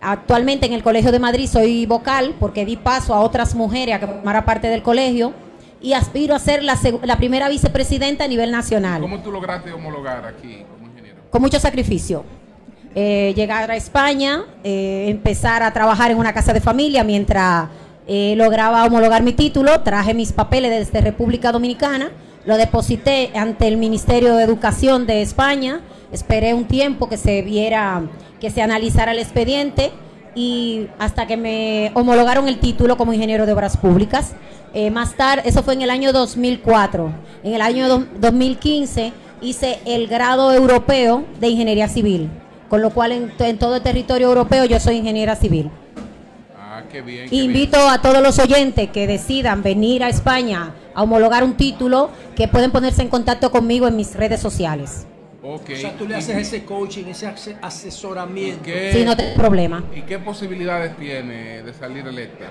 [0.04, 4.00] Actualmente en el Colegio de Madrid soy vocal porque di paso a otras mujeres a
[4.00, 5.32] que formara parte del colegio
[5.80, 10.64] y aspiro a ser la, primera vicepresidenta a nivel nacional ¿Cómo tú lograste homologar aquí
[10.70, 11.22] como ingeniero?
[11.30, 12.24] con mucho sacrificio.
[12.94, 17.68] Eh, llegar a España, eh, empezar a trabajar en una casa de familia mientras
[18.08, 22.10] eh, lograba homologar mi título, traje mis papeles desde República Dominicana,
[22.44, 25.80] lo deposité ante el Ministerio de Educación de España,
[26.12, 28.02] esperé un tiempo que se viera,
[28.40, 29.90] que se analizara el expediente
[30.34, 34.32] y hasta que me homologaron el título como ingeniero de obras públicas.
[34.74, 37.12] Eh, más tarde, eso fue en el año 2004.
[37.42, 42.30] En el año do- 2015 hice el grado europeo de ingeniería civil,
[42.70, 45.70] con lo cual en, to- en todo el territorio europeo yo soy ingeniera civil.
[46.58, 47.24] Ah, qué bien.
[47.28, 47.44] qué bien.
[47.46, 52.48] Invito a todos los oyentes que decidan venir a España a homologar un título, que
[52.48, 55.06] pueden ponerse en contacto conmigo en mis redes sociales.
[55.42, 55.70] Ok.
[55.72, 58.62] O sea, tú le haces ese coaching, ese ase- asesoramiento.
[58.62, 59.82] ¿Qué- Sí, no tengo problema.
[59.94, 62.44] ¿Y qué posibilidades tiene de salir electa?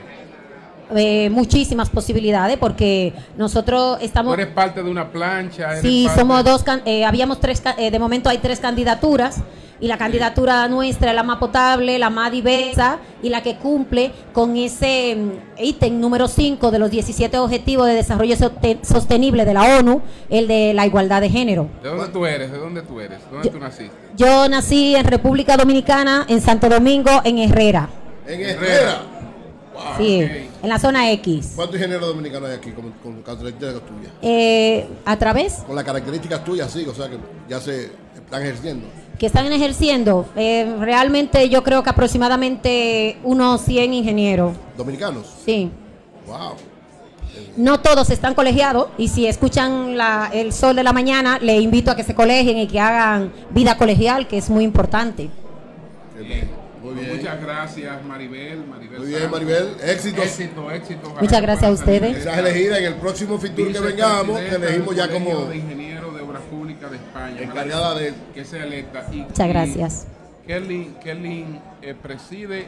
[0.93, 4.33] Eh, muchísimas posibilidades porque nosotros Tú estamos...
[4.33, 5.81] eres parte de una plancha.
[5.81, 9.37] Sí, parte- somos dos, eh, habíamos tres, eh, de momento hay tres candidaturas
[9.81, 14.11] y la candidatura nuestra es la más potable, la más diversa y la que cumple
[14.31, 19.53] con ese mm, ítem número 5 de los 17 Objetivos de Desarrollo Soste- Sostenible de
[19.55, 21.67] la ONU, el de la igualdad de género.
[21.81, 22.51] ¿De dónde tú eres?
[22.51, 23.19] ¿De dónde tú eres?
[23.31, 23.91] ¿Dónde tú naciste?
[24.15, 27.89] Yo nací en República Dominicana, en Santo Domingo, en Herrera.
[28.27, 29.01] En Herrera.
[29.97, 30.21] Sí,
[30.61, 31.53] en la zona X.
[31.55, 34.11] ¿Cuántos ingenieros dominicanos hay aquí con, con características tuyas?
[34.21, 37.17] Eh, a través Con las características tuyas, sí, o sea que
[37.49, 38.85] ya se están ejerciendo.
[39.21, 44.53] Que están ejerciendo, eh, realmente yo creo que aproximadamente unos 100 ingenieros.
[44.75, 45.27] ¿Dominicanos?
[45.45, 45.69] Sí.
[46.25, 46.53] Wow.
[47.55, 51.91] No todos están colegiados y si escuchan la- el sol de la mañana, le invito
[51.91, 55.29] a que se colegien y que hagan vida colegial, que es muy importante.
[56.17, 56.49] Muy bien.
[57.15, 58.65] Muchas gracias, Maribel.
[58.65, 59.29] Maribel Muy bien.
[59.29, 59.67] Maribel.
[59.85, 60.25] Éxitos.
[60.25, 61.13] Éxito, éxito.
[61.21, 62.17] Muchas que gracias a ustedes.
[62.23, 65.57] Serás elegida en el próximo Fitur que vengamos, te vicepresidenta elegimos ya como de
[66.89, 67.41] De España.
[67.41, 68.13] encargada de...
[68.33, 69.05] Que sea electa.
[69.11, 70.07] Y, Muchas gracias.
[70.47, 72.67] Kelly, Kelly eh, preside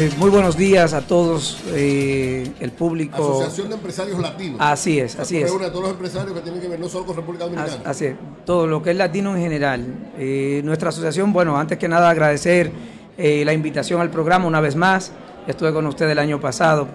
[0.00, 3.40] Eh, muy buenos días a todos eh, el público.
[3.40, 4.60] Asociación de Empresarios Latinos.
[4.60, 5.50] Así es, así es.
[5.50, 7.82] reúne a todos los empresarios que tienen que ver no solo con República Dominicana.
[7.84, 8.14] Así es,
[8.46, 9.84] todo lo que es latino en general.
[10.16, 12.70] Eh, nuestra asociación, bueno, antes que nada agradecer
[13.16, 15.10] eh, la invitación al programa una vez más.
[15.48, 16.86] Estuve con usted el año pasado.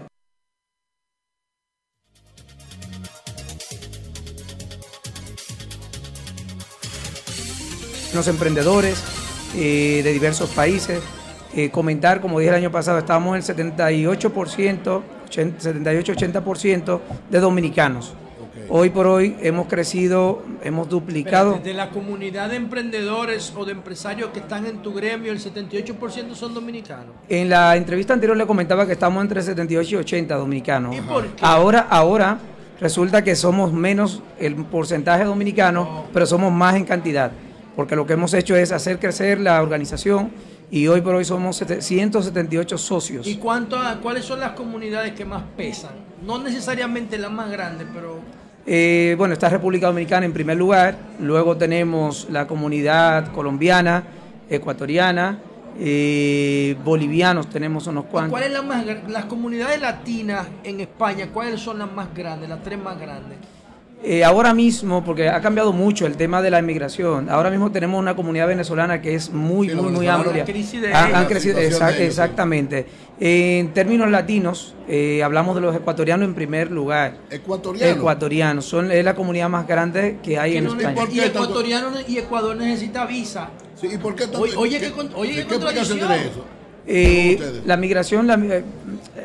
[8.13, 9.03] Los emprendedores
[9.55, 11.01] eh, de diversos países.
[11.55, 15.01] Eh, comentar, como dije el año pasado, estábamos en el 78%,
[15.31, 16.99] 78-80%
[17.31, 18.13] de dominicanos.
[18.69, 21.49] Hoy por hoy hemos crecido, hemos duplicado.
[21.51, 25.39] Espérate, de la comunidad de emprendedores o de empresarios que están en tu gremio, el
[25.39, 27.07] 78% son dominicanos.
[27.29, 30.95] En la entrevista anterior le comentaba que estamos entre 78 y 80 dominicanos.
[30.95, 31.45] ¿Y por qué?
[31.45, 32.39] Ahora, ahora
[32.79, 37.31] resulta que somos menos el porcentaje dominicano, pero somos más en cantidad,
[37.75, 40.31] porque lo que hemos hecho es hacer crecer la organización
[40.71, 43.27] y hoy por hoy somos sete- 178 socios.
[43.27, 45.91] ¿Y cuánto, a- cuáles son las comunidades que más pesan?
[46.25, 48.19] No necesariamente las más grandes, pero
[48.65, 54.03] Eh, bueno, está República Dominicana en primer lugar, luego tenemos la comunidad colombiana,
[54.49, 55.39] ecuatoriana,
[55.79, 58.31] eh, bolivianos tenemos unos cuantos.
[58.31, 58.53] ¿cuáles
[58.85, 61.27] gra- las comunidades latinas en España?
[61.33, 63.37] ¿Cuáles son las más grandes, las tres más grandes?
[64.05, 67.97] Eh, ahora mismo, porque ha cambiado mucho el tema de la inmigración, ahora mismo tenemos
[68.01, 70.39] una comunidad venezolana que es muy, Sí, muy, muy amplia.
[70.39, 72.03] la crisis de Han- han crecido, situación exa- de ellos, sí.
[72.21, 72.85] exactamente.
[73.21, 77.15] En términos latinos, eh, hablamos de los ecuatorianos en primer lugar.
[77.29, 77.95] ¿Ecuatorianos?
[77.97, 81.05] Ecuatorianos, son, es la comunidad más grande que hay Que en no España.
[81.09, 83.51] y ecuatoriano y Ecuador necesita visa.
[83.81, 85.97] ¿y por qué Oye, oye, qué, con- oye, qué ¿Qué contradicción.
[85.99, 86.45] tiene eso?
[86.85, 88.63] Eh, la migración, la- eh,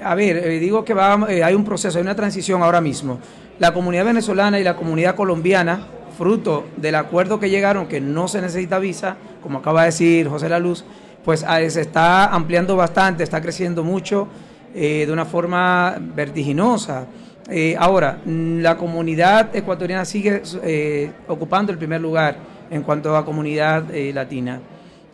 [0.05, 3.19] a ver, eh, digo que va, eh, hay un proceso, hay una transición ahora mismo.
[3.59, 5.81] La comunidad venezolana y la comunidad colombiana,
[6.17, 10.49] fruto del acuerdo que llegaron, que no se necesita visa, como acaba de decir José
[10.49, 10.85] La Luz,
[11.25, 14.29] pues ah, se está ampliando bastante, está creciendo mucho
[14.75, 17.07] eh, de una forma vertiginosa.
[17.79, 20.43] Ahora, mm, la comunidad ecuatoriana sigue
[21.27, 22.37] ocupando el primer lugar
[22.71, 24.61] en cuanto a comunidad latina.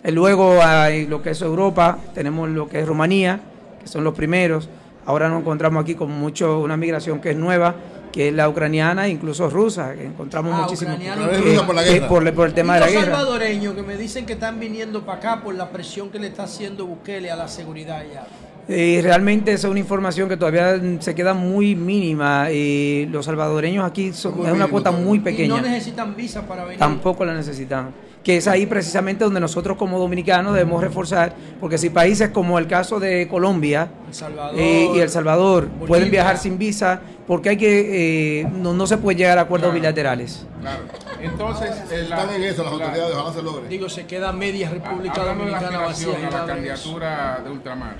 [0.04, 3.40] Eh, Luego hay lo que es Europa, tenemos lo que es Rumanía,
[3.80, 4.68] que son los primeros.
[5.06, 7.74] Ahora nos encontramos aquí con mucho una migración que es nueva,
[8.12, 10.96] que es la ucraniana e incluso rusa, que encontramos Ah, muchísimo.
[10.96, 12.08] que- por la que guerra.
[12.08, 13.16] por, por el tema y de la los guerra.
[13.16, 16.44] salvadoreños que me dicen que están viniendo para acá por la presión que le está
[16.44, 18.26] haciendo Bukele a la seguridad allá.
[18.66, 22.46] Eh, realmente esa es una información que todavía se queda muy mínima.
[22.48, 25.56] Eh, los salvadoreños aquí son, es una cuota muy Y pequeña.
[25.56, 26.78] no necesitan visa para venir.
[26.78, 27.90] Tampoco la necesitan.
[28.24, 32.66] Que es ahí precisamente donde nosotros como dominicanos debemos reforzar, porque si países como el
[32.66, 38.40] caso de Colombia Salvador, eh, y El Salvador pueden viajar sin visa, porque hay que
[38.40, 40.46] eh, no, no se puede llegar a acuerdos bilaterales.
[40.60, 40.84] Claro.
[41.22, 43.68] Entonces, eh, la- Están en eso las la- autoridades, ojalá se logre.
[43.68, 46.08] Digo, se queda media República la Dominicana vacía.
[46.26, 47.96] a la candidatura de ultramar.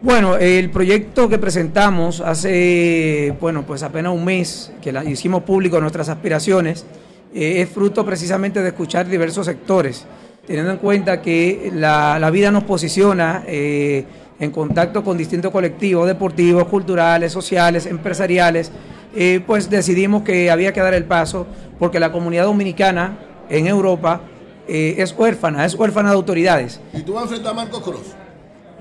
[0.00, 5.80] Bueno, el proyecto que presentamos hace, bueno, pues apenas un mes que la, hicimos público
[5.80, 6.84] nuestras aspiraciones,
[7.34, 10.06] eh, es fruto precisamente de escuchar diversos sectores,
[10.46, 14.04] teniendo en cuenta que la, la vida nos posiciona eh,
[14.38, 18.70] en contacto con distintos colectivos deportivos, culturales, sociales, empresariales,
[19.16, 21.46] eh, pues decidimos que había que dar el paso
[21.78, 24.20] porque la comunidad dominicana en Europa
[24.66, 26.80] es huérfana, es huérfana de autoridades.
[26.94, 28.23] ¿Y tú vas a enfrentar a Marcos Cruz?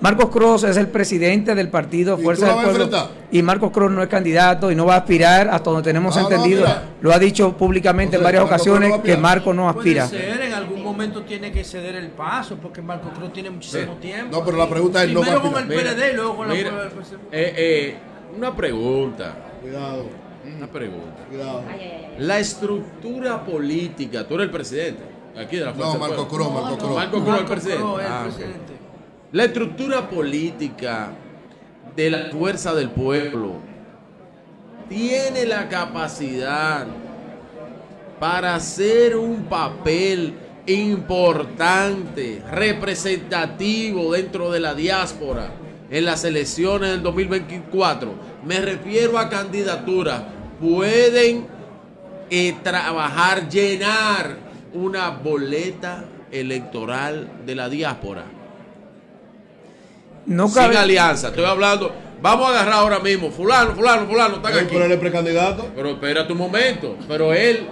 [0.04, 2.90] Marcos Cross es el presidente del partido ¿Y Fuerza del Pueblo.
[3.32, 6.24] Y Marcos Cross no es candidato y no va a aspirar hasta donde tenemos Ah,
[6.24, 6.66] no entendido.
[7.00, 9.22] lo ha dicho públicamente O sea, en varias Marcos Cruz no ocasiones que.
[9.22, 10.06] Marcos no aspira.
[10.10, 13.94] Puede ser, en algún momento tiene que ceder el paso, porque Marco Cruz tiene muchísimo
[13.94, 14.38] tiempo.
[14.38, 15.80] No, pero la pregunta es, ¿no va a Primero con el?
[15.96, 16.84] PLD y luego con Mira, la...
[16.84, 16.90] eh,
[17.32, 17.96] eh,
[18.36, 19.36] una pregunta.
[19.62, 20.06] Cuidado.
[20.58, 21.24] Una pregunta.
[21.30, 21.62] Cuidado.
[22.20, 25.04] La estructura política, tú eres el presidente
[25.40, 26.46] aquí de la No, Fuerza del Marco Pueblo.
[26.50, 26.96] Cruz, Marco Cruz.
[26.98, 27.82] Marco Cruz, el Marco presidente.
[27.84, 28.73] Cruz es el Ah, ok.
[29.34, 31.10] La estructura política
[31.96, 33.56] de la Fuerza del Pueblo
[34.88, 36.86] tiene la capacidad
[38.20, 40.36] para hacer un papel
[40.68, 45.50] importante, representativo dentro de la diáspora
[45.90, 48.14] en las elecciones del 2024.
[48.46, 50.22] Me refiero a candidaturas.
[50.62, 51.48] Pueden
[52.30, 54.38] eh, trabajar, llenar
[54.76, 58.43] una boleta electoral de la diáspora.
[60.26, 61.30] No Sin alianza.
[61.30, 61.92] Estoy hablando.
[62.22, 63.32] Vamos a agarrar ahora mismo.
[63.32, 64.36] Fulano, fulano, fulano.
[64.38, 64.68] Están aquí.
[64.72, 65.68] Pero él es precandidato.
[65.76, 66.96] Pero espera tu momento.
[67.08, 67.68] Pero él.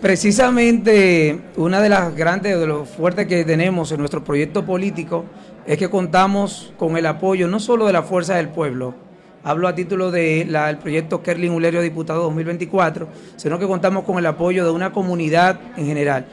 [0.00, 5.24] Precisamente una de las grandes, de lo fuertes que tenemos en nuestro proyecto político
[5.66, 8.94] es que contamos con el apoyo no solo de la Fuerza del Pueblo,
[9.44, 13.06] hablo a título del proyecto Kerlin Ulerio Diputado 2024,
[13.36, 16.26] sino que contamos con el apoyo de una comunidad en general.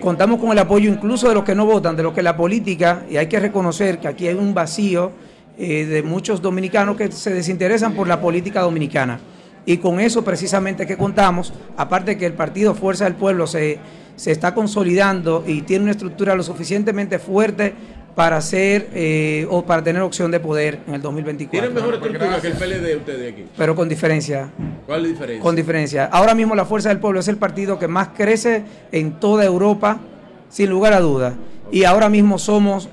[0.00, 3.04] Contamos con el apoyo incluso de los que no votan, de los que la política,
[3.08, 5.12] y hay que reconocer que aquí hay un vacío
[5.56, 9.20] eh, de muchos dominicanos que se desinteresan por la política dominicana.
[9.64, 13.78] Y con eso precisamente que contamos, aparte que el partido Fuerza del Pueblo se,
[14.16, 17.74] se está consolidando y tiene una estructura lo suficientemente fuerte
[18.16, 21.50] para ser eh, o para tener opción de poder en el 2024.
[21.50, 23.44] Tienen mejor estructura que el PLD ustedes aquí.
[23.54, 24.50] Pero con diferencia.
[24.86, 25.42] ¿Cuál es la diferencia?
[25.42, 26.04] Con diferencia.
[26.06, 30.00] Ahora mismo la Fuerza del Pueblo es el partido que más crece en toda Europa,
[30.48, 31.34] sin lugar a dudas.
[31.70, 32.88] Y ahora mismo somos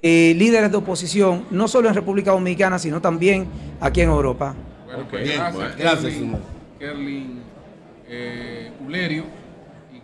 [0.00, 4.54] eh, líderes de oposición, no solo en República Dominicana, sino también aquí en Europa.
[4.86, 5.76] Bueno, pues Bien, gracias.
[5.76, 6.14] Gracias,
[6.78, 7.40] Kerlin,
[8.08, 9.41] eh, Ulerio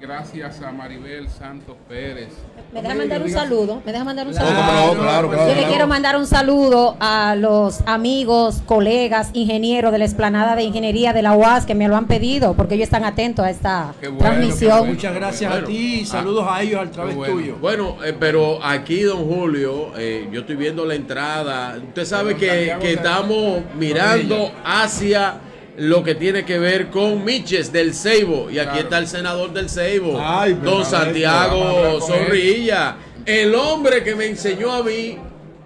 [0.01, 2.28] gracias a Maribel Santos Pérez.
[2.73, 5.02] Me deja mandar un saludo, me deja mandar un Claro, saludo.
[5.02, 5.68] claro, claro, Yo le claro.
[5.68, 11.23] quiero mandar un saludo a los amigos, colegas, ingenieros de la explanada de ingeniería de
[11.23, 14.86] la UAS que me lo han pedido porque ellos están atentos a esta transmisión.
[14.89, 17.57] Muchas gracias a ti y saludos a ellos al través tuyo.
[17.60, 21.77] Bueno, eh, pero aquí, don Julio, eh, yo estoy viendo la entrada.
[21.89, 25.41] Usted sabe que, que estamos mirando hacia
[25.78, 28.50] lo que tiene que ver con Miches del Ceibo.
[28.50, 28.81] Y aquí Claro.
[28.82, 32.00] está el senador del Ceibo, Ay, don Santiago.
[32.00, 32.97] Zorrilla.
[33.24, 35.16] El hombre que me enseñó a mí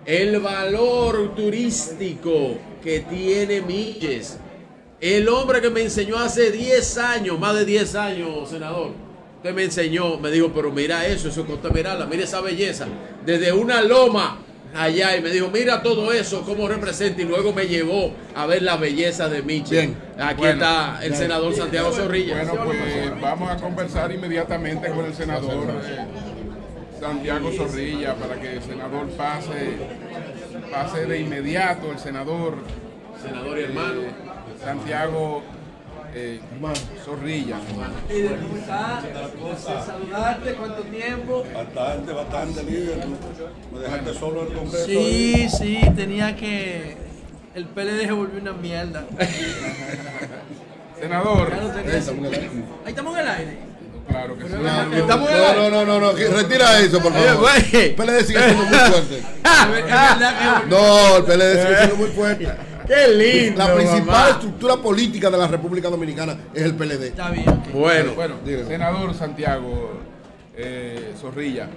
[0.04, 4.38] el valor turístico que tiene Miches.
[5.00, 8.90] El hombre que me enseñó hace 10 años, más de 10 años, senador.
[9.38, 12.86] Usted me enseñó, me dijo, pero mira eso, eso es Costa Esmeralda, mira esa belleza.
[13.26, 14.38] Desde una loma
[14.74, 17.22] allá y me dijo, mira todo eso, cómo representa.
[17.22, 19.94] Y luego me llevó a ver la belleza de Michel.
[20.18, 21.20] Aquí Bueno, está el bien.
[21.22, 22.36] senador Santiago Zorrilla.
[22.44, 26.06] Bueno, pues vamos a conversar inmediatamente con el senador eh,
[27.00, 29.76] Santiago Zorrilla para que el senador pase,
[30.70, 32.54] pase de inmediato el senador.
[33.22, 34.00] Senador y hermano.
[34.02, 34.10] eh,
[34.64, 35.42] Santiago
[36.14, 36.40] eh,
[37.04, 37.56] Zorrilla.
[39.86, 41.44] saludarte, ¿cuánto tiempo?
[41.54, 42.98] Bastante, bastante líder.
[43.72, 44.86] Me dejaste solo en el Congreso.
[44.86, 46.96] Sí, sí, tenía que.
[47.54, 49.04] El PLD se volvió una mierda.
[51.00, 51.52] Senador.
[51.52, 51.68] Ahí
[52.86, 53.58] estamos en el aire.
[54.08, 54.54] Claro que sí.
[54.60, 55.60] No, Estamos en el No, aire.
[55.60, 57.50] no, no, no, no, que- retira eso, por favor.
[57.72, 59.22] El PLD sigue siendo muy fuerte.
[60.68, 62.48] No, el PLD sigue siendo muy fuerte.
[62.86, 64.28] Qué lindo, La principal mamá.
[64.30, 67.06] estructura política de la República Dominicana es el PLD.
[67.08, 67.62] Está bien.
[67.72, 69.90] Bueno, bueno senador Santiago
[70.56, 71.68] eh, Zorrilla,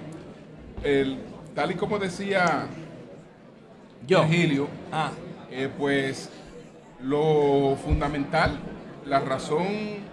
[0.82, 1.18] el-
[1.54, 2.66] tal y como decía
[4.06, 5.10] Virgilio, Ah.
[5.50, 6.28] eh, pues
[7.02, 8.58] lo fundamental,
[9.06, 9.66] la razón,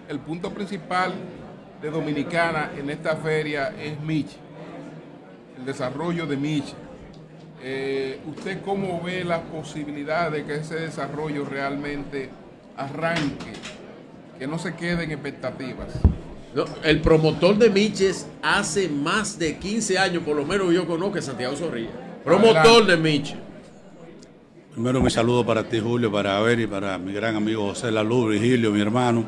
[0.08, 1.12] el punto principal
[1.82, 4.30] de Dominicana en esta feria es Mich,
[5.58, 6.72] el desarrollo de Mich.
[7.66, 12.28] Eh, ¿Usted cómo ve las posibilidades de que ese desarrollo realmente
[12.76, 13.54] arranque,
[14.38, 15.86] que no se queden expectativas?
[16.54, 21.18] No, el promotor de Miches hace más de 15 años, por lo menos yo conozco
[21.18, 21.88] a Santiago Zorrilla.
[22.22, 22.90] Promotor Adelante.
[22.90, 23.36] de Miches.
[24.72, 28.32] Primero mi saludo para ti, Julio, para Aver y para mi gran amigo José Laluz,
[28.32, 29.24] Virgilio, mi hermano,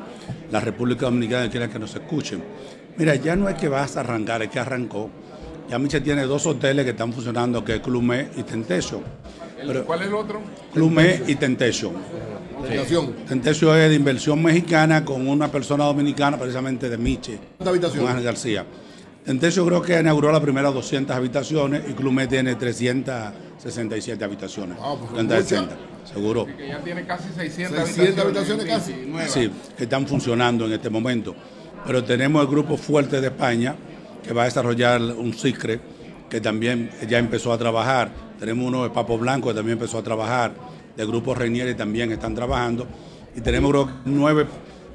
[0.50, 2.44] la República Dominicana, quiera que nos escuchen.
[2.98, 5.08] Mira, ya no es que vas a arrancar, es que arrancó.
[5.68, 9.02] Ya Miche tiene dos hoteles que están funcionando, que es Clumé y Temptation.
[9.60, 10.40] El- Pero- ¿Cuál es el otro?
[10.72, 11.92] Clumé y Temptation.
[12.66, 13.12] Tentación.
[13.28, 17.38] Temptation es de inversión mexicana con una persona dominicana, precisamente de Miche.
[17.58, 18.08] ¿Cuántas habitaciones?
[18.10, 18.64] Ángel García.
[19.24, 24.78] Temptation creo que inauguró las primeras 200 habitaciones y Clumé tiene 367 habitaciones.
[24.80, 25.76] Ah, pues, 360,
[26.12, 26.46] seguro.
[26.46, 28.92] Que ya tiene casi 600, 600 habitaciones, habitaciones sí, casi.
[28.92, 29.30] sí, nuevas.
[29.32, 31.34] Sí, que están funcionando en este momento.
[31.86, 33.74] Pero tenemos el grupo fuerte de España
[34.26, 35.80] que va a desarrollar un CICRE
[36.28, 38.10] que también ya empezó a trabajar.
[38.38, 40.52] Tenemos uno de Papo Blanco que también empezó a trabajar.
[40.96, 42.86] Del grupo Reinieri también están trabajando.
[43.34, 44.46] Y tenemos creo, nueve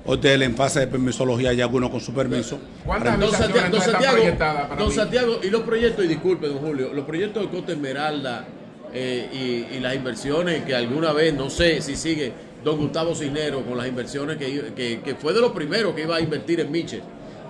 [0.06, 2.60] hoteles en fase de permisología y algunos con su permiso.
[2.86, 4.92] ¿Cuántas Don Santiago, don están Santiago, proyectadas para don?
[4.92, 8.48] Santiago, y los proyectos, y disculpe, don Julio, los proyectos de Costa Esmeralda
[8.94, 13.64] eh, y, y las inversiones que alguna vez, no sé si sigue don Gustavo Cisnero
[13.64, 16.72] con las inversiones que, que, que fue de los primeros que iba a invertir en
[16.72, 17.02] Miche.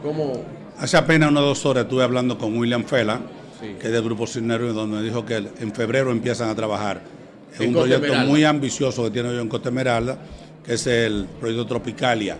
[0.03, 0.43] Como,
[0.81, 3.21] Hace apenas unas dos horas estuve hablando con William Fela,
[3.59, 3.75] Sí.
[3.79, 7.03] que es del Grupo Cisneros, donde me dijo que en febrero empiezan a trabajar.
[7.53, 10.17] Es un proyecto muy ambicioso que tiene yo en Costa Esmeralda,
[10.65, 12.35] que es el proyecto Tropicalia,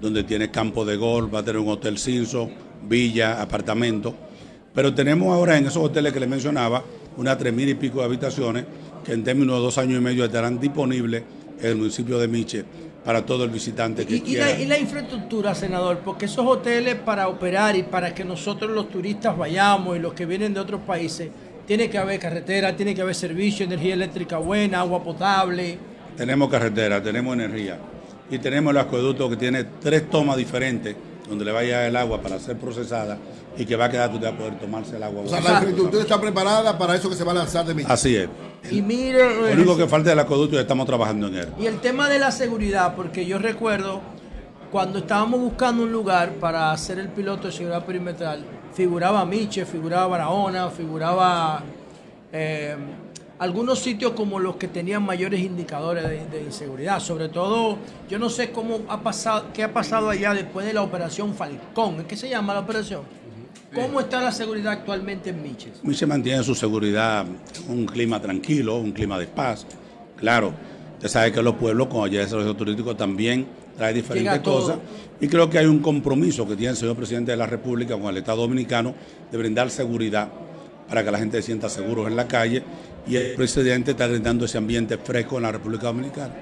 [0.00, 2.50] donde tiene campo de golf, va a tener un hotel Cinso,
[2.88, 4.12] villa, apartamento.
[4.74, 6.82] Pero tenemos ahora en esos hoteles que le mencionaba
[7.16, 8.64] unas tres mil y pico de habitaciones
[9.04, 11.22] que en términos de dos años y medio estarán disponibles
[11.60, 12.64] en el municipio de Miche
[13.06, 14.46] para todo el visitante que Y, y quiera.
[14.46, 18.88] la, y la infraestructura, senador, porque esos hoteles para operar y para que nosotros los
[18.90, 21.30] turistas vayamos y los que vienen de otros países,
[21.68, 25.78] tiene que haber carretera, tiene que haber servicio, energía eléctrica buena, agua potable.
[26.16, 27.78] Tenemos carretera, tenemos energía
[28.28, 30.96] y tenemos el acueducto que tiene tres tomas diferentes
[31.28, 33.18] donde le vaya el agua para ser procesada
[33.56, 35.22] y que va a quedar tú te vas a poder tomarse el agua.
[35.22, 37.90] O sea, la infraestructura está preparada para eso que se va a lanzar de Miche.
[37.90, 38.28] Así es.
[38.70, 41.48] Y mire, Lo único que falta es el acueducto y estamos trabajando en él.
[41.58, 44.00] Y el tema de la seguridad, porque yo recuerdo
[44.70, 50.06] cuando estábamos buscando un lugar para hacer el piloto de seguridad perimetral, figuraba Miche, figuraba
[50.08, 51.62] Barahona, figuraba
[52.32, 52.76] eh,
[53.38, 57.00] algunos sitios como los que tenían mayores indicadores de, de inseguridad.
[57.00, 60.82] Sobre todo, yo no sé cómo ha pasado, qué ha pasado allá después de la
[60.82, 62.04] operación Falcón.
[62.04, 63.02] ¿Qué se llama la operación?
[63.74, 65.84] ¿Cómo está la seguridad actualmente en Miches?
[65.84, 67.26] Miche mantiene su seguridad,
[67.68, 69.66] un clima tranquilo, un clima de paz.
[70.16, 70.54] Claro,
[70.94, 74.78] usted sabe que los pueblos con allá de desarrollo turístico también trae diferentes cosas.
[75.20, 78.06] Y creo que hay un compromiso que tiene el señor presidente de la República con
[78.06, 78.94] el Estado Dominicano
[79.30, 80.28] de brindar seguridad
[80.88, 82.62] para que la gente se sienta seguro en la calle.
[83.06, 86.34] Y el presidente está brindando ese ambiente fresco en la República Dominicana.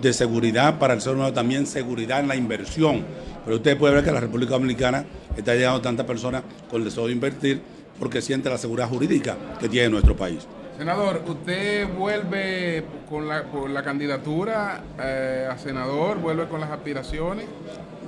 [0.00, 3.04] De seguridad para el ser humano, también seguridad en la inversión.
[3.44, 5.04] Pero usted puede ver que la República Dominicana
[5.36, 7.60] está llegando tantas personas con el deseo de invertir
[7.98, 10.46] porque siente la seguridad jurídica que tiene nuestro país.
[10.78, 16.18] Senador, ¿usted vuelve con la, por la candidatura eh, a senador?
[16.18, 17.44] ¿Vuelve con las aspiraciones?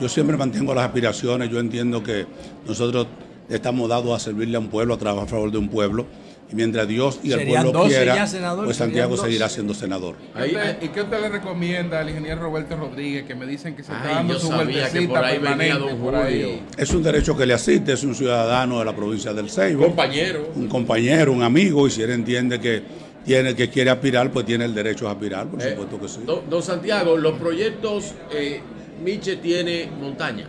[0.01, 2.25] Yo siempre mantengo las aspiraciones, yo entiendo que
[2.67, 3.09] nosotros
[3.51, 6.07] estamos dados a servirle a un pueblo, a trabajar a favor de un pueblo,
[6.53, 9.25] y mientras Dios y el pueblo 12 quiera, senador, pues Santiago 12.
[9.25, 10.17] seguirá siendo senador.
[10.37, 13.83] ¿Qué usted- ¿Y qué usted le recomienda al ingeniero Roberto Rodríguez que me dicen que
[13.83, 16.63] se está Ay, dando su vueltecita por ahí venía permanente don por ahí?
[16.77, 19.87] Es un derecho que le asiste, es un ciudadano de la provincia del Ceibo.
[19.87, 20.53] Compañero.
[20.55, 22.83] Un compañero, un amigo, y si él entiende que
[23.25, 26.21] tiene que quiere aspirar, pues tiene el derecho a aspirar, por Eh, supuesto que sí.
[26.27, 28.61] Don, don Santiago, los proyectos, eh,
[29.03, 30.47] Miche tiene montaña.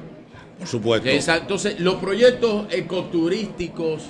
[0.59, 1.07] Por supuesto.
[1.09, 4.03] Esa- Entonces, los proyectos ecoturísticos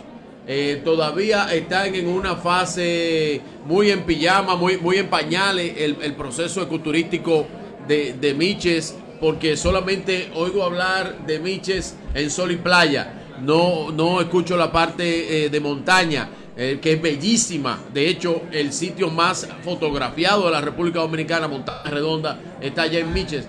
[0.45, 6.61] eh, todavía están en una fase muy en pijama, muy, muy en pañales, el, proceso
[6.61, 7.47] ecoturístico
[7.87, 13.21] de, de Miches, porque solamente oigo hablar de Miches en sol y playa.
[13.41, 17.81] No, no escucho la parte eh, de montaña, eh, que es bellísima.
[17.93, 23.13] De hecho, el sitio más fotografiado de la República Dominicana, Montaña Redonda, está allá en
[23.13, 23.45] Miches.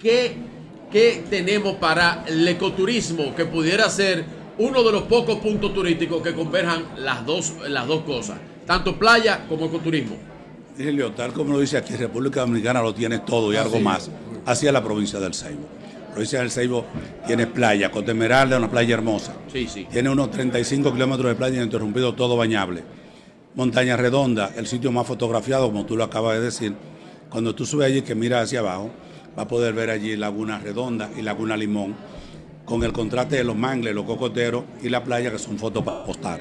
[0.00, 0.36] ¿Qué,
[0.90, 6.34] qué tenemos para el ecoturismo que pudiera ser uno de los pocos puntos turísticos que
[6.34, 10.16] converjan las dos, las dos cosas, tanto playa como ecoturismo?
[10.76, 13.82] Dilio, tal como lo dice aquí, República Dominicana lo tiene todo y Ah, algo sí.
[13.82, 14.10] más.
[14.46, 15.66] Hacia la provincia del Ceibo.
[16.08, 16.84] La provincia del Ceibo
[17.26, 19.34] tiene playa, Cotemeralda, una playa hermosa.
[19.52, 19.86] Sí, sí.
[19.90, 22.82] Tiene unos 35 kilómetros de playa interrumpido, todo bañable.
[23.54, 26.74] Montaña Redonda, el sitio más fotografiado, como tú lo acabas de decir.
[27.30, 28.90] Cuando tú subes allí, que miras hacia abajo,
[29.36, 31.94] vas a poder ver allí Laguna Redonda y Laguna Limón,
[32.70, 36.04] con el contraste de los mangles, los cocoteros y la playa, que son fotos para
[36.04, 36.40] postar.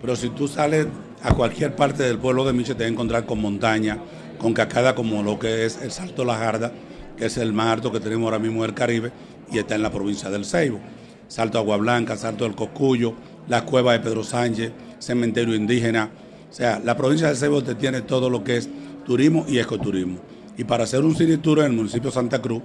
[0.00, 0.86] Pero si tú sales
[1.22, 3.98] a cualquier parte del pueblo de Miche, te vas a encontrar con montaña,
[4.38, 6.72] con cascada como lo que es el Salto La Jarda,
[7.14, 9.12] que es el más alto que tenemos ahora mismo en el Caribe
[9.52, 10.80] y está en la provincia del Ceibo.
[11.28, 13.12] Salto Agua Blanca, Salto del Coscuyo,
[13.46, 16.08] la cueva de Pedro Sánchez, cementerio indígena.
[16.50, 18.70] O sea, la provincia del Ceibo te tiene todo lo que es
[19.04, 20.20] turismo y ecoturismo.
[20.56, 22.62] Y para hacer un cine tour en el municipio de Santa Cruz,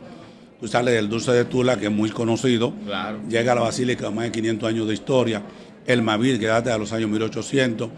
[0.59, 3.19] tú sales del Dulce de Tula, que es muy conocido, Claro.
[3.29, 5.41] llega a la Basílica, más de 500 años de historia,
[5.85, 7.89] el Mavil, que data de los años 1800,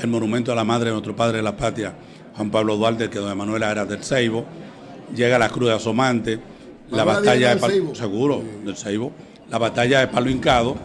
[0.00, 1.94] el monumento a la madre de nuestro padre de la patria,
[2.36, 4.44] Juan Pablo Duarte, que don Manuela era del Ceibo,
[5.14, 6.38] llega la Cruz de Asomante,
[6.90, 9.12] la batalla de Palo, seguro, del Ceibo,
[9.50, 10.76] la batalla de Palo Hincado,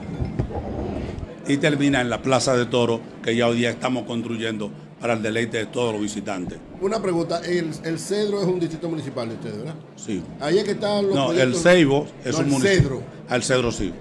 [1.48, 4.72] y termina en la Plaza de Toro, que ya hoy día estamos construyendo
[5.02, 6.60] para el deleite de todos los visitantes.
[6.80, 9.76] Una pregunta, el, el Cedro es un distrito municipal de ustedes, ¿verdad?
[9.96, 10.22] Sí.
[10.40, 12.82] Ahí es que están los No, el Ceibo es No, un municipio.
[12.84, 13.04] Cedro.
[13.28, 13.92] Al Cedro sí.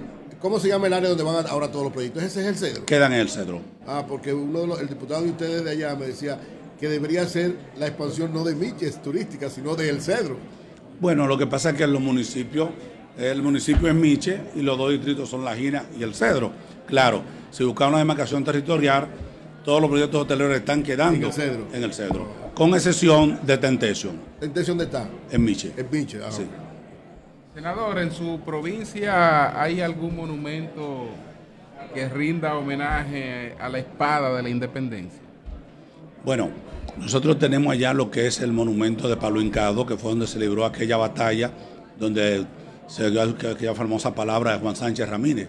[0.41, 2.23] ¿Cómo se llama el área donde van ahora todos los proyectos?
[2.23, 2.85] Ese es el Cedro.
[2.87, 3.61] Quedan en el Cedro.
[3.87, 6.39] Ah, porque uno de los, el diputado de ustedes de allá me decía
[6.79, 10.37] que debería ser la expansión no de Miches turística, sino de El Cedro.
[11.01, 12.71] Bueno, lo que pasa es que en los municipios,
[13.19, 16.53] el municipio es Miche y los dos distritos son La Gina y El Cedro.
[16.87, 19.09] Claro, si buscamos una demarcación territorial,
[19.65, 21.67] todos los proyectos hoteleros están quedando En el Cedro.
[21.73, 25.07] en el Cedro, con excepción de Tentation, ¿La intención de estar?
[25.31, 25.73] en Miche.
[25.77, 26.47] En Miche, ah, Sí.
[27.55, 31.09] Senador, ¿en su provincia hay algún monumento
[31.95, 35.21] que rinda homenaje a la espada de la independencia?
[36.25, 36.51] Bueno,
[36.99, 40.39] nosotros tenemos allá lo que es el monumento de Palo Hincado, que fue donde se
[40.39, 41.51] libró aquella batalla,
[41.99, 42.45] donde
[42.87, 45.49] se dio aqu- aquella famosa palabra de Juan Sánchez Ramírez,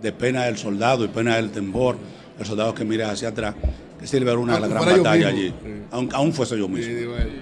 [0.00, 1.96] de pena del soldado y pena del temor,
[2.38, 3.54] el soldado que mira hacia atrás,
[4.00, 5.54] que se libró una Aunque gran batalla allí,
[5.92, 6.92] aunque aún fuese yo mismo.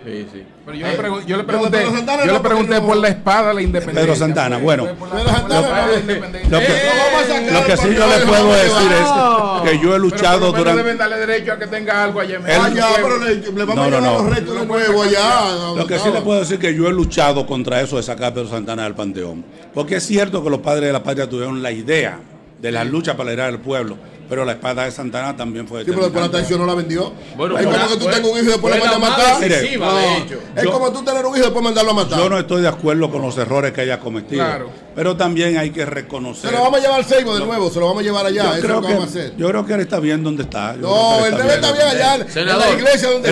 [0.04, 3.48] Pero yo, le, pregun- yo le pregunté, Pedro Santana, yo le pregunté por la espada
[3.48, 4.02] de la independencia.
[4.02, 7.50] Pedro Santana, bueno, lo que, ¡Eh!
[7.52, 10.82] lo que sí yo le puedo decir es que yo he luchado durante...
[10.82, 12.40] deben darle derecho a que tenga algo allá.
[12.48, 12.70] Ah,
[13.02, 14.22] pero le, le vamos No, a no, llevar no.
[14.30, 15.74] los de nuevo allá.
[15.76, 18.26] Lo que sí le puedo decir es que yo he luchado contra eso de sacar
[18.32, 19.44] a Pedro Santana del Panteón.
[19.72, 22.18] Porque es cierto que los padres de la patria tuvieron la idea
[22.60, 23.96] de la lucha para liberar al pueblo,
[24.30, 27.12] pero la espada de Santana también fue Sí, pero después la traición no la vendió.
[27.36, 29.40] Bueno, es como que tú tengas un hijo y después lo mandas a matar.
[29.40, 30.38] decisiva, No, de hecho.
[30.56, 32.18] Es Yo- como tú tener un hijo y después mandarlo a matar.
[32.18, 34.70] Yo no estoy de acuerdo con los errores que haya cometido, Claro.
[34.94, 36.48] pero también hay que reconocer.
[36.50, 38.42] Se lo vamos a llevar al Seibo de nuevo, se lo vamos a llevar allá.
[38.44, 39.36] Yo Eso es creo, lo que que, vamos a hacer.
[39.36, 40.74] yo creo que él está bien donde está.
[40.76, 43.28] Yo No, él debe estar bien allá, en la iglesia donde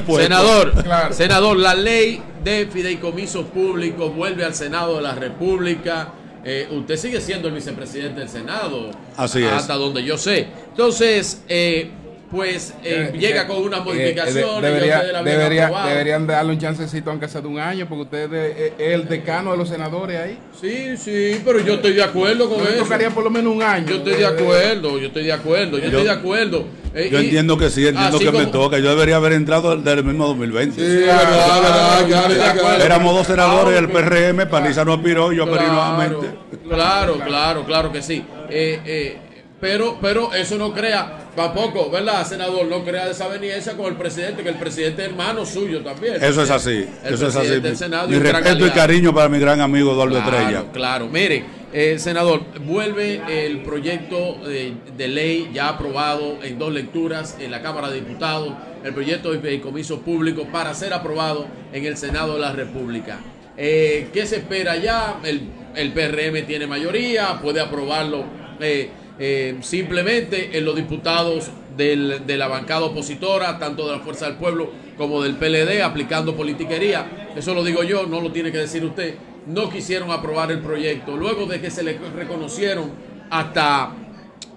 [0.00, 0.22] puesto.
[0.22, 0.72] Senador,
[1.12, 6.08] senador, la ley de fideicomisos públicos vuelve al Senado de la República.
[6.48, 8.92] Eh, usted sigue siendo el vicepresidente del Senado.
[9.16, 9.50] Así es.
[9.50, 10.46] Hasta donde yo sé.
[10.68, 11.90] Entonces, eh,
[12.36, 14.34] pues eh, Eh, llega eh, con unas eh, modificaciones.
[14.34, 17.58] de- ya debería- ustedes la habían debería- deberían darle un chancecito aunque sea de un
[17.58, 20.38] año, porque usted es el decano de los senadores ahí.
[20.60, 22.82] Sí, sí, pero yo estoy de acuerdo con No eso.
[22.84, 23.86] tocaría por lo menos un año.
[23.88, 26.64] Yo estoy de acuerdo, yo estoy de acuerdo, yo, Yo- estoy de acuerdo.
[26.94, 28.78] Eh, Yo y- entiendo que sí, entiendo que me toca.
[28.78, 30.76] Yo debería haber entrado del mismo 2020.
[30.80, 32.84] Sí, claro, de acuerdo.
[32.84, 36.26] Éramos dos senadores del Aunque- PRM, Paliza no aspiró, yo aspirí nuevamente.
[36.68, 38.24] Claro, claro, claro que sí.
[38.48, 39.18] Eh, eh,
[39.60, 42.66] pero, pero eso no crea, tampoco, ¿verdad, senador?
[42.66, 46.16] No crea desaveniencia con el presidente, que el presidente es hermano suyo también.
[46.22, 47.60] Eso es así, El eso es así.
[47.60, 50.64] del Senado y Mi respeto y cariño para mi gran amigo Eduardo Claro, Estrella.
[50.72, 57.36] Claro, mire, eh, senador, vuelve el proyecto de, de ley ya aprobado en dos lecturas
[57.40, 58.52] en la Cámara de Diputados,
[58.84, 63.18] el proyecto de fideicomiso público para ser aprobado en el Senado de la República.
[63.56, 65.16] Eh, ¿Qué se espera ya?
[65.24, 65.42] El,
[65.74, 68.24] el PRM tiene mayoría, puede aprobarlo
[68.60, 74.26] eh, eh, simplemente en los diputados del- de la bancada opositora, tanto de la Fuerza
[74.26, 77.28] del Pueblo como del PLD, aplicando politiquería.
[77.36, 79.14] Eso lo digo yo, no lo tiene que decir usted.
[79.46, 82.90] No quisieron aprobar el proyecto, luego de que se le reconocieron
[83.30, 83.92] hasta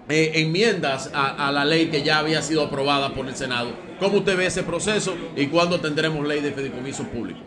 [0.09, 3.69] eh, enmiendas a, la ley que ya había sido aprobada por el Senado.
[3.99, 7.39] ¿Cómo usted ve ese proceso y cuándo tendremos ley de fideicomiso público?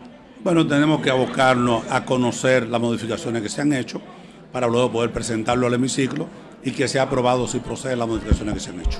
[0.43, 4.01] Bueno, tenemos que abocarnos a conocer las modificaciones que se han hecho
[4.53, 6.27] para luego poder presentarlo al hemiciclo
[6.65, 8.99] y que sea aprobado si proceden las modificaciones que se han hecho.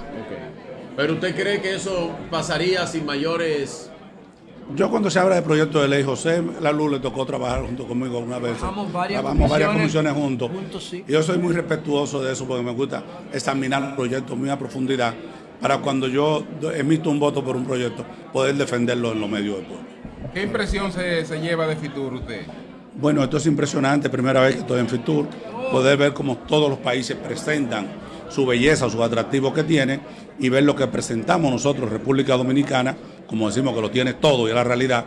[0.95, 3.90] Pero usted cree que eso pasaría sin mayores...
[4.75, 7.85] Yo cuando se habla de proyecto de ley, José La Luz le tocó trabajar junto
[7.85, 8.58] conmigo una vez.
[8.58, 10.51] Trabajamos varias Trabajamos varias comisiones comisiones juntos.
[10.51, 11.03] juntos, sí.
[11.06, 15.14] Y yo soy muy respetuoso de eso porque me gusta examinar proyectos muy a profundidad
[15.59, 19.66] para cuando yo emito un voto por un proyecto, poder defenderlo en los medios del
[19.66, 19.85] pueblo.
[20.33, 22.42] ¿Qué impresión se, se lleva de Fitur usted?
[22.95, 25.27] Bueno, esto es impresionante, primera vez que estoy en Fitur,
[25.74, 27.88] poder ver cómo todos los países presentan
[28.30, 30.02] su belleza, sus atractivos que tienen
[30.38, 32.95] y ver lo que presentamos nosotros, República Dominicana,
[33.26, 35.03] como decimos que lo tiene todo y es la realidad,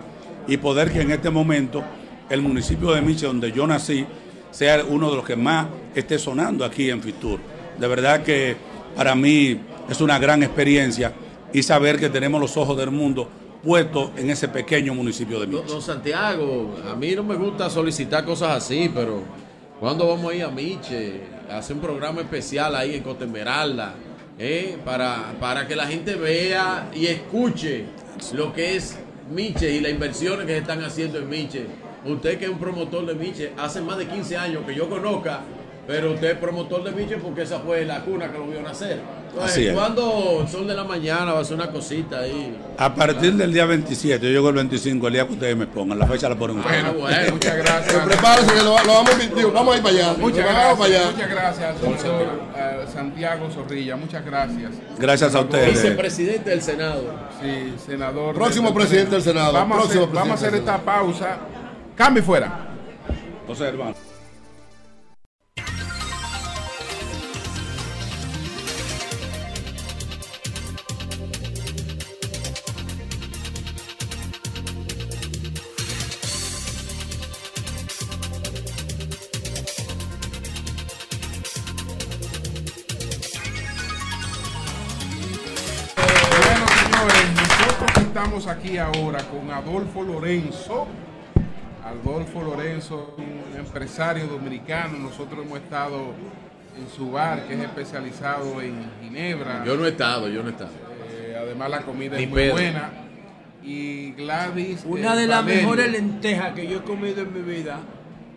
[0.48, 1.84] y poder que en este momento
[2.28, 4.04] el municipio de Miche, donde yo nací,
[4.50, 7.38] sea uno de los que más esté sonando aquí en Fitur.
[7.78, 8.56] De verdad que
[8.96, 11.12] para mí es una gran experiencia
[11.52, 13.28] y saber que tenemos los ojos del mundo
[13.62, 15.62] puestos en ese pequeño municipio de Miche.
[15.68, 19.45] Don Santiago, a mí no me gusta solicitar cosas así, pero
[19.80, 21.20] ¿cuándo vamos a ir a Miche?
[21.50, 23.94] A hacer un programa especial ahí en Costa Esmeralda,
[24.38, 24.78] ¿eh?
[24.84, 27.84] para, para que la gente vea y escuche
[28.34, 28.98] lo que es
[29.30, 31.66] Miche y las inversiones que se están haciendo en Miche.
[32.04, 35.40] Usted que es un promotor de Miche, hace más de 15 años que yo conozca,
[35.86, 39.00] pero usted es promotor de Miche porque esa fue la cuna que lo vio nacer.
[39.36, 39.74] Entonces, Así es.
[39.74, 42.56] ¿Cuándo el sol de la mañana va a ser una cosita ahí?
[42.78, 45.98] A partir del día 27, yo llego el 25, el día que ustedes me pongan,
[45.98, 46.84] la fecha la ponen ustedes.
[46.84, 48.06] Ah, bueno, muchas gracias.
[48.06, 50.14] Prepárense que lo, lo vamos, a invitar, vamos a ir para allá.
[50.18, 51.10] Muchas gracias, para allá.
[51.10, 53.96] muchas gracias, senador eh, Santiago Zorrilla.
[53.96, 54.70] Muchas gracias.
[54.98, 55.68] Gracias a ustedes.
[55.74, 57.14] Vicepresidente del Senado.
[57.42, 58.34] Sí, senador.
[58.34, 61.36] Próximo presidente del Senado, Vamos, próximo a hacer, vamos a hacer esta pausa.
[61.94, 62.68] Cambio y fuera.
[63.46, 64.15] José hermano.
[88.66, 90.86] Aquí ahora con Adolfo Lorenzo.
[91.84, 94.98] Adolfo Lorenzo, un empresario dominicano.
[94.98, 96.14] Nosotros hemos estado
[96.76, 99.64] en su bar, que es especializado en Ginebra.
[99.64, 100.72] Yo no he estado, yo no he estado.
[101.12, 102.54] Eh, además, la comida Ni es muy Pedro.
[102.54, 102.90] buena.
[103.62, 104.84] Y Gladys.
[104.84, 105.62] Una eh, de las Valerio.
[105.62, 107.78] mejores lentejas que yo he comido en mi vida,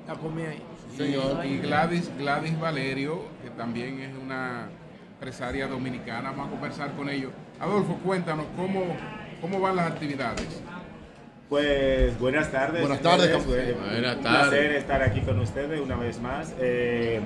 [0.07, 0.61] la comí ahí.
[0.95, 4.67] Señor, y Gladys, Gladys Valerio, que también es una
[5.13, 7.31] empresaria dominicana, vamos a conversar con ellos.
[7.59, 8.95] Adolfo, cuéntanos cómo,
[9.41, 10.47] cómo van las actividades.
[11.49, 12.81] Pues buenas tardes.
[12.81, 13.29] Buenas tardes.
[13.31, 14.49] Eh, Buenas un tardes.
[14.49, 16.53] placer estar aquí con ustedes una vez más.
[16.59, 17.21] Eh,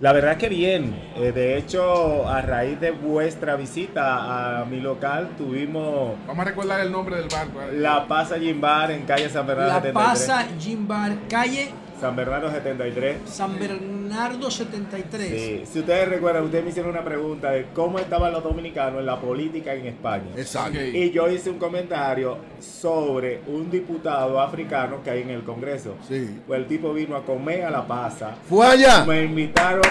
[0.00, 0.94] la verdad que bien.
[1.16, 6.80] Eh, de hecho, a raíz de vuestra visita a mi local, tuvimos Vamos a recordar
[6.80, 7.46] el nombre del bar.
[7.72, 9.94] La Pasa Gin Bar en calle San Bernardo La 73.
[9.94, 11.70] Pasa Gin Bar, calle
[12.02, 13.16] San Bernardo 73.
[13.26, 15.28] San Bernardo 73.
[15.30, 19.06] Sí, si ustedes recuerdan, ustedes me hicieron una pregunta de cómo estaban los dominicanos en
[19.06, 20.24] la política en España.
[20.36, 20.80] Exacto.
[20.80, 25.94] Y yo hice un comentario sobre un diputado africano que hay en el Congreso.
[26.08, 26.40] Sí.
[26.44, 28.34] Pues el tipo vino a comer a la pasa.
[28.48, 29.04] ¿Fue allá?
[29.04, 29.82] Me invitaron.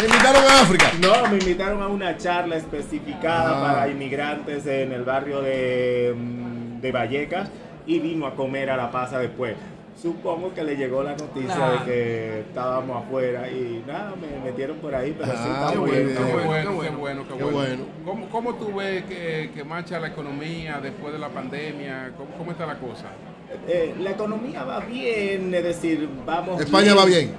[0.00, 0.90] ¿Me invitaron a África?
[1.00, 3.62] No, me invitaron a una charla especificada Ah.
[3.72, 7.48] para inmigrantes en el barrio de, mm, de Vallecas
[7.86, 9.54] y vino a comer a la pasa después.
[10.00, 14.94] Supongo que le llegó la noticia de que estábamos afuera y nada, me metieron por
[14.94, 16.82] ahí, pero sí Ah, está qué muy bueno, bien, qué bueno, bueno.
[16.82, 17.56] qué bueno, qué Qué bueno.
[17.58, 17.84] bueno.
[18.04, 22.12] ¿Cómo, cómo tú ves que, que marcha la economía después de la pandemia?
[22.18, 23.06] ¿Cómo, cómo está la cosa?
[23.68, 26.60] Eh, la economía va bien, es decir, vamos.
[26.60, 27.30] España va bien.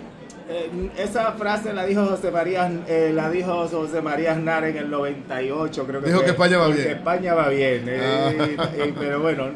[0.47, 4.89] Eh, esa frase la dijo José María, eh, la dijo José María Aznar en el
[4.89, 6.87] 98, creo que Dijo fue, que España va bien.
[6.87, 8.69] España va bien, eh, Ah.
[8.75, 9.49] eh, pero bueno,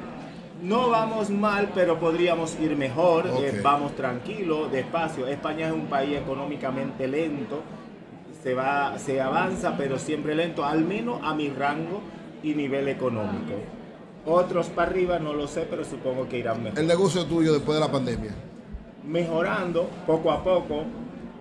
[0.61, 3.27] no vamos mal, pero podríamos ir mejor.
[3.41, 5.27] eh, vamos tranquilo, despacio.
[5.27, 7.61] España es un país económicamente lento,
[8.43, 12.01] se va, se avanza, pero siempre lento, al menos a mi rango
[12.43, 13.53] y nivel económico.
[14.25, 17.79] Otros para arriba no lo sé, pero supongo que irán mejor El negocio tuyo después
[17.79, 18.31] de la pandemia.
[19.05, 20.83] mejorando poco a poco,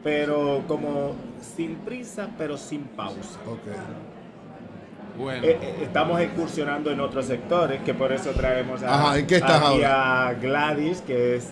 [0.03, 3.39] pero como sin prisa, pero sin pausa.
[5.19, 5.43] Bueno.
[5.45, 9.37] Eh, eh, estamos incursionando en otros sectores, que por eso traemos a, Ajá, ¿en qué
[9.37, 10.29] estás aquí ahora?
[10.29, 11.47] a Gladys, que es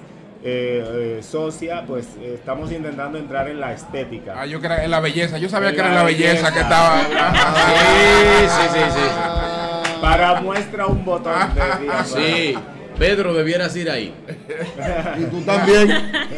[0.45, 4.35] eh, eh, socia, pues eh, estamos intentando entrar en la estética.
[4.39, 5.39] Ah, yo creo en la belleza.
[5.39, 6.53] Yo sabía En que era la en la belleza, belleza.
[6.53, 7.01] que estaba.
[7.01, 10.01] Sí, sí, sí, sí.
[10.01, 12.05] Para muestra un botón de.
[12.05, 12.59] Sí,
[12.99, 14.15] Pedro debieras ir ahí.
[15.19, 15.89] Y tú también.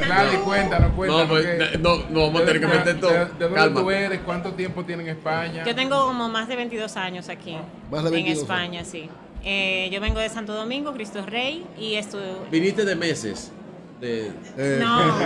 [0.05, 1.29] Gladys, cuéntanos, cuéntanos.
[1.29, 3.11] No, pues, no, no vamos a tener que meter todo.
[3.11, 3.81] ¿De, de dónde Calma.
[3.81, 4.21] tú eres?
[4.25, 5.65] ¿Cuánto tiempo tienes en España?
[5.65, 7.57] Yo tengo como más de 22 años aquí,
[7.91, 9.09] Más de en 22 España, sí.
[9.45, 12.47] Eh, yo vengo de Santo Domingo, Cristo Rey, y estudio...
[12.51, 13.53] Viniste de meses.
[14.01, 14.31] De...
[14.79, 15.19] No.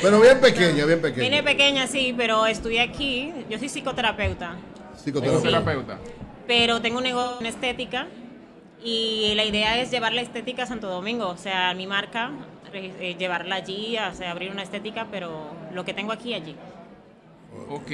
[0.00, 1.22] Pero bien pequeña, bien pequeña.
[1.24, 3.32] Vine pequeña, sí, pero estudié aquí.
[3.50, 4.56] Yo soy psicoterapeuta.
[4.96, 5.98] Psicoterapeuta.
[6.46, 8.06] Pero tengo un negocio en estética
[8.84, 12.30] y la idea es llevar la estética a Santo Domingo, o sea, mi marca,
[12.72, 16.56] eh, llevarla allí, o sea, abrir una estética, pero lo que tengo aquí, allí.
[17.68, 17.90] Ok.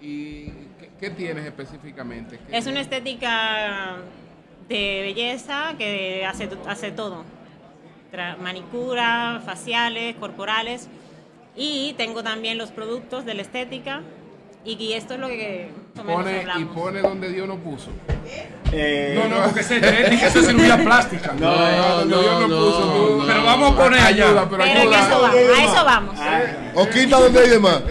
[0.00, 0.46] ¿Y
[0.78, 2.38] qué, qué tienes específicamente?
[2.48, 3.96] ¿Qué- Es una estética
[4.68, 7.24] de belleza que hace, hace todo.
[8.40, 10.88] Manicura, faciales, corporales.
[11.56, 14.02] Y tengo también los productos de la estética.
[14.64, 17.90] Y, y esto es lo que Pone, y pone donde Dios no puso.
[18.72, 21.34] Eh, No, no, porque es estética, eso es cirugía plástica.
[21.38, 23.24] No, no, donde Dios no, puso.
[23.26, 24.26] Pero vamos a poner allá.
[24.28, 25.00] ayuda, pero, Pero en ayuda.
[25.06, 26.20] eso vamos, a eso vamos.
[26.74, 27.82] O quita donde hay demás.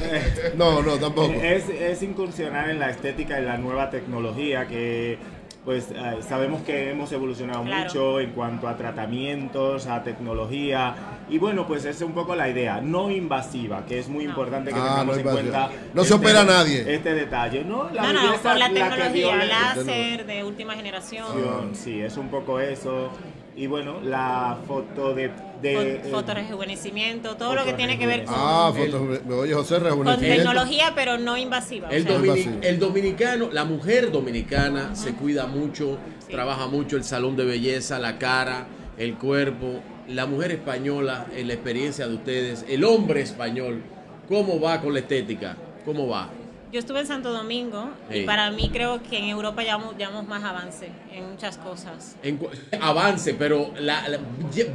[0.58, 1.32] No, no, tampoco.
[1.34, 5.18] Es, es incursionar en la estética y la nueva tecnología que
[5.66, 7.84] pues eh, sabemos que hemos evolucionado Claro.
[7.86, 10.94] mucho en cuanto a tratamientos, a tecnología
[11.30, 14.72] y bueno pues esa es un poco la idea, no invasiva, que es muy importante
[14.72, 15.68] que Ah, tengamos no en invasiva.
[15.70, 15.84] cuenta.
[15.94, 16.94] No se opera nadie.
[16.94, 17.90] Este detalle, ¿no?
[17.92, 21.26] La No, no, belleza con la tecnología, láser de última generación,
[21.74, 23.10] Sí, es un poco eso.
[23.56, 25.30] Y bueno, la foto de...
[25.62, 29.78] de eh, fotorrejuvenecimiento, todo lo que tiene que ver con, Ah, foto, me oye José
[29.80, 31.90] con tecnología, pero no invasiva.
[31.90, 35.98] o El, sea, domini- el dominicano, la mujer dominicana se cuida mucho,
[36.30, 38.66] trabaja mucho el salón de belleza, la cara,
[38.98, 39.82] el cuerpo.
[40.08, 43.82] La mujer española, en la experiencia de ustedes, el hombre español,
[44.28, 45.56] ¿cómo va con la estética?
[45.86, 46.30] ¿Cómo va?
[46.74, 48.18] Yo estuve en Santo Domingo Sí.
[48.20, 52.16] y para mí creo que en Europa llevamos, llevamos más avance en muchas cosas.
[52.24, 52.40] En
[52.82, 54.18] avance, pero la- la-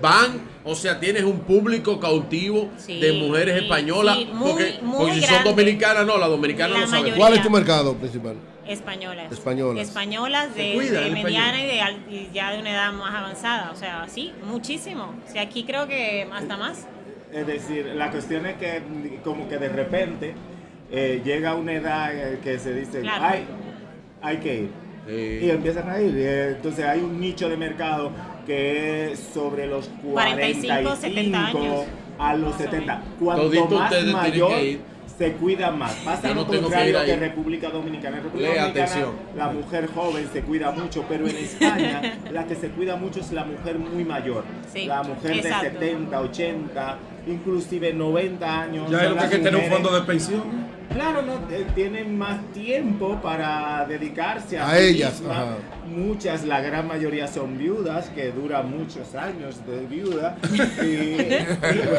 [0.01, 4.79] van, o sea, tienes un público cautivo Sí, de mujeres sí, españolas, sí, muy, porque,
[4.81, 7.03] muy porque si son dominicanas, no, las dominicanas La no saben.
[7.03, 7.21] mayoría.
[7.25, 8.37] ¿Cuál es tu mercado principal?
[8.69, 9.33] Españolas.
[9.33, 9.89] Españolas.
[9.89, 13.73] Españolas de, cuida de el mediana y, de, y ya de una edad más avanzada.
[13.73, 15.15] O sea, sí, muchísimo.
[15.27, 16.87] O sea, aquí creo que hasta más.
[17.33, 18.83] Es decir, la cuestión es que
[19.25, 20.35] como que de repente
[20.91, 23.25] eh, llega una edad eh, que se dice, Claro.
[23.27, 23.45] ay,
[24.23, 24.71] hay que ir.
[25.43, 26.15] Y empiezan a ir.
[26.17, 28.11] Eh, Entonces hay un nicho de mercado
[28.47, 31.85] que es sobre los 45, 45, 70 años.
[32.19, 33.03] a los 70.
[33.19, 34.79] Cuanto Todito más mayor, que
[35.17, 35.93] se cuida más.
[36.05, 37.07] Pasa no lo que contrario ahí.
[37.07, 38.19] que República Dominicana.
[38.19, 39.15] En República Lea Dominicana atención.
[39.37, 42.03] la mujer joven se cuida mucho, pero en España
[42.33, 44.45] la que se cuida mucho es la mujer muy mayor.
[44.73, 45.65] Sí, la mujer exacto.
[45.81, 48.91] de 70, 80, inclusive 90 años.
[48.91, 50.79] Ya lo que hay las que tener un fondo de pensión.
[50.93, 55.57] Claro, no, eh, tienen más tiempo para dedicarse a, A ellas, misma.
[55.87, 60.37] Muchas, la gran mayoría son viudas, que duran muchos años de viuda.
[60.83, 61.47] Y, y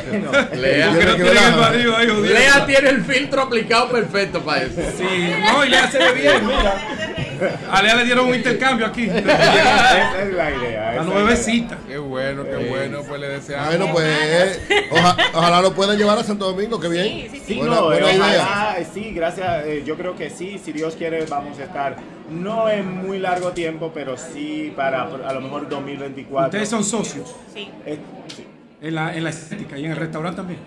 [0.10, 2.40] bueno, Lea, no tienen el marido ahí jodiendo.
[2.40, 4.82] Lea tiene el filtro aplicado perfecto para eso.
[4.98, 7.26] Sí, no, y le hace de bien, mira.
[7.72, 9.04] A Lea le dieron un intercambio aquí.
[9.10, 10.94] esa es la idea.
[10.96, 11.78] La nuevecita.
[11.88, 13.02] Qué bueno, qué bueno.
[13.08, 13.68] Pues le deseamos.
[13.70, 14.62] Bueno, pues
[14.92, 17.30] oja- ojalá lo puedan llevar a Santo Domingo, qué bien.
[17.46, 18.44] Sí, Buena, no, buena eh, idea.
[18.44, 19.66] ojalá, sí, gracias.
[19.66, 21.96] eh, yo creo que sí, si Dios quiere, vamos a estar
[22.30, 26.46] no en muy largo tiempo, pero sí para a lo mejor 2024.
[26.48, 27.70] Ustedes son socios Sí.
[27.86, 27.98] Eh,
[28.36, 28.46] sí.
[28.82, 30.60] en la, en la estética y en el restaurante también.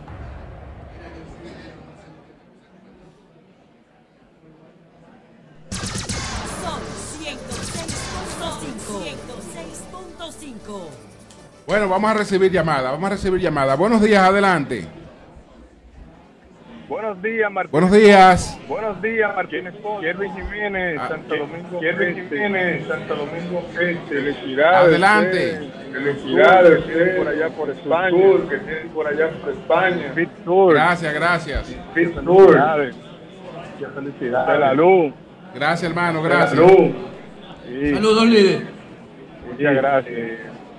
[6.63, 6.81] Sol
[7.21, 10.21] 106.5.
[10.21, 10.89] 106.5.
[11.67, 13.79] Bueno, vamos a recibir llamadas, vamos a recibir llamadas.
[13.79, 15.00] Buenos días, adelante.
[17.11, 17.71] Buenos días, Martín.
[17.73, 18.59] Buenos días.
[18.69, 19.75] Buenos días, Martínez.
[20.01, 21.81] Kevin Jiménez, Ah, Santo Domingo.
[21.81, 22.23] Kevin Este.
[22.37, 23.67] Jiménez, Santo Domingo.
[23.73, 24.15] Este.
[24.15, 24.89] Felicidades.
[24.89, 25.51] Adelante.
[25.51, 28.11] eh, Felicidades que tienen por allá por España.
[28.11, 30.13] Tour que tienen por allá por España.
[30.15, 30.75] Fit Tour.
[30.75, 31.77] Gracias, gracias.
[31.95, 32.47] Fit Tour.
[32.47, 32.97] Felicidades.
[33.95, 34.53] Felicidades.
[34.53, 35.13] De la luz.
[35.53, 36.55] Gracias, hermano, gracias.
[36.55, 36.93] luz.
[37.67, 37.93] Sí.
[37.95, 38.63] Saludos, líder.
[39.51, 40.31] Muchas gracias.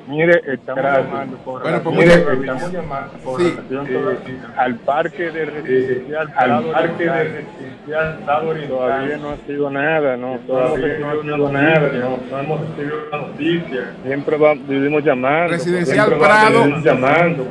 [0.07, 3.49] Mire, estamos llamando por Bueno, pues, relación- mire, estamos llamando por Sí.
[3.55, 8.19] relación eh, al parque de residencial al parque de residencial
[8.67, 12.95] todavía no ha sido nada, no, todavía no ha sido nada, no, no hemos recibido
[13.11, 13.93] la noticia.
[14.05, 15.51] Siempre va- vivimos llamando.
[15.53, 16.65] Residencial Prado.
[16.83, 17.47] llamando.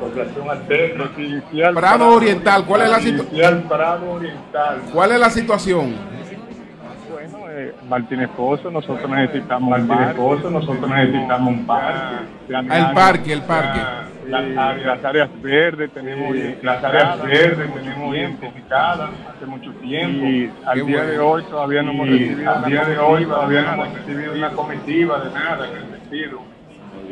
[0.96, 4.80] Residencial Prado Oriental, ¿cuál es la situ- Residencial Prado Oriental.
[4.92, 5.94] ¿Cuál es la situación?
[7.60, 10.14] Bueno, eh, Martínez Pozo, nosotros necesitamos un parque.
[10.14, 12.16] Pozo, nosotros necesitamos un parque.
[12.48, 13.80] El parque, el parque.
[14.28, 20.52] Las, áreas, las áreas verdes tenemos las áreas verdes tenemos identificadas hace mucho tiempo y
[20.64, 21.10] al día bueno.
[21.10, 24.50] de hoy todavía no hemos recibido al día de hoy todavía no hemos recibido una
[24.50, 26.38] comitiva de nada en el sentido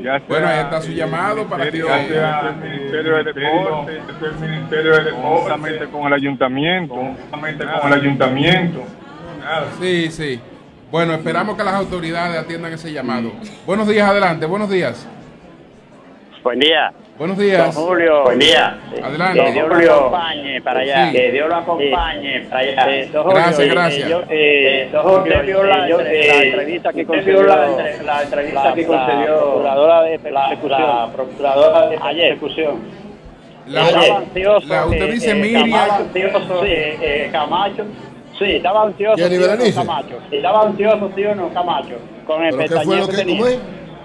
[0.00, 3.24] ya Bueno, sea ahí está su llamado para que- ministerio- ya sea el Ministerio de
[3.32, 8.84] Deporte, el Ministerio de Deporte, con el ayuntamiento, con el ayuntamiento.
[9.80, 10.40] Sí, sí.
[10.90, 13.30] Bueno, esperamos que las autoridades atiendan ese llamado.
[13.66, 15.06] Buenos días, adelante, buenos días.
[16.42, 16.92] Buen día.
[17.18, 17.74] Buenos días.
[17.74, 18.22] Don Julio.
[18.22, 18.78] Buen día.
[19.02, 19.42] Adelante.
[19.44, 21.06] Que Dios lo acompañe para allá.
[21.06, 21.12] Sí.
[21.16, 22.94] Que Dios lo acompañe para allá.
[22.94, 24.08] Eh, don Julio, Gracias, eh, gracias.
[24.08, 27.56] yo- eh, don Julio, usted vio la, yo- la entrevista que concedió la,
[28.04, 30.80] la entrevista la- que la concedió procuradora de la, persecución.
[30.80, 32.28] la procuradora de Ayer.
[32.38, 32.78] persecución.
[33.66, 34.66] La- la- ansioso.
[34.68, 35.90] la- usted dice eh, Miriam.
[35.90, 37.84] Ansioso, eh, Camacho.
[38.38, 39.16] Sí, estaba ansioso.
[39.16, 39.74] ¿Jenny sí o no?
[39.74, 40.18] Camacho.
[40.30, 41.94] Estaba ansioso, sí o no, Camacho.
[42.26, 43.44] Con el ¿Pero pestañeo que que- tenía.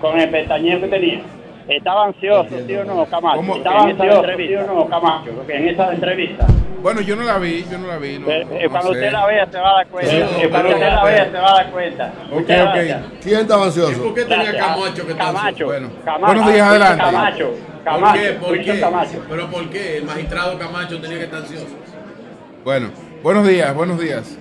[0.02, 1.22] Con el pestañeo que tenía.
[1.68, 3.38] Estaba ansioso, sí o no, Camacho.
[3.38, 3.56] ¿Cómo?
[3.56, 5.32] Estaba ansioso, sí o no, Camacho.
[5.36, 6.48] porque En esa entrevista.
[6.82, 8.20] Bueno, yo no la vi, yo no la vi.
[8.20, 8.98] No, Eh, no- eh, no cuando sé.
[9.00, 10.12] usted la vea se va a dar cuenta.
[10.12, 12.14] Sí, Eh, pero- cuando usted la vea se va a dar cuenta.
[12.26, 12.74] Ok, Muchas ok.
[12.74, 13.02] gracias.
[13.24, 14.04] ¿Quién estaba ansioso?
[14.04, 14.66] ¿Por qué tenía Gracias.
[14.68, 15.66] Camacho que está Camacho.
[15.66, 15.90] Bueno.
[16.04, 16.26] Camacho.
[16.26, 17.04] Buenos días, adelante.
[17.04, 17.50] Camacho.
[17.52, 18.20] ¿Por Camacho.
[18.22, 18.30] qué?
[18.34, 18.80] ¿Por qué?
[18.82, 19.26] Camacho.
[19.30, 19.98] ¿Pero por qué?
[19.98, 21.68] El magistrado Camacho tenía que estar ansioso.
[22.66, 22.90] Bueno,
[23.24, 24.38] buenos días, buenos días.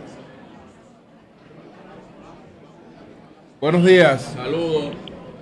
[3.60, 4.22] Buenos días.
[4.36, 4.92] Saludos.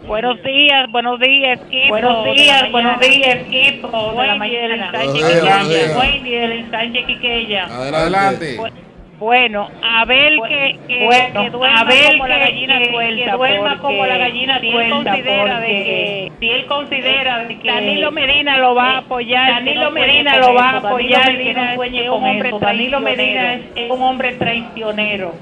[0.06, 1.88] Buenos días, buenos días, equipo.
[1.88, 4.60] Buenos días, buenos días, equipo Wendy mañana.
[4.60, 5.86] del ensanche Buenos días, buenos Quiqueya.
[5.86, 5.98] días.
[5.98, 7.64] Wendy del ensanche Quiqueya.
[7.66, 8.56] Adelante.
[8.58, 8.89] Bu-
[9.20, 12.90] Bueno, a ver que, que, Bueno, que duerma a ver como la que- gallina que-
[12.90, 13.24] suelta.
[13.24, 16.66] que duerma porque como la gallina si él suelta, considera de porque- que, si él
[16.66, 20.72] considera de que Danilo Medina lo va a apoyar, Danilo Medina lo va a.
[20.72, 22.58] Danilo apoyar, que Medina sueñe un con hombre eso.
[22.60, 25.34] Danilo Medina es un hombre traicionero.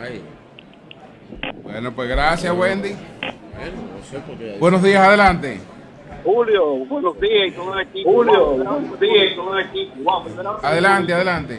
[0.00, 0.22] Ay.
[1.62, 2.94] Bueno, pues gracias, Wendy.
[4.58, 5.60] Buenos días, adelante.
[6.24, 8.10] Julio, buenos días y todo el equipo.
[8.10, 10.24] Julio, buenos días todo el equipo.
[10.62, 11.58] Adelante, adelante.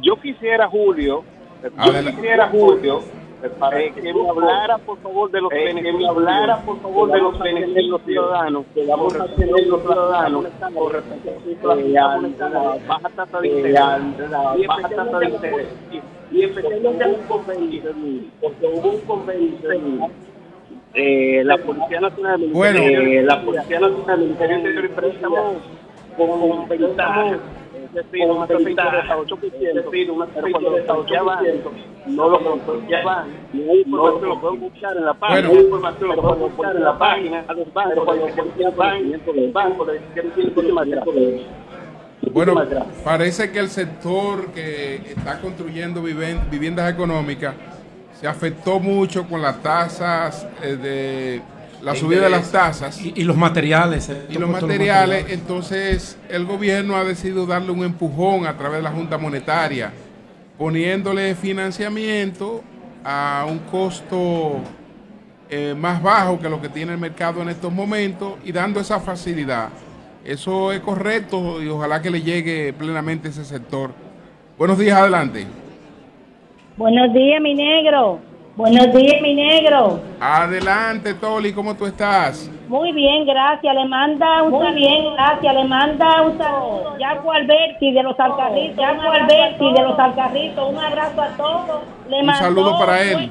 [0.00, 1.24] Yo quisiera, Julio,
[1.62, 3.00] yo Adela- quisiera, Julio,
[3.42, 5.82] Eh, que me hablara por favor de los beneficios.
[5.82, 9.80] Que me hablara por favor de los beneficios los ciudadanos que vamos a tener los
[9.80, 10.44] ciudadanos
[10.74, 13.80] con respecto a la baja tasa de interés
[14.58, 15.68] y baja tasa de interés.
[16.30, 17.82] Y hubo un convenio,
[18.42, 20.08] porque hubo un convenio
[20.92, 22.78] eh, la Policía Nacional del Bueno.
[22.80, 25.54] Ministerio, eh, la Policía Nacional del Ministerio y Préstamo
[26.18, 27.38] con ventaja,
[27.92, 31.44] de hasta 8%, es decir, una pero cuando lo confiaban,
[32.06, 36.08] no lo confiaban, no hay información, lo pueden buscar en la página, no hay información,
[36.08, 39.86] lo pueden buscar en la página, a los bancos, cuando la policía van, los bancos,
[39.88, 41.46] le dicen que tienen más gracias.
[42.32, 42.54] Bueno,
[43.02, 47.54] parece que el sector que está construyendo viviendas económicas
[48.20, 51.42] se afectó mucho con las tasas eh, de
[51.82, 54.08] la De subida de las tasas Y, y los materiales.
[54.08, 55.26] eh, y los materiales.
[55.30, 59.92] Entonces, el gobierno ha decidido darle un empujón a través de la Junta Monetaria,
[60.58, 62.62] poniéndole financiamiento
[63.04, 64.60] a un costo
[65.48, 69.00] eh, más bajo que lo que tiene el mercado en estos momentos y dando esa
[69.00, 69.70] facilidad.
[70.24, 73.90] Eso es correcto y ojalá que le llegue plenamente ese sector.
[74.58, 75.46] Buenos días, adelante.
[76.76, 78.20] Buenos días, mi negro.
[78.56, 80.00] Buenos días, mi negro.
[80.20, 82.50] Adelante, Toli, ¿cómo tú estás?
[82.68, 83.74] Muy bien, gracias.
[83.74, 85.54] Le manda un Muy bien, gracias.
[85.54, 86.96] Le manda un saludo.
[87.00, 88.84] Jaco Alberti de los Alcarritos.
[88.84, 90.68] Jaco Alberti de los Alcarritos.
[90.72, 91.82] Un abrazo a todos.
[92.08, 93.30] Le Un mandó- saludo para él.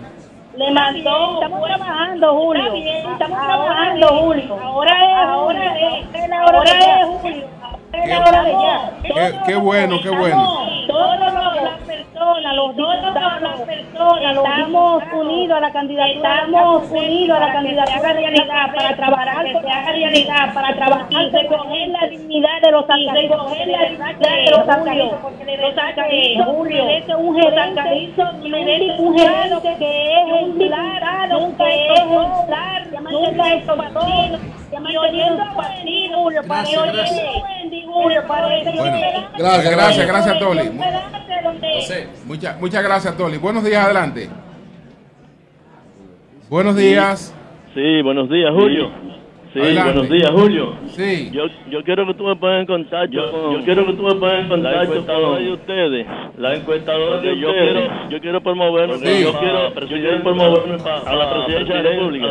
[0.58, 1.34] Le mandó.
[1.36, 2.74] Estamos trabajando, Julio.
[2.74, 4.60] Estamos trabajando, Julio.
[4.64, 6.64] Ahora es, ahora es, ahora
[7.02, 7.44] es, Julio.
[7.92, 8.92] De ya.
[9.02, 10.68] Qué, qué bueno, qué bueno.
[10.88, 13.90] Todas las personas, los todas las personas,
[14.30, 19.52] estamos unidos a la candidatura, estamos unidos a la candidatura de realidad para trabajar, que
[19.60, 24.20] se haga realidad, para trabajar y recoger la dignidad de los alcaldes, recoger la dignidad
[24.20, 26.84] de los alcaldes, porque los alcaldes, Julio,
[27.18, 27.76] un gerente,
[29.00, 36.64] un gerente que es ejemplar, nunca es ejemplar, nunca es partido, y oyendo partido, para
[38.48, 38.98] oyendo Bueno,
[39.38, 40.70] gracias, gracias, gracias, Toli.
[42.26, 43.38] Muchas, muchas gracias, Toli.
[43.38, 44.30] Buenos días, adelante.
[46.50, 47.36] Buenos días.
[47.74, 48.90] Sí, buenos días, Julio.
[49.54, 49.94] Sí, Adelante.
[49.94, 50.76] buenos días, Julio.
[50.96, 51.30] Sí.
[51.32, 53.54] Yo, yo quiero que tú me pongas en contacto con...
[53.54, 56.08] Yo quiero que tú me pongas en contacto con de ustedes.
[56.38, 59.24] La encuestadora de yo quiero, yo quiero promoverme, Sí.
[59.24, 62.28] yo quiero, yo quiero promoverme a la presidencia de la República.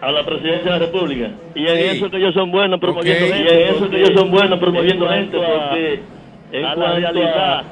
[0.00, 1.30] A la presidencia de la República.
[1.54, 1.96] Y en Sí.
[1.96, 3.42] eso que ellos son buenos promoviendo gente.
[3.54, 5.36] Y en eso que ellos son buenos promoviendo gente.
[5.38, 6.00] Porque
[6.52, 7.62] en a la realidad...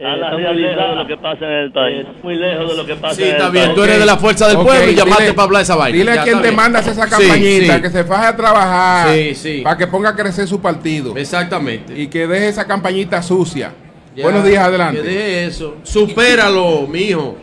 [0.00, 2.06] A la realidad de lo que pasa en el país.
[2.22, 3.64] Muy lejos de lo que pasa Sí, en el está país.
[3.64, 3.74] bien.
[3.74, 5.98] Tú eres de la fuerza del pueblo y llamaste dile- para hablar esa vaina.
[5.98, 6.56] Dile Ya, a quien está te bien.
[6.56, 7.82] mandas esa Sí, campañita sí.
[7.82, 9.60] que se faje a trabajar Sí, sí.
[9.64, 11.16] para que ponga a crecer su partido.
[11.16, 12.00] Exactamente.
[12.00, 13.72] Y que deje esa campañita sucia.
[14.14, 15.02] Ya, Buenos días, adelante.
[15.02, 15.74] Que deje eso.
[15.82, 17.36] Supéralo, mijo.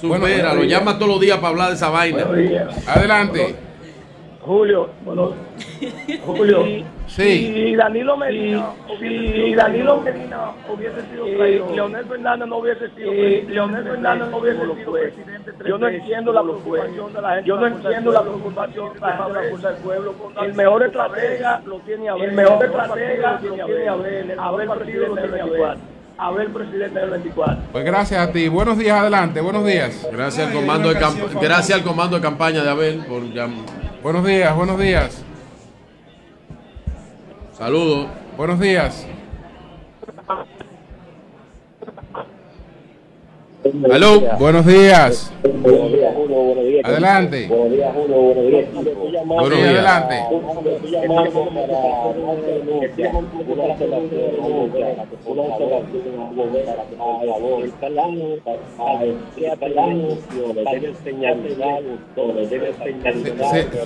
[0.00, 0.56] Supéralo.
[0.56, 2.24] Bueno, Llama todos los días para hablar de esa vaina.
[2.86, 3.56] Adelante.
[4.48, 5.34] Julio, bueno,
[6.24, 6.64] Julio,
[7.06, 7.52] Sí.
[7.52, 13.52] si Danilo Medina, si Danilo Medina hubiese sido traído, Leonel Fernández no hubiese sido presidente,
[13.52, 17.56] Leonel Fernández no hubiese sido presidente, yo no entiendo la preocupación de la gente, yo
[17.60, 19.16] no entiendo la preocupación de la
[19.50, 24.38] fuerza del pueblo, el mejor estratega lo tiene Abel, el mejor estratega lo tiene Abel,
[24.38, 25.80] Abel presidente del 24,
[26.18, 27.62] Abel presidente del 24.
[27.72, 28.48] Pues gracias a ti.
[28.48, 29.40] Buenos días, adelante.
[29.40, 30.06] Buenos días.
[30.12, 33.22] Gracias al comando de camp- gracias al comando de campaña de Abel por
[34.02, 35.24] Buenos días, buenos días.
[37.52, 38.08] Saludos.
[38.36, 39.06] Buenos días.
[43.90, 44.20] Aló.
[44.38, 45.32] Buenos días.
[45.42, 46.36] Buenos días, Julio.
[46.36, 46.84] Buenos días.
[46.84, 47.48] Adelante.
[47.48, 48.16] Buenos días, Julio.
[48.16, 48.66] Buenos días.
[49.26, 49.88] Buenos días.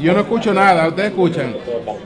[0.01, 0.89] Yo no escucho nada.
[0.89, 1.55] Ustedes escuchan.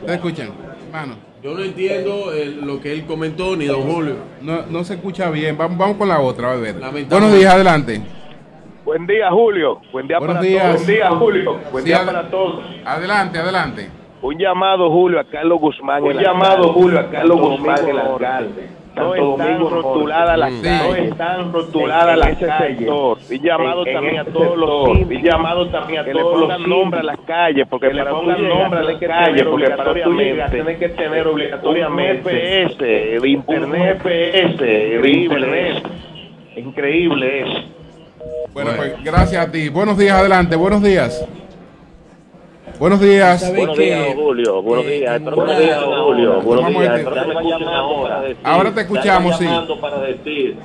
[0.01, 0.51] Ustedes escuchan.
[0.87, 1.17] Hermano.
[1.47, 4.17] Yo no entiendo el- lo que él comentó ni don Julio.
[4.43, 5.57] No, no se escucha bien.
[5.57, 6.51] Vamos, vamos con la otra.
[6.51, 6.75] A ver.
[7.09, 8.03] Buenos días, adelante.
[8.85, 9.81] Buen día, Julio.
[9.93, 10.65] Buen día Buenos para días.
[10.65, 10.85] todos.
[10.85, 11.59] Buen día, Julio.
[11.71, 12.65] Buen Sí, día para todos.
[12.85, 13.89] Adelante, adelante.
[14.23, 16.03] Un llamado, Julio, a Carlos Guzmán.
[16.03, 16.73] Un el llamado, alcalde.
[16.73, 18.69] Julio, a Carlos Guzmán, el Norte.
[18.97, 20.89] No Santo están Domingo rotuladas las calles.
[20.89, 22.91] No están rotuladas las calles.
[23.31, 25.11] Y llamado En- en también a este todos los.
[25.11, 28.11] Y llamado también a que todos le los pongan nombre a las calles, porque para
[28.11, 33.29] pongan nombre a las calles, porque para tú llegar, tienes que tener obligatoriamente GPS de
[33.29, 35.83] internet, increíble internet.
[36.57, 37.49] Increíble es.
[38.55, 39.69] Bueno, pues gracias a ti.
[39.69, 40.57] Buenos días, adelante.
[40.57, 41.23] Buenos días.
[42.79, 43.55] Buenos días.
[43.55, 44.63] Buenos días, Julio.
[44.63, 45.21] Buenos días.
[45.21, 46.41] Me digan, Julio.
[46.43, 48.37] Buenos Vamos a días.
[48.45, 49.47] Ahora te escuchamos, sí.
[49.81, 50.57] para decir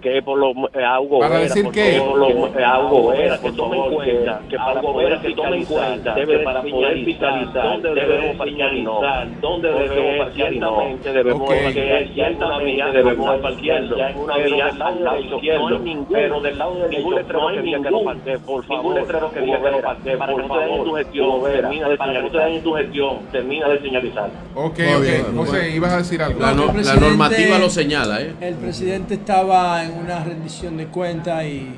[0.00, 3.52] que por lo eh, algo para vera, decir que por lo eh, algo vera, que
[3.52, 8.44] tomen cuenta que para poder que tomen cuenta debe que para poder fiscalizar dónde debemos
[8.44, 15.04] fiscalizar dónde debemos parquear no debemos parquear ciertamente debemos parquear ya en una vía al
[15.04, 15.80] lado izquierdo.
[16.10, 19.30] pero del lado de ningún letrero que diga que no parquee por favor ningún letrero
[19.30, 22.50] que diga que no parquee para que no te dañen tu gestión termina de señalizar
[22.50, 24.30] no te gestión termina de señalizar.
[24.54, 25.36] Ok ok.
[25.36, 26.40] José ibas a decir algo.
[26.40, 28.34] La normativa lo señala ¿eh?
[28.40, 31.68] el presidente estaba en una rendición de cuentas y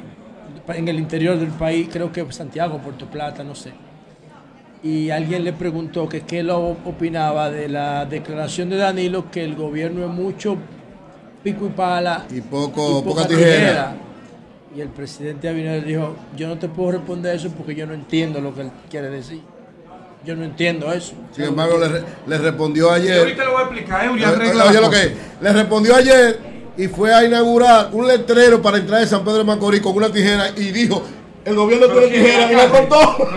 [0.68, 3.72] en el interior del país, creo que Santiago, Puerto Plata, no sé.
[4.82, 9.54] Y alguien le preguntó que qué lo opinaba de la declaración de Danilo que el
[9.54, 10.56] gobierno es mucho
[11.42, 13.94] pico y pala y poco y poca, tijera.
[14.74, 18.40] Y el presidente Abinader dijo, "Yo no te puedo responder eso porque yo no entiendo
[18.40, 19.40] lo que él quiere decir."
[20.24, 21.14] Yo no entiendo eso.
[21.34, 21.78] Sin embargo,
[22.28, 23.18] le, respondió ayer.
[23.18, 24.80] Ahorita lo voy a explicar, ¿eh?
[24.80, 29.24] Lo que Le respondió ayer y fue a inaugurar un letrero para entrar de San
[29.24, 31.02] Pedro de Macorís con una tijera y dijo,
[31.44, 33.28] el gobierno que le dijera, mira con todo.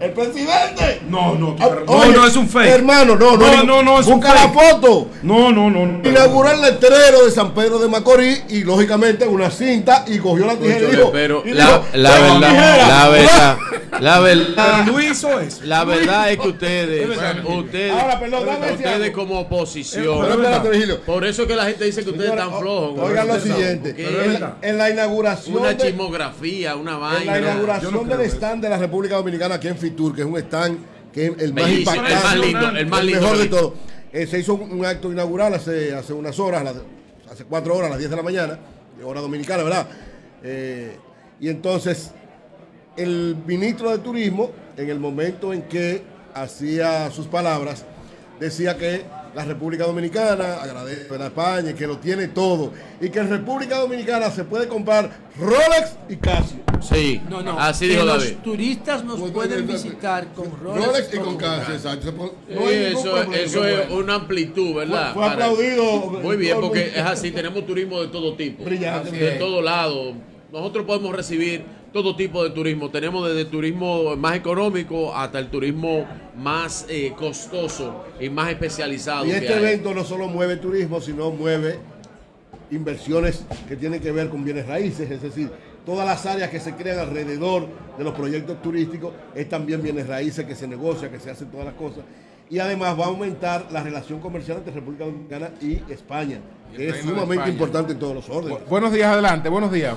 [0.00, 1.00] El presidente.
[1.08, 2.68] No, no, ah, no, no es un fake.
[2.68, 3.64] Hermano, no, no.
[3.64, 4.34] No, no, es un fake.
[4.34, 5.08] la foto.
[5.22, 5.86] No, no, no.
[5.86, 10.46] no Inauguró el letrero de San Pedro de Macorís y lógicamente una cinta y cogió
[10.46, 13.58] la tijera y dijo, pero la, verdad, la, verdad,
[14.00, 15.60] la verdad, Luis hizo eso.
[15.64, 17.08] La verdad es que ustedes,
[17.44, 17.92] ustedes,
[18.72, 20.26] ustedes como oposición.
[21.06, 23.00] Por eso es que la gente dice que ustedes están flojos.
[23.00, 23.94] Oigan lo siguiente.
[24.62, 25.56] En la inauguración.
[25.58, 29.76] Una chismografía, una eh, vaina la inauguración del stand de la República Dominicana aquí en
[29.76, 30.78] Fitur, que es un stand
[31.12, 33.74] que es el más impactante, el más lindo, el, mejor de todo.
[34.12, 36.74] Eh, se hizo un, acto inaugural hace, hace unas horas,
[37.30, 38.58] hace cuatro horas, a las 10 de la mañana,
[39.04, 39.86] hora dominicana, ¿verdad?
[40.42, 40.96] Eh,
[41.40, 42.10] y entonces,
[42.96, 46.02] el ministro de Turismo, en el momento en que
[46.34, 47.84] hacía sus palabras,
[48.40, 49.02] decía que
[49.34, 52.72] la República Dominicana, agradezco a España, que lo tiene todo.
[53.00, 56.58] Y que en República Dominicana se puede comprar Rolex y Casio.
[56.80, 57.58] Sí, no, no.
[57.58, 58.32] así dijo David.
[58.32, 62.34] Los turistas nos pueden visitar con Rolex, Rolex y con Casio, exacto.
[62.48, 65.14] Eso, eso es una amplitud, ¿verdad?
[65.14, 66.10] Fue, aplaudido.
[66.22, 69.10] Muy bien, porque es así, tenemos turismo de todo tipo, Brillante.
[69.10, 70.14] de todo lado.
[70.52, 71.64] Nosotros podemos recibir
[71.94, 72.90] todo tipo de turismo.
[72.90, 76.04] Tenemos desde el turismo más económico hasta el turismo
[76.36, 79.24] más eh, costoso y más especializado.
[79.26, 81.78] Y este evento no solo mueve turismo, sino mueve
[82.72, 85.48] inversiones que tienen que ver con bienes raíces, es decir,
[85.86, 90.44] todas las áreas que se crean alrededor de los proyectos turísticos es también bienes raíces
[90.46, 92.02] que se negocia, que se hacen todas las cosas.
[92.50, 96.40] Y además va a aumentar la relación comercial entre República Dominicana y España,
[96.74, 98.68] que es sumamente importante en todos los órdenes.
[98.68, 99.94] Buenos días, adelante, buenos días.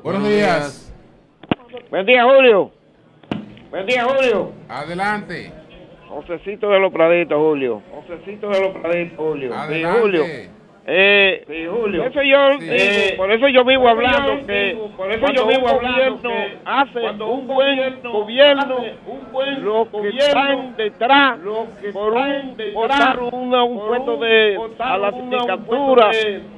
[0.00, 0.94] Buenos días.
[1.90, 2.70] Buen día, Julio.
[3.70, 4.52] Buen día, Julio.
[4.66, 5.52] Adelante.
[6.08, 7.82] Josecito de los Praditos, Julio.
[7.90, 9.54] Josecito de los Praditos, Julio.
[9.54, 10.00] Adelante.
[10.00, 10.24] Julio.
[10.84, 12.04] Eh, sí, Julio.
[12.04, 12.66] Eso yo, sí.
[12.68, 17.26] eh, por eso yo vivo hablando que por eso yo vivo hablando que hace cuando
[17.28, 21.38] un buen gobierno, un buen los que están detrás
[21.80, 26.10] que por un votar un puesto de a la sindicatura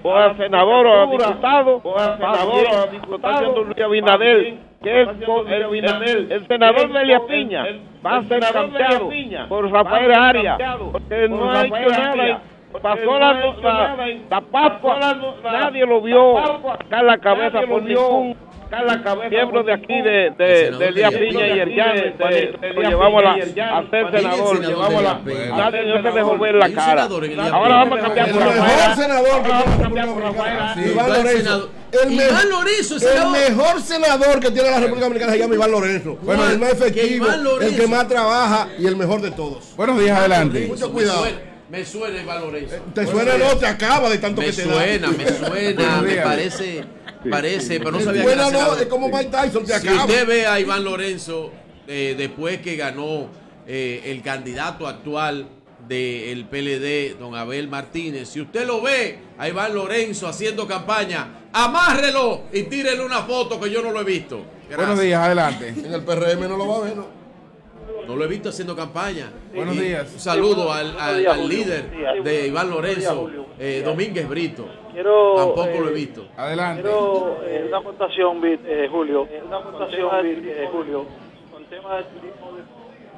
[0.03, 5.03] o al senador o al diputado o al senador o al diputado Luis Abinader que
[5.03, 7.67] es el, senador Delia Piña
[8.05, 9.11] va a ser campeado
[9.49, 10.59] por Rafael Arias
[10.93, 12.43] porque no ha hecho nada
[12.83, 13.33] pasó la,
[14.31, 14.99] la, Pascua,
[15.43, 16.35] nadie lo vio
[16.89, 18.37] caer la cabeza por ningún
[19.31, 22.15] miembro de aquí de, de, de Elías Piña y Hernández
[22.89, 27.09] llevamos a ser senador, llevamos nadie no se dejó ver la cara.
[27.53, 28.97] Ahora vamos a cambiar por Rafael.
[28.97, 31.69] senador vamos a cambiar por Rafael.
[31.95, 36.19] El, me Lorenzo, el, mejor senador que tiene la República Dominicana se llama Iván Lorenzo.
[36.23, 37.27] Bueno, el más efectivo,
[37.61, 39.77] el que más trabaja y el mejor de todos.
[39.77, 40.67] Buenos días, adelante.
[40.67, 41.25] Mucho cuidado.
[41.75, 42.77] Me suena Iván Lorenzo.
[42.77, 43.57] Eh, ¿Te suena no?
[43.57, 45.17] Te acaba de tanto me que te suena, da.
[45.17, 46.85] Me suena, me parece,
[47.29, 50.47] parece, pero no sabía que era no, es como Mike Tyson, te si usted ve
[50.47, 51.51] a Iván Lorenzo
[51.89, 53.29] eh, después que ganó
[53.67, 55.49] eh, el candidato actual
[55.89, 61.49] del de PLD, don Abel Martínez, si usted lo ve a Iván Lorenzo haciendo campaña,
[61.53, 64.45] amárrelo y tírele una foto que yo no lo he visto.
[64.77, 65.71] Buenos días, adelante.
[65.71, 67.24] En el PRM no lo va a ver, ¿no?
[68.07, 69.31] No lo he visto haciendo campaña.
[69.55, 70.13] Buenos días.
[70.13, 71.91] Un saludo al, al, al líder
[72.23, 74.67] de Iván Lorenzo, eh, Domínguez Brito.
[74.93, 76.29] Quiero, Tampoco eh, lo he eh, visto.
[76.37, 76.83] Adelante.
[76.83, 79.27] Quiero eh, una aportación, eh, Julio.
[79.47, 81.07] una aportación, eh, Julio.
[81.51, 82.63] Con tema del turismo de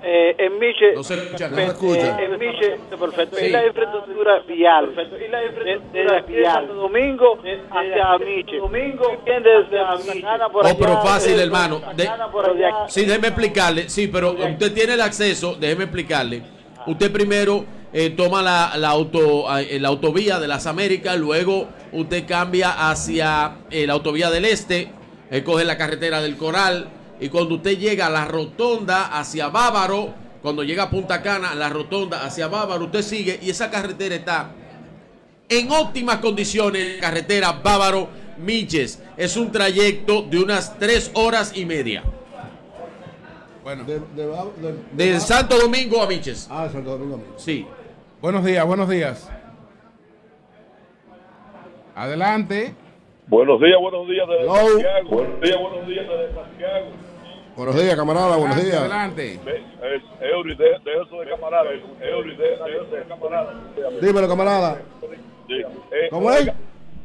[0.02, 2.20] eh, en Miche, no se escucha, no se escucha.
[2.20, 3.36] Eh, en Miche, perfecto.
[3.36, 3.46] Sí.
[3.46, 4.86] Y la infraestructura vial.
[4.88, 5.24] Perfecto.
[5.24, 6.52] Y la infraestructura vial.
[6.52, 7.38] Santo Domingo
[7.70, 8.56] hacia Miche.
[8.58, 11.80] Domingo desde por Oh, pero fácil, hermano.
[11.96, 12.08] De,
[12.88, 13.88] sí, déjeme explicarle.
[13.88, 16.42] Sí, pero usted tiene el acceso, déjeme explicarle.
[16.86, 22.26] Usted primero eh, toma la, la, auto, eh, la autovía de las Américas, luego usted
[22.26, 24.90] cambia hacia eh, la autovía del Este,
[25.30, 26.88] eh, coge la carretera del Coral,
[27.20, 31.68] y cuando usted llega a la rotonda hacia Bávaro, cuando llega a Punta Cana, la
[31.68, 34.50] rotonda hacia Bávaro, usted sigue y esa carretera está
[35.48, 39.02] en óptimas condiciones, carretera Bávaro Miches.
[39.16, 42.04] Es un trayecto de unas tres horas y media.
[43.64, 43.84] Bueno.
[44.92, 46.46] De Santo Domingo a Miches.
[46.50, 47.42] Ah, Santo Domingo a Miches.
[47.42, 47.66] Sí.
[48.20, 49.28] Buenos días, buenos días.
[51.94, 52.74] Adelante.
[53.28, 54.54] Buenos días, buenos días desde Hello.
[54.54, 55.08] Santiago.
[55.10, 56.86] Buenos días, buenos días desde Santiago.
[57.56, 58.76] Buenos días, camarada, buenos días.
[58.76, 59.40] Adelante.
[59.46, 61.70] Eh, Eury, de, de eso de camarada.
[61.72, 63.54] Eury, de, de eso de camarada.
[64.00, 64.80] Dímelo, camarada.
[65.48, 66.52] Eh, ¿Cómo es?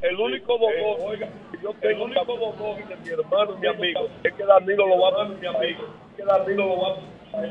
[0.02, 1.30] El único bobón, oiga,
[1.62, 4.08] yo tengo un bobón de mi hermano y mi amigo.
[4.24, 5.84] Es que Danilo lo va a mi amigo.
[6.12, 7.42] Es que Danilo lo va a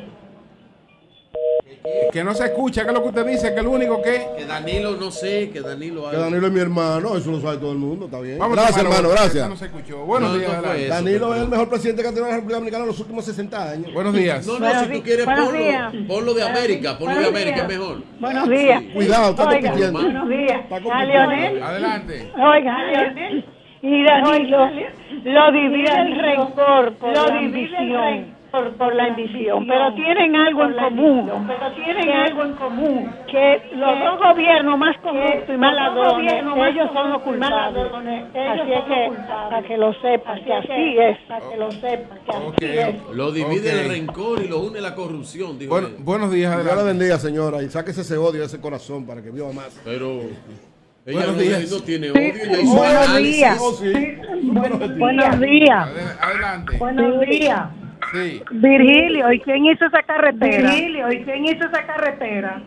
[2.12, 3.54] Que no se escucha, ¿qué es lo que usted dice?
[3.54, 4.26] Que el único que.
[4.36, 7.72] Que Danilo, no sé, que Danilo Que Danilo es mi hermano, eso lo sabe todo
[7.72, 8.38] el mundo, está bien.
[8.38, 9.48] Vamos a gracias, hermano, gracias.
[9.48, 10.04] no se escuchó.
[10.04, 10.88] Buenos días, adelante.
[10.88, 13.70] Danilo es el mejor presidente que ha tenido la República Dominicana en los últimos 60
[13.70, 13.94] años.
[13.94, 14.46] Buenos días.
[14.46, 17.70] No, no, si tú quieres ponlo, ponlo de América, ponlo de América, días.
[17.70, 18.02] es mejor.
[18.18, 18.82] Buenos días.
[18.92, 20.02] Cuidado, está Oiga, compitiendo.
[20.02, 20.60] Buenos días.
[20.92, 21.62] A Leonel.
[21.62, 22.32] Adelante.
[22.34, 23.44] Oiga, Leonel.
[23.82, 24.70] Y Danilo
[25.24, 28.39] lo divide el rencor por la ambición.
[28.50, 31.30] Por, por la ambición, pero tienen algo en común.
[31.46, 33.10] Pero tienen algo en común.
[33.30, 36.32] Que los dos gobiernos más corruptos y más ladrones,
[36.68, 37.86] ellos son los culpables.
[37.92, 41.18] Así es que, para que lo sepas, que así es.
[41.28, 43.02] Para que lo sepas, que así es.
[43.14, 45.96] Lo divide el rencor y lo une la corrupción, dijo Bueno, él.
[46.00, 49.52] buenos días, Dios la bendiga, señora, y sáquese ese odio, ese corazón para que viva
[49.52, 49.80] más.
[49.84, 50.22] Pero
[51.06, 51.70] ella Buenos no, días.
[51.70, 52.32] no tiene odio,
[52.74, 53.58] Buenos días.
[53.60, 53.92] Oh, sí.
[54.98, 55.88] Buenos días.
[56.20, 56.78] Adelante.
[56.78, 57.62] Buenos días.
[58.12, 58.42] Sí.
[58.50, 60.70] Virgilio, ¿y quién hizo esa carretera?
[60.72, 62.62] Virgilio, ¿y quién hizo esa carretera?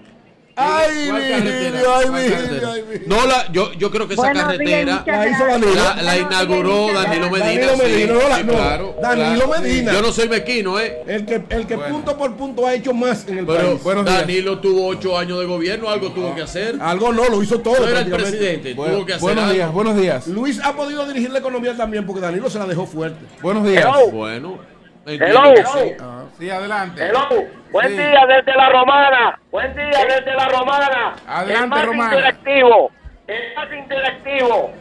[0.56, 2.72] Ay, ¿Cuál Virgilio, ay, ¿Cuál Virgilio, carretera?
[2.74, 3.08] ay, Virgilio.
[3.18, 5.74] No, la, yo, yo creo que esa Buenos carretera La hizo Danilo.
[5.74, 7.48] la, la inauguró Danilo Medina.
[7.48, 9.62] Danilo sí, Medina, no, la- sí, no, claro, Danilo claro.
[9.64, 9.94] Medina.
[9.94, 11.02] Yo no soy mequino, ¿eh?
[11.08, 11.96] El que, el que Bueno.
[11.96, 13.84] punto por punto ha hecho más en el Pero país.
[13.84, 14.20] Buenos días.
[14.20, 16.76] Danilo tuvo ocho años de gobierno, algo tuvo que hacer.
[16.80, 17.80] Algo no, lo hizo todo.
[17.80, 19.54] No era el presidente, Bueno, tuvo que hacer buenos algo.
[19.56, 20.28] días, buenos días.
[20.28, 23.26] Luis ha podido dirigir la economía también porque Danilo se la dejó fuerte.
[23.42, 23.88] Buenos días.
[24.12, 24.60] Bueno,
[25.06, 25.46] Hello.
[25.46, 25.96] entiendo que sí.
[26.40, 27.06] Sí, adelante.
[27.06, 27.28] Hello.
[27.72, 27.98] Buen Sí.
[27.98, 29.40] día desde la Romana.
[29.52, 31.16] Buen día desde la Romana.
[31.28, 32.14] Adelante, el más Romana.
[32.16, 32.92] interactivo.
[33.28, 34.72] El más interactivo.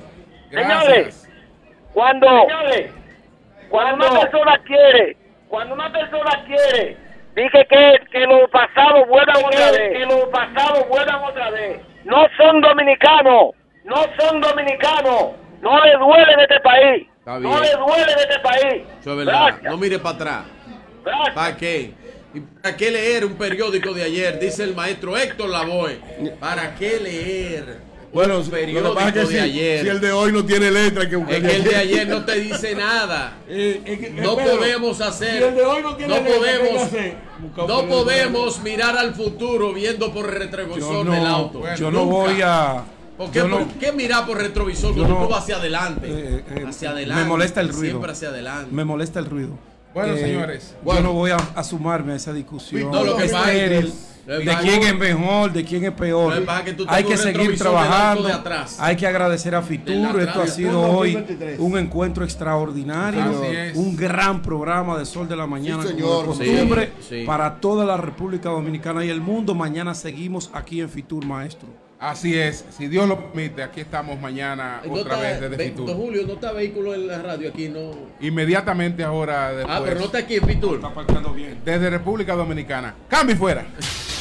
[0.51, 1.29] Señores,
[1.95, 2.27] cuando,
[3.69, 5.17] cuando una persona quiere,
[5.49, 6.97] cuando una persona quiere,
[7.35, 9.93] dije que, que los pasados vuelvan otra vez.
[9.93, 11.81] Que los pasados vuelvan otra vez.
[12.05, 13.51] No son dominicanos.
[13.85, 15.33] No son dominicanos.
[15.61, 17.09] No les duele en este país.
[17.23, 18.83] Está No les duele en este país.
[19.01, 19.47] Eso es verdad.
[19.47, 19.71] Gracias.
[19.71, 20.45] No mire para atrás.
[21.05, 21.35] Gracias.
[21.37, 21.93] ¿Para qué?
[22.35, 24.41] ¿Y ¿Para qué leer un periódico de ayer?
[24.41, 26.01] Dice el maestro Héctor Lavoe.
[26.41, 27.79] ¿Para qué leer
[28.13, 29.81] Bueno, un lo que periódico pasa es que de si, ayer?
[29.83, 32.09] si el de hoy no tiene letra, hay que buscar Es que el de ayer
[32.09, 33.35] no te dice nada.
[33.49, 35.43] Eh, es que- No podemos si hacer.
[35.45, 36.83] el de hoy no tiene No letra, ¿qué hay que podemos.
[36.83, 37.15] hacer?
[37.69, 41.63] No podemos mirar al futuro viendo por el retrovisor del auto.
[41.77, 42.15] yo no Nunca.
[42.17, 42.85] voy a.
[43.25, 43.31] ¿Por
[43.79, 46.07] qué, no- mirar por retrovisor yo cuando no- tú vas hacia adelante?
[46.09, 47.23] eh, eh, hacia adelante.
[47.23, 47.91] Me molesta el ruido.
[47.93, 48.69] Siempre hacia adelante.
[48.75, 49.51] Me molesta el ruido.
[49.95, 50.75] Bueno, Eh, señores.
[50.85, 52.91] Yo no voy a, a sumarme a esa discusión.
[52.91, 53.93] No, lo que pasa es que- estéril,
[54.25, 56.33] lo que de quién es mejor, de quién es peor.
[56.35, 58.23] Que que tú Hay que seguir trabajando.
[58.29, 58.77] de atrás.
[58.81, 60.19] Hay que agradecer a Fitur.
[60.21, 61.61] Esto ha sido hoy 2023.
[61.61, 63.23] un encuentro extraordinario.
[63.75, 65.83] Un gran programa de Sol de la Mañana.
[65.83, 67.25] Sí, como de costumbre Sí, sí.
[67.27, 69.55] para toda la República Dominicana y el mundo.
[69.55, 71.69] Mañana seguimos aquí en Fitur, maestro.
[72.03, 72.65] Así es.
[72.77, 75.87] Si Dios lo permite, aquí estamos mañana No otra está- vez desde Fitur.
[75.87, 77.93] don Julio, no está vehículo en la radio aquí, no.
[78.21, 79.77] Inmediatamente ahora después.
[79.79, 80.75] Ah, pero no está aquí en Fitur.
[80.77, 81.61] Está aparcando bien.
[81.65, 82.95] Desde República Dominicana.
[83.09, 83.67] Cambio y fuera.